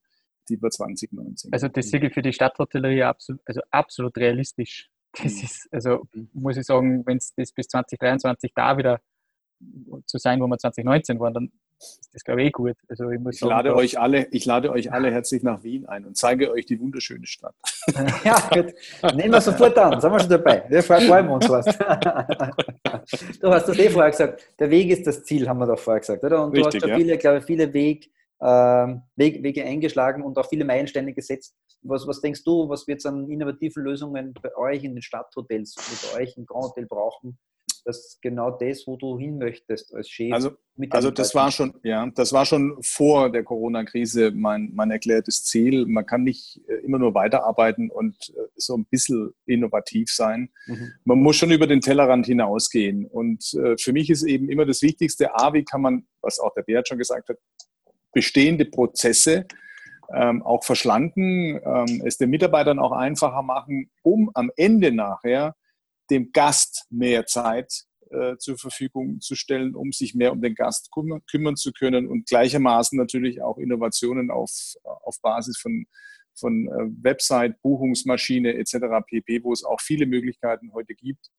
die 0.48 0.60
wir 0.60 0.70
2019 0.70 1.52
Also 1.52 1.68
das 1.68 1.88
Siegel 1.88 2.10
für 2.10 2.22
die 2.22 2.32
Stadthotellerie 2.32 3.04
absolut, 3.04 3.40
also 3.46 3.60
absolut 3.70 4.16
realistisch. 4.18 4.90
Das 5.12 5.34
mhm. 5.34 5.42
ist, 5.42 5.68
also 5.72 6.06
mhm. 6.12 6.28
muss 6.32 6.56
ich 6.56 6.66
sagen, 6.66 7.06
wenn 7.06 7.16
es 7.16 7.34
das 7.34 7.52
bis 7.52 7.68
2023 7.68 8.52
da 8.54 8.76
wieder 8.76 9.00
zu 10.06 10.18
sein, 10.18 10.40
wo 10.40 10.46
wir 10.46 10.58
2019 10.58 11.18
waren, 11.20 11.34
dann 11.34 11.52
das, 12.12 12.24
glaube 12.24 12.42
ich, 12.42 12.48
eh 12.48 12.50
gut. 12.50 12.76
Also 12.88 13.10
ich, 13.10 13.20
ich 13.30 13.40
lade 13.40 13.74
euch 13.74 13.98
alle, 13.98 14.26
ich 14.30 14.44
lade 14.44 14.70
euch 14.70 14.92
alle 14.92 15.10
herzlich 15.10 15.42
nach 15.42 15.62
Wien 15.62 15.86
ein 15.86 16.04
und 16.04 16.16
zeige 16.16 16.50
euch 16.50 16.66
die 16.66 16.78
wunderschöne 16.78 17.26
Stadt. 17.26 17.54
ja, 18.24 18.38
gut. 18.52 18.74
Nehmen 19.14 19.32
wir 19.32 19.40
sofort 19.40 19.76
an, 19.78 20.00
sind 20.00 20.12
wir 20.12 20.20
schon 20.20 20.28
dabei. 20.28 20.64
Wir 20.68 20.82
freuen 20.82 21.28
uns 21.28 21.48
was. 21.48 21.64
du 23.40 23.48
hast 23.50 23.68
das 23.68 23.78
eh 23.78 23.88
vorher 23.88 24.10
gesagt, 24.10 24.46
der 24.58 24.70
Weg 24.70 24.90
ist 24.90 25.06
das 25.06 25.24
Ziel, 25.24 25.48
haben 25.48 25.58
wir 25.58 25.66
doch 25.66 25.78
vorher 25.78 26.00
gesagt, 26.00 26.22
oder? 26.22 26.44
Und 26.44 26.52
Richtig, 26.52 26.62
du 26.62 26.76
hast 26.76 26.80
schon 26.82 26.90
ja. 26.90 26.96
viele, 26.96 27.18
glaube 27.18 27.38
ich, 27.38 27.44
viele 27.44 27.72
Weg, 27.72 28.10
ähm, 28.42 29.02
Wege 29.16 29.64
eingeschlagen 29.64 30.22
und 30.22 30.36
auch 30.36 30.48
viele 30.48 30.64
Meilensteine 30.64 31.14
gesetzt. 31.14 31.54
Was, 31.82 32.06
was 32.06 32.20
denkst 32.20 32.44
du, 32.44 32.68
was 32.68 32.86
wird 32.86 32.98
es 32.98 33.06
an 33.06 33.30
innovativen 33.30 33.84
Lösungen 33.84 34.34
bei 34.42 34.54
euch 34.56 34.84
in 34.84 34.94
den 34.94 35.02
Stadthotels, 35.02 35.76
bei 36.12 36.22
euch 36.22 36.36
im 36.36 36.44
Grand 36.44 36.66
Hotel 36.66 36.86
brauchen, 36.86 37.38
dass 37.84 38.18
genau 38.20 38.50
das, 38.50 38.86
wo 38.86 38.96
du 38.96 39.18
hin 39.18 39.38
möchtest 39.38 39.94
als 39.94 40.08
Chef. 40.08 40.32
Also, 40.32 40.52
also 40.90 41.10
das 41.10 41.34
war 41.34 41.50
schon, 41.50 41.74
ja, 41.82 42.08
das 42.14 42.32
war 42.32 42.46
schon 42.46 42.76
vor 42.82 43.30
der 43.30 43.44
Corona-Krise 43.44 44.30
mein, 44.32 44.70
mein 44.74 44.90
erklärtes 44.90 45.44
Ziel. 45.44 45.86
Man 45.86 46.06
kann 46.06 46.22
nicht 46.22 46.60
äh, 46.68 46.74
immer 46.84 46.98
nur 46.98 47.14
weiterarbeiten 47.14 47.90
und 47.90 48.14
äh, 48.36 48.48
so 48.56 48.76
ein 48.76 48.84
bisschen 48.86 49.32
innovativ 49.46 50.10
sein. 50.10 50.50
Mhm. 50.66 50.92
Man 51.04 51.18
muss 51.18 51.36
schon 51.36 51.50
über 51.50 51.66
den 51.66 51.80
Tellerrand 51.80 52.26
hinausgehen. 52.26 53.06
Und 53.06 53.52
äh, 53.54 53.76
für 53.78 53.92
mich 53.92 54.10
ist 54.10 54.22
eben 54.22 54.48
immer 54.48 54.64
das 54.64 54.82
Wichtigste, 54.82 55.34
A, 55.34 55.52
wie 55.52 55.64
kann 55.64 55.82
man, 55.82 56.06
was 56.20 56.38
auch 56.38 56.54
der 56.54 56.62
Bert 56.62 56.88
schon 56.88 56.98
gesagt 56.98 57.28
hat, 57.28 57.38
bestehende 58.12 58.64
Prozesse 58.64 59.46
ähm, 60.14 60.42
auch 60.42 60.64
verschlanken, 60.64 61.60
ähm, 61.64 62.02
es 62.04 62.18
den 62.18 62.30
Mitarbeitern 62.30 62.78
auch 62.78 62.92
einfacher 62.92 63.42
machen, 63.42 63.90
um 64.02 64.30
am 64.34 64.50
Ende 64.56 64.92
nachher 64.92 65.56
dem 66.10 66.32
Gast 66.32 66.86
mehr 66.90 67.26
Zeit 67.26 67.84
äh, 68.12 68.36
zur 68.38 68.58
Verfügung 68.58 69.20
zu 69.20 69.34
stellen, 69.34 69.74
um 69.74 69.92
sich 69.92 70.14
mehr 70.14 70.32
um 70.32 70.42
den 70.42 70.54
Gast 70.54 70.90
kümmern, 70.92 71.22
kümmern 71.30 71.56
zu 71.56 71.72
können 71.72 72.06
und 72.06 72.26
gleichermaßen 72.26 72.98
natürlich 72.98 73.42
auch 73.42 73.58
Innovationen 73.58 74.30
auf, 74.30 74.50
auf 74.82 75.20
Basis 75.22 75.58
von, 75.58 75.86
von 76.34 76.68
äh, 76.68 77.04
Website, 77.04 77.60
Buchungsmaschine 77.62 78.54
etc. 78.54 79.04
pp., 79.06 79.44
wo 79.44 79.52
es 79.52 79.64
auch 79.64 79.80
viele 79.80 80.06
Möglichkeiten 80.06 80.72
heute 80.72 80.94
gibt, 80.94 81.30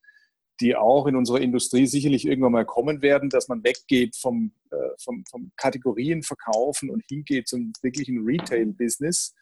die 0.61 0.75
auch 0.75 1.07
in 1.07 1.15
unserer 1.15 1.41
Industrie 1.41 1.87
sicherlich 1.87 2.25
irgendwann 2.25 2.51
mal 2.51 2.65
kommen 2.65 3.01
werden, 3.01 3.29
dass 3.29 3.47
man 3.47 3.63
weggeht 3.63 4.15
vom, 4.15 4.53
äh, 4.71 4.75
vom, 4.97 5.23
vom 5.29 5.51
Kategorienverkaufen 5.57 6.89
und 6.89 7.03
hingeht 7.07 7.47
zum 7.47 7.73
wirklichen 7.81 8.23
Retail-Business, 8.23 9.35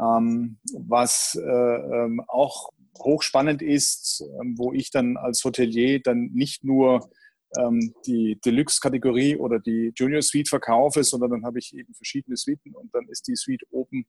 ähm, 0.00 0.58
was 0.72 1.38
äh, 1.40 1.48
ähm, 1.48 2.22
auch 2.28 2.70
hochspannend 2.98 3.62
ist, 3.62 4.22
ähm, 4.40 4.54
wo 4.56 4.72
ich 4.72 4.90
dann 4.90 5.16
als 5.16 5.44
Hotelier 5.44 6.00
dann 6.00 6.30
nicht 6.32 6.64
nur 6.64 7.10
ähm, 7.56 7.94
die 8.06 8.38
Deluxe-Kategorie 8.44 9.36
oder 9.36 9.58
die 9.58 9.92
Junior 9.94 10.22
Suite 10.22 10.48
verkaufe, 10.48 11.04
sondern 11.04 11.30
dann 11.30 11.44
habe 11.44 11.58
ich 11.58 11.74
eben 11.74 11.94
verschiedene 11.94 12.36
Suiten 12.36 12.74
und 12.74 12.94
dann 12.94 13.08
ist 13.08 13.26
die 13.28 13.36
Suite 13.36 13.62
oben, 13.70 14.06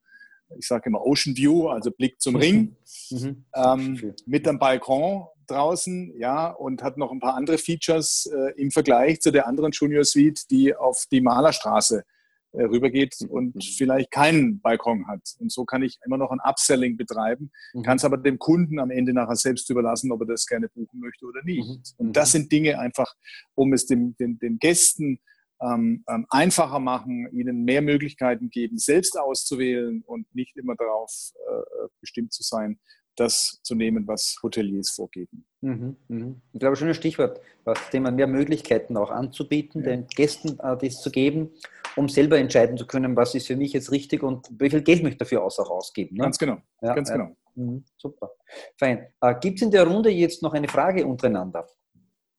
ich 0.58 0.68
sage 0.68 0.90
immer 0.90 1.06
Ocean 1.06 1.38
View, 1.38 1.68
also 1.68 1.92
Blick 1.92 2.20
zum 2.20 2.36
Ring, 2.36 2.76
mhm. 3.12 3.46
ähm, 3.56 4.16
mit 4.26 4.48
einem 4.48 4.60
Balkon 4.60 5.28
draußen, 5.48 6.14
ja, 6.18 6.48
und 6.48 6.84
hat 6.84 6.98
noch 6.98 7.12
ein 7.12 7.20
paar 7.20 7.36
andere 7.36 7.58
Features 7.58 8.30
äh, 8.32 8.54
im 8.62 8.72
Vergleich 8.72 9.22
zu 9.22 9.32
der 9.32 9.48
anderen 9.48 9.72
Junior 9.72 10.04
Suite, 10.04 10.50
die 10.52 10.76
auf 10.76 11.06
die 11.12 11.22
Malerstraße 11.22 12.00
äh, 12.00 12.19
rübergeht 12.54 13.16
mhm. 13.22 13.30
und 13.30 13.56
mhm. 13.56 13.62
vielleicht 13.62 14.12
keinen 14.12 14.60
Balkon 14.62 15.08
hat. 15.08 15.22
Und 15.40 15.52
so 15.52 15.66
kann 15.66 15.84
ich 15.84 15.98
immer 16.06 16.18
noch 16.18 16.32
ein 16.32 16.40
Upselling 16.44 16.98
betreiben, 16.98 17.52
mhm. 17.74 17.84
kann 17.84 17.98
es 17.98 18.06
aber 18.06 18.18
dem 18.18 18.40
Kunden 18.40 18.80
am 18.80 18.92
Ende 18.92 19.14
nachher 19.14 19.36
selbst 19.36 19.70
überlassen, 19.70 20.12
ob 20.12 20.22
er 20.22 20.28
das 20.28 20.46
gerne 20.46 20.70
buchen 20.70 21.00
möchte 21.00 21.26
oder 21.26 21.44
nicht. 21.44 21.68
Mhm. 21.68 21.82
Und 21.98 22.16
das 22.16 22.32
sind 22.32 22.52
Dinge 22.52 22.80
einfach, 22.80 23.14
um 23.56 23.74
es 23.74 23.86
dem, 23.86 24.16
den, 24.18 24.40
den 24.40 24.58
Gästen 24.60 25.20
ähm, 25.62 26.04
ähm, 26.08 26.26
einfacher 26.30 26.80
machen, 26.80 27.28
ihnen 27.34 27.66
mehr 27.66 27.82
Möglichkeiten 27.82 28.50
geben, 28.50 28.78
selbst 28.78 29.20
auszuwählen 29.20 30.04
und 30.06 30.34
nicht 30.34 30.56
immer 30.56 30.76
darauf 30.76 31.12
äh, 31.36 31.88
bestimmt 32.00 32.32
zu 32.32 32.44
sein, 32.44 32.80
das 33.20 33.60
zu 33.64 33.76
nehmen, 33.76 34.08
was 34.08 34.38
Hoteliers 34.42 34.92
vorgeben. 34.92 35.46
Mhm, 35.62 35.96
mhm. 36.08 36.42
Ich 36.54 36.60
glaube, 36.60 36.76
schon 36.76 36.88
ein 36.88 36.94
Stichwort, 36.94 37.40
das 37.66 37.90
Thema 37.90 38.12
mehr 38.12 38.28
Möglichkeiten 38.28 38.98
auch 38.98 39.12
anzubieten, 39.12 39.84
ja. 39.84 39.92
den 39.92 40.08
Gästen 40.08 40.60
äh, 40.60 40.78
das 40.78 41.02
zu 41.02 41.12
geben, 41.12 41.52
um 41.96 42.08
selber 42.08 42.38
entscheiden 42.38 42.78
zu 42.78 42.88
können, 42.88 43.16
was 43.16 43.36
ist 43.36 43.48
für 43.48 43.56
mich 43.56 43.74
jetzt 43.74 43.92
richtig 43.92 44.24
und 44.24 44.48
wie 44.58 44.70
viel 44.70 44.82
Geld 44.82 45.04
möchte 45.04 45.16
ich 45.16 45.20
dafür 45.20 45.44
auch 45.44 45.58
ausgeben. 45.58 46.16
Ne? 46.16 46.24
Ganz 46.24 46.38
genau. 46.38 46.58
Ja, 46.82 46.94
Ganz 46.96 47.12
genau. 47.12 47.36
Mhm, 47.56 47.84
super. 47.98 48.32
Fein. 48.78 49.08
Äh, 49.22 49.36
Gibt 49.42 49.58
es 49.58 49.62
in 49.64 49.72
der 49.72 49.86
Runde 49.86 50.10
jetzt 50.10 50.42
noch 50.42 50.54
eine 50.54 50.68
Frage 50.68 51.06
untereinander? 51.06 51.68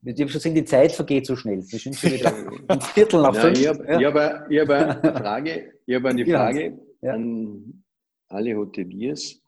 Ich 0.03 0.19
habe 0.19 0.31
schon 0.31 0.39
gesehen, 0.39 0.55
die 0.55 0.65
Zeit 0.65 0.93
vergeht 0.93 1.27
so 1.27 1.37
schnell. 1.37 1.59
Wir 1.59 1.79
sind 1.79 1.95
schon 1.95 2.13
wieder 2.13 2.33
ein 2.69 2.81
Viertel 2.81 3.21
nach 3.21 3.37
fünf. 3.37 3.59
Ich 3.59 3.69
habe 3.69 3.85
ja. 4.01 4.09
hab, 4.09 4.15
hab 4.15 4.71
eine 4.71 5.19
Frage, 5.19 5.73
ich 5.85 5.95
hab 5.95 6.05
eine 6.07 6.27
Frage 6.27 6.79
an 7.03 7.83
alle 8.29 8.57
Hoteliers. 8.57 9.40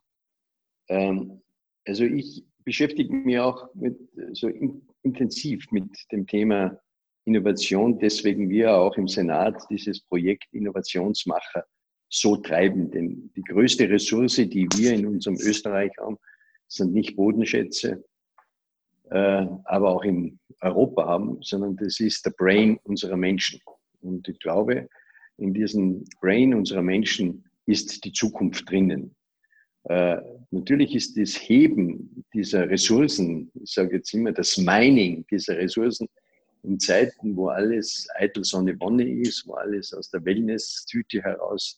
Ähm, 0.89 1.41
also 1.85 2.03
ich 2.03 2.43
beschäftige 2.63 3.13
mich 3.13 3.39
auch 3.39 3.73
mit, 3.75 3.97
so 4.33 4.47
in, 4.47 4.81
intensiv 5.03 5.65
mit 5.71 5.89
dem 6.11 6.25
Thema 6.27 6.79
Innovation, 7.25 7.99
deswegen 7.99 8.49
wir 8.49 8.75
auch 8.75 8.97
im 8.97 9.07
Senat 9.07 9.63
dieses 9.69 10.01
Projekt 10.01 10.45
Innovationsmacher 10.51 11.65
so 12.09 12.37
treiben. 12.37 12.91
Denn 12.91 13.31
die 13.35 13.43
größte 13.43 13.89
Ressource, 13.89 14.35
die 14.35 14.67
wir 14.75 14.93
in 14.93 15.05
unserem 15.05 15.37
Österreich 15.37 15.91
haben, 15.99 16.17
sind 16.67 16.93
nicht 16.93 17.15
Bodenschätze, 17.15 18.03
äh, 19.09 19.45
aber 19.65 19.89
auch 19.89 20.03
in 20.03 20.39
Europa 20.61 21.05
haben, 21.05 21.41
sondern 21.41 21.75
das 21.77 21.99
ist 21.99 22.25
der 22.25 22.31
Brain 22.31 22.77
unserer 22.83 23.17
Menschen. 23.17 23.59
Und 24.01 24.27
ich 24.27 24.39
glaube, 24.39 24.89
in 25.37 25.53
diesem 25.53 26.03
Brain 26.19 26.53
unserer 26.53 26.81
Menschen 26.81 27.45
ist 27.65 28.03
die 28.03 28.11
Zukunft 28.11 28.69
drinnen. 28.69 29.15
Äh, 29.85 30.17
natürlich 30.51 30.95
ist 30.95 31.17
das 31.17 31.35
Heben 31.35 32.23
dieser 32.33 32.69
Ressourcen, 32.69 33.51
ich 33.61 33.73
sage 33.73 33.97
jetzt 33.97 34.13
immer 34.13 34.31
das 34.31 34.57
Mining 34.57 35.25
dieser 35.29 35.57
Ressourcen, 35.57 36.07
in 36.63 36.79
Zeiten, 36.79 37.35
wo 37.35 37.49
alles 37.49 38.07
eitel 38.15 38.45
Sonne 38.45 38.79
Wonne 38.79 39.05
ist, 39.05 39.45
wo 39.45 39.55
alles 39.55 39.93
aus 39.93 40.09
der 40.09 40.23
Wellness-Tüte 40.23 41.21
heraus 41.21 41.77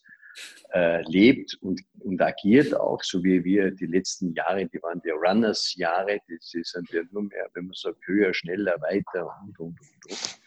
äh, 0.74 1.02
lebt 1.10 1.58
und, 1.62 1.82
und 2.00 2.22
agiert 2.22 2.76
auch, 2.76 3.02
so 3.02 3.24
wie 3.24 3.44
wir 3.44 3.72
die 3.72 3.88
letzten 3.88 4.34
Jahre, 4.34 4.68
die 4.68 4.84
waren 4.84 5.02
die 5.04 5.10
Runners-Jahre, 5.10 6.20
die 6.30 6.38
sind 6.40 6.88
ja 6.92 7.02
nur 7.12 7.24
mehr, 7.24 7.50
wenn 7.54 7.66
man 7.66 7.74
sagt, 7.74 8.06
höher, 8.06 8.32
schneller, 8.34 8.80
weiter 8.82 9.28
und, 9.44 9.60
und, 9.60 9.80
und, 9.80 10.12
und. 10.12 10.40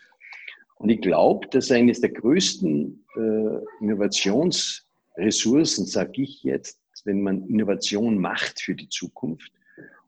Und 0.77 0.91
ich 0.91 1.01
glaube, 1.01 1.49
dass 1.49 1.73
eines 1.73 2.01
der 2.01 2.11
größten 2.11 3.05
äh, 3.17 3.59
Innovationsressourcen, 3.81 5.87
sage 5.87 6.23
ich 6.23 6.45
jetzt, 6.45 6.81
wenn 7.05 7.23
man 7.23 7.47
Innovation 7.49 8.19
macht 8.19 8.61
für 8.61 8.75
die 8.75 8.89
Zukunft 8.89 9.53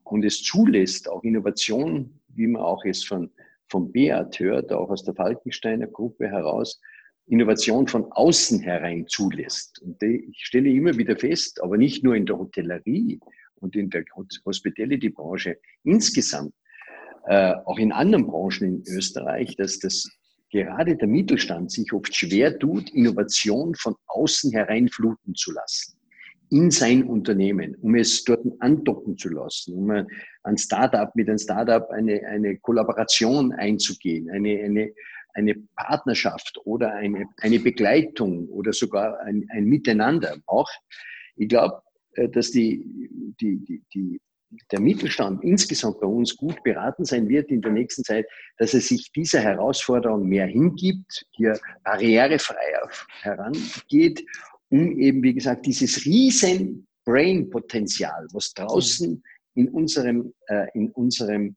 und 0.04 0.24
es 0.24 0.42
zulässt, 0.42 1.08
auch 1.08 1.22
Innovation, 1.22 2.20
wie 2.28 2.46
man 2.46 2.62
auch 2.62 2.84
es 2.84 3.04
von, 3.04 3.30
von 3.68 3.92
Beat 3.92 4.38
hört, 4.38 4.72
auch 4.72 4.90
aus 4.90 5.04
der 5.04 5.14
Falkensteiner 5.14 5.86
Gruppe 5.86 6.28
heraus, 6.28 6.80
Innovation 7.26 7.86
von 7.86 8.10
außen 8.10 8.60
herein 8.60 9.06
zulässt. 9.06 9.80
Und 9.82 10.02
ich 10.02 10.44
stelle 10.44 10.68
immer 10.68 10.96
wieder 10.96 11.16
fest, 11.16 11.62
aber 11.62 11.76
nicht 11.76 12.02
nur 12.02 12.16
in 12.16 12.26
der 12.26 12.38
Hotellerie 12.38 13.20
und 13.56 13.76
in 13.76 13.88
der 13.88 14.04
Hospitality-Branche 14.44 15.58
insgesamt, 15.84 16.54
äh, 17.26 17.54
auch 17.66 17.78
in 17.78 17.92
anderen 17.92 18.26
Branchen 18.26 18.64
in 18.64 18.84
Österreich, 18.96 19.54
dass 19.56 19.78
das 19.78 20.08
gerade 20.50 20.96
der 20.96 21.06
Mittelstand 21.06 21.70
sich 21.70 21.92
oft 21.92 22.12
schwer 22.16 22.58
tut, 22.58 22.90
Innovation 22.90 23.76
von 23.76 23.94
außen 24.06 24.50
hereinfluten 24.50 25.36
zu 25.36 25.52
lassen 25.52 25.99
in 26.50 26.70
sein 26.70 27.04
Unternehmen, 27.04 27.76
um 27.80 27.94
es 27.94 28.24
dort 28.24 28.44
andocken 28.58 29.16
zu 29.16 29.28
lassen, 29.28 29.74
um 29.74 30.06
ein 30.42 30.58
Startup 30.58 31.14
mit 31.14 31.28
einem 31.28 31.38
Startup 31.38 31.88
eine, 31.90 32.26
eine 32.26 32.58
Kollaboration 32.58 33.52
einzugehen, 33.52 34.28
eine, 34.30 34.58
eine, 34.58 34.92
eine 35.34 35.54
Partnerschaft 35.76 36.58
oder 36.64 36.92
eine, 36.92 37.26
eine 37.40 37.60
Begleitung 37.60 38.48
oder 38.48 38.72
sogar 38.72 39.20
ein, 39.20 39.46
ein 39.50 39.64
Miteinander 39.64 40.36
auch. 40.46 40.68
Ich 41.36 41.48
glaube, 41.48 41.82
äh, 42.14 42.28
dass 42.28 42.50
die, 42.50 42.84
die, 43.40 43.64
die, 43.64 43.82
die, 43.94 44.20
der 44.72 44.80
Mittelstand 44.80 45.44
insgesamt 45.44 46.00
bei 46.00 46.08
uns 46.08 46.36
gut 46.36 46.60
beraten 46.64 47.04
sein 47.04 47.28
wird 47.28 47.50
in 47.50 47.62
der 47.62 47.70
nächsten 47.70 48.02
Zeit, 48.02 48.26
dass 48.58 48.74
er 48.74 48.80
sich 48.80 49.12
dieser 49.12 49.38
Herausforderung 49.38 50.28
mehr 50.28 50.46
hingibt, 50.46 51.26
hier 51.30 51.56
barrierefreier 51.84 52.90
herangeht 53.22 54.24
um 54.70 54.98
eben, 54.98 55.22
wie 55.22 55.34
gesagt, 55.34 55.66
dieses 55.66 56.04
riesen 56.04 56.88
Brain-Potenzial, 57.04 58.26
was 58.32 58.52
draußen 58.54 59.22
in 59.54 59.68
unserem, 59.68 60.34
äh, 60.46 60.66
in 60.74 60.90
unserem 60.90 61.54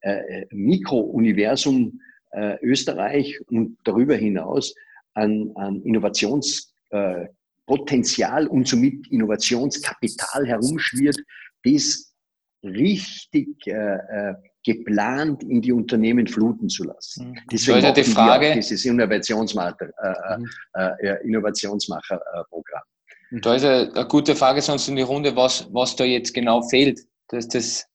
äh, 0.00 0.44
Mikrouniversum 0.50 2.00
äh, 2.32 2.58
Österreich 2.62 3.38
und 3.48 3.78
darüber 3.84 4.16
hinaus 4.16 4.74
an, 5.14 5.52
an 5.54 5.80
Innovationspotenzial 5.82 8.46
äh, 8.46 8.48
und 8.48 8.66
somit 8.66 9.06
Innovationskapital 9.10 10.46
herumschwirrt, 10.46 11.20
das 11.62 12.12
richtig 12.62 13.66
äh, 13.66 13.72
äh, 13.72 14.34
geplant 14.64 15.42
in 15.44 15.60
die 15.60 15.72
Unternehmen 15.72 16.26
fluten 16.26 16.68
zu 16.68 16.84
lassen. 16.84 17.30
Mhm. 17.30 17.38
Deswegen 17.52 17.82
so 17.82 17.92
die 17.92 18.04
Frage, 18.04 18.54
dieses 18.54 18.84
Innovationsmacher, 18.84 19.90
äh, 20.02 20.38
mhm. 20.38 20.50
äh, 20.74 21.06
äh 21.06 21.26
Innovationsmacherprogramm. 21.26 22.82
Mhm. 23.30 23.40
Da 23.42 23.54
ist 23.54 23.64
eine, 23.64 24.06
gute 24.08 24.34
Frage 24.34 24.62
sonst 24.62 24.88
in 24.88 24.96
die 24.96 25.02
Runde, 25.02 25.36
was, 25.36 25.68
was 25.72 25.94
da 25.94 26.04
jetzt 26.04 26.32
genau 26.32 26.62
fehlt, 26.62 27.00
dass 27.28 27.46
das 27.48 27.86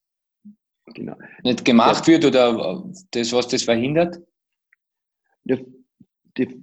genau. 0.94 1.16
nicht 1.42 1.64
gemacht 1.64 2.06
ja. 2.06 2.14
wird 2.14 2.24
oder 2.24 2.84
das, 3.10 3.32
was 3.32 3.48
das 3.48 3.64
verhindert? 3.64 4.20
Ja, 5.44 5.56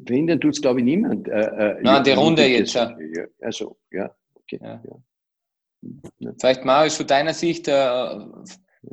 verhindern 0.05 0.39
tut 0.39 0.53
es, 0.53 0.61
glaube 0.61 0.79
ich, 0.79 0.85
niemand. 0.85 1.27
Äh, 1.27 1.75
Nein, 1.81 2.03
die 2.03 2.11
Runde 2.11 2.45
jetzt. 2.45 2.73
Ja. 2.73 2.95
Also, 3.41 3.77
ja. 3.91 4.09
Okay. 4.35 4.59
Ja. 4.61 4.81
Ja. 4.83 6.31
Vielleicht 6.39 6.63
mal 6.63 6.89
von 6.89 7.05
deiner 7.05 7.33
Sicht 7.33 7.67
äh, 7.67 8.19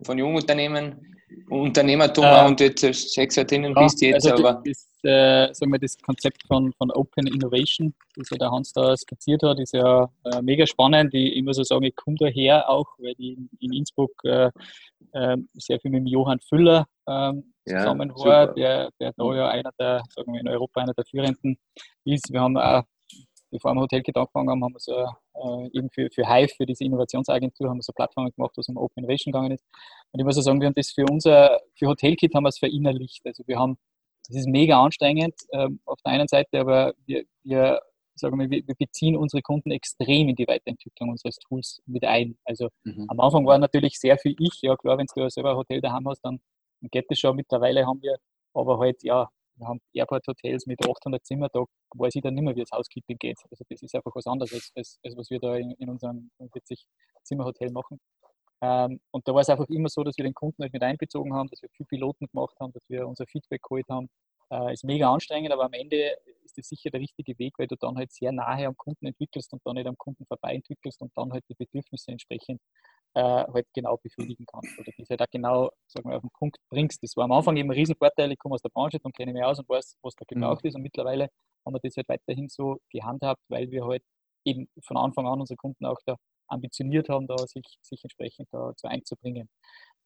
von 0.03 0.19
Jungunternehmen, 0.19 1.15
Unternehmertum 1.49 2.25
äh, 2.25 2.47
und 2.47 2.61
jetzt 2.61 2.81
Sexartinnen 2.81 3.75
bist 3.75 4.01
jetzt, 4.01 4.27
also 4.27 4.47
aber. 4.47 4.63
Das, 4.65 4.87
äh, 5.03 5.53
sagen 5.53 5.73
wir, 5.73 5.79
das 5.79 5.99
Konzept 5.99 6.47
von, 6.47 6.73
von 6.79 6.91
Open 6.93 7.27
Innovation, 7.27 7.95
das 8.17 8.31
ja 8.31 8.39
der 8.39 8.51
Hans 8.51 8.73
da 8.73 8.97
skizziert 8.97 9.43
hat, 9.43 9.59
ist 9.61 9.75
ja 9.75 10.09
äh, 10.25 10.41
mega 10.43 10.67
spannend. 10.67 11.13
Ich, 11.13 11.37
ich 11.37 11.43
muss 11.43 11.57
so 11.57 11.63
sagen, 11.63 11.85
ich 11.85 11.95
komme 11.95 12.17
daher 12.19 12.69
auch, 12.69 12.87
weil 12.99 13.15
ich 13.19 13.37
in, 13.37 13.51
in 13.61 13.73
Innsbruck 13.73 14.13
äh, 14.25 14.51
ähm, 15.13 15.49
sehr 15.55 15.79
viel 15.81 15.91
mit 15.91 16.01
dem 16.01 16.07
Johann 16.07 16.41
Füller 16.41 16.87
ähm, 17.07 17.53
zusammen 17.67 18.13
ja, 18.17 18.25
war, 18.25 18.55
der, 18.55 18.91
der 18.99 19.13
da 19.17 19.35
ja 19.35 19.49
einer 19.49 19.71
der, 19.79 20.03
sagen 20.09 20.33
wir 20.33 20.41
in 20.41 20.49
Europa 20.49 20.81
einer 20.81 20.95
der 20.95 21.05
führenden 21.05 21.59
ist. 22.05 22.33
Wir 22.33 22.41
haben 22.41 22.57
auch, 22.57 22.83
bevor 23.55 23.73
wir 23.75 23.83
Hotelkit 23.83 24.17
angefangen 24.17 24.51
haben, 24.51 24.65
haben 24.65 24.75
wir 24.75 24.81
so 24.81 24.93
äh, 24.93 25.79
eben 25.79 25.89
für, 25.91 26.11
für 26.13 26.29
Hive, 26.29 26.53
für 26.57 26.67
diese 26.67 26.83
Innovationsagentur, 26.83 27.71
haben 27.71 27.79
wir 27.79 27.83
so 27.83 27.93
Plattformen 27.93 28.33
gemacht, 28.33 28.53
wo 28.57 28.61
es 28.61 28.69
um 28.69 28.77
Open 28.77 29.05
Innovation 29.05 29.33
gegangen 29.33 29.53
ist. 29.53 29.65
Und 30.11 30.21
ich 30.21 30.27
muss 30.27 30.37
auch 30.37 30.43
sagen, 30.43 30.61
wir 30.61 30.67
haben 30.67 30.75
das 30.75 30.91
für 30.91 31.05
unser, 31.09 31.61
für 31.79 31.87
Hotelkit 31.87 32.35
haben 32.35 32.43
wir 32.43 32.49
es 32.49 32.59
verinnerlicht. 32.59 33.25
Also 33.25 33.45
wir 33.47 33.57
haben, 33.59 33.79
das 34.29 34.39
ist 34.39 34.49
mega 34.49 34.83
anstrengend 34.83 35.35
ähm, 35.53 35.81
auf 35.85 36.01
der 36.05 36.13
einen 36.13 36.27
Seite, 36.27 36.59
aber 36.59 36.95
wir, 37.07 37.25
wir 37.45 37.81
sagen 38.17 38.39
wir, 38.39 38.51
wir 38.51 38.75
beziehen 38.77 39.17
unsere 39.17 39.43
Kunden 39.43 39.71
extrem 39.71 40.29
in 40.29 40.37
die 40.37 40.49
Weiterentwicklung 40.49 41.11
unseres 41.11 41.37
Tools 41.37 41.81
mit 41.87 42.05
ein. 42.05 42.37
Also 42.45 42.71
mhm. 42.85 43.07
am 43.09 43.21
Anfang 43.21 43.47
war 43.47 43.59
natürlich 43.59 43.99
sehr 43.99 44.19
viel 44.19 44.35
ich, 44.39 44.63
ja 44.63 44.77
klar, 44.77 44.99
wenn 44.99 45.07
du 45.15 45.31
selber 45.31 45.51
ein 45.51 45.57
Hotel 45.57 45.81
daheim 45.81 46.09
hast, 46.09 46.21
dann 46.25 46.41
geht 46.91 47.07
das 47.09 47.19
schon. 47.19 47.37
Mittlerweile 47.37 47.87
haben 47.87 48.03
wir 48.03 48.17
aber 48.53 48.79
halt, 48.79 49.03
ja, 49.03 49.29
wir 49.57 49.67
haben 49.67 49.81
Airport-Hotels 49.93 50.67
mit 50.67 50.81
800 50.85 51.25
Zimmer, 51.25 51.49
da 51.53 51.65
weiß 51.95 52.15
ich 52.17 52.23
dann 52.23 52.35
nicht 52.35 52.45
mehr, 52.45 52.57
wie 52.57 52.61
das 52.61 52.73
Housekeeping 52.73 53.19
geht. 53.19 53.39
Also 53.51 53.65
das 53.69 53.83
ist 53.83 53.95
einfach 53.95 54.15
was 54.15 54.27
anderes, 54.27 54.53
als, 54.53 54.73
als, 54.75 54.99
als 55.05 55.17
was 55.17 55.31
wir 55.31 55.39
da 55.39 55.57
in, 55.57 55.73
in 55.73 55.89
unserem 55.89 56.31
40-Zimmer-Hotel 56.41 57.71
machen. 57.71 58.01
Ähm, 58.63 59.01
und 59.11 59.27
da 59.29 59.35
war 59.35 59.43
es 59.43 59.49
einfach 59.49 59.69
immer 59.69 59.89
so, 59.89 60.03
dass 60.03 60.17
wir 60.17 60.25
den 60.25 60.35
Kunden 60.35 60.63
halt 60.63 60.73
mit 60.73 60.83
einbezogen 60.83 61.35
haben, 61.35 61.49
dass 61.49 61.63
wir 61.63 61.69
viel 61.71 61.87
Piloten 61.87 62.27
gemacht 62.33 62.57
haben, 62.61 62.73
dass 62.73 62.83
wir 62.89 63.07
unser 63.07 63.27
Feedback 63.27 63.63
geholt 63.63 63.87
haben. 63.89 64.09
Äh, 64.51 64.73
ist 64.73 64.85
mega 64.85 65.13
anstrengend, 65.13 65.53
aber 65.53 65.65
am 65.65 65.73
Ende 65.73 66.17
ist 66.45 66.57
das 66.59 66.69
sicher 66.69 66.91
der 66.91 67.01
richtige 67.01 67.39
Weg, 67.39 67.55
weil 67.59 67.67
du 67.67 67.77
dann 67.77 67.97
halt 67.97 68.13
sehr 68.13 68.33
nahe 68.33 68.67
am 68.67 68.77
Kunden 68.77 69.07
entwickelst 69.07 69.53
und 69.53 69.63
dann 69.65 69.75
nicht 69.75 69.87
am 69.87 69.97
Kunden 69.97 70.25
vorbei 70.27 70.55
entwickelst 70.55 71.01
und 71.01 71.13
dann 71.17 71.33
halt 71.33 71.45
die 71.49 71.55
Bedürfnisse 71.55 72.11
entsprechend 72.13 72.61
äh, 73.15 73.21
halt 73.21 73.67
genau 73.75 73.97
befriedigen 73.97 74.45
kannst. 74.47 74.79
Oder 74.79 74.91
die 74.97 75.05
halt 75.09 75.23
auch 75.23 75.31
genau 75.31 75.71
sagen 75.87 76.09
wir, 76.09 76.17
auf 76.17 76.23
den 76.23 76.31
Punkt 76.31 76.59
bringst. 76.71 77.03
Das 77.03 77.17
war 77.17 77.25
am 77.25 77.33
Anfang 77.33 77.57
eben 77.57 77.71
ein 77.71 77.77
Riesenvorteil, 77.77 78.33
ich 78.33 78.39
komme 78.39 78.55
aus 78.55 78.63
der 78.63 78.71
Branche, 78.71 78.99
dann 78.99 79.13
kenne 79.13 79.31
ich 79.31 79.35
mich 79.35 79.45
aus 79.45 79.59
und 79.59 79.69
weiß, 79.69 79.97
was 80.03 80.15
da 80.15 80.25
gebraucht 80.27 80.65
mhm. 80.65 80.69
ist. 80.69 80.75
Und 80.75 80.83
mittlerweile 80.83 81.29
haben 81.65 81.75
wir 81.75 81.81
das 81.81 81.97
halt 81.97 82.09
weiterhin 82.09 82.49
so 82.49 82.79
gehandhabt, 82.91 83.41
weil 83.49 83.71
wir 83.71 83.85
halt 83.85 84.03
eben 84.45 84.69
von 84.83 84.97
Anfang 84.97 85.27
an 85.27 85.41
unsere 85.41 85.57
Kunden 85.57 85.87
auch 85.87 85.99
da 86.05 86.17
ambitioniert 86.49 87.09
haben, 87.09 87.27
da 87.27 87.39
sich, 87.39 87.65
sich 87.81 88.03
entsprechend 88.05 88.49
dazu 88.53 88.87
einzubringen. 88.87 89.49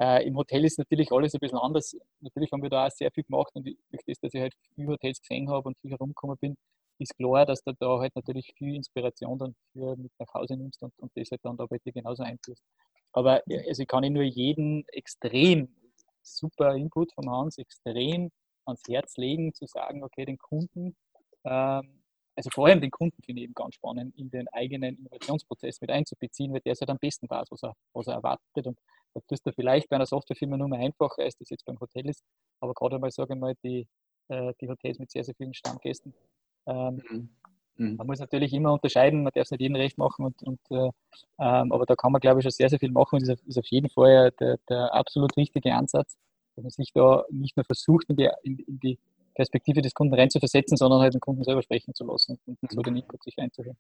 Äh, 0.01 0.27
Im 0.27 0.37
Hotel 0.37 0.65
ist 0.65 0.79
natürlich 0.79 1.11
alles 1.11 1.35
ein 1.35 1.41
bisschen 1.41 1.59
anders. 1.59 1.97
Natürlich 2.21 2.53
haben 2.53 2.63
wir 2.63 2.71
da 2.71 2.87
auch 2.87 2.91
sehr 2.91 3.11
viel 3.11 3.25
gemacht 3.25 3.51
und 3.55 3.67
durch 3.67 4.03
das, 4.07 4.19
dass 4.21 4.35
ich 4.35 4.41
halt 4.41 4.55
viele 4.75 4.89
Hotels 4.89 5.21
gesehen 5.21 5.51
habe 5.51 5.69
und 5.69 5.79
viel 5.81 5.91
herumgekommen 5.91 6.37
bin, 6.41 6.57
ist 6.99 7.17
klar, 7.17 7.47
dass 7.47 7.63
du 7.63 7.73
da 7.79 7.99
halt 7.99 8.15
natürlich 8.17 8.53
viel 8.57 8.75
Inspiration 8.75 9.39
dann 9.39 9.55
für 9.73 9.97
mit 9.97 10.13
nach 10.19 10.33
Hause 10.35 10.57
nimmst 10.57 10.83
und, 10.83 10.93
und 10.99 11.13
das 11.17 11.31
halt 11.31 11.45
dann 11.45 11.57
da 11.57 11.67
bei 11.67 11.79
dir 11.79 11.93
genauso 11.93 12.23
einflusst. 12.23 12.63
Aber 13.19 13.43
also 13.69 13.83
ich 13.83 13.89
kann 13.89 14.05
ich 14.05 14.11
nur 14.11 14.23
jeden 14.23 14.87
extrem 14.89 15.69
super 16.23 16.75
Input 16.75 17.13
von 17.15 17.31
Hans 17.31 17.59
extrem 17.59 18.31
ans 18.67 18.83
Herz 18.89 19.17
legen, 19.17 19.55
zu 19.55 19.67
sagen, 19.67 20.05
okay, 20.05 20.25
den 20.25 20.39
Kunden 20.39 20.97
ähm, 21.45 21.99
also 22.39 22.51
vor 22.51 22.69
allem 22.69 22.81
den 22.81 22.93
Kunden 22.93 23.21
finde 23.25 23.41
ich 23.41 23.45
eben 23.47 23.55
ganz 23.55 23.75
spannend, 23.75 24.15
in 24.17 24.31
den 24.31 24.47
eigenen 24.49 24.97
Innovationsprozess 24.97 25.81
mit 25.81 25.91
einzubeziehen, 25.91 26.53
weil 26.53 26.61
der 26.61 26.75
es 26.75 26.81
halt 26.81 26.91
am 26.91 26.99
besten 26.99 27.29
weiß, 27.29 27.49
was 27.51 27.65
er, 27.65 27.75
was 27.93 28.07
er 28.07 28.15
erwartet. 28.15 28.65
Und 28.65 28.79
da 29.13 29.21
tust 29.27 29.45
du 29.45 29.51
vielleicht 29.53 29.89
bei 29.89 29.97
einer 29.97 30.07
Softwarefirma 30.07 30.57
nur 30.57 30.69
mehr 30.69 30.79
einfacher, 30.79 31.23
als 31.23 31.37
das 31.37 31.51
jetzt 31.51 31.65
beim 31.65 31.81
Hotel 31.81 32.09
ist. 32.09 32.23
Aber 32.61 32.75
gerade 32.75 32.95
einmal, 32.95 33.11
sage 33.11 33.35
ich 33.35 33.41
mal, 33.41 33.55
die, 33.65 33.89
äh, 34.29 34.53
die 34.61 34.69
Hotels 34.69 35.01
mit 35.01 35.11
sehr, 35.11 35.25
sehr 35.25 35.35
vielen 35.35 35.53
Stammgästen. 35.53 36.15
Ähm, 36.67 37.03
mhm. 37.11 37.37
Mhm. 37.79 37.97
Man 37.97 38.07
muss 38.07 38.19
natürlich 38.19 38.53
immer 38.53 38.73
unterscheiden, 38.73 39.23
man 39.23 39.33
darf 39.35 39.45
es 39.45 39.51
nicht 39.51 39.61
jedem 39.61 39.77
recht 39.77 39.99
machen, 39.99 40.25
und, 40.25 40.43
und 40.43 40.61
äh, 40.71 40.91
ähm, 41.39 41.73
aber 41.73 41.87
da 41.87 41.97
kann 41.97 42.13
man, 42.13 42.21
glaube 42.21 42.41
ich, 42.41 42.45
schon 42.45 42.51
sehr, 42.51 42.69
sehr 42.69 42.79
viel 42.79 42.93
machen 42.93 43.17
und 43.17 43.29
das 43.29 43.41
ist 43.43 43.59
auf 43.59 43.67
jeden 43.67 43.89
Fall 43.89 44.33
der, 44.41 44.59
der 44.69 44.95
absolut 44.95 45.37
richtige 45.37 45.75
Ansatz, 45.75 46.17
dass 46.55 46.65
man 46.65 46.71
sich 46.71 46.93
da 46.93 47.25
nicht 47.31 47.57
nur 47.57 47.65
versucht, 47.65 48.11
in 48.11 48.17
die, 48.17 48.29
in, 48.43 48.59
in 48.59 48.81
die 48.81 48.99
Perspektive 49.35 49.81
des 49.81 49.95
Kunden 49.95 50.15
reinzuversetzen, 50.15 50.77
sondern 50.77 51.01
halt 51.01 51.15
den 51.15 51.21
Kunden 51.21 51.45
selber 51.45 51.63
sprechen 51.63 51.95
zu 51.95 52.05
lassen 52.05 52.39
und 52.45 52.59
so 52.71 52.83
den 52.83 52.97
Input 52.97 53.23
sich 53.23 53.39
einzuhören. 53.39 53.77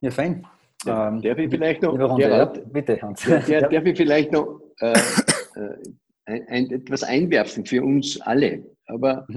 Ja, 0.00 0.10
fein. 0.10 0.46
Ja, 0.84 1.08
ähm, 1.08 1.22
darf 1.22 1.38
ich 1.38 1.50
vielleicht 1.50 1.82
noch, 1.82 1.92
Runde, 1.92 2.16
Gerhard, 2.16 2.56
ja, 2.58 2.62
bitte, 2.66 3.02
Hans. 3.02 3.24
Der, 3.24 3.40
der, 3.40 3.68
darf 3.68 3.84
ich 3.84 3.96
vielleicht 3.96 4.32
noch 4.32 4.60
äh, 4.80 4.92
äh, 4.92 5.76
ein, 6.26 6.48
ein, 6.48 6.70
etwas 6.70 7.02
einwerfen 7.02 7.64
für 7.64 7.82
uns 7.82 8.20
alle? 8.20 8.64
Aber 8.86 9.24
mhm. 9.28 9.36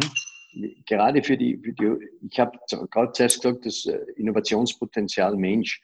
Gerade 0.85 1.23
für 1.23 1.37
die, 1.37 1.57
für 1.57 1.73
die 1.73 2.09
ich 2.29 2.39
habe 2.39 2.57
gerade 2.91 3.11
zuerst 3.11 3.41
gesagt, 3.41 3.65
das 3.65 3.85
äh, 3.85 3.99
Innovationspotenzial 4.15 5.35
Mensch. 5.35 5.81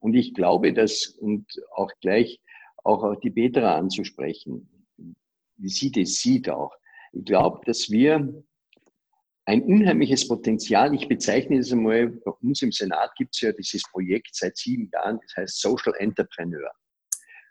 Und 0.00 0.14
ich 0.14 0.34
glaube, 0.34 0.72
dass, 0.72 1.06
und 1.06 1.46
auch 1.74 1.90
gleich 2.00 2.40
auch 2.84 3.14
die 3.20 3.30
Petra 3.30 3.76
anzusprechen, 3.76 4.68
wie 5.56 5.68
sie 5.68 5.92
das 5.92 6.14
sieht 6.14 6.48
auch. 6.48 6.72
Ich 7.12 7.24
glaube, 7.24 7.60
dass 7.64 7.90
wir 7.90 8.44
ein 9.44 9.62
unheimliches 9.62 10.26
Potenzial. 10.26 10.94
Ich 10.94 11.08
bezeichne 11.08 11.58
es 11.58 11.72
einmal, 11.72 12.08
bei 12.08 12.30
uns 12.42 12.62
im 12.62 12.72
Senat 12.72 13.14
gibt 13.16 13.34
es 13.34 13.40
ja 13.40 13.52
dieses 13.52 13.82
Projekt 13.90 14.34
seit 14.34 14.56
sieben 14.56 14.88
Jahren, 14.92 15.18
das 15.22 15.36
heißt 15.36 15.60
Social 15.60 15.94
Entrepreneur. 15.98 16.70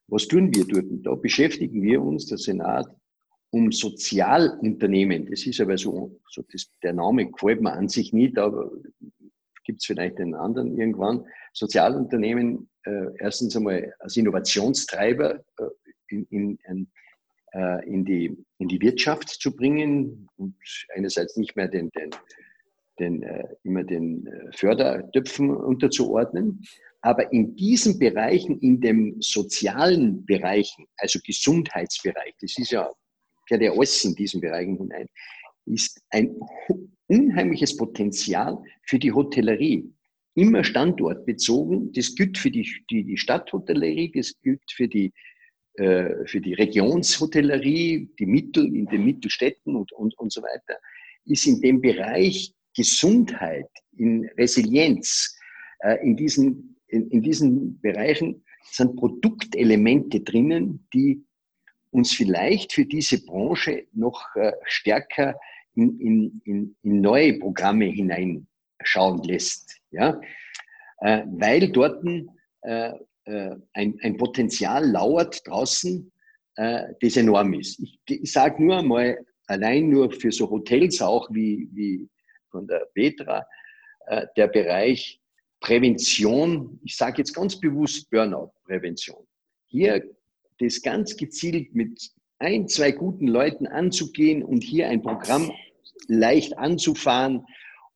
Was 0.08 0.28
tun 0.28 0.54
wir 0.54 0.66
dort? 0.66 0.86
Da 1.06 1.16
beschäftigen 1.16 1.82
wir 1.82 2.02
uns, 2.02 2.26
der 2.26 2.38
Senat, 2.38 2.88
um 3.52 3.72
Sozialunternehmen. 3.72 5.30
Das 5.30 5.46
ist 5.46 5.62
aber 5.62 5.78
so, 5.78 6.20
so 6.30 6.44
das, 6.52 6.70
der 6.84 6.94
Name 6.94 7.30
gefällt 7.30 7.62
mir 7.62 7.74
an 7.74 7.90
sich 7.90 8.14
nicht, 8.14 8.38
aber 8.38 8.72
gibt 9.64 9.82
es 9.82 9.86
vielleicht 9.86 10.18
einen 10.20 10.34
anderen 10.34 10.78
irgendwann. 10.78 11.26
Sozialunternehmen, 11.54 12.70
äh, 12.84 13.08
erstens 13.20 13.56
einmal 13.56 13.94
als 14.00 14.18
Innovationstreiber 14.18 15.36
äh, 15.36 15.64
in, 16.08 16.26
in, 16.30 16.60
in 16.68 16.88
äh, 17.54 17.86
in, 17.86 18.06
die, 18.06 18.38
in 18.60 18.68
die 18.70 18.82
Wirtschaft 18.82 19.30
zu 19.30 19.54
bringen 19.54 20.30
und 20.38 20.56
einerseits 20.96 21.36
nicht 21.36 21.56
mehr 21.56 21.68
den, 21.68 21.90
den, 21.90 22.10
den, 23.00 23.24
äh, 23.24 23.48
immer 23.64 23.84
den 23.84 24.26
äh, 24.28 24.52
Fördertöpfen 24.54 25.50
unterzuordnen. 25.50 26.64
Aber 27.02 27.34
in 27.34 27.56
diesen 27.56 28.00
Bereichen, 28.00 28.60
in 28.60 28.80
den 28.80 29.20
sozialen 29.20 30.26
Bereichen, 30.26 30.86
also 30.98 31.20
Gesundheitsbereich, 31.26 32.36
das 32.40 32.58
ist 32.58 32.72
ja, 32.72 32.90
gehört 33.52 33.64
ja 33.64 33.78
alles 33.78 34.04
in 34.06 34.16
diesen 34.16 34.42
Bereichen 34.42 34.78
hinein, 34.78 35.08
ist 35.66 36.02
ein 36.10 36.36
unheimliches 37.08 37.76
Potenzial 37.76 38.58
für 38.84 38.98
die 38.98 39.12
Hotellerie. 39.12 39.92
Immer 40.36 40.64
standortbezogen. 40.64 41.92
Das 41.92 42.16
gilt 42.16 42.38
für 42.38 42.50
die, 42.50 42.70
die, 42.90 43.04
die 43.04 43.18
Stadthotellerie, 43.18 44.12
das 44.16 44.34
gilt 44.42 44.64
für 44.72 44.88
die, 44.88 45.12
äh, 45.74 46.26
für 46.26 46.40
die 46.40 46.54
Regionshotellerie, 46.54 48.10
die 48.18 48.26
Mittel 48.26 48.66
in 48.74 48.86
den 48.86 49.04
Mittelstädten 49.04 49.76
und, 49.76 49.92
und, 49.92 50.18
und 50.18 50.32
so 50.32 50.42
weiter, 50.42 50.80
ist 51.26 51.46
in 51.46 51.60
dem 51.60 51.82
Bereich 51.82 52.54
Gesundheit, 52.74 53.68
in 53.98 54.30
Resilienz, 54.38 55.38
äh, 55.80 55.98
in 56.02 56.16
diesen, 56.16 56.78
in, 56.88 57.10
in 57.10 57.22
diesen 57.22 57.80
Bereichen 57.82 58.46
sind 58.72 58.96
Produktelemente 58.96 60.22
drinnen, 60.22 60.88
die 60.94 61.26
uns 61.92 62.14
vielleicht 62.14 62.74
für 62.74 62.86
diese 62.86 63.24
Branche 63.24 63.88
noch 63.94 64.24
äh, 64.36 64.54
stärker 64.66 65.40
in, 65.76 66.00
in, 66.00 66.42
in, 66.46 66.76
in 66.82 67.02
neue 67.02 67.40
Programme 67.40 67.86
hineinschauen 67.86 69.24
lässt. 69.24 69.80
Ja? 69.92 70.20
Weil 71.00 71.72
dort 71.72 72.04
äh, 72.62 72.92
ein, 73.74 73.98
ein 74.02 74.18
Potenzial 74.18 74.90
lauert 74.90 75.48
draußen, 75.48 76.12
äh, 76.56 76.94
das 77.00 77.18
enorm 77.18 77.54
ist. 77.54 77.80
Ich, 78.06 78.32
sage 78.32 78.64
nur 78.64 78.80
einmal, 78.80 79.18
allein 79.48 79.90
nur 79.90 80.12
für 80.12 80.32
so 80.32 80.50
Hotels 80.50 81.02
auch 81.02 81.30
wie, 81.32 81.70
wie 81.74 82.10
von 82.50 82.68
der 82.68 82.88
Petra, 82.94 83.46
äh, 84.08 84.26
der 84.36 84.48
Bereich 84.48 85.20
Prävention, 85.60 86.80
ich 86.84 86.98
sage 86.98 87.20
jetzt 87.20 87.34
ganz 87.34 87.60
bewusst 87.60 88.10
Burnout-Prävention. 88.10 89.26
Hier 89.68 90.04
das 90.62 90.82
ganz 90.82 91.18
gezielt 91.18 91.74
mit 91.76 92.12
ein, 92.40 92.68
zwei 92.68 92.92
guten 92.92 93.28
Leuten 93.28 93.68
anzugehen 93.68 94.44
und 94.44 94.64
hier 94.64 94.90
ein 94.90 95.02
Programm 95.02 95.52
leicht 96.08 96.58
anzufahren, 96.58 97.46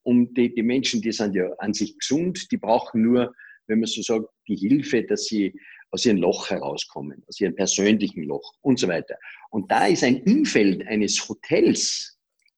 um 0.04 0.34
die, 0.34 0.54
die 0.54 0.64
Menschen, 0.64 1.02
die 1.02 1.12
sind 1.12 1.36
ja 1.36 1.50
an 1.58 1.74
sich 1.74 1.98
gesund, 1.98 2.52
die 2.52 2.58
brauchen 2.58 3.02
nur 3.02 3.34
wenn 3.68 3.80
man 3.80 3.88
so 3.88 4.02
sagt, 4.02 4.28
die 4.48 4.56
Hilfe, 4.56 5.04
dass 5.04 5.26
sie 5.26 5.54
aus 5.92 6.06
ihrem 6.06 6.18
Loch 6.18 6.50
herauskommen, 6.50 7.24
aus 7.28 7.40
ihrem 7.40 7.56
persönlichen 7.56 8.24
Loch 8.24 8.54
und 8.62 8.80
so 8.80 8.88
weiter. 8.88 9.16
Und 9.50 9.72
da 9.72 9.88
ist 9.88 10.04
ein 10.04 10.22
Umfeld 10.24 10.86
eines 10.88 11.28
Hotels 11.28 12.12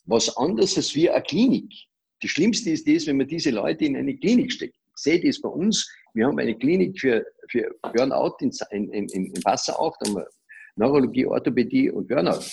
was 0.05 0.35
anderes 0.37 0.77
als 0.77 0.95
wie 0.95 1.09
eine 1.09 1.21
Klinik. 1.21 1.73
das 2.21 2.31
Schlimmste 2.31 2.69
ist 2.69 2.87
das, 2.87 3.07
wenn 3.07 3.17
man 3.17 3.27
diese 3.27 3.51
Leute 3.51 3.85
in 3.85 3.97
eine 3.97 4.15
Klinik 4.15 4.51
steckt. 4.53 4.75
Ich 4.95 5.03
sehe 5.03 5.19
das 5.19 5.41
bei 5.41 5.49
uns. 5.49 5.89
Wir 6.17 6.25
haben 6.25 6.39
eine 6.39 6.57
Klinik 6.57 6.99
für, 6.99 7.23
für 7.47 7.69
Burnout 7.93 8.37
in, 8.39 8.51
in, 8.71 8.89
in, 8.91 9.25
in 9.35 9.45
Wasserau, 9.45 9.93
da 9.99 10.09
haben 10.09 10.15
wir 10.15 10.27
Neurologie, 10.75 11.27
Orthopädie 11.27 11.91
und 11.91 12.07
Burnout. 12.07 12.43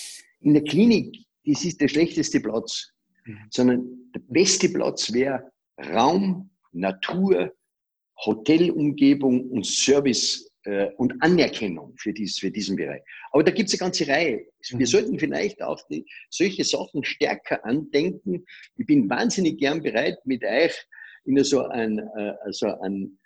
In 0.41 0.53
der 0.53 0.63
Klinik, 0.63 1.17
das 1.45 1.65
ist 1.65 1.81
der 1.81 1.87
schlechteste 1.87 2.39
Platz, 2.39 2.91
mhm. 3.25 3.39
sondern 3.49 4.11
der 4.13 4.21
beste 4.29 4.69
Platz 4.69 5.11
wäre 5.11 5.51
Raum, 5.93 6.51
Natur, 6.73 7.51
Hotelumgebung 8.23 9.49
und 9.49 9.65
Service 9.65 10.47
äh, 10.65 10.91
und 10.97 11.13
Anerkennung 11.21 11.95
für, 11.97 12.13
dies, 12.13 12.37
für 12.37 12.51
diesen 12.51 12.75
Bereich. 12.75 13.01
Aber 13.31 13.43
da 13.43 13.51
gibt 13.51 13.69
es 13.69 13.73
eine 13.73 13.87
ganze 13.87 14.07
Reihe. 14.07 14.45
Wir 14.69 14.77
mhm. 14.77 14.85
sollten 14.85 15.19
vielleicht 15.19 15.59
auch 15.63 15.81
die, 15.89 16.05
solche 16.29 16.63
Sachen 16.63 17.03
stärker 17.03 17.65
andenken. 17.65 18.45
Ich 18.77 18.85
bin 18.85 19.09
wahnsinnig 19.09 19.57
gern 19.57 19.81
bereit, 19.81 20.17
mit 20.23 20.43
euch 20.43 20.87
in 21.25 21.43
so 21.43 21.65
ein, 21.65 21.97
äh, 21.97 22.33
so 22.51 22.67
ein 22.81 23.17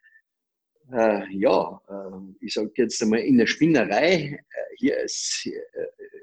äh, 0.91 1.31
ja, 1.31 1.81
äh, 1.89 2.45
ich 2.45 2.53
sage 2.53 2.71
jetzt 2.77 3.01
einmal 3.01 3.19
in 3.19 3.37
der 3.37 3.47
Spinnerei 3.47 4.13
äh, 4.13 4.39
hier 4.77 4.97
als 4.97 5.43
äh, 5.45 5.51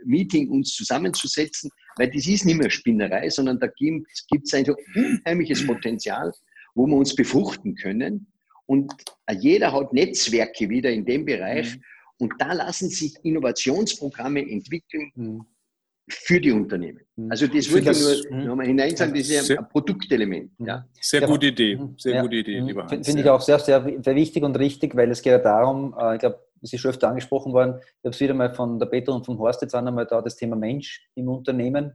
Meeting 0.04 0.50
uns 0.50 0.74
zusammenzusetzen, 0.74 1.70
weil 1.96 2.10
das 2.10 2.26
ist 2.26 2.44
nicht 2.44 2.58
mehr 2.58 2.70
Spinnerei, 2.70 3.28
sondern 3.30 3.58
da 3.58 3.66
gibt 3.66 4.46
es 4.46 4.54
ein 4.54 4.66
unheimliches 4.94 5.66
Potenzial, 5.66 6.32
wo 6.74 6.86
wir 6.86 6.96
uns 6.96 7.14
befruchten 7.14 7.74
können. 7.74 8.26
Und 8.66 8.92
jeder 9.40 9.72
hat 9.72 9.92
Netzwerke 9.92 10.68
wieder 10.68 10.90
in 10.90 11.04
dem 11.04 11.24
Bereich. 11.24 11.76
Mhm. 11.76 11.82
Und 12.18 12.34
da 12.38 12.52
lassen 12.52 12.88
sich 12.88 13.14
Innovationsprogramme 13.22 14.40
entwickeln, 14.40 15.10
mhm 15.14 15.46
für 16.08 16.40
die 16.40 16.52
Unternehmen. 16.52 17.00
Mhm. 17.16 17.30
Also 17.30 17.46
das 17.46 17.70
würde 17.70 17.90
ich 17.90 18.30
nur 18.30 18.44
nochmal 18.44 18.66
hinein 18.66 18.96
sagen, 18.96 19.12
das 19.12 19.28
ist 19.28 19.48
ja 19.48 19.58
ein 19.58 19.68
Produktelement. 19.68 20.52
Ja. 20.58 20.86
Sehr 21.00 21.22
ja, 21.22 21.26
gute 21.26 21.46
Idee, 21.46 21.78
sehr 21.96 22.14
ja. 22.16 22.22
gute 22.22 22.36
Idee, 22.36 22.60
lieber 22.60 22.86
Hans. 22.86 23.06
Finde 23.06 23.22
ich 23.22 23.28
auch 23.28 23.40
sehr, 23.40 23.58
sehr, 23.58 23.82
sehr 23.82 24.14
wichtig 24.14 24.42
und 24.42 24.56
richtig, 24.58 24.94
weil 24.94 25.10
es 25.10 25.22
geht 25.22 25.32
ja 25.32 25.38
darum, 25.38 25.94
äh, 25.98 26.14
ich 26.14 26.20
glaube, 26.20 26.40
es 26.62 26.72
ist 26.72 26.80
schon 26.80 26.90
öfter 26.90 27.08
angesprochen 27.08 27.52
worden, 27.52 27.76
ich 27.78 28.04
habe 28.04 28.10
es 28.10 28.20
wieder 28.20 28.34
mal 28.34 28.54
von 28.54 28.78
der 28.78 28.86
Peter 28.86 29.14
und 29.14 29.26
von 29.26 29.38
Horst 29.38 29.62
jetzt 29.62 29.74
einmal 29.74 30.06
da, 30.06 30.22
das 30.22 30.36
Thema 30.36 30.56
Mensch 30.56 31.08
im 31.14 31.28
Unternehmen, 31.28 31.92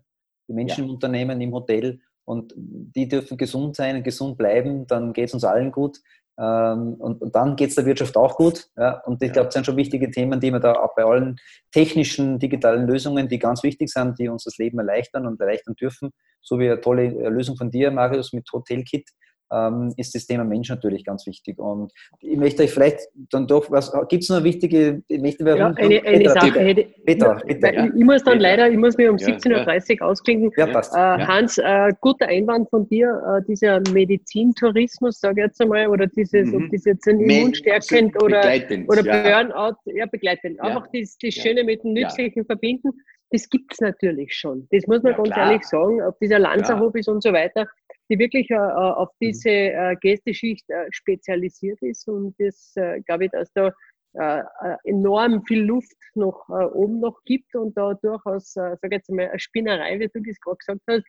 die 0.48 0.54
Menschen 0.54 0.84
im 0.84 0.90
Unternehmen, 0.92 1.40
im 1.40 1.54
Hotel 1.54 2.00
und 2.26 2.54
die 2.56 3.08
dürfen 3.08 3.38
gesund 3.38 3.76
sein 3.76 3.98
und 3.98 4.04
gesund 4.04 4.38
bleiben, 4.38 4.86
dann 4.88 5.14
geht 5.14 5.30
es 5.30 5.34
uns 5.34 5.44
allen 5.44 5.72
gut. 5.72 6.00
Ähm, 6.40 6.96
und, 6.96 7.22
und, 7.22 7.36
dann 7.36 7.56
geht 7.56 7.70
es 7.70 7.76
der 7.76 7.86
Wirtschaft 7.86 8.16
auch 8.18 8.36
gut. 8.36 8.68
Ja? 8.78 9.02
Und 9.06 9.22
ich 9.22 9.32
glaube, 9.32 9.48
das 9.48 9.54
sind 9.54 9.66
schon 9.66 9.78
wichtige 9.78 10.10
Themen, 10.10 10.40
die 10.40 10.52
wir 10.52 10.60
da 10.60 10.74
auch 10.74 10.96
bei 10.96 11.04
allen 11.04 11.38
technischen, 11.72 12.40
digitalen 12.40 12.88
Lösungen, 12.88 13.28
die 13.28 13.40
ganz 13.40 13.64
wichtig 13.64 13.90
sind, 13.90 14.18
die 14.18 14.30
uns 14.30 14.46
das 14.46 14.58
Leben 14.58 14.80
erleichtern 14.80 15.26
und 15.26 15.40
erleichtern 15.40 15.76
dürfen, 15.76 16.12
so 16.42 16.58
wie 16.60 16.70
eine 16.70 16.82
tolle 16.82 17.10
Lösung 17.30 17.58
von 17.58 17.70
dir, 17.70 17.92
Marius, 17.92 18.34
mit 18.34 18.48
Hotelkit, 18.52 19.10
ähm, 19.52 19.94
ist 19.98 20.16
das 20.16 20.26
Thema 20.26 20.44
Mensch 20.44 20.70
natürlich 20.70 21.04
ganz 21.04 21.26
wichtig. 21.26 21.60
Und 21.60 21.92
ich 22.22 22.38
möchte 22.38 22.64
euch 22.64 22.72
vielleicht 22.72 23.00
dann 23.32 23.48
doch, 23.48 23.70
was 23.72 23.92
gibt 24.10 24.24
es 24.24 24.30
noch 24.30 24.44
wichtige, 24.44 25.04
ich 25.08 25.22
möchte 25.22 25.44
ja, 25.44 25.68
eine, 25.68 25.76
eine 25.76 26.02
Petra, 26.02 26.34
Sache 26.34 26.60
hätte, 26.60 26.88
Petra, 27.06 27.42
bitte, 27.46 27.74
ja. 27.74 27.86
Ich 27.86 28.06
muss 28.06 28.24
dann 28.24 28.40
leider, 28.40 28.70
ich 28.70 28.78
muss 28.78 28.98
mir 28.98 29.12
um 29.12 29.18
17.30 29.18 30.02
Uhr 30.02 30.08
ausklinken. 30.08 30.52
Ja, 30.58 30.68
passt. 30.68 30.94
Äh, 30.94 30.98
Hans, 30.98 31.58
äh, 31.58 31.92
guter 32.00 32.28
Einwand 32.28 32.70
von 32.70 32.88
dir, 32.88 33.22
äh, 33.38 33.46
dieser 33.48 33.82
Medizintourismus, 33.92 35.20
sage 35.20 35.42
ich 35.42 35.48
jetzt 35.48 35.62
einmal, 35.62 35.88
oder 35.88 36.08
dieses, 36.08 36.52
mhm. 36.52 36.66
ob 36.66 36.72
das 36.72 36.86
jetzt 36.86 37.08
ein 37.08 37.20
immunstärkend 37.20 38.22
oder, 38.22 38.42
oder 38.88 39.04
Burnout, 39.04 39.76
ja, 39.86 40.06
begleitend. 40.06 40.60
Einfach 40.62 40.88
das, 40.94 41.18
das 41.22 41.34
Schöne 41.34 41.64
mit 41.64 41.84
dem 41.84 41.94
Nützlichen 41.94 42.46
verbinden 42.46 42.92
das 43.32 43.50
gibt 43.50 43.74
es 43.74 43.80
natürlich 43.80 44.34
schon. 44.36 44.68
Das 44.72 44.86
muss 44.88 45.02
man 45.04 45.14
ja, 45.14 45.18
ganz 45.18 45.30
klar. 45.30 45.52
ehrlich 45.52 45.64
sagen, 45.64 46.02
ob 46.02 46.20
dieser 46.20 46.38
Lanzerhof 46.38 46.94
ja. 46.94 47.00
ist 47.00 47.08
und 47.08 47.24
so 47.24 47.32
weiter 47.32 47.66
die 48.12 48.20
wirklich 48.20 48.50
äh, 48.52 48.58
auf 48.58 49.10
mhm. 49.20 49.26
diese 49.26 49.50
äh, 49.50 49.96
Gästeschicht 50.00 50.70
äh, 50.70 50.86
spezialisiert 50.92 51.82
ist. 51.82 52.08
Und 52.08 52.36
das 52.38 52.74
äh, 52.76 53.00
glaube 53.02 53.26
ich, 53.26 53.32
dass 53.32 53.52
da 53.54 53.72
äh, 54.14 54.40
äh, 54.40 54.78
enorm 54.84 55.42
viel 55.46 55.64
Luft 55.64 55.96
noch 56.16 56.50
oben 56.50 57.00
noch 57.00 57.24
gibt 57.24 57.56
und 57.56 57.78
da 57.78 57.94
durchaus, 57.94 58.58
äh, 58.58 58.76
sage 58.82 58.96
jetzt 58.96 59.10
mal, 59.10 59.30
eine 59.30 59.40
Spinnerei, 59.40 60.00
wie 60.00 60.10
du 60.10 60.22
das 60.22 60.40
gerade 60.42 60.58
gesagt 60.58 60.82
hast, 60.88 61.06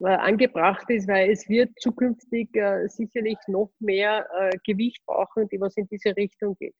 angebracht 0.00 0.90
ist, 0.90 1.08
weil 1.08 1.30
es 1.30 1.48
wird 1.48 1.70
zukünftig 1.78 2.50
sicherlich 2.86 3.38
noch 3.46 3.70
mehr 3.78 4.26
Gewicht 4.66 5.00
brauchen, 5.06 5.48
die 5.48 5.60
was 5.60 5.76
in 5.76 5.86
diese 5.86 6.14
Richtung 6.16 6.56
geht. 6.58 6.74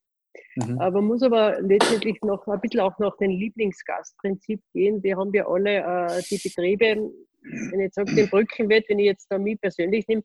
Mhm. 0.56 0.74
Man 0.74 1.04
muss 1.04 1.22
aber 1.22 1.60
letztendlich 1.62 2.20
noch 2.22 2.46
ein 2.48 2.60
bisschen 2.60 2.80
auch 2.80 2.98
nach 2.98 3.16
dem 3.18 3.30
Lieblingsgastprinzip 3.30 4.60
gehen. 4.74 5.00
Wir 5.04 5.16
haben 5.16 5.32
ja 5.32 5.46
alle 5.46 6.20
die 6.28 6.40
Betriebe, 6.42 7.08
wenn 7.44 7.80
ich 7.80 7.84
jetzt 7.84 7.94
sage, 7.94 8.14
den 8.14 8.28
Brückenwert, 8.28 8.84
wenn 8.88 8.98
ich 8.98 9.06
jetzt 9.06 9.26
da 9.30 9.38
mich 9.38 9.60
persönlich 9.60 10.06
nehme, 10.08 10.22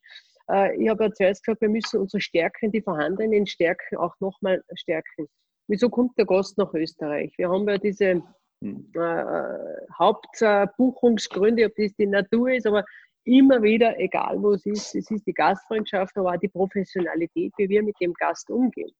äh, 0.52 0.76
ich 0.82 0.90
habe 0.90 1.06
ja 1.06 1.12
zuerst 1.12 1.44
gesagt, 1.44 1.62
wir 1.62 1.70
müssen 1.70 2.00
unsere 2.00 2.22
Stärken, 2.22 2.72
die 2.72 2.82
vorhandenen 2.82 3.46
Stärken 3.48 3.98
auch 3.98 4.16
nochmal 4.20 4.64
stärken. 4.76 5.28
Wieso 5.68 5.90
kommt 5.90 6.18
der 6.18 6.26
Gast 6.26 6.58
nach 6.58 6.74
Österreich? 6.74 7.32
Wir 7.38 7.50
haben 7.50 7.68
ja 7.70 7.78
diese 7.78 8.24
hm. 8.64 8.92
äh, 8.96 9.94
Hauptbuchungsgründe, 9.98 11.66
ob 11.66 11.76
das 11.76 11.94
die 11.96 12.08
Natur 12.08 12.52
ist, 12.52 12.66
aber 12.66 12.84
immer 13.26 13.62
wieder, 13.62 14.00
egal 14.00 14.42
wo 14.42 14.54
es 14.54 14.66
ist, 14.66 14.96
es 14.96 15.12
ist 15.12 15.28
die 15.28 15.34
Gastfreundschaft, 15.34 16.18
aber 16.18 16.34
auch 16.34 16.40
die 16.40 16.48
Professionalität, 16.48 17.54
wie 17.58 17.70
wir 17.70 17.84
mit 17.84 17.96
dem 18.02 18.14
Gast 18.14 18.50
umgehen. 18.50 18.92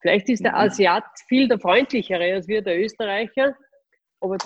Vielleicht 0.00 0.28
ist 0.28 0.44
der 0.44 0.52
mhm. 0.52 0.58
Asiat 0.58 1.04
viel 1.28 1.48
der 1.48 1.58
freundlichere 1.58 2.34
als 2.34 2.48
wir, 2.48 2.62
der 2.62 2.80
Österreicher, 2.82 3.56
aber 4.20 4.36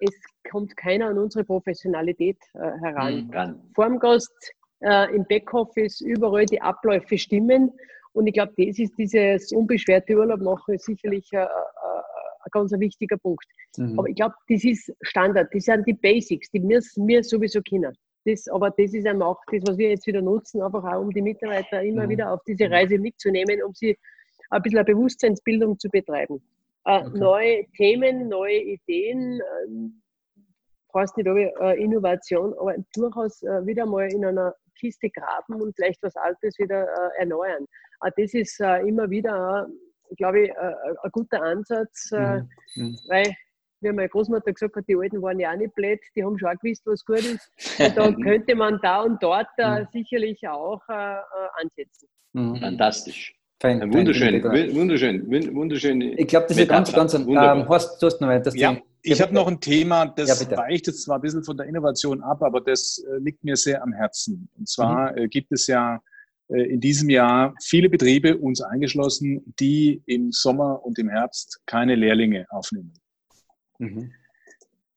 es 0.00 0.14
kommt 0.50 0.76
keiner 0.76 1.06
an 1.06 1.18
unsere 1.18 1.44
Professionalität 1.44 2.38
äh, 2.54 2.58
heran. 2.58 3.30
Mhm. 3.32 3.72
Vorm 3.74 3.98
Gast, 3.98 4.32
äh, 4.80 5.14
im 5.14 5.24
Backoffice, 5.26 6.00
überall 6.00 6.46
die 6.46 6.60
Abläufe 6.60 7.18
stimmen. 7.18 7.72
Und 8.12 8.26
ich 8.26 8.34
glaube, 8.34 8.52
das 8.56 8.78
ist 8.78 8.98
dieses 8.98 9.52
unbeschwerte 9.52 10.16
Urlaub 10.16 10.40
machen 10.40 10.78
sicherlich 10.78 11.28
äh, 11.32 11.42
äh, 11.42 11.44
ein 11.44 12.50
ganz 12.50 12.72
wichtiger 12.72 13.16
Punkt. 13.18 13.44
Mhm. 13.76 13.98
Aber 13.98 14.08
ich 14.08 14.16
glaube, 14.16 14.34
das 14.48 14.64
ist 14.64 14.92
Standard, 15.02 15.48
das 15.54 15.64
sind 15.64 15.86
die 15.86 15.94
Basics, 15.94 16.50
die 16.50 16.62
wir, 16.62 16.80
wir 16.80 17.24
sowieso 17.24 17.60
kennen. 17.62 17.92
Das, 18.24 18.48
aber 18.48 18.70
das 18.70 18.92
ist 18.92 19.06
einmal 19.06 19.28
auch 19.28 19.40
das, 19.50 19.62
was 19.66 19.78
wir 19.78 19.90
jetzt 19.90 20.06
wieder 20.06 20.20
nutzen, 20.20 20.60
einfach 20.60 20.84
auch, 20.84 21.00
um 21.00 21.10
die 21.10 21.22
Mitarbeiter 21.22 21.82
immer 21.82 22.04
mhm. 22.04 22.10
wieder 22.10 22.32
auf 22.32 22.40
diese. 22.46 22.70
Reise 22.70 22.98
mitzunehmen, 22.98 23.62
um 23.62 23.72
sie 23.74 23.96
ein 24.50 24.62
bisschen 24.62 24.78
eine 24.78 24.84
Bewusstseinsbildung 24.84 25.78
zu 25.78 25.88
betreiben. 25.88 26.42
Äh, 26.84 27.00
okay. 27.00 27.18
Neue 27.18 27.64
Themen, 27.76 28.28
neue 28.28 28.60
Ideen, 28.60 29.40
ähm, 29.66 29.99
brauchst 30.92 31.16
nicht 31.16 31.26
äh, 31.26 31.82
Innovation, 31.82 32.54
aber 32.58 32.74
durchaus 32.94 33.42
äh, 33.42 33.66
wieder 33.66 33.86
mal 33.86 34.10
in 34.12 34.24
einer 34.24 34.54
Kiste 34.78 35.10
graben 35.10 35.60
und 35.60 35.74
vielleicht 35.76 36.02
was 36.02 36.16
Altes 36.16 36.58
wieder 36.58 36.84
äh, 36.84 37.20
erneuern. 37.20 37.66
Äh, 38.02 38.10
das 38.16 38.34
ist 38.34 38.60
äh, 38.60 38.80
immer 38.86 39.08
wieder, 39.10 39.68
glaube 40.16 40.44
ich, 40.44 40.58
ein 40.58 41.10
guter 41.12 41.42
Ansatz, 41.42 42.10
mhm. 42.10 42.48
mhm. 42.74 42.98
weil 43.08 43.34
wie 43.82 43.92
meine 43.92 44.08
Großmutter 44.08 44.52
gesagt 44.52 44.76
hat, 44.76 44.84
die 44.88 44.96
Alten 44.96 45.22
waren 45.22 45.40
ja 45.40 45.52
auch 45.52 45.56
nicht 45.56 45.74
blöd, 45.74 46.00
die 46.14 46.22
haben 46.22 46.38
schon 46.38 46.48
auch 46.50 46.60
gewusst, 46.60 46.82
was 46.84 47.04
gut 47.04 47.20
ist. 47.20 47.50
Und 47.80 47.96
da 47.96 48.12
könnte 48.24 48.54
man 48.54 48.78
da 48.82 49.02
und 49.02 49.22
dort 49.22 49.48
mhm. 49.56 49.86
sicherlich 49.92 50.46
auch 50.46 50.82
ansetzen. 50.88 52.08
Mhm. 52.32 52.56
Fantastisch. 52.56 53.39
Fein, 53.60 53.78
fein, 53.78 53.92
wunderschön, 53.92 54.42
wunderschön, 54.42 55.54
wunderschön. 55.54 56.00
Ich 56.00 56.28
glaube, 56.28 56.46
das 56.48 56.56
ist 56.56 56.68
ganz, 56.68 56.92
ganz 56.92 57.14
ein. 57.14 57.28
Ähm, 57.28 57.68
Horst, 57.68 58.00
du 58.00 58.06
hast 58.06 58.18
noch 58.20 58.28
weiter. 58.28 58.50
Ja, 58.56 58.78
ich 59.02 59.20
habe 59.20 59.34
noch 59.34 59.46
ein 59.46 59.60
Thema, 59.60 60.06
das 60.06 60.48
ja, 60.48 60.56
weicht 60.56 60.86
jetzt 60.86 61.02
zwar 61.02 61.16
ein 61.16 61.20
bisschen 61.20 61.44
von 61.44 61.58
der 61.58 61.66
Innovation 61.66 62.22
ab, 62.22 62.42
aber 62.42 62.62
das 62.62 63.04
äh, 63.06 63.18
liegt 63.18 63.44
mir 63.44 63.56
sehr 63.56 63.82
am 63.82 63.92
Herzen. 63.92 64.48
Und 64.56 64.66
zwar 64.66 65.12
mhm. 65.12 65.18
äh, 65.18 65.28
gibt 65.28 65.52
es 65.52 65.66
ja 65.66 66.00
äh, 66.48 66.62
in 66.62 66.80
diesem 66.80 67.10
Jahr 67.10 67.54
viele 67.62 67.90
Betriebe, 67.90 68.38
uns 68.38 68.62
eingeschlossen, 68.62 69.54
die 69.60 70.02
im 70.06 70.32
Sommer 70.32 70.82
und 70.82 70.98
im 70.98 71.10
Herbst 71.10 71.60
keine 71.66 71.96
Lehrlinge 71.96 72.46
aufnehmen. 72.48 72.94
Mhm. 73.78 74.12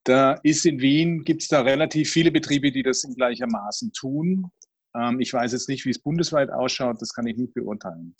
Da 0.05 0.33
ist 0.43 0.65
in 0.65 0.79
Wien, 0.79 1.25
gibt 1.25 1.41
es 1.41 1.49
da 1.49 1.61
relativ 1.61 2.11
viele 2.11 2.31
Betriebe, 2.31 2.71
die 2.71 2.83
das 2.83 3.03
in 3.03 3.13
gleichermaßen 3.13 3.91
tun. 3.91 4.51
Ähm, 4.95 5.19
ich 5.19 5.33
weiß 5.33 5.51
jetzt 5.51 5.67
nicht, 5.67 5.83
wie 5.83 5.91
es 5.91 5.99
bundesweit 5.99 6.49
ausschaut, 6.49 7.01
das 7.01 7.13
kann 7.13 7.27
ich 7.27 7.35
nicht 7.35 7.53
beurteilen. 7.53 8.15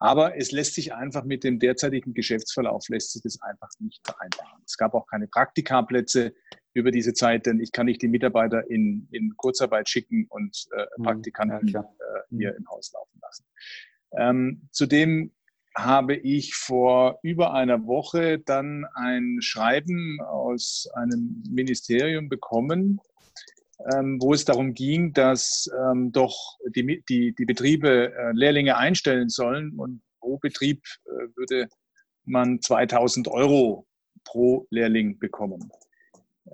Aber 0.00 0.36
es 0.36 0.50
lässt 0.50 0.74
sich 0.74 0.94
einfach 0.94 1.24
mit 1.24 1.44
dem 1.44 1.58
derzeitigen 1.58 2.14
Geschäftsverlauf 2.14 2.88
lässt 2.88 3.12
sich 3.12 3.22
das 3.22 3.40
einfach 3.42 3.68
nicht 3.78 4.00
vereinbaren. 4.04 4.62
Es 4.64 4.78
gab 4.78 4.94
auch 4.94 5.06
keine 5.06 5.28
Praktikaplätze 5.28 6.34
über 6.72 6.90
diese 6.90 7.12
Zeit, 7.12 7.44
denn 7.44 7.60
ich 7.60 7.70
kann 7.70 7.84
nicht 7.84 8.00
die 8.00 8.08
Mitarbeiter 8.08 8.68
in, 8.70 9.08
in 9.10 9.36
Kurzarbeit 9.36 9.90
schicken 9.90 10.26
und 10.30 10.66
äh, 10.74 10.86
mhm. 10.96 11.02
Praktikanten 11.02 11.68
ja, 11.68 11.80
äh, 11.80 12.20
hier 12.30 12.52
mhm. 12.52 12.58
im 12.58 12.68
Haus 12.70 12.92
laufen 12.92 13.20
lassen. 13.20 13.44
Ähm, 14.16 14.68
zudem 14.72 15.32
habe 15.76 16.16
ich 16.16 16.54
vor 16.54 17.18
über 17.22 17.52
einer 17.52 17.86
Woche 17.86 18.38
dann 18.38 18.86
ein 18.94 19.38
Schreiben 19.40 20.18
aus 20.20 20.88
einem 20.94 21.44
Ministerium 21.48 22.28
bekommen, 22.28 23.00
wo 24.20 24.34
es 24.34 24.44
darum 24.44 24.74
ging, 24.74 25.12
dass 25.12 25.70
ähm, 25.74 26.12
doch 26.12 26.58
die, 26.74 27.02
die, 27.08 27.34
die 27.34 27.44
Betriebe 27.44 28.12
äh, 28.12 28.32
Lehrlinge 28.32 28.76
einstellen 28.76 29.28
sollen 29.28 29.78
und 29.78 30.02
pro 30.20 30.38
Betrieb 30.38 30.82
äh, 31.06 31.36
würde 31.36 31.68
man 32.24 32.60
2000 32.60 33.28
Euro 33.28 33.86
pro 34.24 34.66
Lehrling 34.70 35.18
bekommen. 35.18 35.70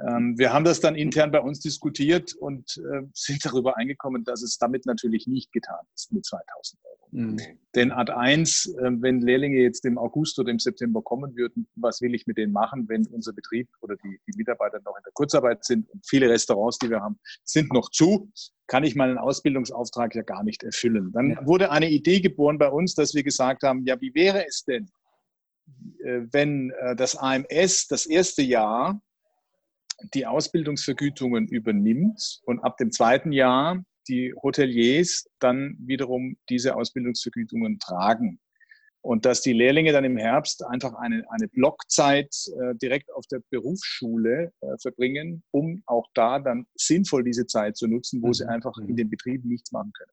Ähm, 0.01 0.39
wir 0.39 0.53
haben 0.53 0.65
das 0.65 0.81
dann 0.81 0.94
intern 0.94 1.31
bei 1.31 1.40
uns 1.40 1.61
diskutiert 1.61 2.35
und 2.35 2.77
äh, 2.78 3.03
sind 3.12 3.44
darüber 3.44 3.77
eingekommen, 3.77 4.24
dass 4.24 4.43
es 4.43 4.59
damit 4.59 4.86
natürlich 4.86 5.27
nicht 5.27 5.53
getan 5.53 5.85
ist 5.94 6.12
mit 6.12 6.24
2000 6.24 6.81
Euro. 6.85 6.95
Mhm. 7.16 7.40
Denn 7.74 7.93
Art 7.93 8.10
1, 8.10 8.66
äh, 8.66 8.90
wenn 9.01 9.22
Lehrlinge 9.22 9.56
jetzt 9.56 9.86
im 9.86 9.97
August 9.97 10.38
oder 10.38 10.51
im 10.51 10.59
September 10.59 11.01
kommen 11.01 11.34
würden, 11.34 11.66
was 11.74 12.02
will 12.02 12.14
ich 12.14 12.26
mit 12.26 12.36
denen 12.36 12.52
machen, 12.52 12.86
wenn 12.90 13.06
unser 13.06 13.32
Betrieb 13.32 13.68
oder 13.80 13.97
die, 13.97 14.20
die 14.26 14.36
Mitarbeiter 14.36 14.80
noch 14.84 14.97
in 14.97 15.02
der 15.02 15.12
Kurzarbeit 15.14 15.64
sind 15.64 15.88
und 15.88 16.06
viele 16.06 16.28
Restaurants, 16.28 16.78
die 16.78 16.90
wir 16.90 17.01
haben, 17.01 17.18
sind 17.43 17.72
noch 17.72 17.90
zu, 17.90 18.30
kann 18.66 18.84
ich 18.84 18.97
meinen 18.97 19.16
Ausbildungsauftrag 19.16 20.14
ja 20.14 20.22
gar 20.22 20.44
nicht 20.44 20.62
erfüllen. 20.62 21.10
Dann 21.12 21.30
ja. 21.30 21.47
wurde 21.47 21.70
eine 21.70 21.88
Idee 21.88 22.20
geboren 22.20 22.59
bei 22.59 22.68
uns, 22.68 22.94
dass 22.94 23.14
wir 23.14 23.22
gesagt 23.22 23.62
haben, 23.62 23.84
ja, 23.86 23.98
wie 23.98 24.14
wäre 24.14 24.47
es 24.47 24.64
denn, 24.64 24.90
äh, 26.05 26.20
wenn 26.32 26.70
äh, 26.78 26.94
das 26.97 27.16
AMS 27.16 27.86
das 27.88 28.05
erste 28.05 28.43
Jahr 28.43 29.01
die 30.12 30.26
Ausbildungsvergütungen 30.26 31.48
übernimmt 31.48 32.43
und 32.44 32.60
ab 32.60 32.76
dem 32.76 32.93
zweiten 32.93 33.32
Jahr 33.32 33.82
die 34.09 34.35
Hoteliers 34.43 35.28
dann 35.39 35.77
wiederum 35.81 36.37
diese 36.49 36.77
Ausbildungsvergütungen 36.77 37.78
tragen. 37.78 38.41
Und 39.01 39.24
dass 39.24 39.41
die 39.41 39.53
Lehrlinge 39.53 39.93
dann 39.93 40.05
im 40.05 40.16
Herbst 40.16 40.65
einfach 40.65 40.95
eine, 40.95 41.24
eine 41.31 41.47
Blockzeit 41.47 42.35
äh, 42.61 42.74
direkt 42.74 43.12
auf 43.12 43.24
der 43.28 43.41
Berufsschule 43.51 44.53
äh, 44.61 44.78
verbringen, 44.78 45.45
um 45.53 45.83
auch 45.87 46.09
da 46.15 46.41
dann 46.41 46.66
sinnvoll 46.74 47.23
diese 47.23 47.47
Zeit 47.47 47.77
zu 47.77 47.87
nutzen, 47.87 48.20
wo 48.20 48.28
mhm. 48.28 48.35
sie 48.35 48.49
einfach 48.49 48.77
in 48.78 48.97
den 48.97 49.09
Betrieben 49.09 49.49
nichts 49.49 49.70
machen 49.70 49.93
können. 49.93 50.11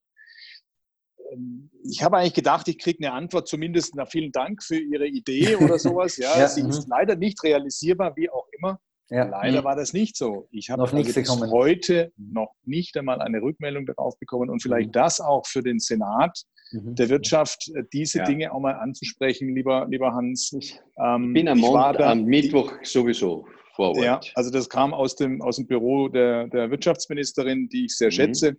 Ähm, 1.32 1.70
ich 1.82 2.02
habe 2.04 2.18
eigentlich 2.18 2.34
gedacht, 2.34 2.68
ich 2.68 2.78
kriege 2.78 3.04
eine 3.04 3.12
Antwort, 3.14 3.48
zumindest 3.48 3.94
na, 3.96 4.06
vielen 4.06 4.30
Dank 4.30 4.62
für 4.62 4.78
Ihre 4.78 5.08
Idee 5.08 5.56
oder 5.56 5.78
sowas. 5.80 6.16
Ja, 6.16 6.38
ja 6.38 6.48
sie 6.48 6.62
mhm. 6.62 6.70
ist 6.70 6.88
leider 6.88 7.16
nicht 7.16 7.42
realisierbar, 7.42 8.14
wie 8.16 8.30
auch 8.30 8.46
immer. 8.58 8.78
Ja. 9.10 9.24
Leider 9.24 9.60
mhm. 9.60 9.64
war 9.64 9.76
das 9.76 9.92
nicht 9.92 10.16
so. 10.16 10.48
Ich 10.50 10.70
habe 10.70 10.82
also 10.82 10.96
bis 10.96 11.28
heute 11.50 12.12
noch 12.16 12.54
nicht 12.64 12.96
einmal 12.96 13.20
eine 13.20 13.42
Rückmeldung 13.42 13.86
darauf 13.86 14.18
bekommen 14.18 14.48
und 14.48 14.62
vielleicht 14.62 14.88
mhm. 14.88 14.92
das 14.92 15.20
auch 15.20 15.46
für 15.46 15.62
den 15.62 15.78
Senat 15.78 16.42
mhm. 16.72 16.94
der 16.94 17.08
Wirtschaft, 17.10 17.70
äh, 17.74 17.82
diese 17.92 18.18
ja. 18.18 18.24
Dinge 18.24 18.52
auch 18.52 18.60
mal 18.60 18.74
anzusprechen, 18.74 19.54
lieber, 19.54 19.86
lieber 19.90 20.12
Hans. 20.14 20.52
Ich 20.58 20.80
ähm, 20.98 21.32
bin 21.34 21.48
am, 21.48 21.58
Montag, 21.58 21.98
da, 21.98 22.12
am 22.12 22.24
Mittwoch 22.24 22.72
sowieso 22.82 23.46
vor 23.74 23.90
Ort. 23.90 24.04
Ja, 24.04 24.20
also 24.34 24.50
das 24.50 24.68
kam 24.68 24.94
aus 24.94 25.16
dem, 25.16 25.42
aus 25.42 25.56
dem 25.56 25.66
Büro 25.66 26.08
der, 26.08 26.48
der 26.48 26.70
Wirtschaftsministerin, 26.70 27.68
die 27.68 27.86
ich 27.86 27.96
sehr 27.96 28.08
mhm. 28.08 28.12
schätze 28.12 28.56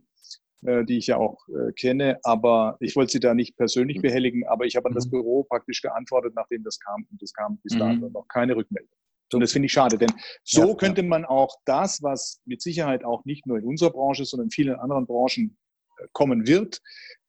äh, 0.65 0.85
die 0.85 0.97
ich 0.97 1.07
ja 1.07 1.17
auch 1.17 1.37
äh, 1.47 1.71
kenne, 1.73 2.19
aber 2.23 2.77
ich 2.79 2.95
wollte 2.95 3.13
sie 3.13 3.19
da 3.19 3.33
nicht 3.33 3.55
persönlich 3.55 3.97
mhm. 3.97 4.01
behelligen, 4.03 4.47
aber 4.47 4.65
ich 4.65 4.75
habe 4.75 4.89
an 4.89 4.95
das 4.95 5.09
Büro 5.09 5.43
praktisch 5.43 5.81
geantwortet, 5.81 6.33
nachdem 6.35 6.63
das 6.63 6.79
kam 6.79 7.05
und 7.11 7.21
es 7.21 7.33
kam 7.33 7.57
bis 7.63 7.77
dato 7.77 8.09
noch 8.09 8.27
keine 8.27 8.55
Rückmeldung. 8.55 8.97
Und 9.35 9.41
das 9.41 9.51
finde 9.51 9.67
ich 9.67 9.71
schade, 9.71 9.97
denn 9.97 10.11
so 10.43 10.69
ja, 10.69 10.75
könnte 10.75 11.03
man 11.03 11.25
auch 11.25 11.55
das, 11.65 12.01
was 12.01 12.41
mit 12.45 12.61
Sicherheit 12.61 13.03
auch 13.03 13.25
nicht 13.25 13.45
nur 13.45 13.57
in 13.57 13.65
unserer 13.65 13.91
Branche, 13.91 14.25
sondern 14.25 14.47
in 14.47 14.51
vielen 14.51 14.75
anderen 14.75 15.05
Branchen 15.05 15.57
äh, 15.99 16.07
kommen 16.11 16.47
wird, 16.47 16.81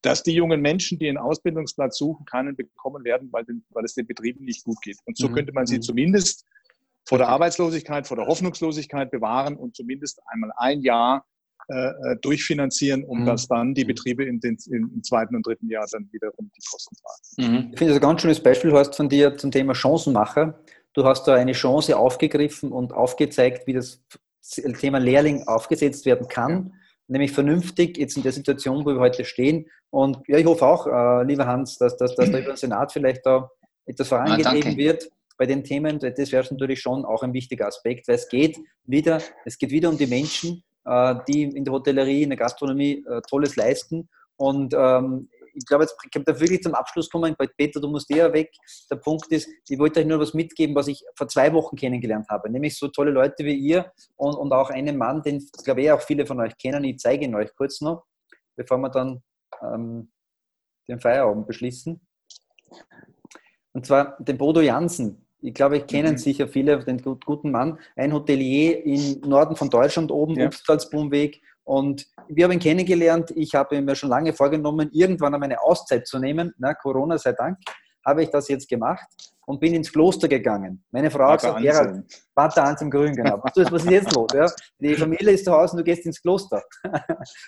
dass 0.03 0.23
die 0.23 0.33
jungen 0.33 0.61
Menschen, 0.61 0.99
die 0.99 1.09
einen 1.09 1.19
Ausbildungsplatz 1.19 1.99
suchen, 1.99 2.25
keinen 2.27 2.55
bekommen 2.55 3.05
werden, 3.05 3.29
weil, 3.33 3.45
den, 3.45 3.65
weil 3.71 3.85
es 3.85 3.95
den 3.95 4.07
Betrieben 4.07 4.45
nicht 4.45 4.65
gut 4.65 4.81
geht. 4.83 4.99
Und 5.05 5.17
so 5.17 5.29
mhm. 5.29 5.35
könnte 5.35 5.53
man 5.53 5.67
sie 5.67 5.77
mhm. 5.77 5.83
zumindest 5.83 6.45
vor 7.09 7.19
der 7.19 7.29
Arbeitslosigkeit, 7.29 8.07
vor 8.07 8.17
der 8.17 8.27
Hoffnungslosigkeit 8.27 9.11
bewahren 9.11 9.57
und 9.57 9.77
zumindest 9.77 10.21
einmal 10.27 10.51
ein 10.57 10.83
Jahr 10.83 11.25
äh, 11.69 11.75
äh 11.75 12.17
durchfinanzieren, 12.21 13.05
um 13.05 13.23
mhm. 13.23 13.27
dass 13.27 13.49
dann 13.49 13.75
die 13.75 13.85
mhm. 13.85 13.89
Betriebe 13.89 14.25
in 14.25 14.41
den, 14.41 14.57
im 14.71 15.03
zweiten 15.03 15.35
und 15.35 15.47
dritten 15.47 15.69
Jahr 15.69 15.87
dann 15.91 16.09
wiederum 16.13 16.51
die 16.57 16.63
Kosten 16.71 16.97
tragen. 16.97 17.53
Mhm. 17.53 17.71
Ich 17.73 17.79
finde 17.79 17.95
das 17.95 18.03
ein 18.03 18.09
ganz 18.09 18.23
schönes 18.23 18.43
Beispiel, 18.43 18.71
du 18.71 18.79
hast 18.79 18.95
von 18.95 19.09
dir 19.09 19.37
zum 19.37 19.51
Thema 19.51 19.75
Chancenmacher. 19.75 20.59
Du 20.97 21.05
hast 21.05 21.29
da 21.29 21.35
eine 21.35 21.53
Chance 21.53 21.95
aufgegriffen 21.99 22.73
und 22.73 22.95
aufgezeigt, 22.95 23.67
wie 23.67 23.75
das 23.75 24.03
Thema 24.81 24.97
Lehrling 24.97 25.47
aufgesetzt 25.47 26.07
werden 26.07 26.27
kann, 26.27 26.73
nämlich 27.07 27.33
vernünftig 27.33 27.99
jetzt 27.99 28.17
in 28.17 28.23
der 28.23 28.33
Situation, 28.33 28.83
wo 28.87 28.95
wir 28.95 29.01
heute 29.01 29.27
stehen. 29.27 29.69
Und 29.91 30.17
ja, 30.27 30.39
ich 30.39 30.47
hoffe 30.47 30.65
auch, 30.65 30.87
äh, 30.87 31.25
lieber 31.25 31.47
Hans, 31.47 31.77
dass, 31.77 31.99
dass, 31.99 32.15
dass 32.15 32.31
da 32.31 32.39
über 32.39 32.53
den 32.53 32.57
Senat 32.57 32.93
vielleicht 32.93 33.27
da 33.27 33.51
etwas 33.85 34.09
vorangetrieben 34.09 34.73
ah, 34.73 34.77
wird 34.79 35.11
bei 35.37 35.45
den 35.45 35.65
Themen. 35.65 35.99
Das 35.99 36.33
wäre 36.33 36.47
natürlich 36.51 36.81
schon 36.81 37.05
auch 37.05 37.23
ein 37.23 37.35
wichtiger 37.35 37.67
Aspekt, 37.67 38.09
weil 38.09 38.15
es 38.15 38.29
geht 38.31 38.59
wieder, 38.85 39.21
es 39.45 39.59
geht 39.59 39.73
wieder 39.73 39.91
um 39.91 39.99
die 39.99 40.07
Menschen, 40.07 40.65
äh, 40.87 41.15
die 41.29 41.43
in 41.43 41.67
der 41.67 41.75
Hotellerie, 41.75 42.23
in 42.23 42.31
der 42.31 42.39
Gastronomie 42.39 43.05
äh, 43.07 43.21
Tolles 43.29 43.55
leisten. 43.57 44.09
Und 44.37 44.75
ähm, 44.75 45.29
ich 45.57 45.65
glaube, 45.65 45.85
jetzt 45.85 45.97
ich 46.03 46.25
da 46.25 46.39
wirklich 46.39 46.63
zum 46.63 46.75
Abschluss 46.75 47.11
kommen. 47.11 47.35
Peter, 47.57 47.81
du 47.81 47.89
musst 47.89 48.11
eher 48.11 48.33
weg. 48.33 48.53
Der 48.91 48.97
Punkt 48.97 49.27
ist, 49.33 49.49
ich 49.69 49.79
wollte 49.79 50.01
euch 50.01 50.07
nur 50.07 50.21
was 50.21 50.35
mitgeben, 50.35 50.75
was 50.77 50.89
ich 50.89 51.03
vor 51.17 51.29
zwei 51.29 51.53
Wochen 51.53 51.77
kennengelernt 51.77 52.29
habe. 52.29 52.51
Nämlich 52.51 52.79
so 52.79 52.89
tolle 52.89 53.11
Leute 53.11 53.45
wie 53.45 53.55
ihr 53.55 53.91
und, 54.17 54.35
und 54.35 54.53
auch 54.53 54.71
einen 54.71 54.97
Mann, 54.97 55.23
den, 55.23 55.39
ich 55.39 55.65
glaube 55.65 55.83
ich, 55.83 55.91
auch 55.91 56.03
viele 56.03 56.27
von 56.27 56.41
euch 56.41 56.57
kennen. 56.59 56.85
Ich 56.85 56.99
zeige 56.99 57.25
ihn 57.25 57.35
euch 57.35 57.55
kurz 57.57 57.81
noch, 57.81 58.05
bevor 58.57 58.79
wir 58.79 58.91
dann 58.91 59.23
ähm, 59.63 60.11
den 60.89 61.01
Feierabend 61.01 61.47
beschließen. 61.47 62.01
Und 63.73 63.87
zwar 63.87 64.17
den 64.19 64.39
Bodo 64.39 64.61
Jansen. 64.61 65.27
Ich 65.41 65.55
glaube, 65.55 65.79
ich 65.79 65.87
kennen 65.87 66.13
mhm. 66.13 66.19
sicher 66.19 66.49
viele, 66.49 66.79
den 66.85 67.01
guten 67.03 67.51
Mann. 67.51 67.79
Ein 67.95 68.13
Hotelier 68.13 68.85
im 68.85 69.21
Norden 69.21 69.55
von 69.55 69.71
Deutschland 69.71 70.11
oben, 70.11 70.35
ja. 70.35 70.47
Upstalsboomweg 70.47 71.41
und 71.65 72.07
wir 72.29 72.45
haben 72.45 72.53
ihn 72.53 72.59
kennengelernt. 72.59 73.31
Ich 73.35 73.55
habe 73.55 73.81
mir 73.81 73.95
schon 73.95 74.11
lange 74.11 74.33
vorgenommen, 74.33 74.91
irgendwann 74.93 75.35
einmal 75.35 75.49
eine 75.49 75.63
Auszeit 75.63 76.07
zu 76.07 76.19
nehmen. 76.19 76.55
Na, 76.59 76.75
Corona 76.75 77.19
sei 77.19 77.33
Dank 77.33 77.59
habe 78.07 78.23
ich 78.23 78.31
das 78.31 78.49
jetzt 78.49 78.69
gemacht 78.69 79.09
und 79.47 79.61
bin 79.61 79.75
ins 79.75 79.93
Kloster 79.93 80.29
gegangen. 80.29 80.85
Meine 80.91 81.11
Frau 81.11 81.31
hat 81.31 81.41
gesagt, 81.41 81.61
Gerhard, 81.61 82.05
Pater 82.35 82.65
Hans 82.65 82.81
im 82.83 82.91
Grün, 82.91 83.15
genau. 83.15 83.43
Was 83.43 83.57
ist 83.57 83.91
jetzt 83.91 84.15
los? 84.15 84.29
Ja? 84.35 84.47
Die 84.81 84.95
Familie 84.95 85.33
ist 85.33 85.45
zu 85.45 85.53
Hause 85.53 85.73
und 85.73 85.79
du 85.79 85.85
gehst 85.85 86.07
ins 86.07 86.21
Kloster. 86.21 86.63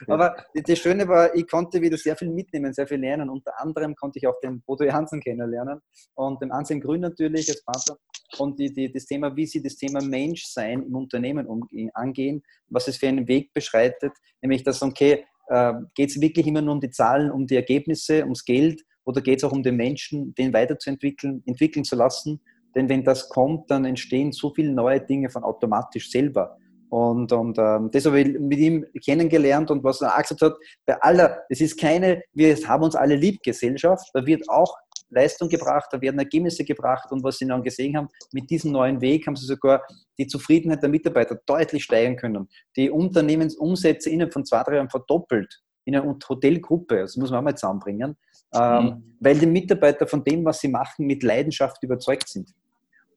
Aber 0.08 0.36
das 0.54 0.78
Schöne 0.78 1.06
war, 1.06 1.34
ich 1.34 1.46
konnte 1.48 1.80
wieder 1.80 1.96
sehr 1.96 2.16
viel 2.16 2.30
mitnehmen, 2.30 2.72
sehr 2.72 2.86
viel 2.86 2.98
lernen. 2.98 3.30
Unter 3.30 3.60
anderem 3.60 3.94
konnte 3.94 4.18
ich 4.18 4.26
auch 4.26 4.38
den 4.40 4.60
Bodo 4.62 4.84
Johansen 4.84 5.20
kennenlernen 5.20 5.80
und 6.14 6.42
den 6.42 6.52
Anselm 6.52 6.80
Grün 6.80 7.00
natürlich 7.00 7.48
als 7.48 7.64
Pater. 7.64 7.98
Und 8.38 8.58
die, 8.58 8.72
die, 8.72 8.92
das 8.92 9.06
Thema, 9.06 9.34
wie 9.34 9.46
sie 9.46 9.62
das 9.62 9.76
Thema 9.76 10.02
Menschsein 10.02 10.82
im 10.82 10.94
Unternehmen 10.94 11.46
umgehen, 11.46 11.90
angehen, 11.94 12.42
was 12.68 12.86
es 12.86 12.96
für 12.96 13.08
einen 13.08 13.26
Weg 13.26 13.52
beschreitet, 13.54 14.12
nämlich 14.42 14.62
dass, 14.62 14.82
okay, 14.82 15.24
äh, 15.48 15.72
geht 15.94 16.10
es 16.10 16.20
wirklich 16.20 16.46
immer 16.46 16.60
nur 16.60 16.74
um 16.74 16.80
die 16.80 16.90
Zahlen, 16.90 17.30
um 17.30 17.46
die 17.46 17.56
Ergebnisse, 17.56 18.22
ums 18.22 18.44
Geld 18.44 18.82
oder 19.08 19.22
geht 19.22 19.38
es 19.38 19.44
auch 19.44 19.52
um 19.52 19.62
den 19.62 19.76
Menschen, 19.76 20.34
den 20.34 20.52
weiterzuentwickeln, 20.52 21.42
entwickeln 21.46 21.82
zu 21.82 21.96
lassen? 21.96 22.42
Denn 22.74 22.90
wenn 22.90 23.04
das 23.04 23.30
kommt, 23.30 23.70
dann 23.70 23.86
entstehen 23.86 24.32
so 24.32 24.52
viele 24.54 24.70
neue 24.70 25.00
Dinge 25.00 25.30
von 25.30 25.44
automatisch 25.44 26.10
selber. 26.10 26.58
Und, 26.90 27.32
und 27.32 27.56
ähm, 27.58 27.90
das 27.90 28.04
habe 28.04 28.20
ich 28.20 28.38
mit 28.38 28.58
ihm 28.58 28.84
kennengelernt 29.02 29.70
und 29.70 29.82
was 29.82 30.02
er 30.02 30.14
gesagt 30.20 30.42
hat, 30.42 30.54
bei 30.84 31.00
aller, 31.00 31.38
es 31.48 31.62
ist 31.62 31.80
keine, 31.80 32.22
wir 32.34 32.54
haben 32.68 32.82
uns 32.82 32.96
alle 32.96 33.16
lieb 33.16 33.42
Gesellschaft, 33.42 34.10
da 34.12 34.24
wird 34.26 34.46
auch 34.50 34.76
Leistung 35.08 35.48
gebracht, 35.48 35.88
da 35.90 36.00
werden 36.02 36.18
Ergebnisse 36.18 36.64
gebracht 36.64 37.10
und 37.10 37.24
was 37.24 37.38
Sie 37.38 37.46
dann 37.46 37.62
gesehen 37.62 37.96
haben, 37.96 38.08
mit 38.32 38.50
diesem 38.50 38.72
neuen 38.72 39.00
Weg 39.00 39.26
haben 39.26 39.36
Sie 39.36 39.46
sogar 39.46 39.82
die 40.18 40.26
Zufriedenheit 40.26 40.82
der 40.82 40.90
Mitarbeiter 40.90 41.38
deutlich 41.46 41.84
steigern 41.84 42.16
können. 42.16 42.46
Die 42.76 42.90
Unternehmensumsätze 42.90 44.10
innerhalb 44.10 44.34
von 44.34 44.44
zwei, 44.44 44.62
drei 44.64 44.76
Jahren 44.76 44.90
verdoppelt 44.90 45.62
in 45.88 45.96
einer 45.96 46.18
Hotelgruppe, 46.28 46.98
das 46.98 47.16
muss 47.16 47.30
man 47.30 47.40
auch 47.40 47.44
mal 47.44 47.56
zusammenbringen, 47.56 48.14
ähm, 48.54 48.84
mhm. 48.84 49.16
weil 49.20 49.38
die 49.38 49.46
Mitarbeiter 49.46 50.06
von 50.06 50.22
dem, 50.22 50.44
was 50.44 50.60
sie 50.60 50.68
machen, 50.68 51.06
mit 51.06 51.22
Leidenschaft 51.22 51.82
überzeugt 51.82 52.28
sind. 52.28 52.54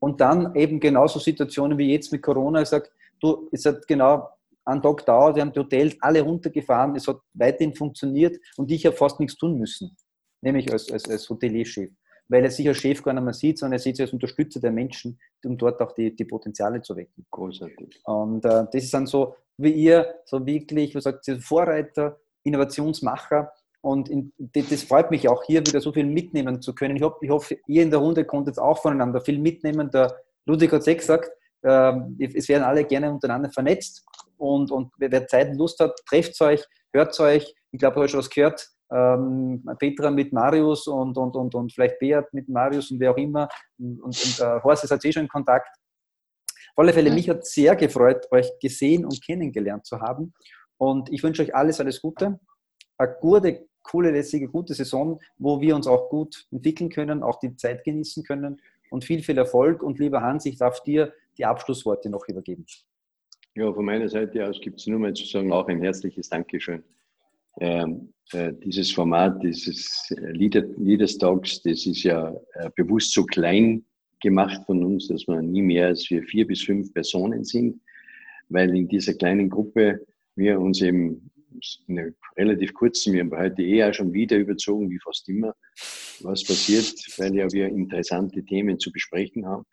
Und 0.00 0.22
dann 0.22 0.54
eben 0.56 0.80
genauso 0.80 1.18
Situationen 1.18 1.76
wie 1.76 1.92
jetzt 1.92 2.10
mit 2.12 2.22
Corona, 2.22 2.62
ich 2.62 2.68
sage, 2.68 2.88
du, 3.20 3.46
es 3.52 3.66
hat 3.66 3.86
genau 3.86 4.26
einen 4.64 4.80
Tag 4.80 5.04
dauert, 5.04 5.36
wir 5.36 5.42
haben 5.42 5.52
die 5.52 5.60
Hotels 5.60 5.96
alle 6.00 6.22
runtergefahren, 6.22 6.96
es 6.96 7.06
hat 7.06 7.18
weiterhin 7.34 7.74
funktioniert 7.74 8.38
und 8.56 8.70
ich 8.70 8.86
habe 8.86 8.96
fast 8.96 9.20
nichts 9.20 9.36
tun 9.36 9.58
müssen, 9.58 9.94
nämlich 10.40 10.72
als, 10.72 10.90
als, 10.90 11.10
als 11.10 11.28
Hotelierchef, 11.28 11.90
weil 12.28 12.42
er 12.42 12.50
sich 12.50 12.66
als 12.66 12.78
Chef 12.78 13.02
gar 13.02 13.12
nicht 13.12 13.24
mehr 13.24 13.34
sieht, 13.34 13.58
sondern 13.58 13.78
er 13.78 13.82
sieht 13.82 13.96
sich 13.96 14.04
als 14.04 14.14
Unterstützer 14.14 14.60
der 14.60 14.72
Menschen, 14.72 15.20
um 15.44 15.58
dort 15.58 15.78
auch 15.82 15.92
die, 15.92 16.16
die 16.16 16.24
Potenziale 16.24 16.80
zu 16.80 16.96
wecken. 16.96 17.26
Großartig. 17.30 18.00
Und 18.04 18.46
äh, 18.46 18.64
das 18.72 18.82
ist 18.82 18.94
dann 18.94 19.06
so, 19.06 19.34
wie 19.58 19.72
ihr 19.72 20.14
so 20.24 20.46
wirklich, 20.46 20.94
was 20.94 21.04
sagt 21.04 21.28
ihr, 21.28 21.38
Vorreiter, 21.38 22.18
Innovationsmacher. 22.44 23.52
Und 23.80 24.08
in, 24.08 24.32
das 24.38 24.84
freut 24.84 25.10
mich 25.10 25.28
auch, 25.28 25.42
hier 25.44 25.60
wieder 25.60 25.80
so 25.80 25.92
viel 25.92 26.06
mitnehmen 26.06 26.62
zu 26.62 26.74
können. 26.74 26.96
Ich, 26.96 27.02
hoffe, 27.02 27.18
ich 27.20 27.30
hoffe 27.30 27.58
ihr 27.66 27.82
in 27.82 27.90
der 27.90 27.98
Runde 27.98 28.24
konntet 28.24 28.58
auch 28.58 28.80
voneinander 28.80 29.20
viel 29.20 29.38
mitnehmen. 29.38 29.90
Der 29.90 30.16
Ludwig 30.46 30.70
hat 30.72 30.86
es 30.86 30.96
gesagt, 30.96 31.30
äh, 31.62 31.92
es 32.18 32.48
werden 32.48 32.62
alle 32.62 32.84
gerne 32.84 33.10
untereinander 33.10 33.50
vernetzt. 33.50 34.04
Und, 34.36 34.70
und 34.70 34.92
wer 34.98 35.26
Zeit 35.26 35.50
und 35.50 35.58
Lust 35.58 35.80
hat, 35.80 35.98
trefft 36.08 36.40
euch, 36.40 36.64
hört 36.92 37.18
euch. 37.20 37.54
Ich 37.72 37.78
glaube, 37.78 37.98
ihr 37.98 38.02
habt 38.02 38.10
schon 38.10 38.20
was 38.20 38.30
gehört. 38.30 38.68
Ähm, 38.92 39.64
Petra 39.78 40.10
mit 40.10 40.32
Marius 40.32 40.86
und, 40.86 41.16
und, 41.16 41.34
und, 41.34 41.54
und 41.54 41.72
vielleicht 41.72 41.98
Beat 41.98 42.32
mit 42.32 42.48
Marius 42.48 42.90
und 42.90 43.00
wer 43.00 43.12
auch 43.12 43.16
immer. 43.16 43.48
Und, 43.78 44.00
und 44.00 44.40
äh, 44.40 44.60
Horst 44.62 44.84
ist 44.84 44.90
halt 44.90 45.04
eh 45.04 45.12
schon 45.12 45.22
in 45.22 45.28
Kontakt. 45.28 45.68
Auf 46.74 46.84
alle 46.84 46.92
Fälle, 46.92 47.10
mich 47.10 47.28
hat 47.28 47.46
sehr 47.46 47.74
gefreut, 47.76 48.26
euch 48.30 48.50
gesehen 48.60 49.04
und 49.04 49.24
kennengelernt 49.24 49.86
zu 49.86 50.00
haben. 50.00 50.32
Und 50.82 51.12
ich 51.12 51.22
wünsche 51.22 51.42
euch 51.42 51.54
alles, 51.54 51.78
alles 51.78 52.02
Gute. 52.02 52.40
Eine 52.98 53.16
gute, 53.20 53.68
coole, 53.84 54.10
lässige, 54.10 54.48
gute 54.48 54.74
Saison, 54.74 55.20
wo 55.38 55.60
wir 55.60 55.76
uns 55.76 55.86
auch 55.86 56.10
gut 56.10 56.48
entwickeln 56.50 56.90
können, 56.90 57.22
auch 57.22 57.38
die 57.38 57.54
Zeit 57.54 57.84
genießen 57.84 58.24
können. 58.24 58.60
Und 58.90 59.04
viel, 59.04 59.22
viel 59.22 59.38
Erfolg. 59.38 59.84
Und 59.84 60.00
lieber 60.00 60.22
Hans, 60.22 60.44
ich 60.44 60.56
darf 60.56 60.82
dir 60.82 61.12
die 61.38 61.44
Abschlussworte 61.44 62.10
noch 62.10 62.26
übergeben. 62.26 62.66
Ja, 63.54 63.72
von 63.72 63.84
meiner 63.84 64.08
Seite 64.08 64.44
aus 64.44 64.60
gibt 64.60 64.80
es 64.80 64.88
nur 64.88 64.98
mal 64.98 65.14
zu 65.14 65.24
sagen, 65.24 65.52
auch 65.52 65.68
ein 65.68 65.80
herzliches 65.80 66.28
Dankeschön. 66.28 66.82
Ähm, 67.60 68.12
äh, 68.32 68.52
dieses 68.52 68.90
Format, 68.90 69.40
dieses 69.40 70.12
Leader, 70.32 70.62
Leaders 70.78 71.16
Talks, 71.16 71.62
das 71.62 71.86
ist 71.86 72.02
ja 72.02 72.34
äh, 72.54 72.70
bewusst 72.74 73.12
so 73.12 73.22
klein 73.24 73.84
gemacht 74.20 74.60
von 74.66 74.82
uns, 74.82 75.06
dass 75.06 75.28
wir 75.28 75.40
nie 75.42 75.62
mehr 75.62 75.86
als 75.86 76.10
wir 76.10 76.24
vier 76.24 76.44
bis 76.44 76.64
fünf 76.64 76.92
Personen 76.92 77.44
sind, 77.44 77.80
weil 78.48 78.74
in 78.76 78.88
dieser 78.88 79.14
kleinen 79.14 79.48
Gruppe 79.48 80.00
wir 80.36 80.60
uns 80.60 80.80
eben 80.80 81.30
in 81.86 82.14
relativ 82.36 82.72
kurzen, 82.74 83.12
wir 83.12 83.20
haben 83.20 83.36
heute 83.36 83.62
eh 83.62 83.84
auch 83.84 83.92
schon 83.92 84.12
wieder 84.12 84.36
überzogen, 84.38 84.90
wie 84.90 84.98
fast 84.98 85.28
immer, 85.28 85.54
was 86.20 86.44
passiert, 86.44 86.94
weil 87.18 87.34
ja 87.34 87.50
wir 87.52 87.68
interessante 87.68 88.42
Themen 88.44 88.78
zu 88.78 88.90
besprechen 88.90 89.46
haben, 89.46 89.64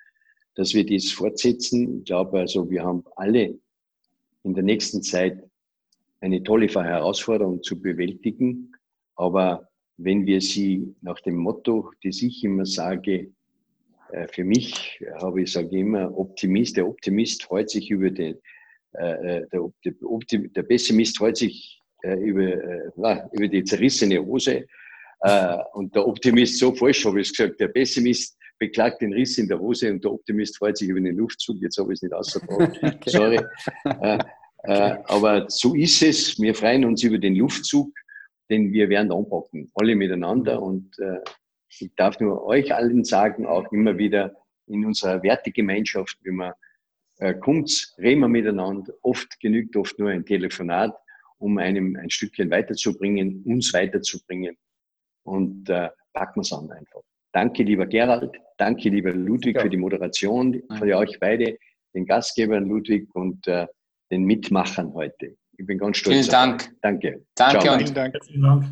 dass 0.56 0.74
wir 0.74 0.86
dies 0.86 1.12
fortsetzen. 1.12 2.00
Ich 2.00 2.06
glaube 2.06 2.40
also, 2.40 2.70
wir 2.70 2.84
haben 2.84 3.04
alle 3.16 3.58
in 4.44 4.54
der 4.54 4.64
nächsten 4.64 5.02
Zeit 5.04 5.42
eine 6.22 6.44
tolle 6.44 6.68
Herausforderung 6.68 7.64
zu 7.64 7.82
bewältigen. 7.82 8.74
Aber 9.16 9.70
wenn 9.98 10.26
wir 10.26 10.42
sie 10.42 10.96
nach 11.02 11.20
dem 11.22 11.36
Motto, 11.36 11.92
das 12.04 12.22
ich 12.22 12.44
immer 12.44 12.66
sage, 12.66 13.32
äh, 14.12 14.28
für 14.28 14.44
mich 14.44 15.02
habe 15.22 15.44
ich 15.44 15.52
sage 15.52 15.78
immer 15.78 16.18
Optimist, 16.18 16.78
der 16.78 16.88
Optimist 16.88 17.44
freut 17.44 17.70
sich 17.70 17.90
über 17.92 18.10
den, 18.10 18.36
äh, 18.36 18.38
äh, 18.38 18.59
der, 18.94 19.46
der, 19.48 19.72
der 19.84 20.64
Pessimist 20.64 21.18
freut 21.18 21.38
sich 21.38 21.82
über, 22.04 22.92
über 23.32 23.48
die 23.48 23.64
zerrissene 23.64 24.20
Hose 24.20 24.66
und 25.74 25.94
der 25.94 26.08
Optimist, 26.08 26.58
so 26.58 26.74
falsch 26.74 27.06
habe 27.06 27.22
ich 27.22 27.30
es 27.30 27.38
gesagt, 27.38 27.60
der 27.60 27.68
Pessimist 27.68 28.38
beklagt 28.58 29.02
den 29.02 29.14
Riss 29.14 29.38
in 29.38 29.48
der 29.48 29.60
Hose 29.60 29.92
und 29.92 30.04
der 30.04 30.12
Optimist 30.12 30.58
freut 30.58 30.78
sich 30.78 30.90
über 30.90 31.00
den 31.00 31.16
Luftzug. 31.16 31.58
Jetzt 31.62 31.78
habe 31.78 31.94
ich 31.94 31.98
es 31.98 32.04
nicht 32.04 32.14
ausgebracht. 32.14 32.78
Okay. 32.84 33.10
Sorry. 33.10 33.40
Äh, 34.64 34.98
aber 35.06 35.46
so 35.50 35.74
ist 35.74 36.02
es. 36.02 36.40
Wir 36.40 36.54
freuen 36.54 36.86
uns 36.86 37.04
über 37.04 37.18
den 37.18 37.36
Luftzug, 37.36 37.92
den 38.50 38.72
wir 38.74 38.90
werden 38.90 39.12
anpacken, 39.12 39.72
alle 39.76 39.96
miteinander. 39.96 40.62
Und 40.62 40.98
äh, 41.00 41.20
ich 41.70 41.92
darf 41.96 42.20
nur 42.20 42.44
euch 42.46 42.74
allen 42.74 43.04
sagen, 43.04 43.46
auch 43.46 43.72
immer 43.72 43.98
wieder 43.98 44.36
in 44.68 44.86
unserer 44.86 45.24
Wertegemeinschaft, 45.24 46.18
wenn 46.24 46.36
man 46.36 46.54
äh, 47.20 47.34
kommt, 47.34 47.94
reden 47.98 48.22
wir 48.22 48.28
miteinander. 48.28 48.94
Oft 49.02 49.40
genügt 49.40 49.76
oft 49.76 49.98
nur 50.00 50.10
ein 50.10 50.26
Telefonat, 50.26 50.96
um 51.38 51.58
einem 51.58 51.96
ein 51.96 52.10
Stückchen 52.10 52.50
weiterzubringen, 52.50 53.44
uns 53.46 53.74
weiterzubringen. 53.74 54.58
Und 55.24 55.70
äh, 55.70 55.90
packen 56.14 56.40
wir 56.40 56.42
es 56.42 56.54
an 56.54 56.72
einfach. 56.72 57.02
Danke, 57.32 57.64
lieber 57.64 57.86
Gerald. 57.86 58.36
Danke, 58.58 58.90
lieber 58.90 59.14
Ludwig, 59.14 59.56
ja. 59.56 59.62
für 59.62 59.70
die 59.70 59.78
Moderation, 59.78 60.62
für 60.78 60.98
euch 60.98 61.20
beide, 61.20 61.58
den 61.94 62.06
Gastgebern 62.06 62.66
Ludwig 62.68 63.08
und 63.14 63.48
äh, 63.48 63.68
den 64.12 64.24
Mitmachern 64.24 64.94
heute. 64.94 65.36
Ich 65.58 65.66
bin 65.66 65.78
ganz 65.78 65.98
stolz. 65.98 66.16
Vielen 66.16 66.30
Dank. 66.30 66.72
Danke. 66.82 67.26
Danke 67.36 67.60
Ciao. 67.60 67.74
und 67.74 67.82
Vielen 67.82 67.94
Dank. 67.94 68.16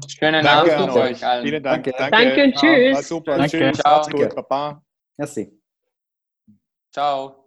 schönen 0.07 0.44
Danke 0.44 0.78
Abend 0.78 0.94
für 0.94 0.99
euch 1.02 1.26
allen. 1.26 1.45
Vielen 1.45 1.64
Dank. 1.64 1.84
Danke. 1.84 2.11
Danke, 2.11 2.44
und 2.45 2.56
tschüss. 2.56 2.95
War 2.95 3.03
super. 3.03 3.38
Danke. 3.38 3.57
Tschüss. 3.57 3.78
Ciao. 3.78 4.10
Gut. 4.10 4.36
Baba. 4.36 4.82
Merci. 5.18 5.52
Ciao. 6.91 7.47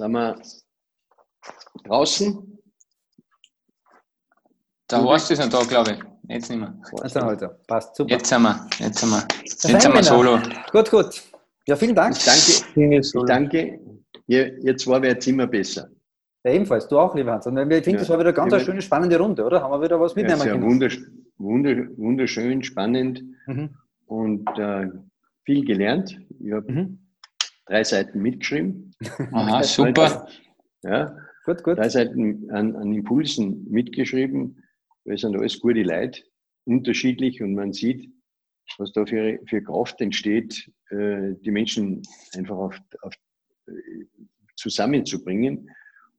Sind 0.00 0.12
wir 0.12 0.40
draußen? 1.84 2.58
Der 4.90 5.02
Horst 5.02 5.30
ist 5.30 5.40
noch 5.40 5.50
da, 5.50 5.62
glaube 5.62 5.90
ich. 5.92 5.98
Jetzt 6.34 6.48
nicht 6.48 6.58
mehr. 6.58 6.74
Also 7.02 7.20
heute. 7.20 7.60
Passt 7.66 7.94
super. 7.96 8.10
Jetzt 8.14 8.30
sind 8.30 8.40
wir. 8.40 8.66
Jetzt 8.78 8.98
sind 9.00 9.10
wir. 9.10 9.28
Jetzt 9.44 9.60
sind 9.60 9.92
wir 9.94 10.02
solo. 10.02 10.38
Gut, 10.72 10.90
gut. 10.90 11.22
Ja, 11.66 11.76
vielen 11.76 11.94
Dank. 11.94 12.16
Ich 12.16 12.24
danke, 12.24 12.96
ich 12.98 13.12
danke. 13.26 13.80
Ihr, 14.26 14.56
ihr 14.64 14.74
zwei 14.78 15.02
werdet 15.02 15.26
immer 15.26 15.46
besser. 15.46 15.90
Ja, 16.44 16.52
ebenfalls. 16.52 16.88
Du 16.88 16.98
auch, 16.98 17.14
lieber 17.14 17.32
Hans. 17.32 17.46
Und 17.46 17.58
ich 17.58 17.62
finde, 17.84 17.90
Ja. 17.90 17.96
das 17.98 18.08
war 18.08 18.18
wieder 18.20 18.32
ganz 18.32 18.52
Ja, 18.52 18.56
eine 18.56 18.64
schöne, 18.64 18.80
spannende 18.80 19.18
Runde, 19.18 19.44
oder? 19.44 19.60
Haben 19.62 19.72
wir 19.72 19.82
wieder 19.82 20.00
was 20.00 20.12
Ja, 20.14 20.22
mitnehmen 20.22 20.40
sehr 20.40 20.52
können? 20.52 20.64
wundersch 20.64 20.98
wunder 21.36 21.72
wunderschön, 21.98 22.62
spannend 22.62 23.22
Mhm. 23.46 23.76
und 24.06 24.48
äh, 24.58 24.88
viel 25.44 25.62
gelernt. 25.66 26.18
Ich 26.42 26.52
habe 26.52 26.72
Mhm. 26.72 26.99
Drei 27.70 27.84
Seiten 27.84 28.20
mitgeschrieben. 28.20 28.94
Aha, 29.32 29.62
super. 29.62 30.28
Ja, 30.82 31.16
Gut, 31.44 31.62
gut. 31.62 31.78
drei 31.78 31.88
Seiten 31.88 32.50
an, 32.50 32.76
an 32.76 32.92
Impulsen 32.92 33.66
mitgeschrieben. 33.70 34.62
Wir 35.04 35.16
sind 35.16 35.36
alles 35.36 35.58
gute 35.60 35.82
Leute, 35.82 36.20
unterschiedlich 36.64 37.42
und 37.42 37.54
man 37.54 37.72
sieht, 37.72 38.12
was 38.78 38.92
da 38.92 39.06
für, 39.06 39.38
für 39.46 39.62
Kraft 39.62 40.00
entsteht, 40.00 40.70
äh, 40.90 41.34
die 41.40 41.50
Menschen 41.50 42.02
einfach 42.34 42.56
auf, 42.56 42.78
auf, 43.02 43.14
äh, 43.66 43.72
zusammenzubringen. 44.56 45.70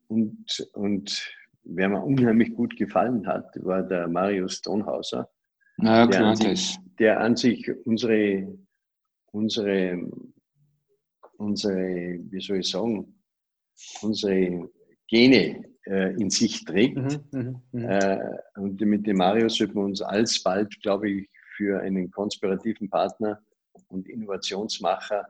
Und, 0.07 0.67
und 0.73 1.31
wer 1.63 1.89
mir 1.89 2.03
unheimlich 2.03 2.53
gut 2.53 2.75
gefallen 2.77 3.27
hat, 3.27 3.45
war 3.63 3.83
der 3.83 4.07
Marius 4.07 4.61
Donhauser, 4.61 5.29
Na 5.77 5.99
ja, 5.99 6.07
der, 6.07 6.25
an 6.25 6.35
sich, 6.35 6.77
der 6.99 7.19
an 7.19 7.35
sich 7.35 7.71
unsere, 7.85 8.57
unsere, 9.31 10.09
unsere, 11.41 12.19
wie 12.30 12.41
soll 12.41 12.59
ich 12.59 12.69
sagen, 12.69 13.13
unsere 14.01 14.69
Gene 15.07 15.63
äh, 15.85 16.13
in 16.15 16.30
sich 16.30 16.63
trägt. 16.63 16.97
Mhm, 16.97 17.23
mhm, 17.31 17.61
mhm. 17.72 17.85
Äh, 17.85 18.19
und 18.55 18.80
mit 18.81 19.07
dem 19.07 19.18
Marius 19.18 19.55
sollten 19.55 19.76
wir 19.76 19.84
uns 19.84 20.01
alsbald, 20.01 20.80
glaube 20.81 21.09
ich, 21.09 21.30
für 21.57 21.81
einen 21.81 22.09
konspirativen 22.11 22.89
Partner 22.89 23.39
und 23.89 24.07
Innovationsmacher 24.07 25.26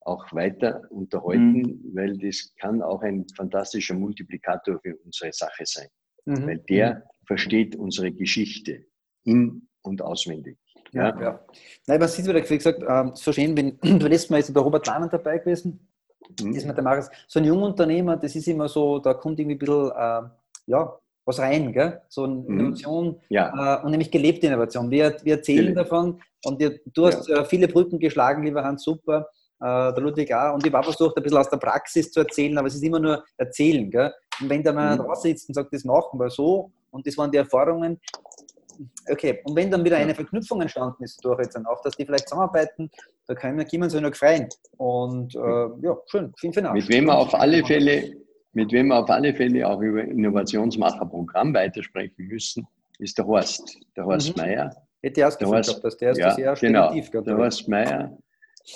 auch 0.00 0.32
weiter 0.32 0.82
unterhalten, 0.90 1.80
weil 1.94 2.18
das 2.18 2.52
kann 2.56 2.82
auch 2.82 3.02
ein 3.02 3.24
fantastischer 3.36 3.94
Multiplikator 3.94 4.80
für 4.80 4.96
unsere 5.04 5.32
Sache 5.32 5.64
sein. 5.64 5.88
Mhm, 6.24 6.46
Weil 6.46 6.58
der 6.68 7.04
versteht 7.26 7.76
unsere 7.76 8.12
Geschichte 8.12 8.84
in- 9.24 9.68
und 9.82 10.02
auswendig. 10.02 10.58
Ja, 10.92 11.08
Ja? 11.08 11.20
ja. 11.20 11.40
Nein, 11.86 11.98
man 12.00 12.08
sieht 12.08 12.26
wieder, 12.26 12.48
wie 12.48 12.56
gesagt, 12.58 12.82
ähm, 12.86 13.12
so 13.14 13.32
schön, 13.32 13.56
wenn 13.56 13.78
du 13.98 14.06
letztes 14.06 14.30
Mal 14.30 14.38
ist 14.40 14.52
bei 14.52 14.60
Robert 14.60 14.86
Lahmann 14.86 15.10
dabei 15.10 15.38
gewesen, 15.38 15.88
Mhm. 16.40 16.52
ist 16.54 16.66
mit 16.66 16.76
der 16.76 16.84
Marius. 16.84 17.10
So 17.26 17.40
ein 17.40 17.44
junger 17.44 17.66
Unternehmer, 17.66 18.16
das 18.16 18.34
ist 18.36 18.46
immer 18.46 18.68
so, 18.68 19.00
da 19.00 19.12
kommt 19.12 19.38
irgendwie 19.40 19.56
ein 19.56 19.58
bisschen, 19.58 19.90
äh, 19.90 20.22
ja, 20.66 20.98
was 21.26 21.38
rein, 21.40 21.72
gell? 21.72 22.00
So 22.08 22.24
eine 22.24 22.34
Mhm. 22.36 22.48
Innovation 22.60 23.20
Ja, 23.28 23.78
äh, 23.80 23.84
und 23.84 23.90
nämlich 23.90 24.10
gelebte 24.10 24.46
Innovation. 24.46 24.90
Wir, 24.90 25.16
wir 25.24 25.34
erzählen 25.36 25.74
Gelebt. 25.74 25.78
davon 25.78 26.20
und 26.44 26.58
wir, 26.60 26.78
du 26.94 27.06
hast 27.06 27.28
äh, 27.28 27.44
viele 27.44 27.68
Brücken 27.68 27.98
geschlagen, 27.98 28.44
lieber 28.44 28.62
Hans, 28.64 28.84
super. 28.84 29.28
Äh, 29.60 29.64
der 29.92 29.98
Ludwig 30.00 30.32
auch. 30.32 30.54
Und 30.54 30.64
ich 30.66 30.72
habe 30.72 30.80
auch 30.80 30.84
versucht, 30.92 31.16
ein 31.16 31.22
bisschen 31.22 31.38
aus 31.38 31.50
der 31.50 31.58
Praxis 31.58 32.10
zu 32.10 32.20
erzählen, 32.20 32.56
aber 32.56 32.68
es 32.68 32.74
ist 32.76 32.82
immer 32.82 32.98
nur 33.00 33.22
erzählen. 33.36 33.90
Gell? 33.90 34.12
Und 34.40 34.48
wenn 34.48 34.62
da 34.62 34.72
mal 34.72 34.96
Mhm. 34.96 35.02
draußen 35.02 35.30
sitzt 35.30 35.48
und 35.48 35.54
sagt, 35.54 35.72
das 35.74 35.84
machen 35.84 36.18
wir 36.18 36.30
so 36.30 36.70
und 36.90 37.06
das 37.06 37.16
waren 37.18 37.30
die 37.30 37.38
Erfahrungen, 37.38 38.00
okay. 39.10 39.40
Und 39.44 39.56
wenn 39.56 39.70
dann 39.70 39.84
wieder 39.84 39.96
eine 39.96 40.14
Verknüpfung 40.14 40.60
entstanden 40.60 41.04
ist 41.04 41.24
durch 41.24 41.38
jetzt 41.40 41.54
dann 41.54 41.66
auch, 41.66 41.80
dass 41.82 41.96
die 41.96 42.04
vielleicht 42.06 42.28
zusammenarbeiten, 42.28 42.90
da 43.26 43.34
können 43.34 43.58
wir, 43.58 43.64
können 43.64 43.82
wir 43.82 43.84
uns 43.86 43.94
ja 43.94 44.00
noch 44.00 44.14
freuen. 44.14 44.48
Und 44.76 45.34
äh, 45.34 45.38
ja, 45.86 45.96
schön, 46.06 46.32
vielen, 46.38 46.52
vielen 46.52 46.64
Dank. 46.64 46.74
mit 46.76 46.88
wem 46.88 47.04
wir 47.06 47.18
auf 47.18 47.34
alle 47.34 47.64
Fälle, 47.64 48.12
mit 48.52 48.72
wem 48.72 48.88
wir 48.88 48.98
auf 48.98 49.10
alle 49.10 49.34
Fälle 49.34 49.66
auch 49.68 49.80
über 49.80 50.02
Innovationsmacherprogramm 50.02 51.54
weitersprechen 51.54 52.26
müssen, 52.26 52.66
ist 52.98 53.18
der 53.18 53.26
Horst, 53.26 53.78
der 53.96 54.04
Horst 54.04 54.36
Mhm. 54.36 54.42
Meier. 54.42 54.76
Hätte 55.02 55.20
ich 55.20 55.38
Gefühl 55.38 55.56
Horst- 55.56 55.82
dass 55.84 55.96
der 55.96 56.12
ist 56.12 56.18
ja, 56.18 56.30
sehr 56.34 56.54
genau. 56.54 56.92
Der. 56.94 57.36
Horst 57.36 57.68
Meier, 57.68 58.16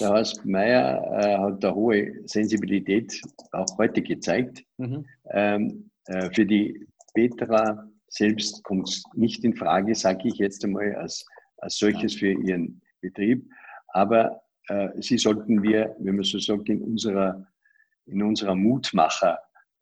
der 0.00 0.08
Horst 0.08 0.44
Meier 0.44 1.20
äh, 1.20 1.38
hat 1.38 1.64
eine 1.64 1.74
hohe 1.74 2.12
Sensibilität 2.24 3.20
auch 3.52 3.66
heute 3.78 4.02
gezeigt. 4.02 4.64
Mhm. 4.78 5.04
Ähm, 5.30 5.90
äh, 6.06 6.30
für 6.34 6.44
die 6.44 6.86
Petra 7.14 7.86
selbst 8.08 8.62
kommt 8.64 8.88
es 8.88 9.02
nicht 9.14 9.44
in 9.44 9.54
Frage, 9.54 9.94
sage 9.94 10.28
ich 10.28 10.36
jetzt 10.38 10.64
einmal, 10.64 10.94
als, 10.96 11.26
als 11.58 11.76
solches 11.78 12.14
für 12.14 12.32
ihren 12.32 12.80
Betrieb. 13.00 13.48
Aber 13.88 14.42
äh, 14.68 14.88
sie 15.00 15.18
sollten 15.18 15.62
wir, 15.62 15.94
wenn 15.98 16.16
man 16.16 16.24
so 16.24 16.38
sagt, 16.38 16.68
in 16.68 16.82
unserer, 16.82 17.46
in 18.06 18.22
unserer 18.22 18.54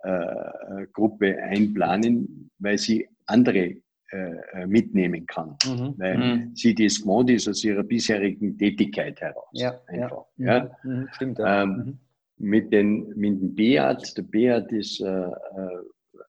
Mutmacher-Gruppe 0.05 1.36
einplanen, 1.42 2.51
weil 2.59 2.78
sie 2.78 3.09
andere 3.26 3.76
äh, 4.10 4.66
mitnehmen 4.66 5.26
kann. 5.26 5.56
Mhm. 5.66 5.94
Weil 5.98 6.18
Mhm. 6.18 6.55
sie 6.55 6.74
das 6.74 7.01
gewohnt 7.01 7.30
ist 7.30 7.48
aus 7.48 7.64
ihrer 7.64 7.82
bisherigen 7.82 8.56
Tätigkeit 8.56 9.20
heraus. 9.20 9.48
Ja, 9.52 9.80
einfach. 9.88 10.24
ja. 10.36 10.56
Ja. 10.59 10.70
Mhm. 10.84 10.92
Mhm. 10.92 11.09
Stimmt, 11.12 11.38
ja. 11.38 11.62
Ähm, 11.62 11.70
Mhm. 11.76 11.98
mit, 12.38 12.72
den, 12.72 13.09
mit 13.16 13.40
dem 13.40 13.55
Beat. 13.55 14.16
Der 14.16 14.22
Beat 14.22 14.70
ist 14.72 15.01
äh, 15.01 15.06
äh, 15.06 15.30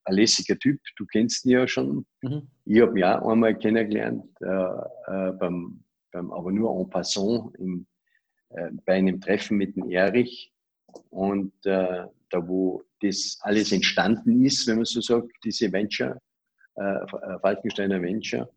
ein 0.05 0.15
lässiger 0.15 0.57
Typ, 0.57 0.79
du 0.97 1.05
kennst 1.05 1.45
ihn 1.45 1.51
ja 1.51 1.67
schon. 1.67 2.05
Mhm. 2.21 2.47
Ich 2.65 2.81
habe 2.81 2.97
ihn 2.97 3.03
auch 3.03 3.29
einmal 3.29 3.57
kennengelernt, 3.57 4.25
äh, 4.41 4.47
äh, 4.47 5.31
beim, 5.33 5.83
beim, 6.11 6.31
aber 6.31 6.51
nur 6.51 6.79
en 6.79 6.89
passant 6.89 7.55
im, 7.57 7.85
äh, 8.49 8.69
bei 8.85 8.93
einem 8.93 9.19
Treffen 9.19 9.57
mit 9.57 9.75
dem 9.75 9.89
Erich. 9.89 10.51
Und 11.09 11.53
äh, 11.65 12.05
da, 12.29 12.47
wo 12.47 12.83
das 13.01 13.37
alles 13.41 13.71
entstanden 13.71 14.43
ist, 14.45 14.67
wenn 14.67 14.77
man 14.77 14.85
so 14.85 15.01
sagt, 15.01 15.31
diese 15.43 15.71
Venture, 15.71 16.19
äh, 16.75 17.39
Falkensteiner 17.41 18.01
Venture. 18.01 18.49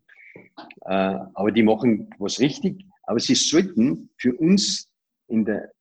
Äh, 0.85 1.17
aber 1.33 1.51
die 1.51 1.63
machen 1.63 2.09
was 2.19 2.39
richtig. 2.39 2.85
Aber 3.03 3.19
sie 3.19 3.35
sollten 3.35 4.09
für 4.17 4.35
uns 4.35 4.87
in 5.27 5.45
der, 5.45 5.71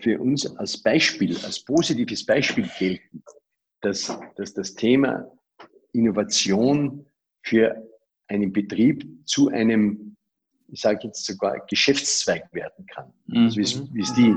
für 0.00 0.20
uns 0.20 0.46
als 0.56 0.82
Beispiel, 0.82 1.36
als 1.44 1.64
positives 1.64 2.26
Beispiel 2.26 2.68
gelten, 2.76 3.22
dass, 3.80 4.18
dass 4.36 4.54
das 4.54 4.74
Thema 4.74 5.30
Innovation 5.92 7.06
für 7.42 7.82
einen 8.28 8.52
Betrieb 8.52 9.06
zu 9.26 9.48
einem, 9.48 10.16
ich 10.68 10.80
sage 10.80 11.00
jetzt 11.04 11.24
sogar, 11.24 11.58
Geschäftszweig 11.68 12.44
werden 12.52 12.86
kann. 12.86 13.12
Mhm. 13.26 13.44
Also 13.44 13.56
wie 13.92 14.02
es 14.02 14.14
die, 14.14 14.36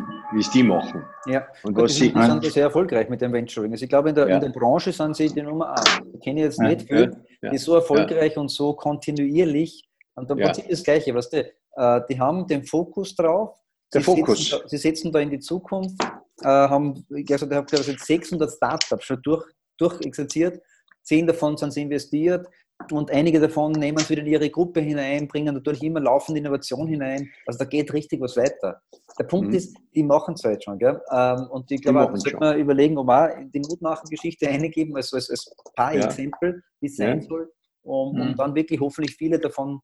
die 0.54 0.64
machen. 0.64 1.04
Ja, 1.28 1.48
und 1.64 1.76
was 1.78 1.96
sie, 1.96 2.10
sind 2.10 2.44
sehr 2.46 2.64
erfolgreich 2.64 3.10
mit 3.10 3.22
dem 3.22 3.32
Venturing. 3.32 3.72
Also 3.72 3.84
ich 3.84 3.90
glaube, 3.90 4.10
in 4.10 4.16
der, 4.16 4.28
ja. 4.28 4.36
in 4.36 4.42
der 4.42 4.50
Branche 4.50 4.92
sind 4.92 5.16
sie 5.16 5.28
die 5.28 5.42
Nummer 5.42 5.72
eins. 5.72 6.02
Ich 6.14 6.22
kenne 6.22 6.42
jetzt 6.42 6.60
ja. 6.60 6.70
nicht 6.70 6.88
viel, 6.88 7.16
ja. 7.42 7.52
die 7.52 7.58
so 7.58 7.76
erfolgreich 7.76 8.36
und 8.38 8.50
so 8.50 8.74
kontinuierlich. 8.74 9.88
Und 10.16 10.30
dann 10.30 10.38
ja. 10.40 10.52
das 10.52 10.84
Gleiche, 10.84 11.14
was 11.14 11.30
die, 11.30 11.44
äh, 11.76 12.02
die 12.10 12.20
haben 12.20 12.48
den 12.48 12.64
Fokus 12.64 13.16
drauf. 13.16 13.60
Der 13.94 14.02
sie 14.02 14.06
Fokus. 14.06 14.50
Setzen, 14.50 14.70
sie 14.70 14.78
setzen 14.78 15.12
da 15.12 15.20
in 15.20 15.30
die 15.30 15.40
Zukunft, 15.40 16.02
äh, 16.44 16.48
haben, 16.48 17.06
ich 17.10 17.32
habe 17.32 17.66
gesagt, 17.66 18.00
600 18.00 18.52
Startups 18.52 19.06
schon 19.06 19.22
durch, 19.24 19.46
durchexerziert 19.78 20.62
Zehn 21.04 21.28
davon 21.28 21.58
sind 21.58 21.76
investiert 21.76 22.48
und 22.92 23.12
einige 23.12 23.40
davon 23.40 23.74
nehmen 23.74 23.98
es 24.00 24.10
wieder 24.10 24.22
in 24.22 24.28
ihre 24.28 24.50
Gruppe 24.50 24.80
hinein, 24.80 25.28
bringen 25.28 25.54
natürlich 25.54 25.84
immer 25.84 26.00
laufende 26.00 26.40
Innovation 26.40 26.88
hinein. 26.88 27.30
Also 27.46 27.60
da 27.60 27.66
geht 27.66 27.94
richtig 27.94 28.20
was 28.20 28.36
weiter. 28.36 28.82
Der 29.20 29.26
Punkt 29.26 29.50
mhm. 29.50 29.56
ist, 29.56 29.78
die 29.94 30.04
machen 30.04 30.34
es 30.34 30.44
halt 30.44 30.64
schon. 30.64 30.80
Gell? 30.80 31.00
Ähm, 31.12 31.48
und 31.52 31.70
ich 31.72 31.82
glaube, 31.82 32.00
da 32.00 32.18
sollte 32.18 32.38
man 32.38 32.58
überlegen, 32.58 32.98
ob 32.98 33.08
wir 33.08 33.50
die 33.54 33.60
Mutmachen-Geschichte 33.60 34.48
eingeben, 34.50 34.96
also 34.96 35.16
als, 35.16 35.30
als 35.30 35.54
paar 35.76 35.94
ja. 35.94 36.06
Exempel, 36.06 36.64
wie 36.80 36.88
es 36.88 36.96
sein 36.96 37.22
ja. 37.22 37.28
soll, 37.28 37.52
um, 37.84 38.20
um 38.20 38.28
mhm. 38.30 38.36
dann 38.36 38.56
wirklich 38.56 38.80
hoffentlich 38.80 39.16
viele 39.16 39.40
davon 39.40 39.80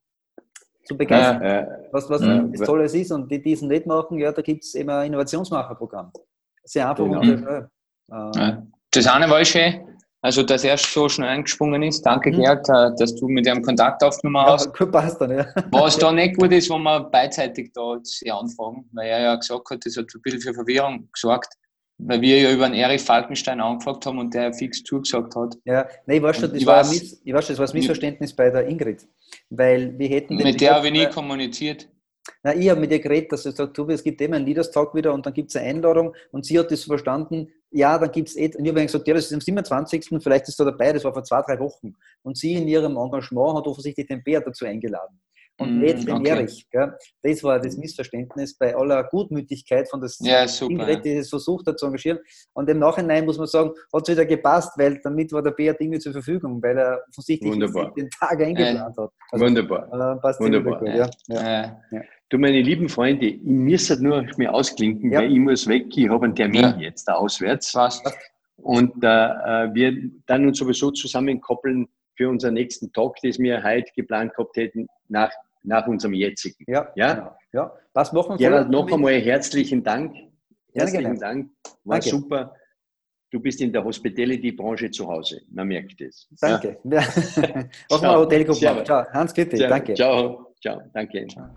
zu 0.85 0.97
begeistern. 0.97 1.43
Ja, 1.43 1.67
was 1.91 2.09
was 2.09 2.21
ja, 2.21 2.41
das 2.41 2.61
Tolles 2.61 2.93
ist 2.95 3.11
und 3.11 3.29
die 3.29 3.41
diesen 3.41 3.67
nicht 3.67 3.85
machen, 3.85 4.17
ja, 4.17 4.31
da 4.31 4.41
gibt 4.41 4.63
es 4.63 4.73
eben 4.73 4.89
ein 4.89 5.07
Innovationsmacherprogramm. 5.07 6.11
Sehr 6.63 6.89
einfach. 6.89 7.03
Genau. 7.03 7.19
Und, 8.07 8.37
äh, 8.37 8.57
das 8.91 9.07
eine 9.07 9.29
war 9.29 9.43
schön, 9.45 9.81
also, 10.21 10.43
dass 10.43 10.63
er 10.63 10.77
so 10.77 11.07
schnell 11.07 11.29
eingesprungen 11.29 11.81
ist. 11.83 12.01
Danke, 12.01 12.31
mhm. 12.31 12.41
Gerd, 12.41 12.67
äh, 12.69 12.91
dass 12.97 13.15
du 13.15 13.27
mit 13.27 13.47
ihm 13.47 13.61
Kontakt 13.61 14.03
aufgenommen 14.03 14.45
hast. 14.45 14.65
Ja, 14.65 14.71
gut 14.71 14.91
passt 14.91 15.21
dann, 15.21 15.31
ja. 15.31 15.45
Was 15.71 15.97
da 15.97 16.11
nicht 16.11 16.35
gut 16.37 16.51
ist, 16.51 16.69
wenn 16.69 16.83
wir 16.83 17.01
beidseitig 17.01 17.71
da 17.73 17.97
sie 18.03 18.29
anfangen, 18.29 18.89
weil 18.91 19.07
er 19.07 19.21
ja 19.21 19.35
gesagt 19.35 19.69
hat, 19.69 19.85
das 19.85 19.95
hat 19.95 20.07
ein 20.13 20.21
bisschen 20.21 20.41
für 20.41 20.53
Verwirrung 20.53 21.07
gesorgt, 21.13 21.53
weil 21.99 22.19
wir 22.19 22.39
ja 22.41 22.51
über 22.51 22.65
einen 22.65 22.75
Erich 22.75 23.01
Falkenstein 23.01 23.61
angefragt 23.61 24.05
haben 24.05 24.17
und 24.17 24.33
der 24.33 24.51
fix 24.53 24.83
zugesagt 24.83 25.35
hat. 25.35 25.55
Ja, 25.63 25.87
nein, 26.05 26.17
ich 26.17 26.23
weiß 26.23 26.37
schon, 26.37 26.53
das, 26.53 26.65
war, 26.65 26.79
weiß, 26.79 27.21
ich 27.23 27.33
weiß 27.33 27.45
schon, 27.45 27.55
das 27.55 27.59
war 27.59 27.67
ein 27.67 27.77
Missverständnis 27.77 28.35
bei 28.35 28.49
der 28.49 28.67
Ingrid, 28.67 29.07
weil 29.49 29.97
wir 29.97 30.09
hätten... 30.09 30.35
Mit 30.35 30.59
der 30.59 30.75
habe 30.75 30.87
ich 30.87 30.93
nie 30.93 31.07
kommuniziert. 31.07 31.87
Na, 32.43 32.55
ich 32.55 32.69
habe 32.69 32.79
mit 32.79 32.91
ihr 32.91 32.99
geredet, 32.99 33.31
dass 33.31 33.43
sie 33.43 33.51
sagt, 33.51 33.77
du, 33.77 33.87
es 33.89 34.03
gibt 34.03 34.21
eben 34.21 34.33
einen 34.33 34.45
Leaders 34.45 34.71
Talk 34.71 34.95
wieder 34.95 35.13
und 35.13 35.25
dann 35.25 35.33
gibt 35.33 35.49
es 35.49 35.55
eine 35.55 35.69
Einladung 35.69 36.13
und 36.31 36.45
sie 36.45 36.57
hat 36.59 36.71
das 36.71 36.83
verstanden, 36.83 37.49
ja, 37.71 37.97
dann 37.97 38.11
gibt 38.11 38.29
es 38.29 38.37
eh, 38.37 38.45
und 38.55 38.65
ich 38.65 38.71
habe 38.71 38.81
gesagt, 38.81 39.07
ja, 39.07 39.13
das 39.13 39.25
ist 39.25 39.33
am 39.33 39.41
27. 39.41 40.09
Vielleicht 40.21 40.47
ist 40.47 40.59
da 40.59 40.65
dabei, 40.65 40.93
das 40.93 41.03
war 41.03 41.13
vor 41.13 41.23
zwei, 41.23 41.41
drei 41.41 41.59
Wochen. 41.59 41.95
Und 42.23 42.37
sie 42.37 42.53
in 42.53 42.67
ihrem 42.67 42.97
Engagement 42.97 43.57
hat 43.57 43.67
offensichtlich 43.67 44.07
den 44.07 44.23
Bär 44.23 44.41
dazu 44.41 44.65
eingeladen. 44.65 45.19
Und 45.59 45.77
mm, 45.77 45.79
nicht 45.79 46.07
den 46.07 46.15
okay. 46.15 46.29
Erich. 46.29 46.67
Gell? 46.71 46.93
Das 47.21 47.43
war 47.43 47.59
das 47.59 47.77
Missverständnis 47.77 48.57
bei 48.57 48.75
aller 48.75 49.03
Gutmütigkeit 49.03 49.89
von 49.89 49.99
der 49.99 50.09
ja, 50.21 50.47
super, 50.47 50.71
Ingrid, 50.71 51.05
die 51.05 51.13
es 51.13 51.29
versucht 51.29 51.67
hat 51.67 51.77
zu 51.77 51.85
engagieren. 51.85 52.19
Und 52.53 52.69
im 52.69 52.79
Nachhinein 52.79 53.25
muss 53.25 53.37
man 53.37 53.47
sagen, 53.47 53.71
hat 53.93 54.07
es 54.07 54.15
wieder 54.15 54.25
gepasst, 54.25 54.71
weil 54.77 54.99
damit 55.03 55.31
war 55.33 55.43
der 55.43 55.51
Bär 55.51 55.73
Dinge 55.73 55.99
zur 55.99 56.13
Verfügung, 56.13 56.63
weil 56.63 56.77
er 56.77 57.01
offensichtlich 57.09 57.51
den 57.51 58.09
Tag 58.09 58.41
eingeplant 58.41 58.97
hat. 58.97 59.09
Also, 59.31 59.45
Wunderbar. 59.45 60.15
Äh, 60.15 60.19
passt 60.21 60.39
Wunderbar. 60.39 60.85
Ja. 60.87 61.09
Ja. 61.27 61.81
Ja. 61.91 62.01
Du, 62.29 62.37
meine 62.37 62.61
lieben 62.61 62.87
Freunde, 62.87 63.25
ich 63.25 63.43
muss 63.43 63.89
halt 63.89 64.01
nur 64.01 64.25
mehr 64.37 64.53
ausklinken, 64.53 65.11
ja. 65.11 65.19
weil 65.19 65.31
ich 65.31 65.39
muss 65.39 65.67
weg. 65.67 65.85
Ich 65.95 66.07
habe 66.09 66.25
einen 66.25 66.35
Termin 66.35 66.61
ja. 66.61 66.77
jetzt 66.79 67.05
da 67.05 67.15
auswärts. 67.15 67.75
Was? 67.75 68.01
Und 68.57 69.03
äh, 69.03 69.07
wir 69.07 70.11
dann 70.25 70.45
uns 70.47 70.59
sowieso 70.59 70.91
zusammenkoppeln 70.91 71.87
für 72.15 72.29
unseren 72.29 72.55
nächsten 72.55 72.91
Talk, 72.91 73.15
den 73.21 73.33
wir 73.39 73.63
heute 73.63 73.89
geplant 73.95 74.35
gehabt 74.35 74.57
hätten, 74.57 74.87
nach, 75.07 75.31
nach 75.63 75.87
unserem 75.87 76.13
jetzigen. 76.13 76.63
Ja, 76.67 76.91
ja? 76.95 77.13
Genau. 77.13 77.35
ja. 77.53 77.73
Was 77.93 78.13
machen 78.13 78.39
wir? 78.39 78.49
Gerald, 78.49 78.69
noch 78.69 78.91
einmal 78.91 79.19
herzlichen 79.19 79.83
Dank. 79.83 80.15
Herzlichen 80.73 81.03
gerne. 81.03 81.19
Dank. 81.19 81.51
War 81.83 81.99
Danke. 81.99 82.09
super. 82.09 82.53
Du 83.31 83.39
bist 83.39 83.61
in 83.61 83.71
der 83.71 83.83
Hospitality-Branche 83.83 84.89
zu 84.89 85.07
Hause. 85.07 85.41
Man 85.51 85.67
merkt 85.67 86.01
es. 86.01 86.27
Danke. 86.41 86.79
Ja. 86.83 87.03
Mach 87.91 88.01
mal 88.01 88.17
Hotelgruppe. 88.17 88.83
Ciao. 88.83 89.05
Hans, 89.11 89.33
bitte. 89.33 89.57
Ciao. 89.57 89.69
Danke. 89.69 89.93
Ciao. 89.93 90.53
Ciao. 90.61 90.81
Danke. 90.93 91.27
Ciao. 91.27 91.49